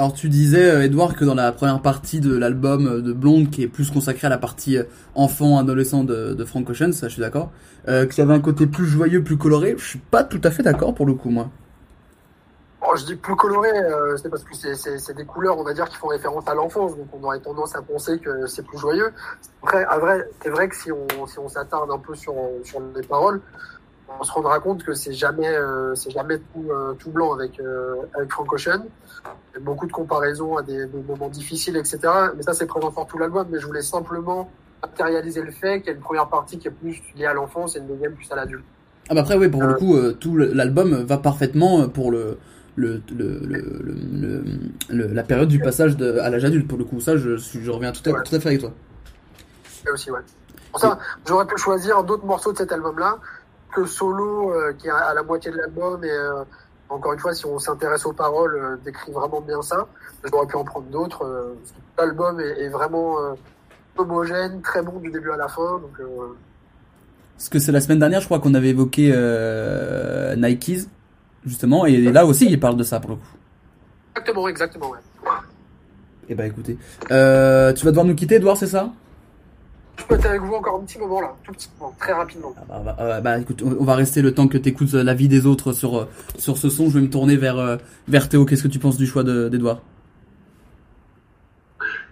[0.00, 3.50] Alors tu disais, euh, Edouard, que dans la première partie de l'album euh, de Blonde,
[3.50, 7.12] qui est plus consacrée à la partie euh, enfant, adolescent de, Frank Ocean, ça je
[7.12, 7.50] suis d'accord,
[7.86, 10.50] euh, qu'il y avait un côté plus joyeux, plus coloré, je suis pas tout à
[10.50, 11.50] fait d'accord pour le coup, moi.
[12.96, 13.68] Je dis plus coloré,
[14.16, 17.06] c'est parce que c'est- des couleurs, on va dire, qui font référence à l'enfance, donc
[17.12, 19.12] on aurait tendance à penser que c'est plus joyeux.
[19.62, 22.34] Après, vrai, c'est vrai que si on s'attarde un peu sur
[22.96, 23.42] les paroles,
[24.18, 27.60] on se rendra compte que c'est jamais euh, c'est jamais tout euh, tout blanc avec
[27.60, 28.84] euh, avec Frank Ocean.
[29.60, 31.98] Beaucoup de comparaisons à des, des moments difficiles, etc.
[32.36, 33.46] Mais ça, c'est présent sur tout l'album.
[33.50, 34.50] Mais je voulais simplement
[34.82, 37.76] matérialiser le fait qu'il y a une première partie qui est plus liée à l'enfance
[37.76, 38.64] et une deuxième plus à l'adulte.
[39.08, 42.38] Ah bah après, oui, pour le coup, euh, tout le- l'album va parfaitement pour le,
[42.76, 44.44] le, le, le,
[44.88, 47.00] le- la période du passage de, à l'âge adulte, pour le coup.
[47.00, 48.72] Ça, je, je reviens tout à, tout à fait avec toi.
[49.86, 50.20] Et aussi, ouais.
[50.70, 53.18] Pour ça, j'aurais pu choisir d'autres morceaux de cet album-là
[53.72, 56.02] que Solo, euh, qui est à la moitié de l'album.
[56.04, 56.42] Et euh,
[56.88, 59.86] encore une fois, si on s'intéresse aux paroles, euh, décrit vraiment bien ça.
[60.30, 61.24] J'aurais pu en prendre d'autres.
[61.24, 61.54] euh,
[61.98, 63.34] L'album est, est vraiment euh,
[63.96, 65.78] homogène, très bon du début à la fin.
[65.78, 66.00] Donc,
[67.36, 69.08] Parce que c'est la semaine dernière, je crois qu'on avait évoqué
[70.36, 70.88] Nikes,
[71.44, 73.22] justement, et là aussi, il parle de ça pour le coup.
[74.16, 74.98] exactement, exactement, ouais.
[76.28, 76.76] Eh bah écoutez,
[77.08, 78.90] tu vas devoir nous quitter, Edouard, c'est ça?
[80.04, 82.54] Peux être avec vous encore un petit moment là, tout petit moment, très rapidement.
[82.58, 84.92] Ah bah, bah, euh, bah, écoute, on on va rester le temps que tu écoutes
[84.92, 86.08] la vie des autres sur, euh,
[86.38, 86.88] sur ce son.
[86.90, 87.76] Je vais me tourner vers, euh,
[88.08, 88.44] vers Théo.
[88.44, 89.78] Qu'est-ce que tu penses du choix de- d'Edouard?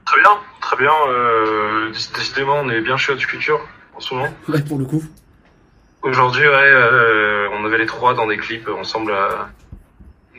[0.07, 0.93] Très bien, très bien.
[1.09, 3.61] Euh, déc- décidément, on est bien chez Haute Culture
[3.95, 4.29] en ce moment.
[4.49, 5.03] Ouais, pour le coup.
[6.03, 9.51] Aujourd'hui, ouais, euh, on avait les trois dans des clips ensemble à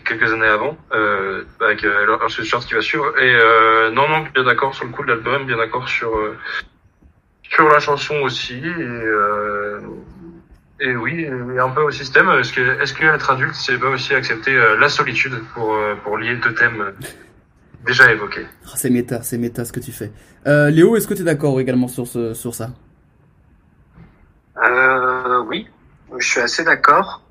[0.06, 3.06] quelques années avant, euh, avec euh, un sweatshirt qui va suivre.
[3.22, 6.38] Et euh, non, non, bien d'accord sur le coup de l'album, bien d'accord sur euh,
[7.50, 8.58] sur la chanson aussi.
[8.58, 9.82] Et, euh,
[10.80, 12.30] et oui, et un peu au système.
[12.40, 15.96] Est-ce que est-ce que être adulte, c'est pas aussi accepter euh, la solitude pour euh,
[16.04, 16.94] pour lier deux thèmes
[17.86, 18.46] déjà évoqués?
[18.66, 20.12] Ah, C'est méta, c'est méta ce que tu fais.
[20.48, 22.70] Euh, Léo, est-ce que tu es d'accord également sur, ce, sur ça?
[24.64, 25.68] Euh, oui,
[26.18, 27.24] je suis assez d'accord.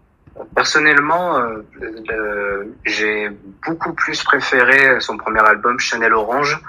[0.54, 3.30] Personnellement, euh, j'ai
[3.66, 6.60] beaucoup plus préféré son premier album Chanel Orange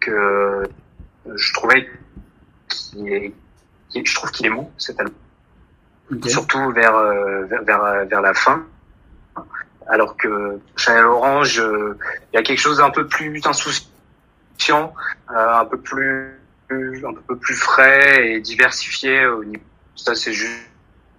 [0.00, 0.62] que
[1.34, 1.88] je trouvais
[3.06, 3.32] est,
[3.94, 5.14] je trouve qu'il est mou cet album,
[6.26, 8.64] surtout vers, euh, vers vers vers la fin.
[9.88, 11.98] Alors que Chanel Orange, euh,
[12.32, 14.94] il y a quelque chose d'un peu plus insouciant,
[15.30, 16.38] euh, un peu plus
[16.70, 19.64] un peu plus frais et diversifié au niveau.
[19.94, 20.70] Ça c'est juste,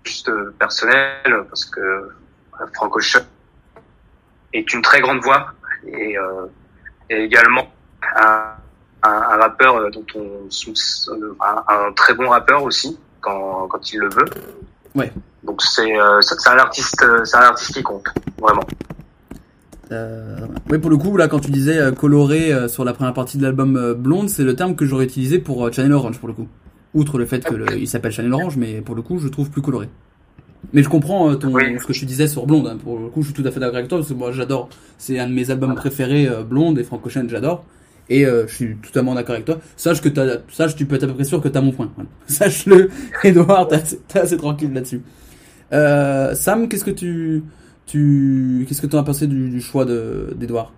[0.04, 3.26] juste euh, personnel parce que euh, Ocean
[4.54, 5.52] est une très grande voix
[5.86, 6.48] et, euh,
[7.10, 7.72] et également
[8.16, 8.56] un,
[9.04, 13.92] un, un rappeur euh, dont on euh, un, un très bon rappeur aussi quand quand
[13.94, 14.26] il le veut.
[14.96, 15.12] Ouais.
[15.44, 18.06] Donc c'est euh, c'est un artiste euh, c'est un artiste qui compte
[18.40, 18.64] vraiment.
[19.92, 20.38] Euh,
[20.70, 23.94] oui, pour le coup, là, quand tu disais coloré sur la première partie de l'album
[23.94, 26.48] Blonde, c'est le terme que j'aurais utilisé pour Channel Orange, pour le coup.
[26.96, 29.50] Outre le fait que le- il s'appelle Channel Orange, mais pour le coup, je trouve
[29.52, 29.90] plus coloré.
[30.72, 31.38] Mais je comprends ce
[31.86, 32.68] que tu disais sur Blonde.
[32.68, 32.78] hein.
[32.82, 34.70] Pour le coup, je suis tout à fait d'accord avec toi, parce que moi, j'adore.
[34.98, 37.64] C'est un de mes albums préférés, euh, Blonde, et Frank Ocean, j'adore.
[38.10, 39.60] Et euh, je suis totalement d'accord avec toi.
[39.78, 41.92] Sache que t'as, sache, tu peux être à peu près sûr que t'as mon point.
[41.96, 42.10] Voilà.
[42.28, 42.90] Sache-le,
[43.24, 45.02] Edouard, t'es assez, assez tranquille là-dessus.
[45.72, 47.44] Euh, Sam, qu'est-ce que tu,
[47.86, 50.74] tu, qu'est-ce que t'en as pensé du, du choix de, d'Edouard?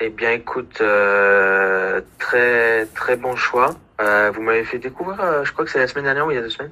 [0.00, 3.74] Eh bien, écoute, euh, très très bon choix.
[4.32, 6.42] Vous m'avez fait découvrir, je crois que c'est la semaine dernière ou il y a
[6.42, 6.70] deux semaines,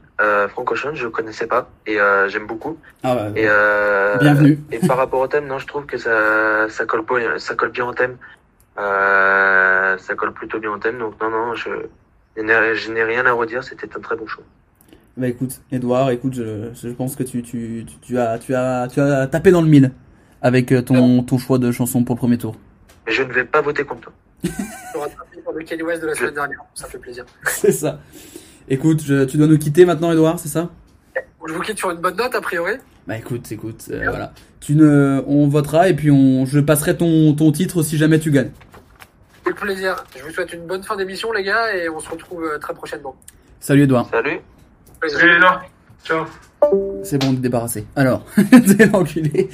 [0.48, 1.96] Frank Ocean, je connaissais pas et
[2.28, 2.78] j'aime beaucoup.
[3.02, 3.26] Ah.
[3.34, 3.48] Et
[4.20, 4.60] Bienvenue.
[4.70, 7.02] Et par rapport au thème, non, je trouve que ça ça colle
[7.38, 8.16] ça colle bien au thème.
[8.78, 11.70] Euh, ça colle plutôt bien au thème, donc non non, je
[12.36, 14.44] je n'ai je n'ai rien à redire, c'était un très bon choix.
[15.16, 18.86] Bah écoute, Edouard, écoute, je, je pense que tu, tu, tu, tu as, tu as,
[18.92, 19.92] tu as tapé dans le mille
[20.42, 22.54] avec euh, ton, ton choix de chanson pour le premier tour.
[23.06, 24.12] Mais je ne vais pas voter contre toi.
[24.44, 27.24] Je rattrapé par le Kanye West de la semaine dernière, ça fait plaisir.
[27.46, 28.00] C'est ça.
[28.68, 30.68] Écoute, je- tu dois nous quitter maintenant, Edouard, c'est ça?
[31.48, 32.72] Je vous quitte sur une bonne note a priori.
[33.06, 34.32] Bah écoute, écoute, euh, voilà.
[34.60, 38.32] Tu ne, on votera et puis on, je passerai ton, ton titre si jamais tu
[38.32, 38.50] gagnes.
[39.46, 39.94] Avec plaisir.
[40.16, 42.74] Je vous souhaite une bonne fin d'émission les gars et on se retrouve euh, très
[42.74, 43.14] prochainement.
[43.60, 44.08] Salut Edouard.
[44.10, 44.40] Salut.
[45.06, 45.62] Salut là.
[46.04, 46.24] Ciao.
[47.04, 47.86] C'est bon de débarrasser.
[47.94, 49.48] Alors, c'est l'enculé.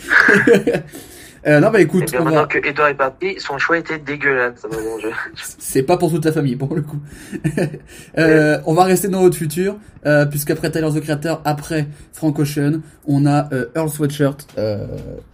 [1.47, 2.47] euh, non bah écoute, Et bien on maintenant va...
[2.47, 4.65] que Edouard est parti, son choix était dégueulasse.
[5.37, 7.01] C'est pas pour toute la famille, pour le coup.
[8.19, 12.81] euh, on va rester dans notre futur, euh, puisqu'après Tyler the Creator, après Frank Ocean,
[13.07, 14.47] on a euh, Earl Sweatshirt.
[14.57, 14.87] Euh,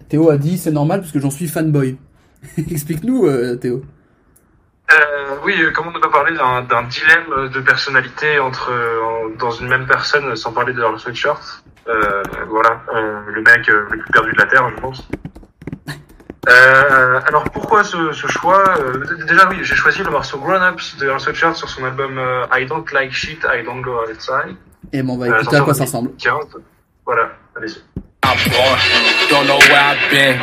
[0.09, 1.97] Théo a dit c'est normal parce que j'en suis fanboy.
[2.71, 3.85] Explique-nous, euh, Théo.
[4.91, 9.29] Euh, oui, euh, comment ne pas parler d'un d'un dilemme de personnalité entre euh, en-
[9.39, 11.63] dans une même personne, sans parler de leur sweatshirt.
[11.89, 15.07] Euh, voilà, euh, le mec euh, le plus perdu de la terre, je pense.
[16.49, 18.65] Euh, alors pourquoi ce, ce choix?
[18.79, 22.17] Euh, Déjà oui, j'ai choisi le morceau Grown Ups de Earl Sweatshirt sur son album
[22.19, 24.57] euh, I Don't Like Shit, I Don't Go Outside.
[24.93, 26.09] Et bon, on va Euh, écouter à quoi ça ressemble.
[26.17, 26.63] 2015.
[27.05, 27.83] Voilà, allez-y.
[28.25, 28.79] I'm bored,
[29.31, 30.39] don't know where I've been.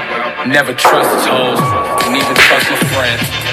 [0.51, 1.59] Never trust hoes,
[2.05, 3.44] don't even trust my friends.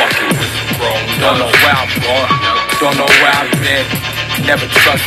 [0.00, 2.32] Fucking with grown Don't know where I'm going,
[2.80, 3.84] don't know where I've been.
[4.48, 5.04] Never trust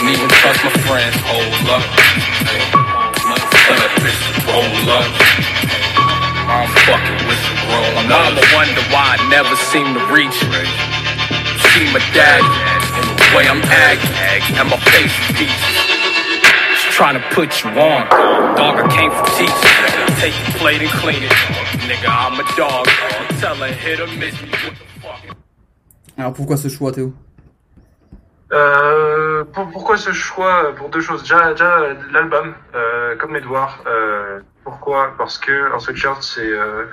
[0.00, 1.16] don't even trust my friends.
[1.28, 1.84] Hold up.
[4.90, 5.04] Up.
[6.48, 12.00] I'm fucking with some grown Mama wonder why I never seem to reach See my
[12.16, 12.40] dad
[12.96, 15.89] and the way I'm acting and my face is.
[17.00, 18.06] Trying to put you on.
[18.56, 20.20] Dog, I came from teachers.
[20.20, 21.32] Take your plate and clean it.
[21.88, 22.84] Nigga, I'm a dog.
[23.40, 24.50] Tell her hit or miss me.
[24.50, 25.36] What the fuck?
[26.18, 27.14] Alors pourquoi ce choix, Théo?
[28.52, 30.74] Euh, pour- pourquoi ce choix?
[30.76, 31.22] Pour deux choses.
[31.22, 31.78] Déjà, déjà
[32.12, 33.78] l'album, euh, comme Edouard.
[33.86, 35.14] Euh, pourquoi?
[35.16, 36.84] Parce que un sweatshirt, c'est euh,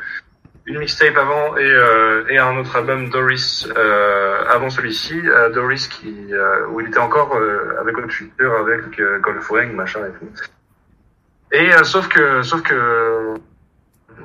[0.67, 5.19] une mixtape avant et, euh, et un autre album Doris euh, avant celui-ci.
[5.25, 6.13] Euh, Doris qui
[6.69, 7.39] où il était encore
[7.79, 10.29] avec Hot Future, avec euh, Golf Wang, machin et tout.
[11.53, 13.35] Et sauf que sauf que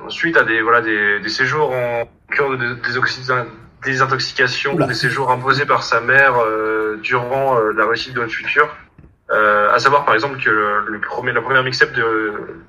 [0.09, 2.75] suite à des voilà des, des séjours en cure de
[3.85, 6.33] désintoxication, des séjours imposés par sa mère
[7.01, 8.75] durant la réussite de notre futur.
[9.33, 12.05] Euh, à savoir par exemple que le, le premier, la première mixtape de,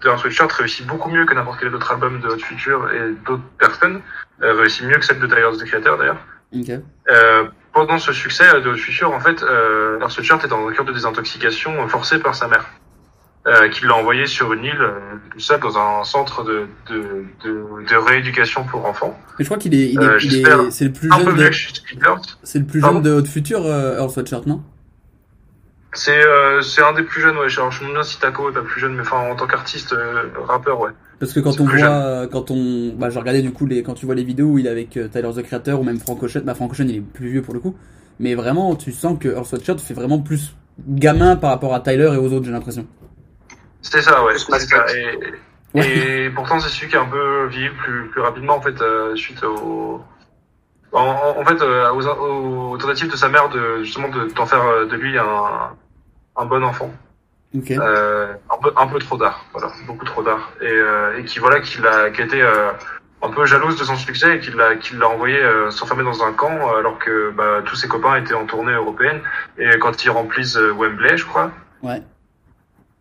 [0.02, 3.12] de Hot Sweatshirt réussit beaucoup mieux que n'importe quel autre album de Hot Future et
[3.26, 4.00] d'autres personnes,
[4.42, 6.20] euh, réussit mieux que celle de Tyler the Creator d'ailleurs.
[6.56, 6.70] Ok.
[7.10, 7.44] Euh,
[7.74, 10.86] pendant ce succès de Hot Future, en fait, euh, Hot Sweatshirt est dans un cure
[10.86, 12.64] de désintoxication euh, forcée par sa mère,
[13.46, 14.98] euh, qui l'a envoyé sur une île, euh,
[15.32, 19.18] tout seul, dans un centre de, de, de, de rééducation pour enfants.
[19.38, 21.36] Mais je crois qu'il est, il est, Euh, il est, c'est le plus un jeune
[21.36, 21.50] de,
[22.42, 24.62] c'est le plus Pardon jeune de Haute Future, euh, Earl Sweatshirt, non?
[25.94, 27.46] C'est euh, c'est un des plus jeunes, ouais.
[27.56, 29.92] Alors, je me demande si Taco est pas plus jeune, mais enfin, en tant qu'artiste,
[29.92, 30.90] euh, rappeur, ouais.
[31.20, 31.88] Parce que quand on voit, jeune.
[31.92, 34.58] euh, quand on, bah, j'ai regardé du coup les, quand tu vois les vidéos où
[34.58, 36.96] il est avec euh, Tyler the Creator ou même Frank Ocean, bah Frank Ocean il
[36.96, 37.76] est plus vieux pour le coup,
[38.18, 40.54] mais vraiment tu sens que Earl Sweatshirt fait vraiment plus
[40.86, 42.86] gamin par rapport à Tyler et aux autres, j'ai l'impression.
[43.82, 44.36] C'est ça, ouais.
[44.38, 44.86] Ça.
[45.76, 48.80] Et, et pourtant, c'est celui qui a un peu vieilli plus, plus rapidement, en fait,
[48.82, 50.00] euh, suite au.
[50.92, 54.46] En, en- en fait, euh, aux, aux tentatives de sa mère de justement de- d'en
[54.46, 55.24] faire de lui un,
[56.36, 56.92] un bon enfant.
[57.70, 60.50] Euh, un, peu, un peu trop tard, voilà, beaucoup trop tard.
[60.60, 62.72] Et, euh, et qui voilà, qui l'a, qui a été euh,
[63.22, 66.24] un peu jalouse de son succès et qui l'a, qui l'a envoyé euh, s'enfermer dans
[66.24, 69.20] un camp alors que bah, tous ses copains étaient en tournée européenne.
[69.56, 71.52] Et quand ils remplissent euh, Wembley, je crois.
[71.82, 72.02] Ouais.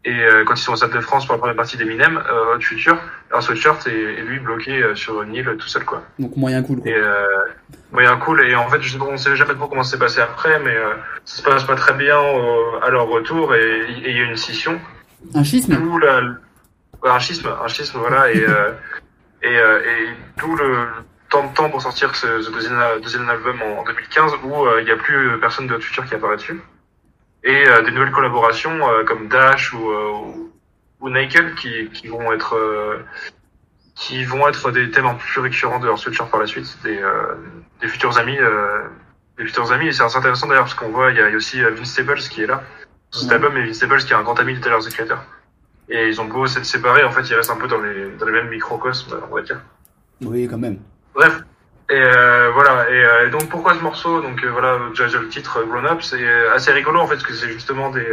[0.05, 2.55] Et euh, quand ils sont au Stade de France pour la première partie d'Eminem, euh,
[2.55, 2.97] Hot Future,
[3.33, 6.03] un sweatshirt et, et lui bloqué euh, sur une île tout seul quoi.
[6.19, 6.79] Donc moyen cool.
[6.79, 6.91] Quoi.
[6.91, 7.25] Et euh,
[7.91, 8.47] moyen cool.
[8.47, 10.59] Et en fait, je sais pas, on sait jamais trop comment ça s'est passé après,
[10.59, 10.93] mais euh,
[11.25, 14.37] ça se passe pas très bien euh, à leur retour et il y a une
[14.37, 14.79] scission.
[15.33, 16.21] Un schisme D'où la,
[17.03, 18.31] un schisme, un schisme, voilà.
[18.31, 18.71] Et euh,
[19.43, 20.07] et, euh, et
[20.39, 20.87] d'où le
[21.29, 24.81] temps de temps pour sortir ce, ce deuxième, deuxième album en, en 2015 où euh,
[24.81, 26.61] il y a plus personne de Future qui apparaît dessus.
[27.43, 30.52] Et euh, des nouvelles collaborations euh, comme Dash ou, euh, ou,
[31.03, 32.97] ou Nickel qui, qui vont être euh,
[33.93, 36.77] qui vont être des thèmes un peu plus récurrents de leur Sweatshirt par la suite,
[36.83, 37.35] des, euh,
[37.81, 38.83] des futurs amis, euh,
[39.37, 39.87] des futurs amis.
[39.87, 41.61] Et c'est assez intéressant d'ailleurs parce qu'on voit il y a, il y a aussi
[41.61, 42.63] Vince Staples qui est là
[43.11, 43.35] sur cet Ouais.
[43.35, 45.19] album et Vince Staples qui est un grand ami de Tyler the Creator.
[45.89, 48.25] Et ils ont beau s'être séparés, en fait, ils restent un peu dans les dans
[48.25, 49.59] les mêmes microcosmes, on va dire.
[50.21, 50.79] Oui, quand même.
[51.13, 51.41] Bref.
[51.89, 52.89] Et euh, voilà.
[52.89, 54.21] Et, et donc pourquoi ce morceau?
[54.21, 56.25] Donc voilà, déjà le titre Grown Up, c'est
[56.55, 58.07] assez rigolo en fait parce que c'est justement des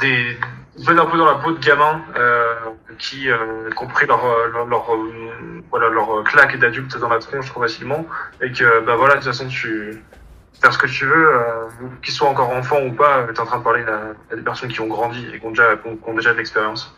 [0.00, 0.36] des
[0.82, 2.54] se mettent un peu dans la peau de gamins euh,
[2.98, 7.08] qui euh, qui ont pris leur euh, leur, leur, euh, voilà leur claque d'adulte dans
[7.08, 8.06] la tronche trop facilement
[8.40, 10.02] et que bah voilà de toute façon tu
[10.60, 11.68] faire ce que tu veux, euh,
[12.02, 14.70] qu'ils soient encore enfants ou pas, tu es en train de parler à, des personnes
[14.70, 16.94] qui ont grandi et qui ont déjà, qui ont, déjà de l'expérience.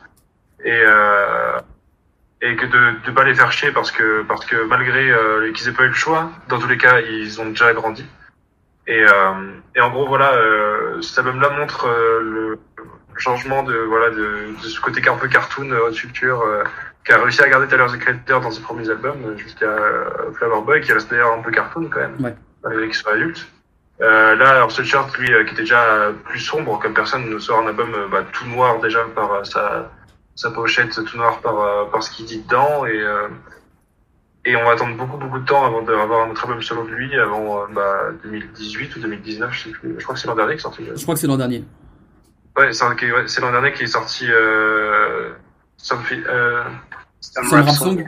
[0.64, 1.58] Et, euh,
[2.40, 5.68] et que de ne pas les faire chier parce que, parce que malgré euh, qu'ils
[5.68, 8.04] aient pas eu le choix, dans tous les cas, ils ont déjà grandi.
[8.88, 9.32] Et, euh,
[9.76, 12.58] et en gros, voilà, euh, cet album-là montre euh, le
[13.18, 16.64] changement de, voilà, de, de ce côté un peu cartoon, euh, haute culture, euh,
[17.04, 20.04] qui a réussi à garder Tyler the Creator dans ses premiers albums, euh, jusqu'à euh,
[20.34, 22.34] Flower Boy, qui reste d'ailleurs un peu cartoon quand même Ouais.
[22.64, 23.46] malgré qu'il soit adulte.
[24.00, 27.60] Euh, là, alors Sweatshirt, lui, euh, qui était déjà plus sombre, comme personne ne sort
[27.60, 29.90] un album bah, tout noir déjà par euh, sa,
[30.34, 33.28] sa pochette, tout noir par, euh, par ce qu'il dit dedans, et, euh,
[34.44, 36.90] et on va attendre beaucoup beaucoup de temps avant d'avoir un autre album solo de
[36.90, 39.94] lui, avant bah, 2018 ou 2019, je sais plus.
[39.98, 40.84] Je crois que c'est l'an dernier qui est sorti.
[40.96, 41.64] Je crois que c'est l'an dernier.
[42.56, 45.32] Ouais, c'est l'an dernier qui est sorti euh,
[45.76, 46.64] Some, euh,
[47.20, 48.04] Some Rap Song.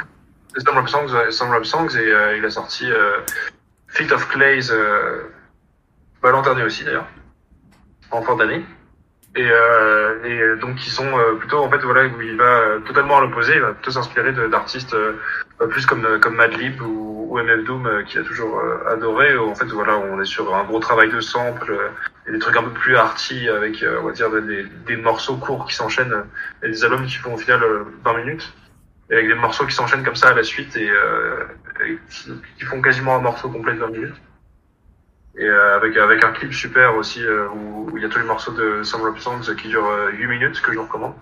[0.56, 3.20] Some Rap Songs, ouais, Some Rap Songs, et euh, il a sorti euh,
[3.88, 5.22] Feet of Clays euh,
[6.22, 7.08] bah, l'an dernier aussi d'ailleurs,
[8.10, 8.64] en fin d'année.
[9.36, 12.44] Et, euh, et euh, donc ils sont euh, plutôt en fait voilà où il va
[12.44, 14.96] euh, totalement à l'opposé, il va plutôt s'inspirer d'artistes
[15.70, 19.36] plus comme comme Madlib ou, ou MF Doom qu'il a toujours adoré.
[19.36, 21.76] Où, en fait voilà on est sur un gros travail de sample
[22.28, 25.66] et des trucs un peu plus arty avec on va dire des, des morceaux courts
[25.66, 26.24] qui s'enchaînent
[26.62, 28.54] et des albums qui font au final euh, 20 minutes
[29.10, 31.44] et avec des morceaux qui s'enchaînent comme ça à la suite et, euh,
[31.84, 31.98] et
[32.58, 34.14] qui font quasiment un morceau complet de 20 minutes.
[35.36, 38.18] Et euh, avec avec un clip super aussi euh, où, où il y a tous
[38.20, 41.14] les morceaux de Some Rap Songs qui durent euh, 8 minutes que je vous recommande.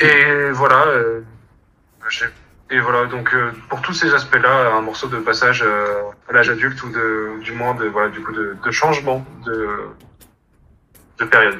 [0.00, 0.86] Et voilà.
[0.88, 1.20] euh,
[2.08, 2.26] j'ai-
[2.70, 6.48] et voilà donc euh, pour tous ces aspects-là, un morceau de passage euh, à l'âge
[6.48, 9.68] adulte ou de du moins de voilà du coup de, de changement de
[11.18, 11.58] de période.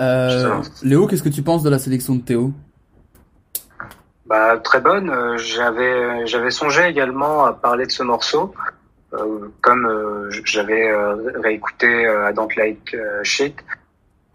[0.00, 2.52] Euh, Léo, qu'est-ce que tu penses de la sélection de Théo?
[4.26, 5.08] Bah, très bonne.
[5.08, 8.70] Euh, J'avais j'avais songé également à parler de ce morceau, euh,
[9.60, 13.56] comme euh, j'avais euh, réécouté euh, I Don't Like euh, Shit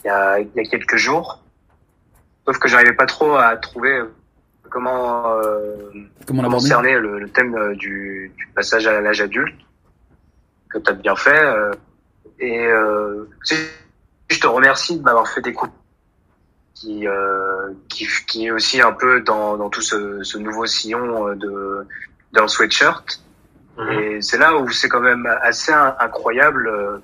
[0.04, 1.44] il y a, il y a quelques jours.
[2.46, 4.02] Sauf que j'arrivais pas trop à trouver
[4.70, 5.76] comment euh,
[6.26, 9.56] Comment l'aborder cerner le, le thème euh, du, du passage à l'âge adulte
[10.70, 11.44] que tu as bien fait.
[11.44, 11.72] euh,
[12.40, 13.30] et euh,
[14.30, 15.76] je te remercie de m'avoir fait découvrir
[16.74, 21.28] qui, euh, qui, qui est aussi un peu dans, dans tout ce, ce nouveau sillon
[21.28, 21.88] euh, de
[22.34, 23.22] d'un sweatshirt.
[23.92, 26.98] Et c'est là où c'est quand même assez in- incroyable euh,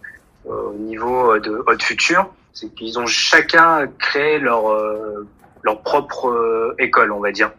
[0.46, 5.26] au niveau de Hot Future, c'est qu'ils ont chacun créé leur euh,
[5.64, 7.52] leur propre euh, école, on va dire.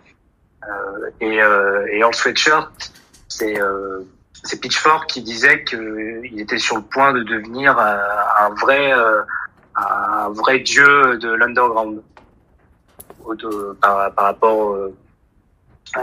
[0.65, 2.93] Euh, et, euh, et Earl Sweatshirt,
[3.29, 4.01] c'est euh,
[4.45, 7.97] c'est Pitchfork qui disait qu'il était sur le point de devenir euh,
[8.41, 9.23] un vrai euh,
[9.77, 12.03] un vrai dieu de l'underground
[13.81, 14.95] par, par rapport euh,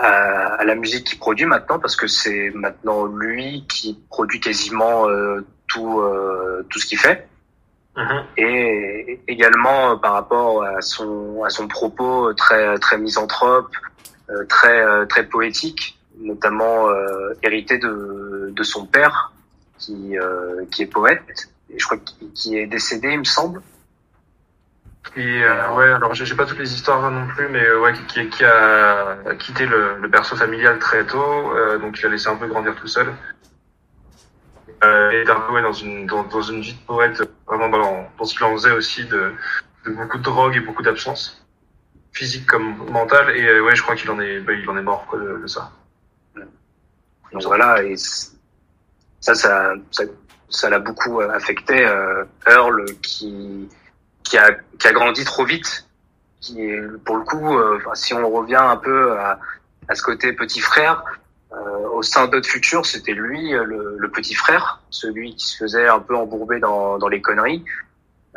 [0.01, 5.07] à, à la musique qu'il produit maintenant parce que c'est maintenant lui qui produit quasiment
[5.07, 7.27] euh, tout euh, tout ce qu'il fait.
[8.35, 13.74] Et également euh, par rapport à son à son propos très très misanthrope
[14.30, 19.32] euh, très euh, très poétique notamment euh, hérité de de son père
[19.77, 23.61] qui euh, qui est poète et je crois qu'il qui est décédé il me semble
[25.16, 28.06] Et euh, ouais, alors j'ai pas toutes les histoires non plus, mais euh, ouais, qui,
[28.06, 32.27] qui, qui a quitté le, le berceau familial très tôt, euh, donc il a laissé
[32.27, 33.14] un peu grandir tout seul.
[34.84, 38.09] Euh, et d'un peu ouais, dans une dans, dans une vie de poète, vraiment dans,
[38.17, 39.32] dans ce qu'il en faisait aussi de,
[39.85, 41.45] de beaucoup de drogue et beaucoup d'absence,
[42.11, 43.38] physique comme mentale.
[43.38, 45.38] Et euh, ouais, je crois qu'il en est bah, il en est mort quoi de,
[45.38, 45.72] de ça.
[47.32, 49.74] Donc voilà, et ça, ça,
[50.50, 51.85] ça, l'a beaucoup affecté.
[51.85, 53.67] Euh, Earl, qui,
[54.25, 55.87] qui a, qui a grandi trop vite,
[56.41, 59.39] qui est, pour le coup, euh, si on revient un peu à,
[59.87, 61.03] à ce côté petit frère,
[61.53, 65.57] euh, au sein d'Autre Future, c'était lui euh, le, le petit frère, celui qui se
[65.57, 67.63] faisait un peu embourber dans, dans les conneries.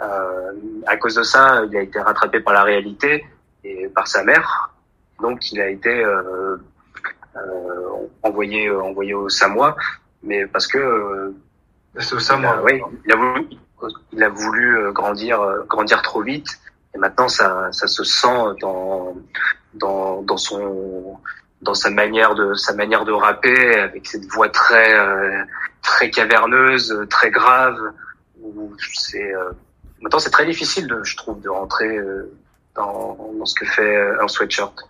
[0.01, 0.53] Euh,
[0.87, 3.27] à cause de ça, il a été rattrapé par la réalité
[3.65, 4.71] et par sa mère.
[5.21, 6.57] Donc, il a été euh,
[7.37, 9.75] euh, envoyé envoyé au Samoa,
[10.23, 11.35] mais parce que euh,
[11.99, 12.63] C'est au Samoa.
[12.63, 13.49] oui, il a voulu
[14.13, 16.49] il a voulu euh, grandir euh, grandir trop vite
[16.95, 19.17] et maintenant ça ça se sent dans
[19.75, 21.19] dans dans son
[21.63, 25.45] dans sa manière de sa manière de rapper avec cette voix très euh,
[25.83, 27.79] très caverneuse, très grave
[28.41, 29.33] où c'est
[30.01, 31.99] maintenant c'est très difficile de, je trouve de rentrer
[32.75, 34.89] dans dans ce que fait un sweatshirt.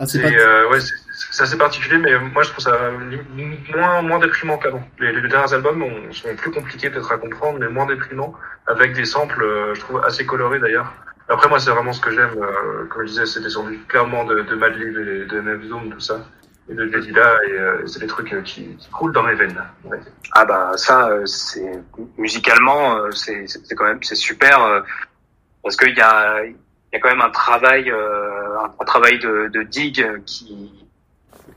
[0.00, 0.94] Ah, c'est pas- euh, ouais, c'est-
[1.30, 2.74] c'est assez particulier, mais moi je trouve ça
[3.10, 3.20] li-
[3.76, 4.82] moins moins déprimant qu'avant.
[4.98, 8.32] Les, les derniers albums ont- sont plus compliqués peut-être à comprendre, mais moins déprimants,
[8.66, 10.92] avec des samples, euh, je trouve assez colorés d'ailleurs.
[11.28, 14.40] Après moi c'est vraiment ce que j'aime, euh, comme je disais, c'est descendu clairement de,
[14.40, 16.26] de Madlib et de MF Doom, tout ça,
[16.70, 19.52] et de Delila, et euh, c'est des trucs euh, qui, qui coulent dans mes veines.
[19.84, 19.98] dire.
[20.32, 21.70] Ah bah ça, euh, c'est
[22.16, 24.80] musicalement, euh, c'est c'est c'est quand même c'est super euh,
[25.62, 26.54] parce qu'il y a il
[26.94, 30.72] y a quand même un travail euh, un, un travail de, de dig qui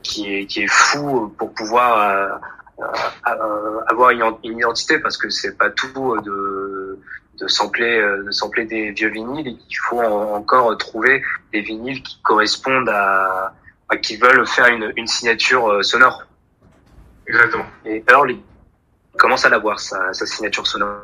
[0.02, 2.84] qui est qui est fou pour pouvoir euh,
[3.28, 6.98] euh, avoir une une identité parce que c'est pas tout de
[7.40, 12.02] de sampler de sampler des vieux vinyles et qu'il faut en- encore trouver des vinyles
[12.02, 13.52] qui correspondent à,
[13.88, 16.24] à qui veulent faire une une signature euh, sonore.
[17.26, 17.66] Exactement.
[17.86, 18.40] Et Earl, il
[19.18, 20.98] commence à l'avoir, sa, sa signature sonore?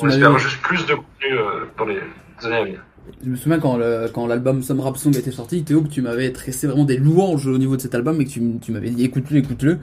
[0.00, 1.36] On espère juste plus de contenu
[1.76, 2.00] dans les
[2.46, 2.80] années à venir.
[3.24, 6.02] Je me souviens quand le- quand l'album Some Rap Song était sorti, Théo, que tu
[6.02, 8.90] m'avais tressé vraiment des louanges au niveau de cet album et que tu, tu m'avais
[8.90, 9.78] dit écoute-le, écoute-le.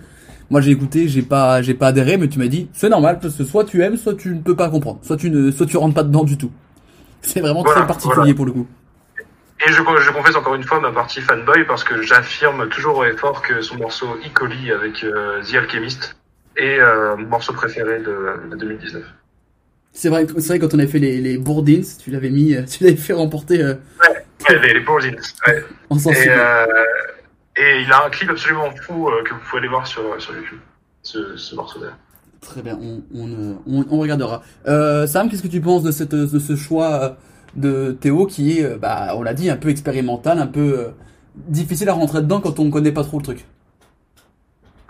[0.50, 3.36] Moi j'ai écouté, j'ai pas j'ai pas adhéré, mais tu m'as dit c'est normal parce
[3.36, 5.78] que soit tu aimes, soit tu ne peux pas comprendre, soit tu ne soit tu
[5.78, 6.52] rentres pas dedans du tout.
[7.22, 8.34] C'est vraiment Voilà, très particulier voilà.
[8.34, 8.68] pour le coup.
[9.68, 13.12] Et je, je confesse encore une fois ma partie fanboy parce que j'affirme toujours et
[13.18, 14.30] fort que son morceau E.
[14.34, 16.16] coli avec euh, The Alchemist
[16.56, 19.04] est euh, mon morceau préféré de, de 2019.
[19.94, 22.56] C'est vrai, que- c'est vrai quand on avait fait les, les Bourdins, tu l'avais mis,
[22.56, 23.62] euh, tu l'avais fait remporter.
[23.62, 24.26] euh, Ouais,
[24.62, 24.80] les, les
[25.48, 25.64] ouais.
[26.26, 26.66] Et, euh,
[27.58, 30.34] et il a un clip absolument fou euh, que vous pouvez aller voir sur, sur
[30.36, 30.60] YouTube,
[31.04, 31.98] ce, ce morceau-là.
[32.42, 34.42] Très bien, on, on, on, on regardera.
[34.66, 37.18] Sam, qu'est-ce que tu penses de, cette, de ce choix
[37.58, 40.92] de Théo qui est, bah, on l'a dit, un peu expérimental, un peu
[41.36, 43.46] difficile à rentrer dedans quand on connaît pas trop le truc?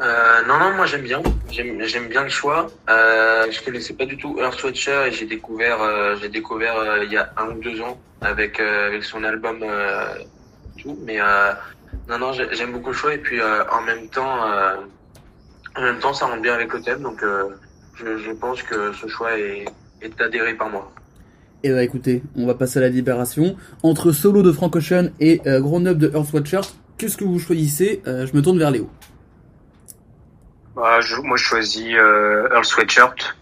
[0.02, 1.22] Euh, non, non, moi j'aime bien.
[1.52, 2.72] J'aime, bien le choix.
[2.90, 7.04] Euh, je connaissais pas du tout Earth Sweatshirt et j'ai découvert, euh, j'ai découvert euh,
[7.04, 9.66] il y a un ou deux ans avec avec son album
[10.82, 10.98] tout.
[11.06, 11.20] Mais
[12.08, 14.40] non, non, j'ai- j'aime beaucoup le choix et puis en même temps,
[15.76, 17.02] en même temps, ça rentre bien avec le thème.
[17.02, 17.22] Donc
[17.96, 19.66] je, pense que ce choix est,
[20.02, 20.92] est adhéré par moi.
[21.64, 23.58] Et bah écoutez, on va passer à la libération.
[23.84, 28.02] Entre solo de Frank Ocean et Grown Up de Earth Sweatshirt, qu'est-ce que vous choisissez?
[28.06, 28.90] Je me tourne vers Léo.
[30.80, 33.36] Bah, je- moi, je choisis euh, Earl Sweatshirt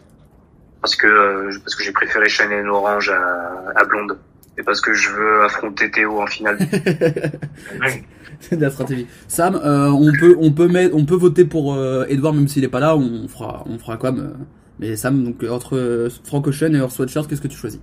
[0.81, 4.17] parce que euh, parce que j'ai préféré Chanel Orange à, à Blonde
[4.57, 6.57] et parce que je veux affronter Théo en finale.
[8.39, 9.07] C'est de la stratégie.
[9.27, 12.63] Sam, euh, on peut on peut mettre, on peut voter pour euh, Edouard même s'il
[12.63, 12.95] est pas là.
[12.95, 14.19] On fera on fera comme.
[14.19, 14.33] euh,
[14.79, 17.79] mais Sam, donc entre euh, Frank Ocean et Earth Sweatshirt, qu'est-ce que tu choisis?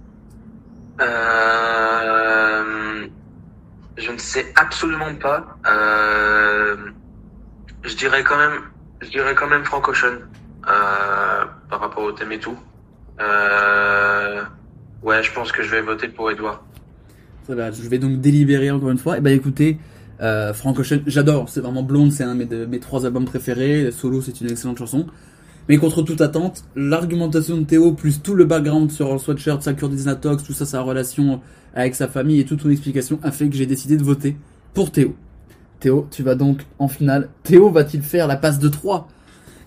[1.65, 3.07] Euh,
[3.97, 5.57] je ne sais absolument pas.
[5.67, 6.77] Euh,
[7.83, 8.61] je dirais quand même,
[9.01, 10.17] je dirais quand même Frank Ocean
[10.67, 12.57] euh, par rapport au thème et tout.
[13.21, 14.43] Euh,
[15.03, 16.65] ouais, je pense que je vais voter pour Edouard.
[17.49, 19.19] Bien, je vais donc délibérer encore une fois.
[19.19, 19.79] Et bah écoutez,
[20.21, 23.91] euh, Frank Ocean, j'adore, c'est vraiment Blonde, c'est un de mes, trois albums préférés.
[23.91, 25.07] Solo, c'est une excellente chanson.
[25.69, 29.73] Mais contre toute attente, l'argumentation de Théo, plus tout le background sur le sweatshirt, sa
[29.73, 29.91] cure
[30.21, 31.41] Tox, tout ça, sa relation
[31.75, 34.37] avec sa famille et toute son explication a fait que j'ai décidé de voter
[34.75, 35.15] pour Théo.
[35.85, 37.29] Théo, tu vas donc en finale.
[37.43, 39.07] Théo va-t-il faire la passe de 3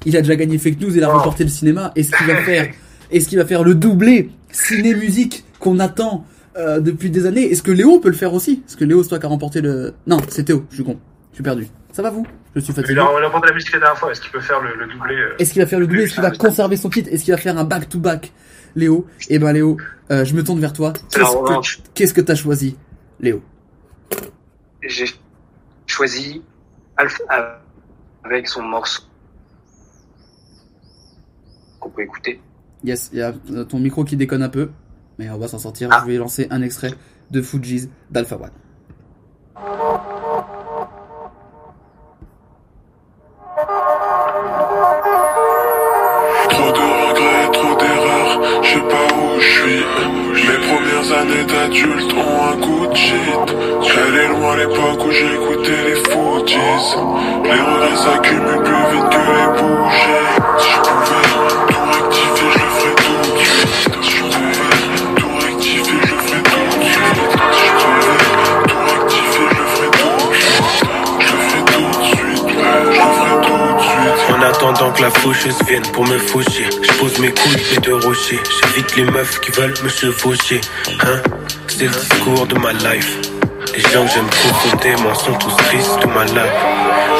[0.06, 1.92] Il a déjà gagné Fake News, il a remporté le cinéma.
[1.96, 2.74] Est-ce qu'il va faire,
[3.12, 6.26] est-ce qu'il va faire le doublé ciné-musique qu'on attend
[6.58, 7.44] euh, depuis des années?
[7.52, 8.64] Est-ce que Léo peut le faire aussi?
[8.68, 9.94] Est-ce que Léo, c'est toi qui a remporté le...
[10.08, 10.98] Non, c'est Théo, je suis con.
[11.34, 11.68] Je suis perdu.
[11.92, 12.26] Ça va vous?
[12.56, 12.94] Je suis fatigué.
[12.94, 14.12] Il a remporté la musique la dernière fois.
[14.12, 16.06] Est-ce qu'il peut faire le, le doublé euh, Est-ce qu'il va faire le doublé?
[16.06, 17.10] Est-ce qu'il va conserver son titre?
[17.12, 18.34] Est-ce qu'il va faire un back-to-back?
[18.76, 19.78] Léo Eh ben Léo,
[20.10, 20.94] euh, je me tourne vers toi.
[21.94, 22.76] Qu'est-ce que t'as choisi,
[23.20, 23.44] Léo?
[24.82, 25.06] J'ai
[25.88, 26.44] choisi
[26.96, 27.62] Alpha
[28.24, 29.04] avec son morceau
[31.80, 32.40] qu'on peut écouter.
[32.84, 33.34] Yes, il y a
[33.68, 34.70] ton micro qui déconne un peu,
[35.18, 35.90] mais on va s'en sortir.
[36.02, 36.94] Je vais lancer un extrait
[37.32, 38.52] de Fuji's d'Alpha One.
[50.98, 53.56] Premières années d'adulte ont un goût de shit.
[53.82, 56.96] J'allais loin à l'époque où j'écoutais les footies.
[57.44, 60.28] Les regrets s'accumulent plus vite que les bougies.
[60.60, 61.77] Si je pouvais
[74.68, 78.40] attendant que la faucheuse vienne pour me faucher, je pose mes couilles et de rocher.
[78.62, 80.60] J'évite les meufs qui veulent me chevaucher.
[81.02, 81.22] Hein,
[81.68, 83.18] c'est le discours de ma life.
[83.74, 86.64] Les gens que j'aime profondément sont tous tristes de ma life.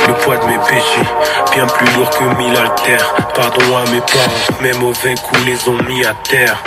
[0.08, 1.08] Le poids de mes péchés,
[1.54, 3.16] bien plus lourd que mille haltères.
[3.34, 6.62] Pardon à mes parents, mes mauvais coups les ont mis à terre.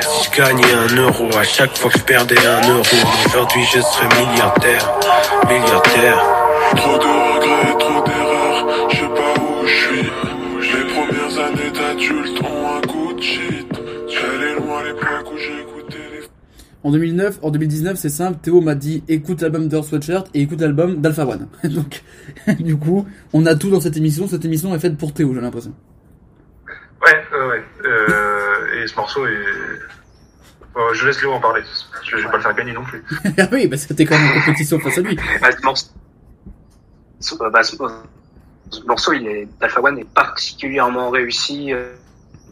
[0.00, 2.84] Si je gagnais un euro à chaque fois que je perdais un euro,
[3.26, 4.90] aujourd'hui je serais milliardaire,
[5.48, 7.27] milliardaire.
[16.88, 18.38] En 2009, en 2019, c'est simple.
[18.40, 21.46] Théo m'a dit écoute l'album d'Earth Sweatshirt et écoute l'album d'Alpha One.
[21.64, 22.02] Donc,
[22.60, 24.26] du coup, on a tout dans cette émission.
[24.26, 25.74] Cette émission est faite pour Théo, j'ai l'impression.
[27.04, 27.62] Ouais, ouais, ouais.
[27.84, 29.36] Euh, et ce morceau est.
[30.94, 31.60] Je laisse Léo en parler.
[32.04, 33.02] Je je vais pas le faire gagner non plus.
[33.38, 35.14] ah oui, bah c'était quand même une compétition face à lui.
[35.42, 35.86] Bah, ce morceau,
[37.20, 37.76] ce- euh, bah, ce-
[38.70, 41.74] ce morceau, il est, Alpha One est particulièrement réussi.
[41.74, 41.92] euh,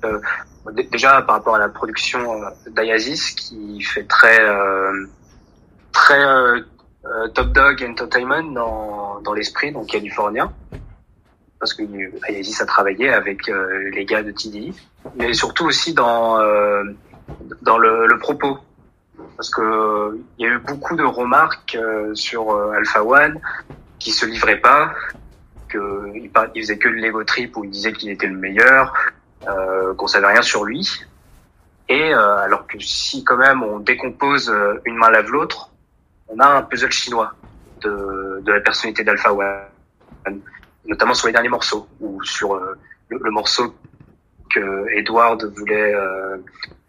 [0.05, 0.19] euh,
[0.91, 5.07] déjà par rapport à la production euh, d'Ayazis, qui fait très, euh,
[5.93, 6.61] très euh,
[7.35, 10.53] Top Dog Entertainment dans, dans l'esprit, donc californien.
[11.59, 11.83] Parce que
[12.29, 13.51] Ayazis a travaillé avec
[13.93, 14.75] les gars de TDI,
[15.17, 16.85] mais surtout aussi dans, euh,
[17.63, 18.59] dans le, le propos
[19.37, 21.79] parce que il y a eu beaucoup de remarques
[22.13, 23.41] sur Alpha One
[23.99, 24.93] qui se livrait pas,
[25.69, 28.37] que il, par- il faisait que le Lego Trip où il disait qu'il était le
[28.37, 28.93] meilleur,
[29.49, 31.07] euh, qu'on savait rien sur lui.
[31.89, 35.71] Et euh, alors que si quand même on décompose euh, une main lave l'autre,
[36.29, 37.33] on a un puzzle chinois
[37.83, 40.41] de, de la personnalité d'Alpha One,
[40.87, 42.77] notamment sur les derniers morceaux ou sur euh,
[43.09, 43.73] le, morceau
[44.53, 46.39] que Edward voulait euh,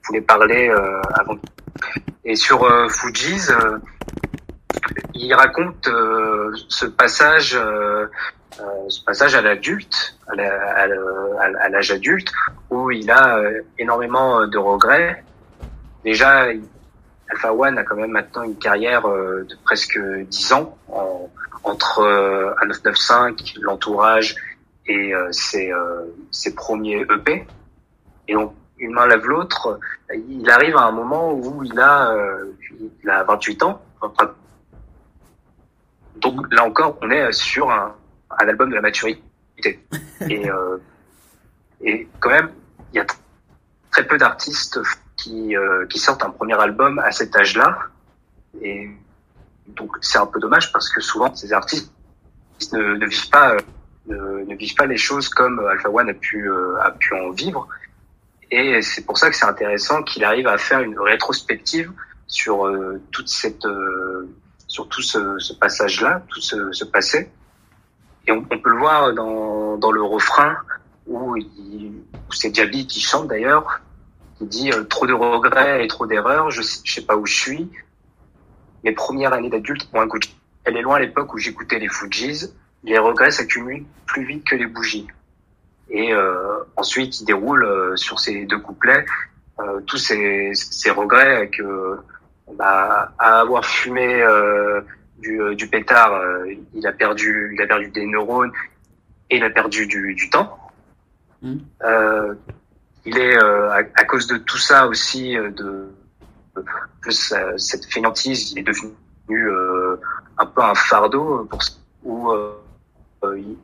[0.08, 0.74] voulait parler
[1.14, 1.38] avant.
[2.24, 3.52] Et sur Fuji's,
[5.14, 5.90] il raconte
[6.70, 7.60] ce passage,
[8.90, 12.32] ce passage à l'adulte, à l'âge adulte,
[12.70, 15.24] où il a euh, énormément euh, de regrets.
[16.04, 16.48] Déjà,
[17.30, 21.30] Alpha One a quand même maintenant une carrière euh, de presque 10 ans en-
[21.64, 22.02] entre
[22.62, 24.36] un 995, l'entourage
[24.86, 25.70] et ses,
[26.56, 27.46] premiers EP.
[28.30, 29.78] Et donc, une main lave l'autre.
[30.30, 32.16] Il arrive à un moment où il a,
[33.04, 33.82] il a 28 ans.
[36.22, 37.94] Donc là encore, on est sur un,
[38.38, 39.22] un album de la maturité.
[40.30, 40.78] Et, euh,
[41.82, 42.50] et quand même,
[42.94, 43.16] il y a tr-
[43.92, 44.80] très peu d'artistes
[45.16, 47.78] qui, euh, qui sortent un premier album à cet âge-là.
[48.62, 48.90] Et
[49.68, 51.92] donc c'est un peu dommage parce que souvent ces artistes
[52.74, 53.60] ne, ne vivent pas euh,
[54.08, 57.30] ne, ne vivent pas les choses comme Alpha One a pu euh, a pu en
[57.32, 57.68] vivre.
[58.50, 61.92] Et c'est pour ça que c'est intéressant qu'il arrive à faire une rétrospective
[62.28, 64.28] sur euh, toute cette, euh,
[64.68, 67.30] sur tout ce, ce passage-là, tout ce, ce passé.
[68.28, 70.58] Et on, on peut le voir dans, dans le refrain
[71.08, 73.82] où, où c'est Jabi qui chante d'ailleurs,
[74.38, 77.34] qui dit euh, trop de regrets et trop d'erreurs, je, je sais pas où je
[77.34, 77.72] suis.
[78.84, 80.08] Mes premières années d'adulte ont un
[80.66, 82.54] Elle est loin à l'époque où j'écoutais les Fujis.
[82.84, 85.08] Les regrets s'accumulent plus vite que les bougies.
[85.90, 89.06] Et euh, ensuite, il déroule euh, sur ces deux couplets
[89.60, 91.98] euh, tous ces, ces regrets que
[92.54, 94.82] bah, à avoir fumé euh,
[95.20, 98.52] du, euh, du pétard, euh, il a perdu, il a perdu des neurones
[99.30, 100.58] et il a perdu du, du temps.
[101.42, 101.56] Mm.
[101.84, 102.34] Euh,
[103.06, 105.90] il est euh, à, à cause de tout ça aussi de
[107.02, 108.92] plus euh, cette fainéantise, il est devenu
[109.32, 109.96] euh,
[110.38, 111.60] un peu un fardeau pour
[112.04, 112.32] où
[113.36, 113.58] il-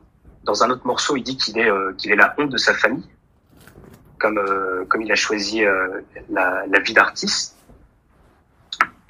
[0.44, 2.74] dans un autre morceau il dit qu'il est euh, qu'il est la honte de sa
[2.74, 3.08] famille
[4.18, 7.56] comme euh, comme il a choisi euh, la, la vie d'artiste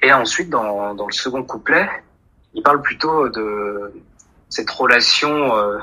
[0.01, 1.89] et ensuite dans dans le second couplet
[2.55, 3.93] il parle plutôt de
[4.49, 5.77] cette relation euh,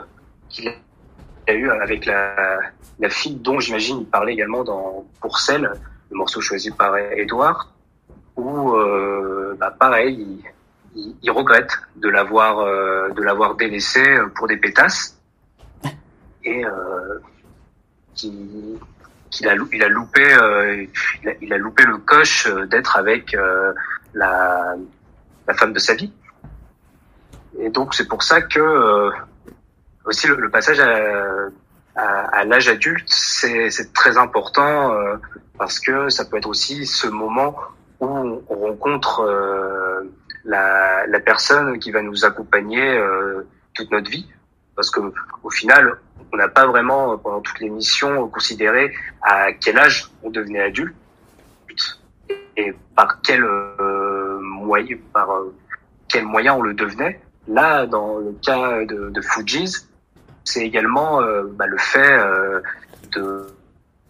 [0.49, 2.59] qu'il a eu avec la
[2.99, 5.73] la fille dont j'imagine il parlait également dans Pourcel
[6.10, 7.73] le morceau choisi par Edouard
[8.36, 10.41] où euh, bah, pareil
[10.94, 14.02] il, il, il regrette de l'avoir euh, de l'avoir délaissé
[14.34, 15.18] pour des pétasses.
[16.44, 17.18] Et euh,
[18.15, 18.78] qui
[19.31, 20.86] qu'il a il a loupé euh,
[21.23, 23.73] il, a, il a loupé le coche d'être avec euh,
[24.15, 24.75] la
[25.47, 26.12] la femme de sa vie
[27.62, 29.10] et donc c'est pour ça que euh,
[30.05, 30.91] aussi le, le passage à,
[31.94, 35.16] à, à l'âge adulte c'est très important euh,
[35.58, 37.55] parce que ça peut être aussi ce moment
[38.00, 40.02] où on rencontre euh,
[40.44, 44.28] la, la personne qui va nous accompagner euh, toute notre vie.
[44.74, 45.00] Parce que
[45.44, 45.99] au final
[46.32, 48.92] on n'a pas vraiment euh, pendant toute l'émission considéré
[49.23, 50.97] à quel âge on devenait adulte.
[52.57, 55.28] Et par quel euh, moyen par
[56.08, 59.87] quel moyen on le devenait là dans le cas de, de Fujis
[60.45, 62.61] c'est également euh, bah, le fait euh,
[63.15, 63.47] de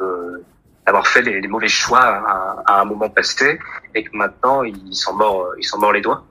[0.01, 0.39] euh,
[0.87, 3.59] d'avoir fait les mauvais choix à, à un moment passé
[3.95, 6.25] et que maintenant il s'en mord il s'en mord les doigts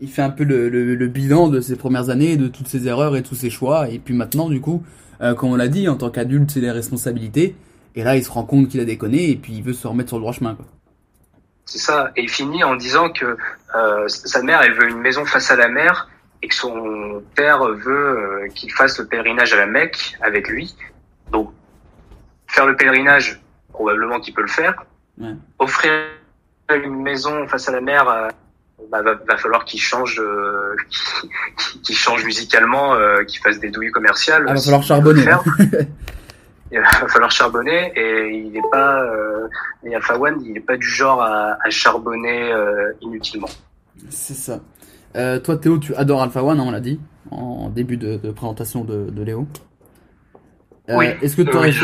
[0.00, 2.86] Il fait un peu le, le, le bilan de ses premières années, de toutes ses
[2.88, 3.88] erreurs et tous ses choix.
[3.90, 4.82] Et puis maintenant, du coup,
[5.20, 7.54] euh, comme on l'a dit, en tant qu'adulte, c'est les responsabilités.
[7.96, 10.08] Et là, il se rend compte qu'il a déconné et puis il veut se remettre
[10.08, 10.54] sur le droit chemin.
[10.54, 10.64] Quoi.
[11.70, 12.10] C'est ça.
[12.16, 13.36] Et il finit en disant que
[13.76, 16.08] euh, sa mère, elle veut une maison face à la mer
[16.42, 20.74] et que son père veut euh, qu'il fasse le pèlerinage à la Mecque avec lui.
[21.30, 21.52] Donc,
[22.48, 23.40] faire le pèlerinage,
[23.72, 24.82] probablement qu'il peut le faire.
[25.20, 25.36] Ouais.
[25.60, 25.92] Offrir
[26.70, 28.30] une maison face à la mer, euh,
[28.90, 30.74] bah, va, va falloir qu'il change, euh,
[31.84, 34.44] qu'il change musicalement, euh, qu'il fasse des douilles commerciales.
[34.48, 35.24] Ah, va falloir charbonner.
[36.72, 39.48] il va falloir charbonner et il n'est pas euh,
[39.84, 43.48] et Alpha One il n'est pas du genre à, à charbonner euh, inutilement
[44.08, 44.60] C'est ça.
[45.16, 47.00] Euh, toi, Théo, tu adores Alpha One, hein, on l'a dit,
[47.32, 49.46] en début de, de présentation de, de Léo.
[50.88, 51.06] Euh, oui.
[51.20, 51.70] Est-ce que tu Euh, aurais...
[51.70, 51.74] oui,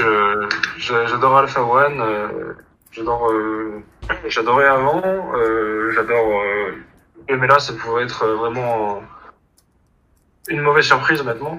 [0.78, 2.00] j'adore Alpha One.
[2.00, 2.52] euh,
[2.92, 3.28] j'adore.
[3.30, 3.82] euh,
[4.28, 5.02] J'adorais avant.
[5.34, 6.40] euh, j'adore.
[6.40, 9.02] Euh, mais là, ça pourrait être vraiment
[10.48, 11.58] une mauvaise surprise maintenant.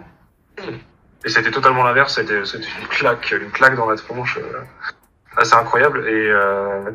[1.27, 2.15] Et c'était totalement l'inverse.
[2.15, 4.37] C'était une claque, une claque dans la tronche.
[4.37, 4.61] euh,
[5.35, 6.07] assez incroyable.
[6.07, 6.89] Et euh,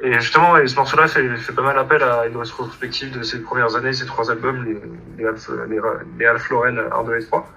[0.00, 3.74] et justement, ce morceau-là fait, fait pas mal appel à une rétrospective de ses premières
[3.74, 4.80] années, ses trois albums, les,
[5.16, 5.80] les, Alf, les,
[6.18, 7.48] les Alf Lauren 1, 2 et 3.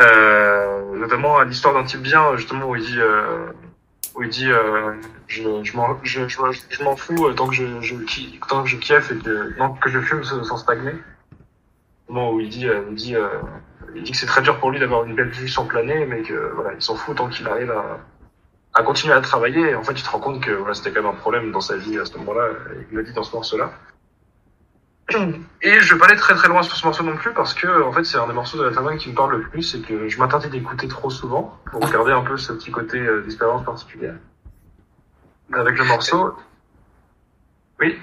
[0.00, 3.46] Euh, notamment à l'histoire d'un type bien, justement, où il dit, euh,
[4.14, 4.94] où il dit, euh,
[5.26, 6.38] je, je m'en, je, je,
[6.96, 7.64] fous euh, tant que je,
[8.48, 10.94] tant que je kiffe et que, non, que je fume sans stagner.
[12.08, 13.14] Au moment où il dit, il dit,
[13.94, 16.22] il dit que c'est très dur pour lui d'avoir une belle vie sans planer, mais
[16.22, 17.72] que, voilà, il s'en fout tant qu'il arrive
[18.74, 19.74] à, continuer à travailler.
[19.74, 21.98] En fait, tu te rends compte que c'était quand même un problème dans sa vie
[21.98, 22.48] à ce moment-là.
[22.90, 23.72] Il le dit dans ce morceau-là.
[25.62, 27.82] Et je vais pas aller très très loin sur ce morceau non plus parce que
[27.82, 29.80] en fait c'est un des morceaux de la Taverne qui me parle le plus et
[29.80, 33.64] que je m'interdis d'écouter trop souvent pour garder un peu ce petit côté euh, d'expérience
[33.64, 34.16] particulière.
[35.50, 36.36] Avec le morceau.
[37.80, 37.98] Oui.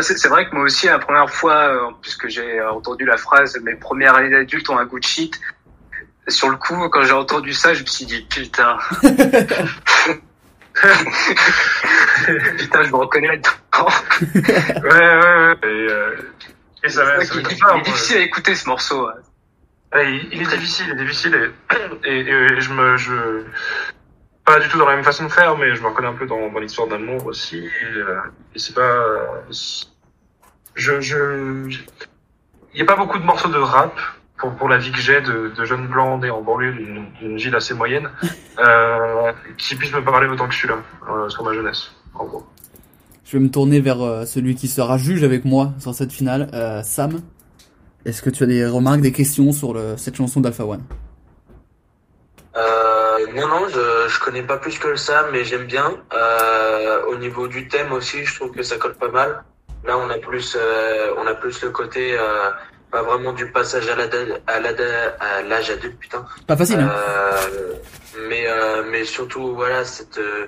[0.00, 3.16] C'est vrai que moi aussi la première fois euh, en plus que j'ai entendu la
[3.16, 5.38] phrase mes premières années d'adulte ont un goût de shit.
[6.28, 8.78] Sur le coup quand j'ai entendu ça je me suis dit putain.
[12.58, 13.88] Putain je me reconnais là-dedans.
[14.82, 15.56] Ouais ouais ouais.
[15.62, 16.16] Et, euh,
[16.84, 17.40] et ça, va- C'est ça
[17.74, 19.14] il est difficile à écouter ce morceau ouais.
[19.94, 21.52] Ouais, il, il est difficile, il est difficile.
[22.04, 23.12] Et, et, et je me, je,
[24.46, 26.26] pas du tout dans la même façon de faire, mais je me reconnais un peu
[26.26, 28.20] dans, dans l'histoire d'amour aussi et, euh,
[28.54, 29.04] et c'est pas,
[30.74, 31.68] je, je,
[32.72, 33.98] il y a pas beaucoup de morceaux de rap
[34.38, 37.54] pour, pour la vie que j'ai de, de jeune blanc né en banlieue d'une ville
[37.54, 38.10] assez moyenne,
[38.58, 40.78] euh, qui puissent me parler autant que celui-là,
[41.10, 42.46] euh, sur ma jeunesse, en gros.
[43.24, 46.48] Je vais me tourner vers euh, celui qui sera juge avec moi sur cette finale,
[46.52, 47.20] euh, Sam.
[48.04, 50.82] Est-ce que tu as des remarques, des questions sur le, cette chanson d'Alpha One?
[52.56, 52.95] Euh,
[53.34, 55.96] non, non, je, je connais pas plus que ça, mais j'aime bien.
[56.12, 59.42] Euh, au niveau du thème aussi, je trouve que ça colle pas mal.
[59.84, 62.50] Là, on a plus, euh, on a plus le côté, euh,
[62.90, 63.94] pas vraiment du passage à
[65.42, 66.24] l'âge à adulte, putain.
[66.46, 66.90] Pas facile, hein.
[66.92, 67.74] Euh,
[68.28, 70.46] mais, euh, mais surtout, voilà, cette, euh,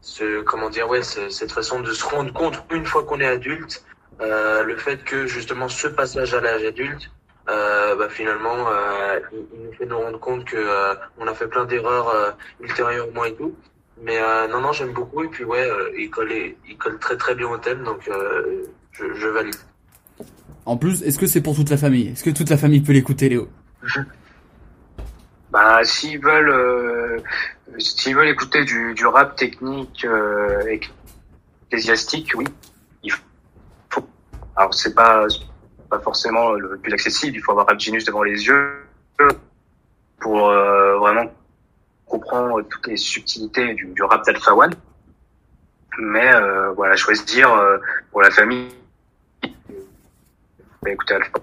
[0.00, 3.26] ce, comment dire, ouais, ce- cette façon de se rendre compte une fois qu'on est
[3.26, 3.84] adulte,
[4.20, 7.10] euh, le fait que justement ce passage à l'âge adulte,
[7.48, 11.34] euh, bah, finalement, euh, il, il nous fait nous rendre compte que euh, on a
[11.34, 12.30] fait plein d'erreurs euh,
[12.60, 13.54] ultérieurement et tout.
[14.02, 17.16] Mais euh, non, non, j'aime beaucoup et puis ouais, euh, il colle, il colle très
[17.16, 19.54] très bien au thème, donc euh, je, je valide.
[20.64, 22.08] En plus, est-ce que c'est pour toute la famille?
[22.08, 23.48] Est-ce que toute la famille peut l'écouter, Léo?
[25.52, 27.18] Bah, s'ils veulent, euh,
[27.76, 30.78] s'ils veulent écouter du, du rap technique euh,
[31.70, 32.46] ecclésiastique, oui,
[33.02, 33.12] il
[33.90, 34.08] faut.
[34.56, 35.26] Alors c'est pas
[35.92, 37.36] pas forcément le plus accessible.
[37.36, 38.82] Il faut avoir Rap Genius devant les yeux
[40.20, 41.26] pour euh, vraiment
[42.06, 44.74] comprendre toutes les subtilités du, du rap d'Alpha One.
[45.98, 47.76] Mais euh, voilà, choisir euh,
[48.10, 48.68] pour la famille.
[50.82, 51.38] Bah, écoutez Alpha.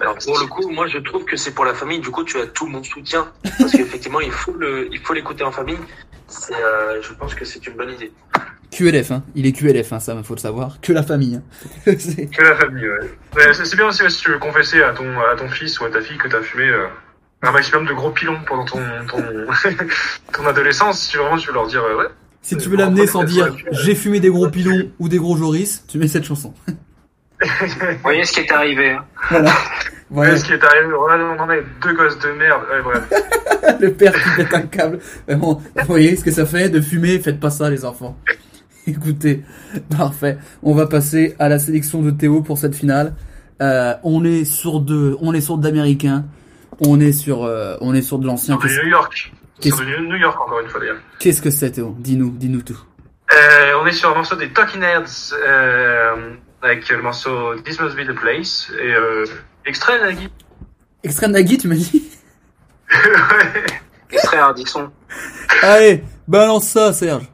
[0.00, 1.98] Alors pour le coup, moi je trouve que c'est pour la famille.
[1.98, 5.42] Du coup, tu as tout mon soutien parce qu'effectivement, il faut le, il faut l'écouter
[5.42, 5.80] en famille.
[6.52, 8.12] Euh, je pense que c'est une bonne idée.
[8.70, 9.22] QLF, hein.
[9.34, 10.80] Il est QLF, hein, ça, faut le savoir.
[10.80, 11.42] Que la famille, hein.
[11.98, 13.10] C'est- Que la famille, ouais.
[13.36, 15.84] Ouais, c'est bien aussi ouais, si tu veux confesser à ton, à ton fils ou
[15.84, 16.86] à ta fille que t'as fumé euh,
[17.42, 19.22] un maximum de gros pilons pendant ton, ton,
[20.32, 21.00] ton adolescence.
[21.00, 22.08] Si vraiment tu veux leur dire, euh, ouais.
[22.42, 25.84] Si tu veux l'amener sans dire j'ai fumé des gros pilons ou des gros Joris,
[25.88, 26.54] tu mets cette chanson.
[27.42, 28.90] Vous voyez ce qui est arrivé.
[28.92, 29.04] hein.
[29.30, 29.52] Voilà.
[30.10, 32.62] Ouais, ce qui est arrivé, voilà, on en a deux gosses de merde.
[32.70, 33.78] Ouais, bref.
[33.80, 34.98] le père qui pète un câble.
[35.26, 38.18] Vraiment, vous voyez ce que ça fait de fumer Faites pas ça, les enfants.
[38.86, 39.44] Écoutez,
[39.96, 40.38] parfait.
[40.62, 43.14] On va passer à la sélection de Théo pour cette finale.
[43.60, 46.24] Euh, on est sur de, on est sur d'américains.
[46.86, 48.56] On est sur, euh, on est sur de l'ancien.
[48.56, 49.32] New York.
[49.60, 50.96] Sur New York, encore une fois, d'ailleurs.
[51.18, 51.94] qu'est-ce que c'est, Théo?
[51.98, 52.78] Dis-nous, dis-nous tout.
[53.34, 55.34] Euh, on est sur un morceau des Talking Heads,
[56.62, 58.94] avec le morceau This Must Be the Place, et
[59.66, 60.30] extrait, Nagui.
[61.04, 62.10] Extrait Nagui, tu m'as dit?
[64.10, 64.90] Extrait Ardisson.
[65.62, 67.28] Allez, balance ça, Serge.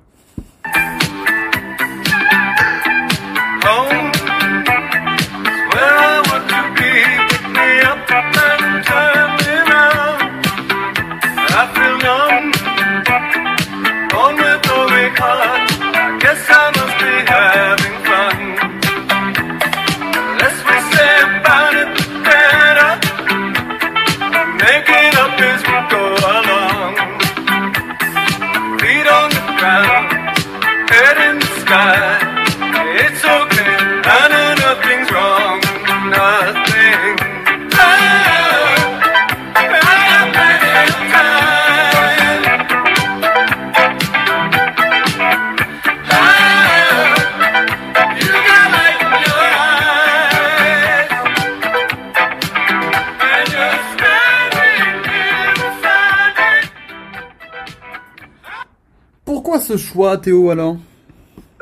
[59.76, 60.76] Choix, Théo, alors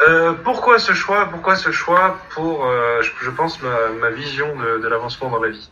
[0.01, 5.31] Euh, pourquoi ce choix Pourquoi ce choix pour, euh, je, pense, ma, vision de, l'avancement
[5.31, 5.71] dans la vie,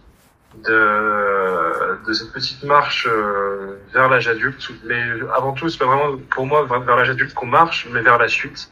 [0.65, 4.71] de, cette petite marche euh, vers l'âge adulte.
[4.85, 5.03] Mais
[5.35, 8.29] avant tout, c'est pas vraiment pour moi vers l'âge adulte qu'on marche, mais vers la
[8.29, 8.71] suite.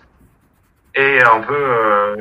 [0.95, 2.17] Et un peu,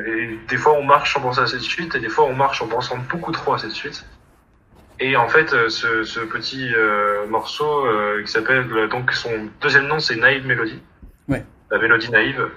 [0.48, 2.68] des fois on marche sans penser à cette suite, et des fois on marche en
[2.68, 4.04] pensant beaucoup trop à cette suite.
[5.00, 6.70] Et en fait, ce, ce petit
[7.28, 7.84] morceau
[8.24, 10.80] qui s'appelle donc son deuxième nom, c'est Naïve Mélodie.
[11.70, 12.48] La mélodie naïve.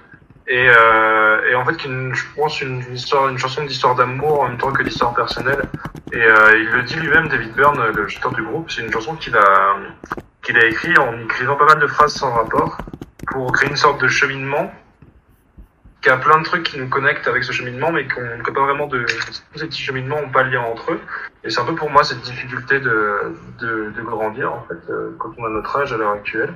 [0.48, 4.42] Et, euh, et en fait, qu'une- je pense une, une histoire, une chanson d'histoire d'amour
[4.42, 5.64] en même temps que d'histoire personnelle.
[6.11, 9.16] Et euh, il le dit lui-même, David Byrne, le chanteur du groupe, c'est une chanson
[9.16, 9.75] qu'il a
[10.42, 12.77] qu'il a écrit en écrivant pas mal de phrases sans rapport
[13.27, 14.74] pour créer une sorte de cheminement
[16.01, 18.66] qui a plein de trucs qui nous connectent avec ce cheminement, mais qu'on n'a pas
[18.66, 21.00] vraiment de tous ces petits cheminements n'ont pas de lien entre eux.
[21.45, 25.16] Et c'est un peu pour moi cette difficulté de de, de grandir en fait euh,
[25.17, 26.53] quand on a notre âge à l'heure actuelle.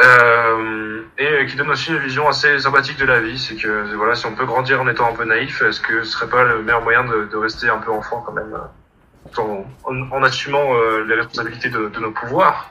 [0.00, 3.94] Euh, et euh, qui donne aussi une vision assez sympathique de la vie, c'est que
[3.96, 6.44] voilà, si on peut grandir en étant un peu naïf, est-ce que ce serait pas
[6.44, 9.42] le meilleur moyen de, de rester un peu enfant quand même, euh,
[9.84, 10.72] en, en, assumant
[11.06, 12.70] les responsabilités de, de nos pouvoirs,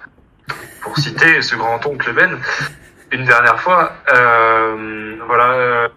[0.82, 2.40] pour citer ce grand oncle Ben
[3.12, 5.90] une dernière fois, euh, voilà.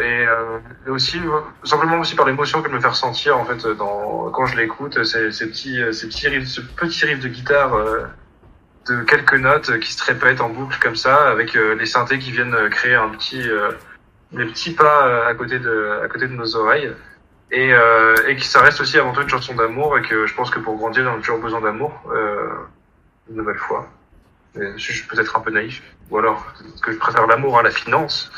[0.00, 0.26] et,
[0.86, 1.18] et aussi
[1.64, 5.32] simplement aussi par l'émotion qu'elle me fait ressentir en fait dans quand je l'écoute ces,
[5.32, 7.74] ces petits ces petits riffs, ce petit riff de guitare
[8.88, 12.32] de quelques notes qui se répètent en boucle comme ça, avec euh, les synthés qui
[12.32, 13.72] viennent euh, créer un petit, euh,
[14.32, 16.92] des petits pas à côté de, à côté de nos oreilles,
[17.50, 20.34] et, euh, et qui ça reste aussi avant tout une chanson d'amour, et que je
[20.34, 21.92] pense que pour grandir, on a toujours besoin d'amour.
[22.12, 22.48] Euh,
[23.30, 23.88] une nouvelle fois.
[24.54, 25.82] Mais je suis peut-être un peu naïf.
[26.10, 26.46] Ou alors
[26.82, 28.30] que je préfère l'amour à la finance.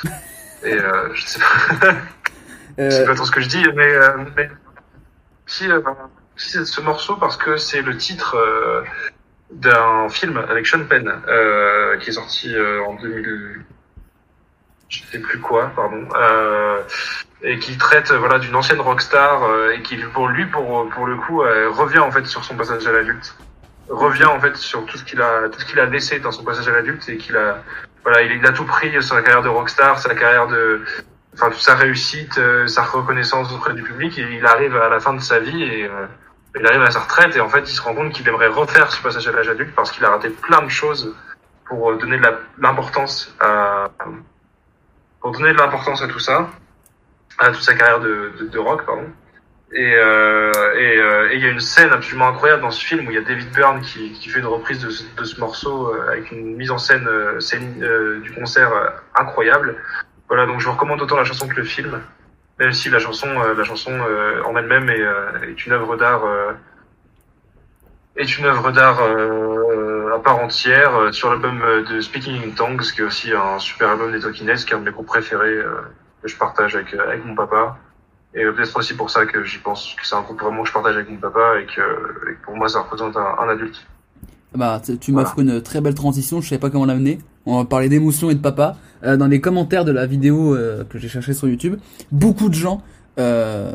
[0.65, 1.95] Et euh, je sais pas.
[2.79, 4.51] je sais pas trop ce que je dis, mais, euh, mais
[5.47, 5.81] si, euh,
[6.37, 8.83] si c'est ce morceau parce que c'est le titre euh,
[9.51, 13.65] d'un film avec Sean Penn euh, qui est sorti euh, en 2000
[14.89, 16.83] je sais plus quoi pardon euh,
[17.43, 21.17] et qui traite voilà d'une ancienne rockstar euh, et qui pour lui pour pour le
[21.17, 23.37] coup euh, revient en fait sur son passage à l'adulte.
[23.89, 26.45] Revient en fait sur tout ce qu'il a tout ce qu'il a laissé dans son
[26.45, 27.63] passage à l'adulte et qu'il a
[28.03, 30.83] voilà il, il a tout pris sur sa carrière de rockstar sa carrière de
[31.35, 35.01] enfin toute sa réussite euh, sa reconnaissance auprès du public et il arrive à la
[35.01, 35.89] fin de sa vie et
[36.59, 38.91] il arrive à sa retraite et en fait il se rend compte qu'il aimerait refaire
[38.91, 41.15] ce passage à l'âge adulte parce qu'il a raté plein de choses
[41.67, 42.27] pour euh, donner de
[42.59, 43.91] l'importance à
[45.21, 46.49] pour donner l'importance à tout ça
[47.39, 49.07] à toute sa carrière de, rock pardon.
[49.71, 53.11] Et euh, euh, et il y a une scène absolument incroyable dans ce film où
[53.11, 56.57] il y a David Byrne qui, qui fait une reprise de ce, morceau avec une
[56.57, 57.07] mise en scène,
[57.39, 58.73] scène du concert
[59.15, 59.77] incroyable.
[60.29, 62.01] Voilà donc je vous recommande autant la chanson que le film
[62.59, 65.97] même si la chanson euh, la chanson euh, en elle-même est, euh, est une œuvre
[65.97, 66.23] d'art
[68.17, 73.05] est une œuvre d'art à part entière sur l'album de Speaking in Tongues qui est
[73.05, 75.63] aussi un super album des Talking Heads qui est un de mes groupes préférés
[76.23, 77.79] que je partage avec avec mon papa.
[78.35, 80.73] Et peut-être aussi pour ça que j'y pense que c'est un groupe vraiment que je
[80.75, 83.87] partage avec mon papa et que, et que pour moi ça représente un, un adulte
[84.55, 87.19] Bah, tu m'offres une très belle transition, je savais pas comment l'amener.
[87.47, 88.77] On va parler d'émotion et de papa.
[89.05, 91.77] Euh, dans les commentaires de la vidéo euh, que j'ai cherché sur YouTube,
[92.11, 92.83] beaucoup de gens
[93.19, 93.73] euh,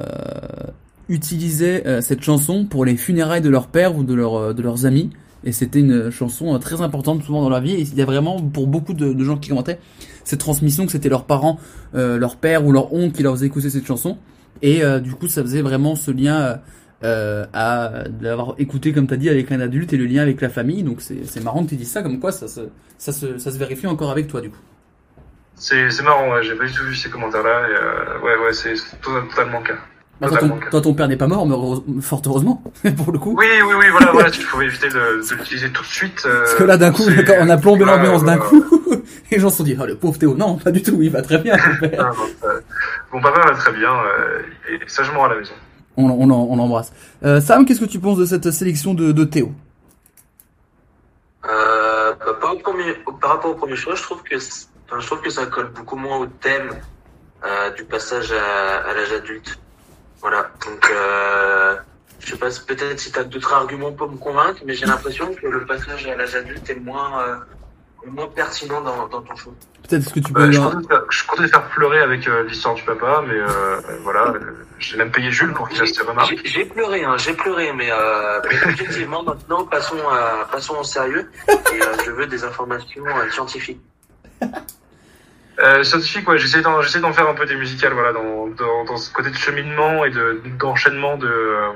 [1.10, 4.62] utilisaient euh, cette chanson pour les funérailles de leur père ou de, leur, euh, de
[4.62, 5.12] leurs amis.
[5.46, 7.74] Et c'était une chanson euh, très importante souvent dans leur vie.
[7.74, 9.80] Et il y a vraiment, pour beaucoup de, de gens qui commentaient,
[10.24, 11.60] cette transmission que c'était leurs parents,
[11.96, 14.18] euh, leur père ou leur oncle qui leur faisait écouter cette chanson.
[14.62, 16.60] Et euh, du coup, ça faisait vraiment ce lien
[17.04, 20.40] euh, à d'avoir écouté, comme tu as dit, avec un adulte et le lien avec
[20.42, 20.84] la famille.
[20.84, 22.62] Donc c'est c'est marrant que tu dises ça, comme quoi ça se,
[22.98, 24.58] ça, se, ça se vérifie encore avec toi, du coup.
[25.56, 28.36] c'est c'est marrant ouais, j'ai pas du tout vu ces commentaires là et euh, ouais
[28.46, 29.76] ouais c'est c'est to- totalement le cas
[30.22, 32.64] Bah, toi, ton, toi, ton père n'est pas mort, mais heureuse- fort heureusement,
[32.98, 33.36] pour le coup.
[33.38, 34.94] oui oui oui voilà voilà il faut éviter de,
[35.30, 37.04] de l'utiliser tout de suite euh, Parce que là, d'un coup,
[37.40, 38.64] on a plombé l'ambiance d'un coup.
[39.32, 40.36] Et les gens se sont dit, oh, le pauvre Théo.
[40.36, 42.00] Non, pas du tout, il va très bien, ton père.
[42.00, 42.60] Ah, bon, euh,
[43.12, 45.54] mon papa va très bien euh, est sagement à la maison
[45.96, 46.92] On, on, l'embrasse.
[47.24, 49.52] Euh, Sam, qu'est-ce que tu penses de cette sélection de, Théo?
[51.46, 55.72] Euh, bah, par, rapport au premier- choix, je trouve que, je trouve que ça colle
[55.72, 56.72] beaucoup moins au thème
[57.46, 59.60] euh, du passage à, l'âge adulte.
[60.22, 60.50] Voilà.
[60.66, 61.76] Donc, euh,
[62.20, 65.34] je sais pas, peut-être si tu as d'autres arguments pour me convaincre, mais j'ai l'impression
[65.36, 67.24] que le passage à l'âge adulte est moins,
[68.08, 69.54] moins pertinent dans, dans ton choix.
[69.88, 70.52] Peut-être que tu Euh, peux...
[70.52, 73.82] je, comptais faire, je comptais faire pleurer avec euh, l'histoire du papa, mais euh, euh,
[74.02, 74.40] voilà, euh,
[74.80, 76.36] j'ai même payé Jules pour qu'il fasse ses remarques.
[76.46, 81.30] J'ai- pleuré, hein, j'ai pleuré, mais, euh, mais objectivement, maintenant, passons, à, passons au sérieux.
[81.50, 83.82] Et euh, je veux des informations euh, scientifiques.
[85.60, 88.86] Euh, scientifique, ouais, j'essaie d'en, j'essaie d'en faire un peu des musicales, voilà, dans, dans,
[88.86, 91.70] dans ce côté de cheminement et de, d'enchaînement de, euh,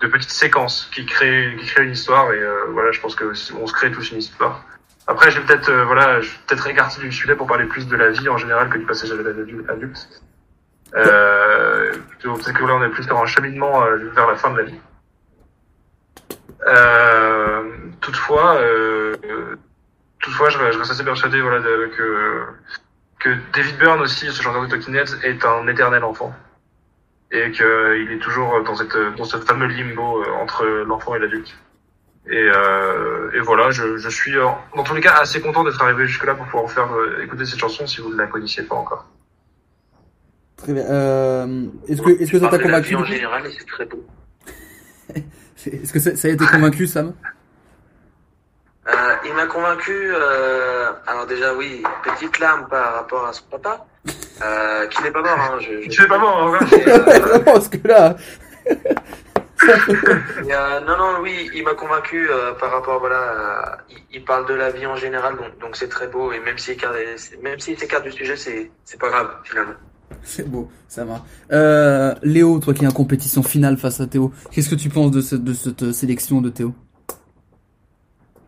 [0.00, 3.24] de petites séquences qui créent, qui créent une histoire et euh, voilà, je pense que
[3.58, 4.62] on se crée tous une histoire.
[5.08, 8.10] Après, je vais peut-être, euh, voilà, peut-être écarter du sujet pour parler plus de la
[8.10, 10.06] vie en général que du passage à l'âge adu- adulte.
[10.94, 14.50] Euh, plutôt- peut-être que là, on est plus sur un cheminement euh, vers la fin
[14.50, 14.80] de la vie.
[16.66, 17.62] Euh,
[18.02, 19.56] toutefois, euh, euh,
[20.20, 22.44] toutefois, je, reste assez persuadé, voilà, que
[23.20, 26.32] que David Byrne aussi, ce chanteur de Talking Heads, est un éternel enfant
[27.32, 31.56] et qu'il est toujours dans cette dans ce fameux limbo euh, entre l'enfant et l'adulte.
[32.30, 35.82] Et, euh, et voilà, je, je suis euh, dans tous les cas assez content d'être
[35.82, 38.26] arrivé jusque là pour pouvoir vous faire euh, écouter cette chanson si vous ne la
[38.26, 39.06] connaissiez pas encore.
[40.58, 40.84] Très bien.
[40.90, 44.04] Euh, est-ce que, est-ce que ça t'a convaincu en général, et c'est très beau.
[45.66, 47.14] Est-ce que ça, ça a été convaincu, Sam?
[48.88, 48.92] Euh,
[49.26, 49.92] il m'a convaincu.
[49.92, 53.86] Euh, alors déjà, oui, petite larme par rapport à son papa,
[54.42, 55.38] euh, qui n'est pas mort.
[55.38, 55.88] Hein, je, je...
[55.88, 58.16] Tu es pas mort, hein, Vraiment, parce que là...
[59.62, 64.24] Et, euh, non, non, oui, il m'a convaincu euh, par rapport, voilà, à- il, il
[64.24, 66.76] parle de la vie en général, donc donc c'est très beau, et même s'il
[67.58, 69.74] s'il s'écarte du sujet, c'est c'est pas grave finalement.
[70.22, 71.22] C'est beau, ça va.
[71.52, 75.10] Euh, Léo, toi qui es en compétition finale face à Théo, qu'est-ce que tu penses
[75.10, 76.74] de, ce- de cette euh, sélection de Théo?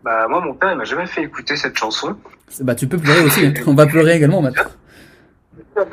[0.02, 2.16] Bah moi mon père il m'a jamais fait écouter cette chanson.
[2.62, 3.52] Bah tu peux pleurer aussi, hein.
[3.66, 4.64] on va pleurer également maintenant.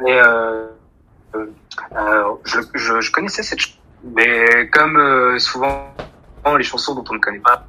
[0.00, 0.66] Mais euh, euh, euh,
[2.44, 5.94] je, je, connaissais cette chanson, mais comme euh, souvent
[6.58, 7.66] les chansons dont on ne connaît pas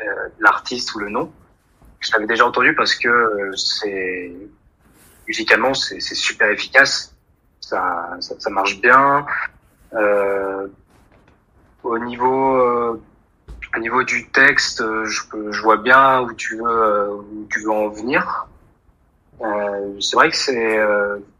[0.00, 1.32] euh, l'artiste ou le nom,
[2.00, 4.32] je l'avais déjà entendu parce que euh, c'est
[5.26, 7.14] musicalement c'est super efficace,
[7.60, 9.26] ça, ça marche bien.
[9.94, 10.68] Euh,
[11.82, 13.02] au niveau euh,
[13.76, 17.70] au niveau du texte, euh, je, vois bien où tu veux, euh, où tu veux
[17.70, 18.46] en venir.
[19.40, 21.39] Euh, c'est vrai que c'est euh, ce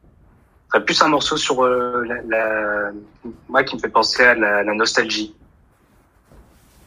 [0.73, 2.91] serait plus un morceau sur euh, la, la-
[3.49, 5.35] moi qui me fait penser à la, la nostalgie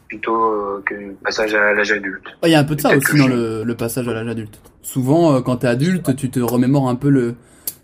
[0.07, 2.23] plutôt euh, que le passage à l'âge adulte.
[2.43, 4.59] Il y a un peu de ça aussi dans le, le passage à l'âge adulte.
[4.81, 7.35] Souvent, euh, quand t'es adulte, tu te remémores un peu le,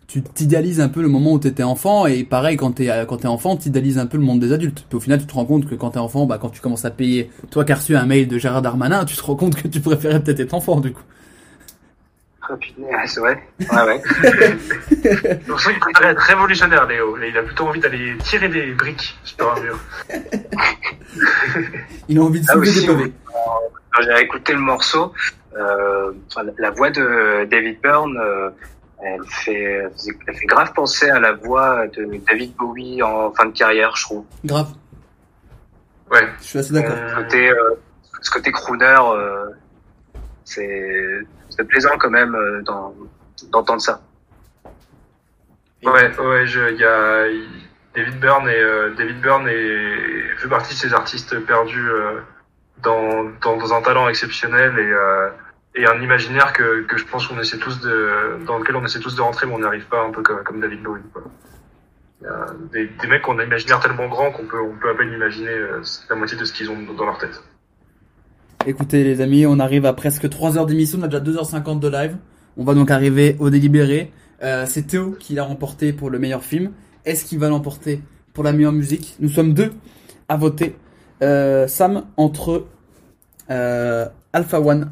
[0.07, 3.27] tu t'idéalises un peu le moment où t'étais enfant, et pareil, quand t'es, quand t'es
[3.27, 4.85] enfant, t'idéalises un peu le monde des adultes.
[4.89, 6.85] Puis au final, tu te rends compte que quand t'es enfant, bah, quand tu commences
[6.85, 9.55] à payer, toi qui as reçu un mail de Gérard Darmanin, tu te rends compte
[9.55, 11.03] que tu préférais peut-être être enfant, du coup.
[12.49, 12.55] Ah,
[13.07, 13.43] c'est vrai.
[13.59, 14.01] Ouais, ouais.
[15.47, 17.17] Pour ça qu'il préfère être révolutionnaire, Léo.
[17.21, 19.79] Il a plutôt envie d'aller tirer des briques sur un mur.
[22.07, 23.13] Il a envie de Là soulever des pavés.
[23.93, 25.13] quand j'ai écouté le morceau,
[25.55, 26.11] euh,
[26.57, 28.49] la- voix de David Byrne, euh,
[29.03, 29.85] elle fait,
[30.27, 34.03] elle fait grave penser à la voix de David Bowie en fin de carrière, je
[34.03, 34.25] trouve.
[34.45, 34.67] Grave.
[36.11, 36.27] Ouais.
[36.41, 36.95] Je suis assez d'accord.
[37.09, 37.79] Ce côté, euh,
[38.21, 39.45] ce côté crooner, euh,
[40.43, 41.19] c'est,
[41.59, 42.95] c'est plaisant quand même euh, d'en-
[43.51, 44.01] d'entendre ça.
[45.83, 47.25] Ouais, ouais, il y a
[47.95, 52.19] David Byrne et euh, David Byrne est, fait partie de ces artistes perdus euh,
[52.81, 55.29] dans, dans, dans un talent exceptionnel et, euh,
[55.75, 58.99] et un imaginaire que, que je pense qu'on essaie tous de, dans lequel on essaie
[58.99, 61.01] tous de rentrer, mais on n'y arrive pas, un peu comme, comme David Bowie.
[61.11, 61.23] Quoi.
[62.21, 64.75] Il y a des, des mecs qui ont un imaginaire tellement grand qu'on peut, on
[64.75, 65.55] peut à peine imaginer
[66.09, 67.41] la moitié de ce qu'ils ont dans leur tête.
[68.69, 71.88] Écoutez les amis, on arrive à presque 3 heures d'émission, on a déjà 2h50 de
[71.88, 72.17] live.
[72.56, 74.11] On va donc arriver au délibéré.
[74.43, 76.72] Euh, c'est Théo qui l'a remporté pour le meilleur film.
[77.03, 77.99] Est-ce qu'il va l'emporter
[78.31, 79.15] pour la meilleure musique?
[79.19, 79.72] Nous sommes deux
[80.27, 80.75] à voter.
[81.23, 82.67] Euh, Sam, entre
[83.49, 84.91] euh, Alpha One...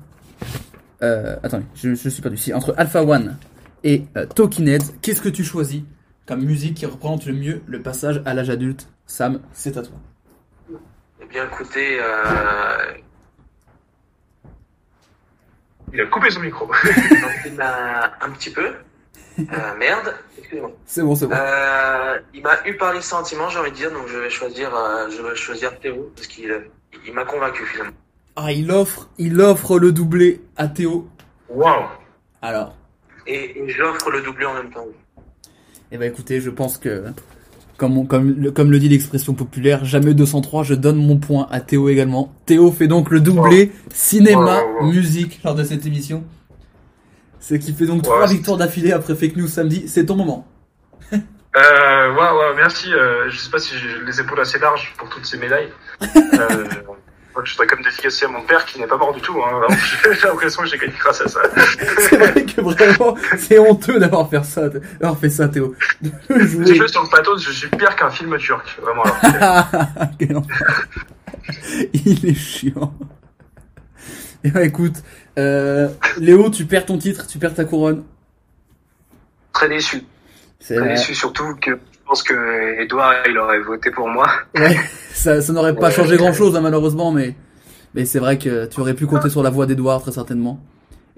[0.99, 2.37] Attendez, je, suis perdu.
[2.37, 3.37] Si, entre Alpha One
[3.83, 5.83] et Talking qu'est-ce que tu choisis
[6.25, 8.89] comme musique qui représente le mieux le passage à l'âge adulte?
[9.05, 9.97] Sam, c'est à toi.
[11.21, 11.99] Eh bien, écoutez,
[15.93, 16.69] Il a coupé son micro.
[16.83, 18.73] j'en filme un, un petit peu.
[19.39, 20.71] Euh, merde, excusez-moi.
[20.85, 21.35] C'est bon, c'est bon.
[21.35, 24.75] Euh, il m'a eu par les sentiments, j'ai envie de dire, donc je vais choisir,
[24.75, 26.69] euh, je vais choisir Théo parce qu'il
[27.05, 27.93] il m'a convaincu finalement.
[28.35, 31.07] Ah, il offre, il offre le doublé à Théo.
[31.49, 31.85] Waouh
[32.41, 32.75] Alors,
[33.25, 34.85] Et, et j'offre le doublé en même temps.
[35.91, 37.05] eh ben écoutez, je pense que,
[37.77, 41.47] comme, on- comme, le- comme le dit l'expression populaire, jamais 203, je donne mon point
[41.51, 42.33] à Théo également.
[42.45, 46.23] Théo fait donc le doublé cinéma, musique lors de cette émission.
[47.39, 49.87] Ce qui fait donc trois victoires d'affilée après Fake News samedi.
[49.87, 50.45] C'est ton moment.
[51.13, 52.93] Euh, ouais, ouais, merci.
[52.93, 55.69] Euh, je sais pas si j'ai les épaules assez larges pour toutes ces médailles.
[56.39, 56.65] Euh,
[57.37, 59.39] moi, je voudrais comme dédicacer à mon père qui n'est pas mort du tout.
[59.43, 59.67] Hein.
[60.03, 61.41] J'ai l'impression que j'ai gagné grâce à ça.
[61.99, 65.75] C'est vrai que vraiment, c'est honteux d'avoir fait ça, d'avoir fait ça, Théo.
[66.01, 68.79] J'ai joué sur le plateau, je suis pire qu'un film turc.
[68.81, 69.03] Vraiment.
[69.03, 69.67] Alors.
[70.35, 70.87] Enfer.
[71.93, 72.93] Il est chiant.
[74.43, 74.95] Et bah écoute,
[75.37, 78.03] euh, Léo, tu perds ton titre, tu perds ta couronne.
[79.53, 80.03] Très déçu.
[80.59, 84.27] Très déçu, surtout que pense que Edouard, il aurait voté pour moi.
[84.55, 84.77] Ouais,
[85.13, 87.35] ça, ça n'aurait pas changé grand chose malheureusement, mais
[87.93, 90.59] mais c'est vrai que tu aurais pu compter sur la voix d'Edouard très certainement.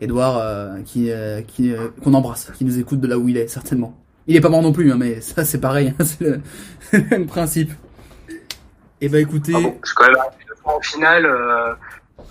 [0.01, 3.37] Edouard euh, qui euh, qui euh, qu'on embrasse, qui nous écoute de là où il
[3.37, 3.97] est certainement.
[4.27, 6.41] Il est pas mort non plus, hein, mais ça c'est pareil, hein, c'est le,
[7.11, 7.71] même principe.
[9.01, 11.25] Et bah écoutez, Je suis quand même arrivé deux fois en finale.
[11.25, 11.73] euh,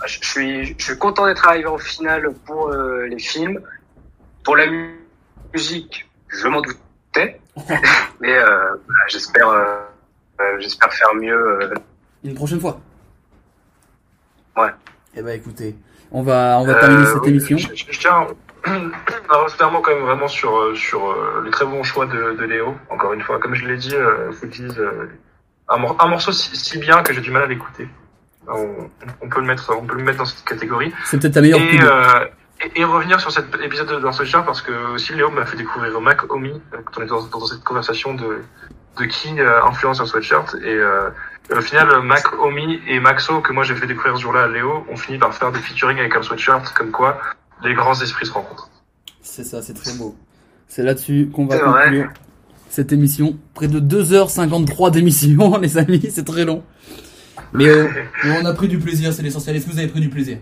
[0.06, 3.60] je, suis, je suis content d'être arrivé en finale pour les films.
[4.44, 4.94] Pour la mu-
[5.52, 6.62] musique, je m'en
[7.14, 7.40] doutais.
[8.20, 8.46] Mais euh,
[8.86, 9.76] voilà, j'espère euh,
[10.40, 11.34] euh, j'espère faire mieux.
[11.62, 11.74] euh,
[12.24, 12.80] une prochaine fois.
[14.56, 14.70] Ouais.
[15.14, 15.76] Et bah écoutez,
[16.10, 17.56] on va on va terminer Euh, cette oui, émission.
[17.58, 18.26] Je, je- je tiens
[18.64, 21.14] à clairement quand même vraiment sur euh, sur
[21.44, 22.76] les très bons choix de, de Léo.
[22.90, 24.30] Encore une fois, comme je l'ai dit, euh,
[25.68, 27.88] un, mor- un morceau si, si bien que j'ai du mal à l'écouter.
[28.50, 28.88] On,
[29.20, 30.92] on peut le mettre, on peut le mettre dans cette catégorie.
[31.04, 31.80] C'est peut-être ta meilleure et, pub.
[32.64, 35.56] Et, et revenir sur cet épisode de ce chat parce que aussi Léo m'a fait
[35.56, 38.42] découvrir Mac Omi quand on est dans, dans cette conversation de
[38.98, 41.10] de qui euh, influence un sweatshirt et euh,
[41.56, 44.84] au final Mac Omi et Maxo que moi j'ai fait découvrir ce jour-là à Léo
[44.90, 47.20] ont fini par faire des featuring avec un sweatshirt comme quoi
[47.64, 48.70] les grands esprits se rencontrent.
[49.22, 50.16] C'est ça, c'est très beau.
[50.68, 51.84] C'est là-dessus qu'on va vrai.
[51.84, 52.10] conclure
[52.68, 53.38] cette émission.
[53.54, 56.62] Près de 2h53 d'émission, les amis, c'est très long.
[57.52, 57.88] Mais, euh,
[58.24, 59.56] mais on a pris du plaisir, c'est l'essentiel.
[59.56, 60.38] Est-ce que vous avez pris du plaisir?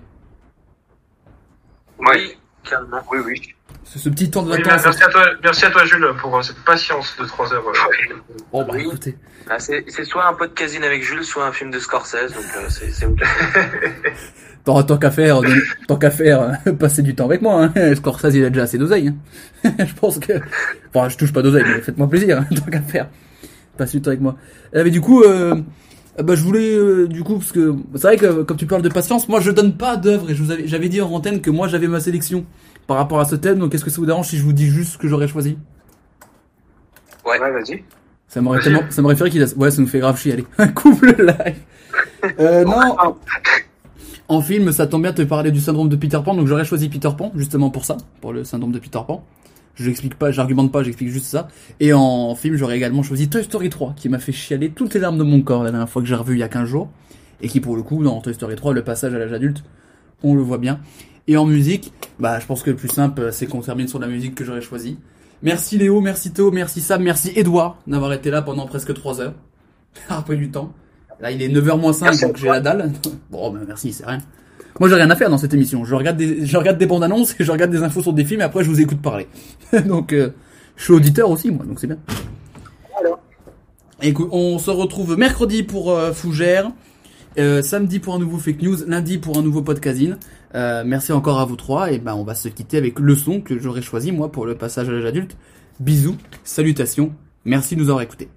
[1.99, 3.03] Oui, calmement.
[3.13, 3.43] Oui, oui.
[3.85, 4.83] Ce, ce petit temps de Oui, vacances.
[4.85, 7.65] merci à toi, merci à toi Jules pour euh, cette patience de 3 heures.
[7.69, 8.15] euh.
[8.53, 9.17] Oh bah écoutez.
[9.49, 12.33] Ah, c'est c'est soit un pot de casine avec Jules, soit un film de Scorsese,
[12.35, 13.23] donc euh, c'est ok.
[14.65, 15.41] Tant, tant qu'à faire,
[15.87, 17.71] tant qu'à faire, euh, passer du temps avec moi.
[17.77, 17.95] Hein.
[17.95, 19.15] Scorsese, il a déjà assez d'oseille.
[19.65, 19.71] Hein.
[19.79, 20.33] je pense que,
[20.93, 22.41] enfin, je touche pas d'oseille, mais faites-moi plaisir.
[22.41, 23.09] hein, tant qu'à faire,
[23.79, 24.35] passer du temps avec moi.
[24.75, 25.23] Euh, mais du coup,
[26.23, 28.89] bah, je voulais euh, du coup parce que c'est vrai que comme tu parles de
[28.89, 31.51] patience, moi je donne pas d'œuvre et je vous avais, j'avais dit en antenne que
[31.51, 32.47] moi j'avais ma sélection
[32.87, 33.59] par rapport à ce thème.
[33.59, 35.59] Donc est-ce que ça vous dérange si je vous dis juste ce que j'aurais choisi?
[37.27, 37.83] Ouais, vas-y.
[38.29, 39.47] Ça m'aurait tellement, ça m'aurait fait qu'il a...
[39.57, 40.33] ouais ça nous fait grave chier.
[40.33, 41.57] Allez, coupe le live.
[42.41, 43.15] Euh, non.
[44.29, 46.65] En film, ça tombe bien de te parler du syndrome de Peter Pan, donc j'aurais
[46.65, 49.25] choisi Peter Pan justement pour ça, pour le syndrome de Peter Pan.
[49.77, 51.49] Je l'explique pas, j'argumente pas, j'explique juste ça.
[51.81, 55.01] Et en film, j'aurais également choisi Toy Story 3, qui m'a fait chialer toutes les
[55.01, 56.89] larmes de mon corps la dernière fois que j'ai revu il y a 15 jours.
[57.43, 59.63] Et qui, pour le coup, dans Toy Story 3, le passage à l'âge adulte,
[60.23, 60.81] on le voit bien.
[61.29, 64.07] Et en musique, bah, je pense que le plus simple, c'est qu'on termine sur la
[64.07, 64.99] musique que j'aurais choisi.
[65.43, 69.35] Merci Léo, merci Théo, merci Sam, merci Edouard d'avoir été là pendant presque 3 heures.
[70.09, 70.73] Après du temps.
[71.21, 72.93] Là, il est 9h moins 5, donc j'ai la dalle.
[73.31, 74.21] Bon, bah, merci, c'est rien.
[74.79, 75.85] Moi, j'ai rien à faire dans cette émission.
[75.85, 78.25] Je regarde des, je regarde des bandes annonces et je regarde des infos sur des
[78.25, 79.27] films et après je vous écoute parler.
[79.87, 80.31] donc, euh,
[80.77, 81.99] je suis auditeur aussi, moi, donc c'est bien.
[84.03, 86.71] Écoute, on se retrouve mercredi pour euh, Fougère,
[87.39, 90.17] euh, samedi pour un nouveau fake news, lundi pour un nouveau podcasting.
[90.55, 93.41] Euh, merci encore à vous trois et ben on va se quitter avec le son
[93.41, 95.37] que j'aurais choisi moi pour le passage à l'âge adulte.
[95.81, 97.13] Bisous, salutations,
[97.47, 98.29] merci de nous avoir écoutés.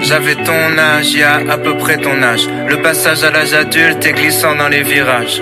[0.00, 2.48] J'avais ton âge, y a à peu près ton âge.
[2.68, 5.40] Le passage à l'âge adulte est glissant dans les virages.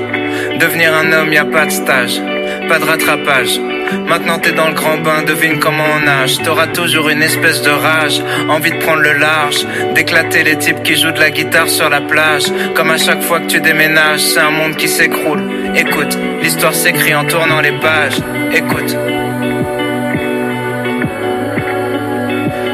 [0.58, 2.20] Devenir un homme, y a pas de stage,
[2.68, 3.58] pas de rattrapage.
[4.06, 6.38] Maintenant t'es dans le grand bain, devine comment on nage.
[6.42, 10.96] T'auras toujours une espèce de rage, envie de prendre le large, d'éclater les types qui
[10.96, 12.44] jouent de la guitare sur la plage.
[12.74, 15.42] Comme à chaque fois que tu déménages, c'est un monde qui s'écroule.
[15.74, 18.18] Écoute, l'histoire s'écrit en tournant les pages.
[18.52, 19.19] Écoute.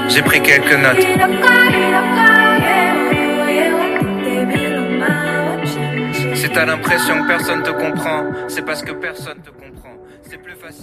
[0.08, 1.06] J'ai pris quelques notes.
[6.34, 9.96] Si t'as l'impression que personne te comprend, c'est parce que personne te comprend.
[10.22, 10.66] C'est plus facile.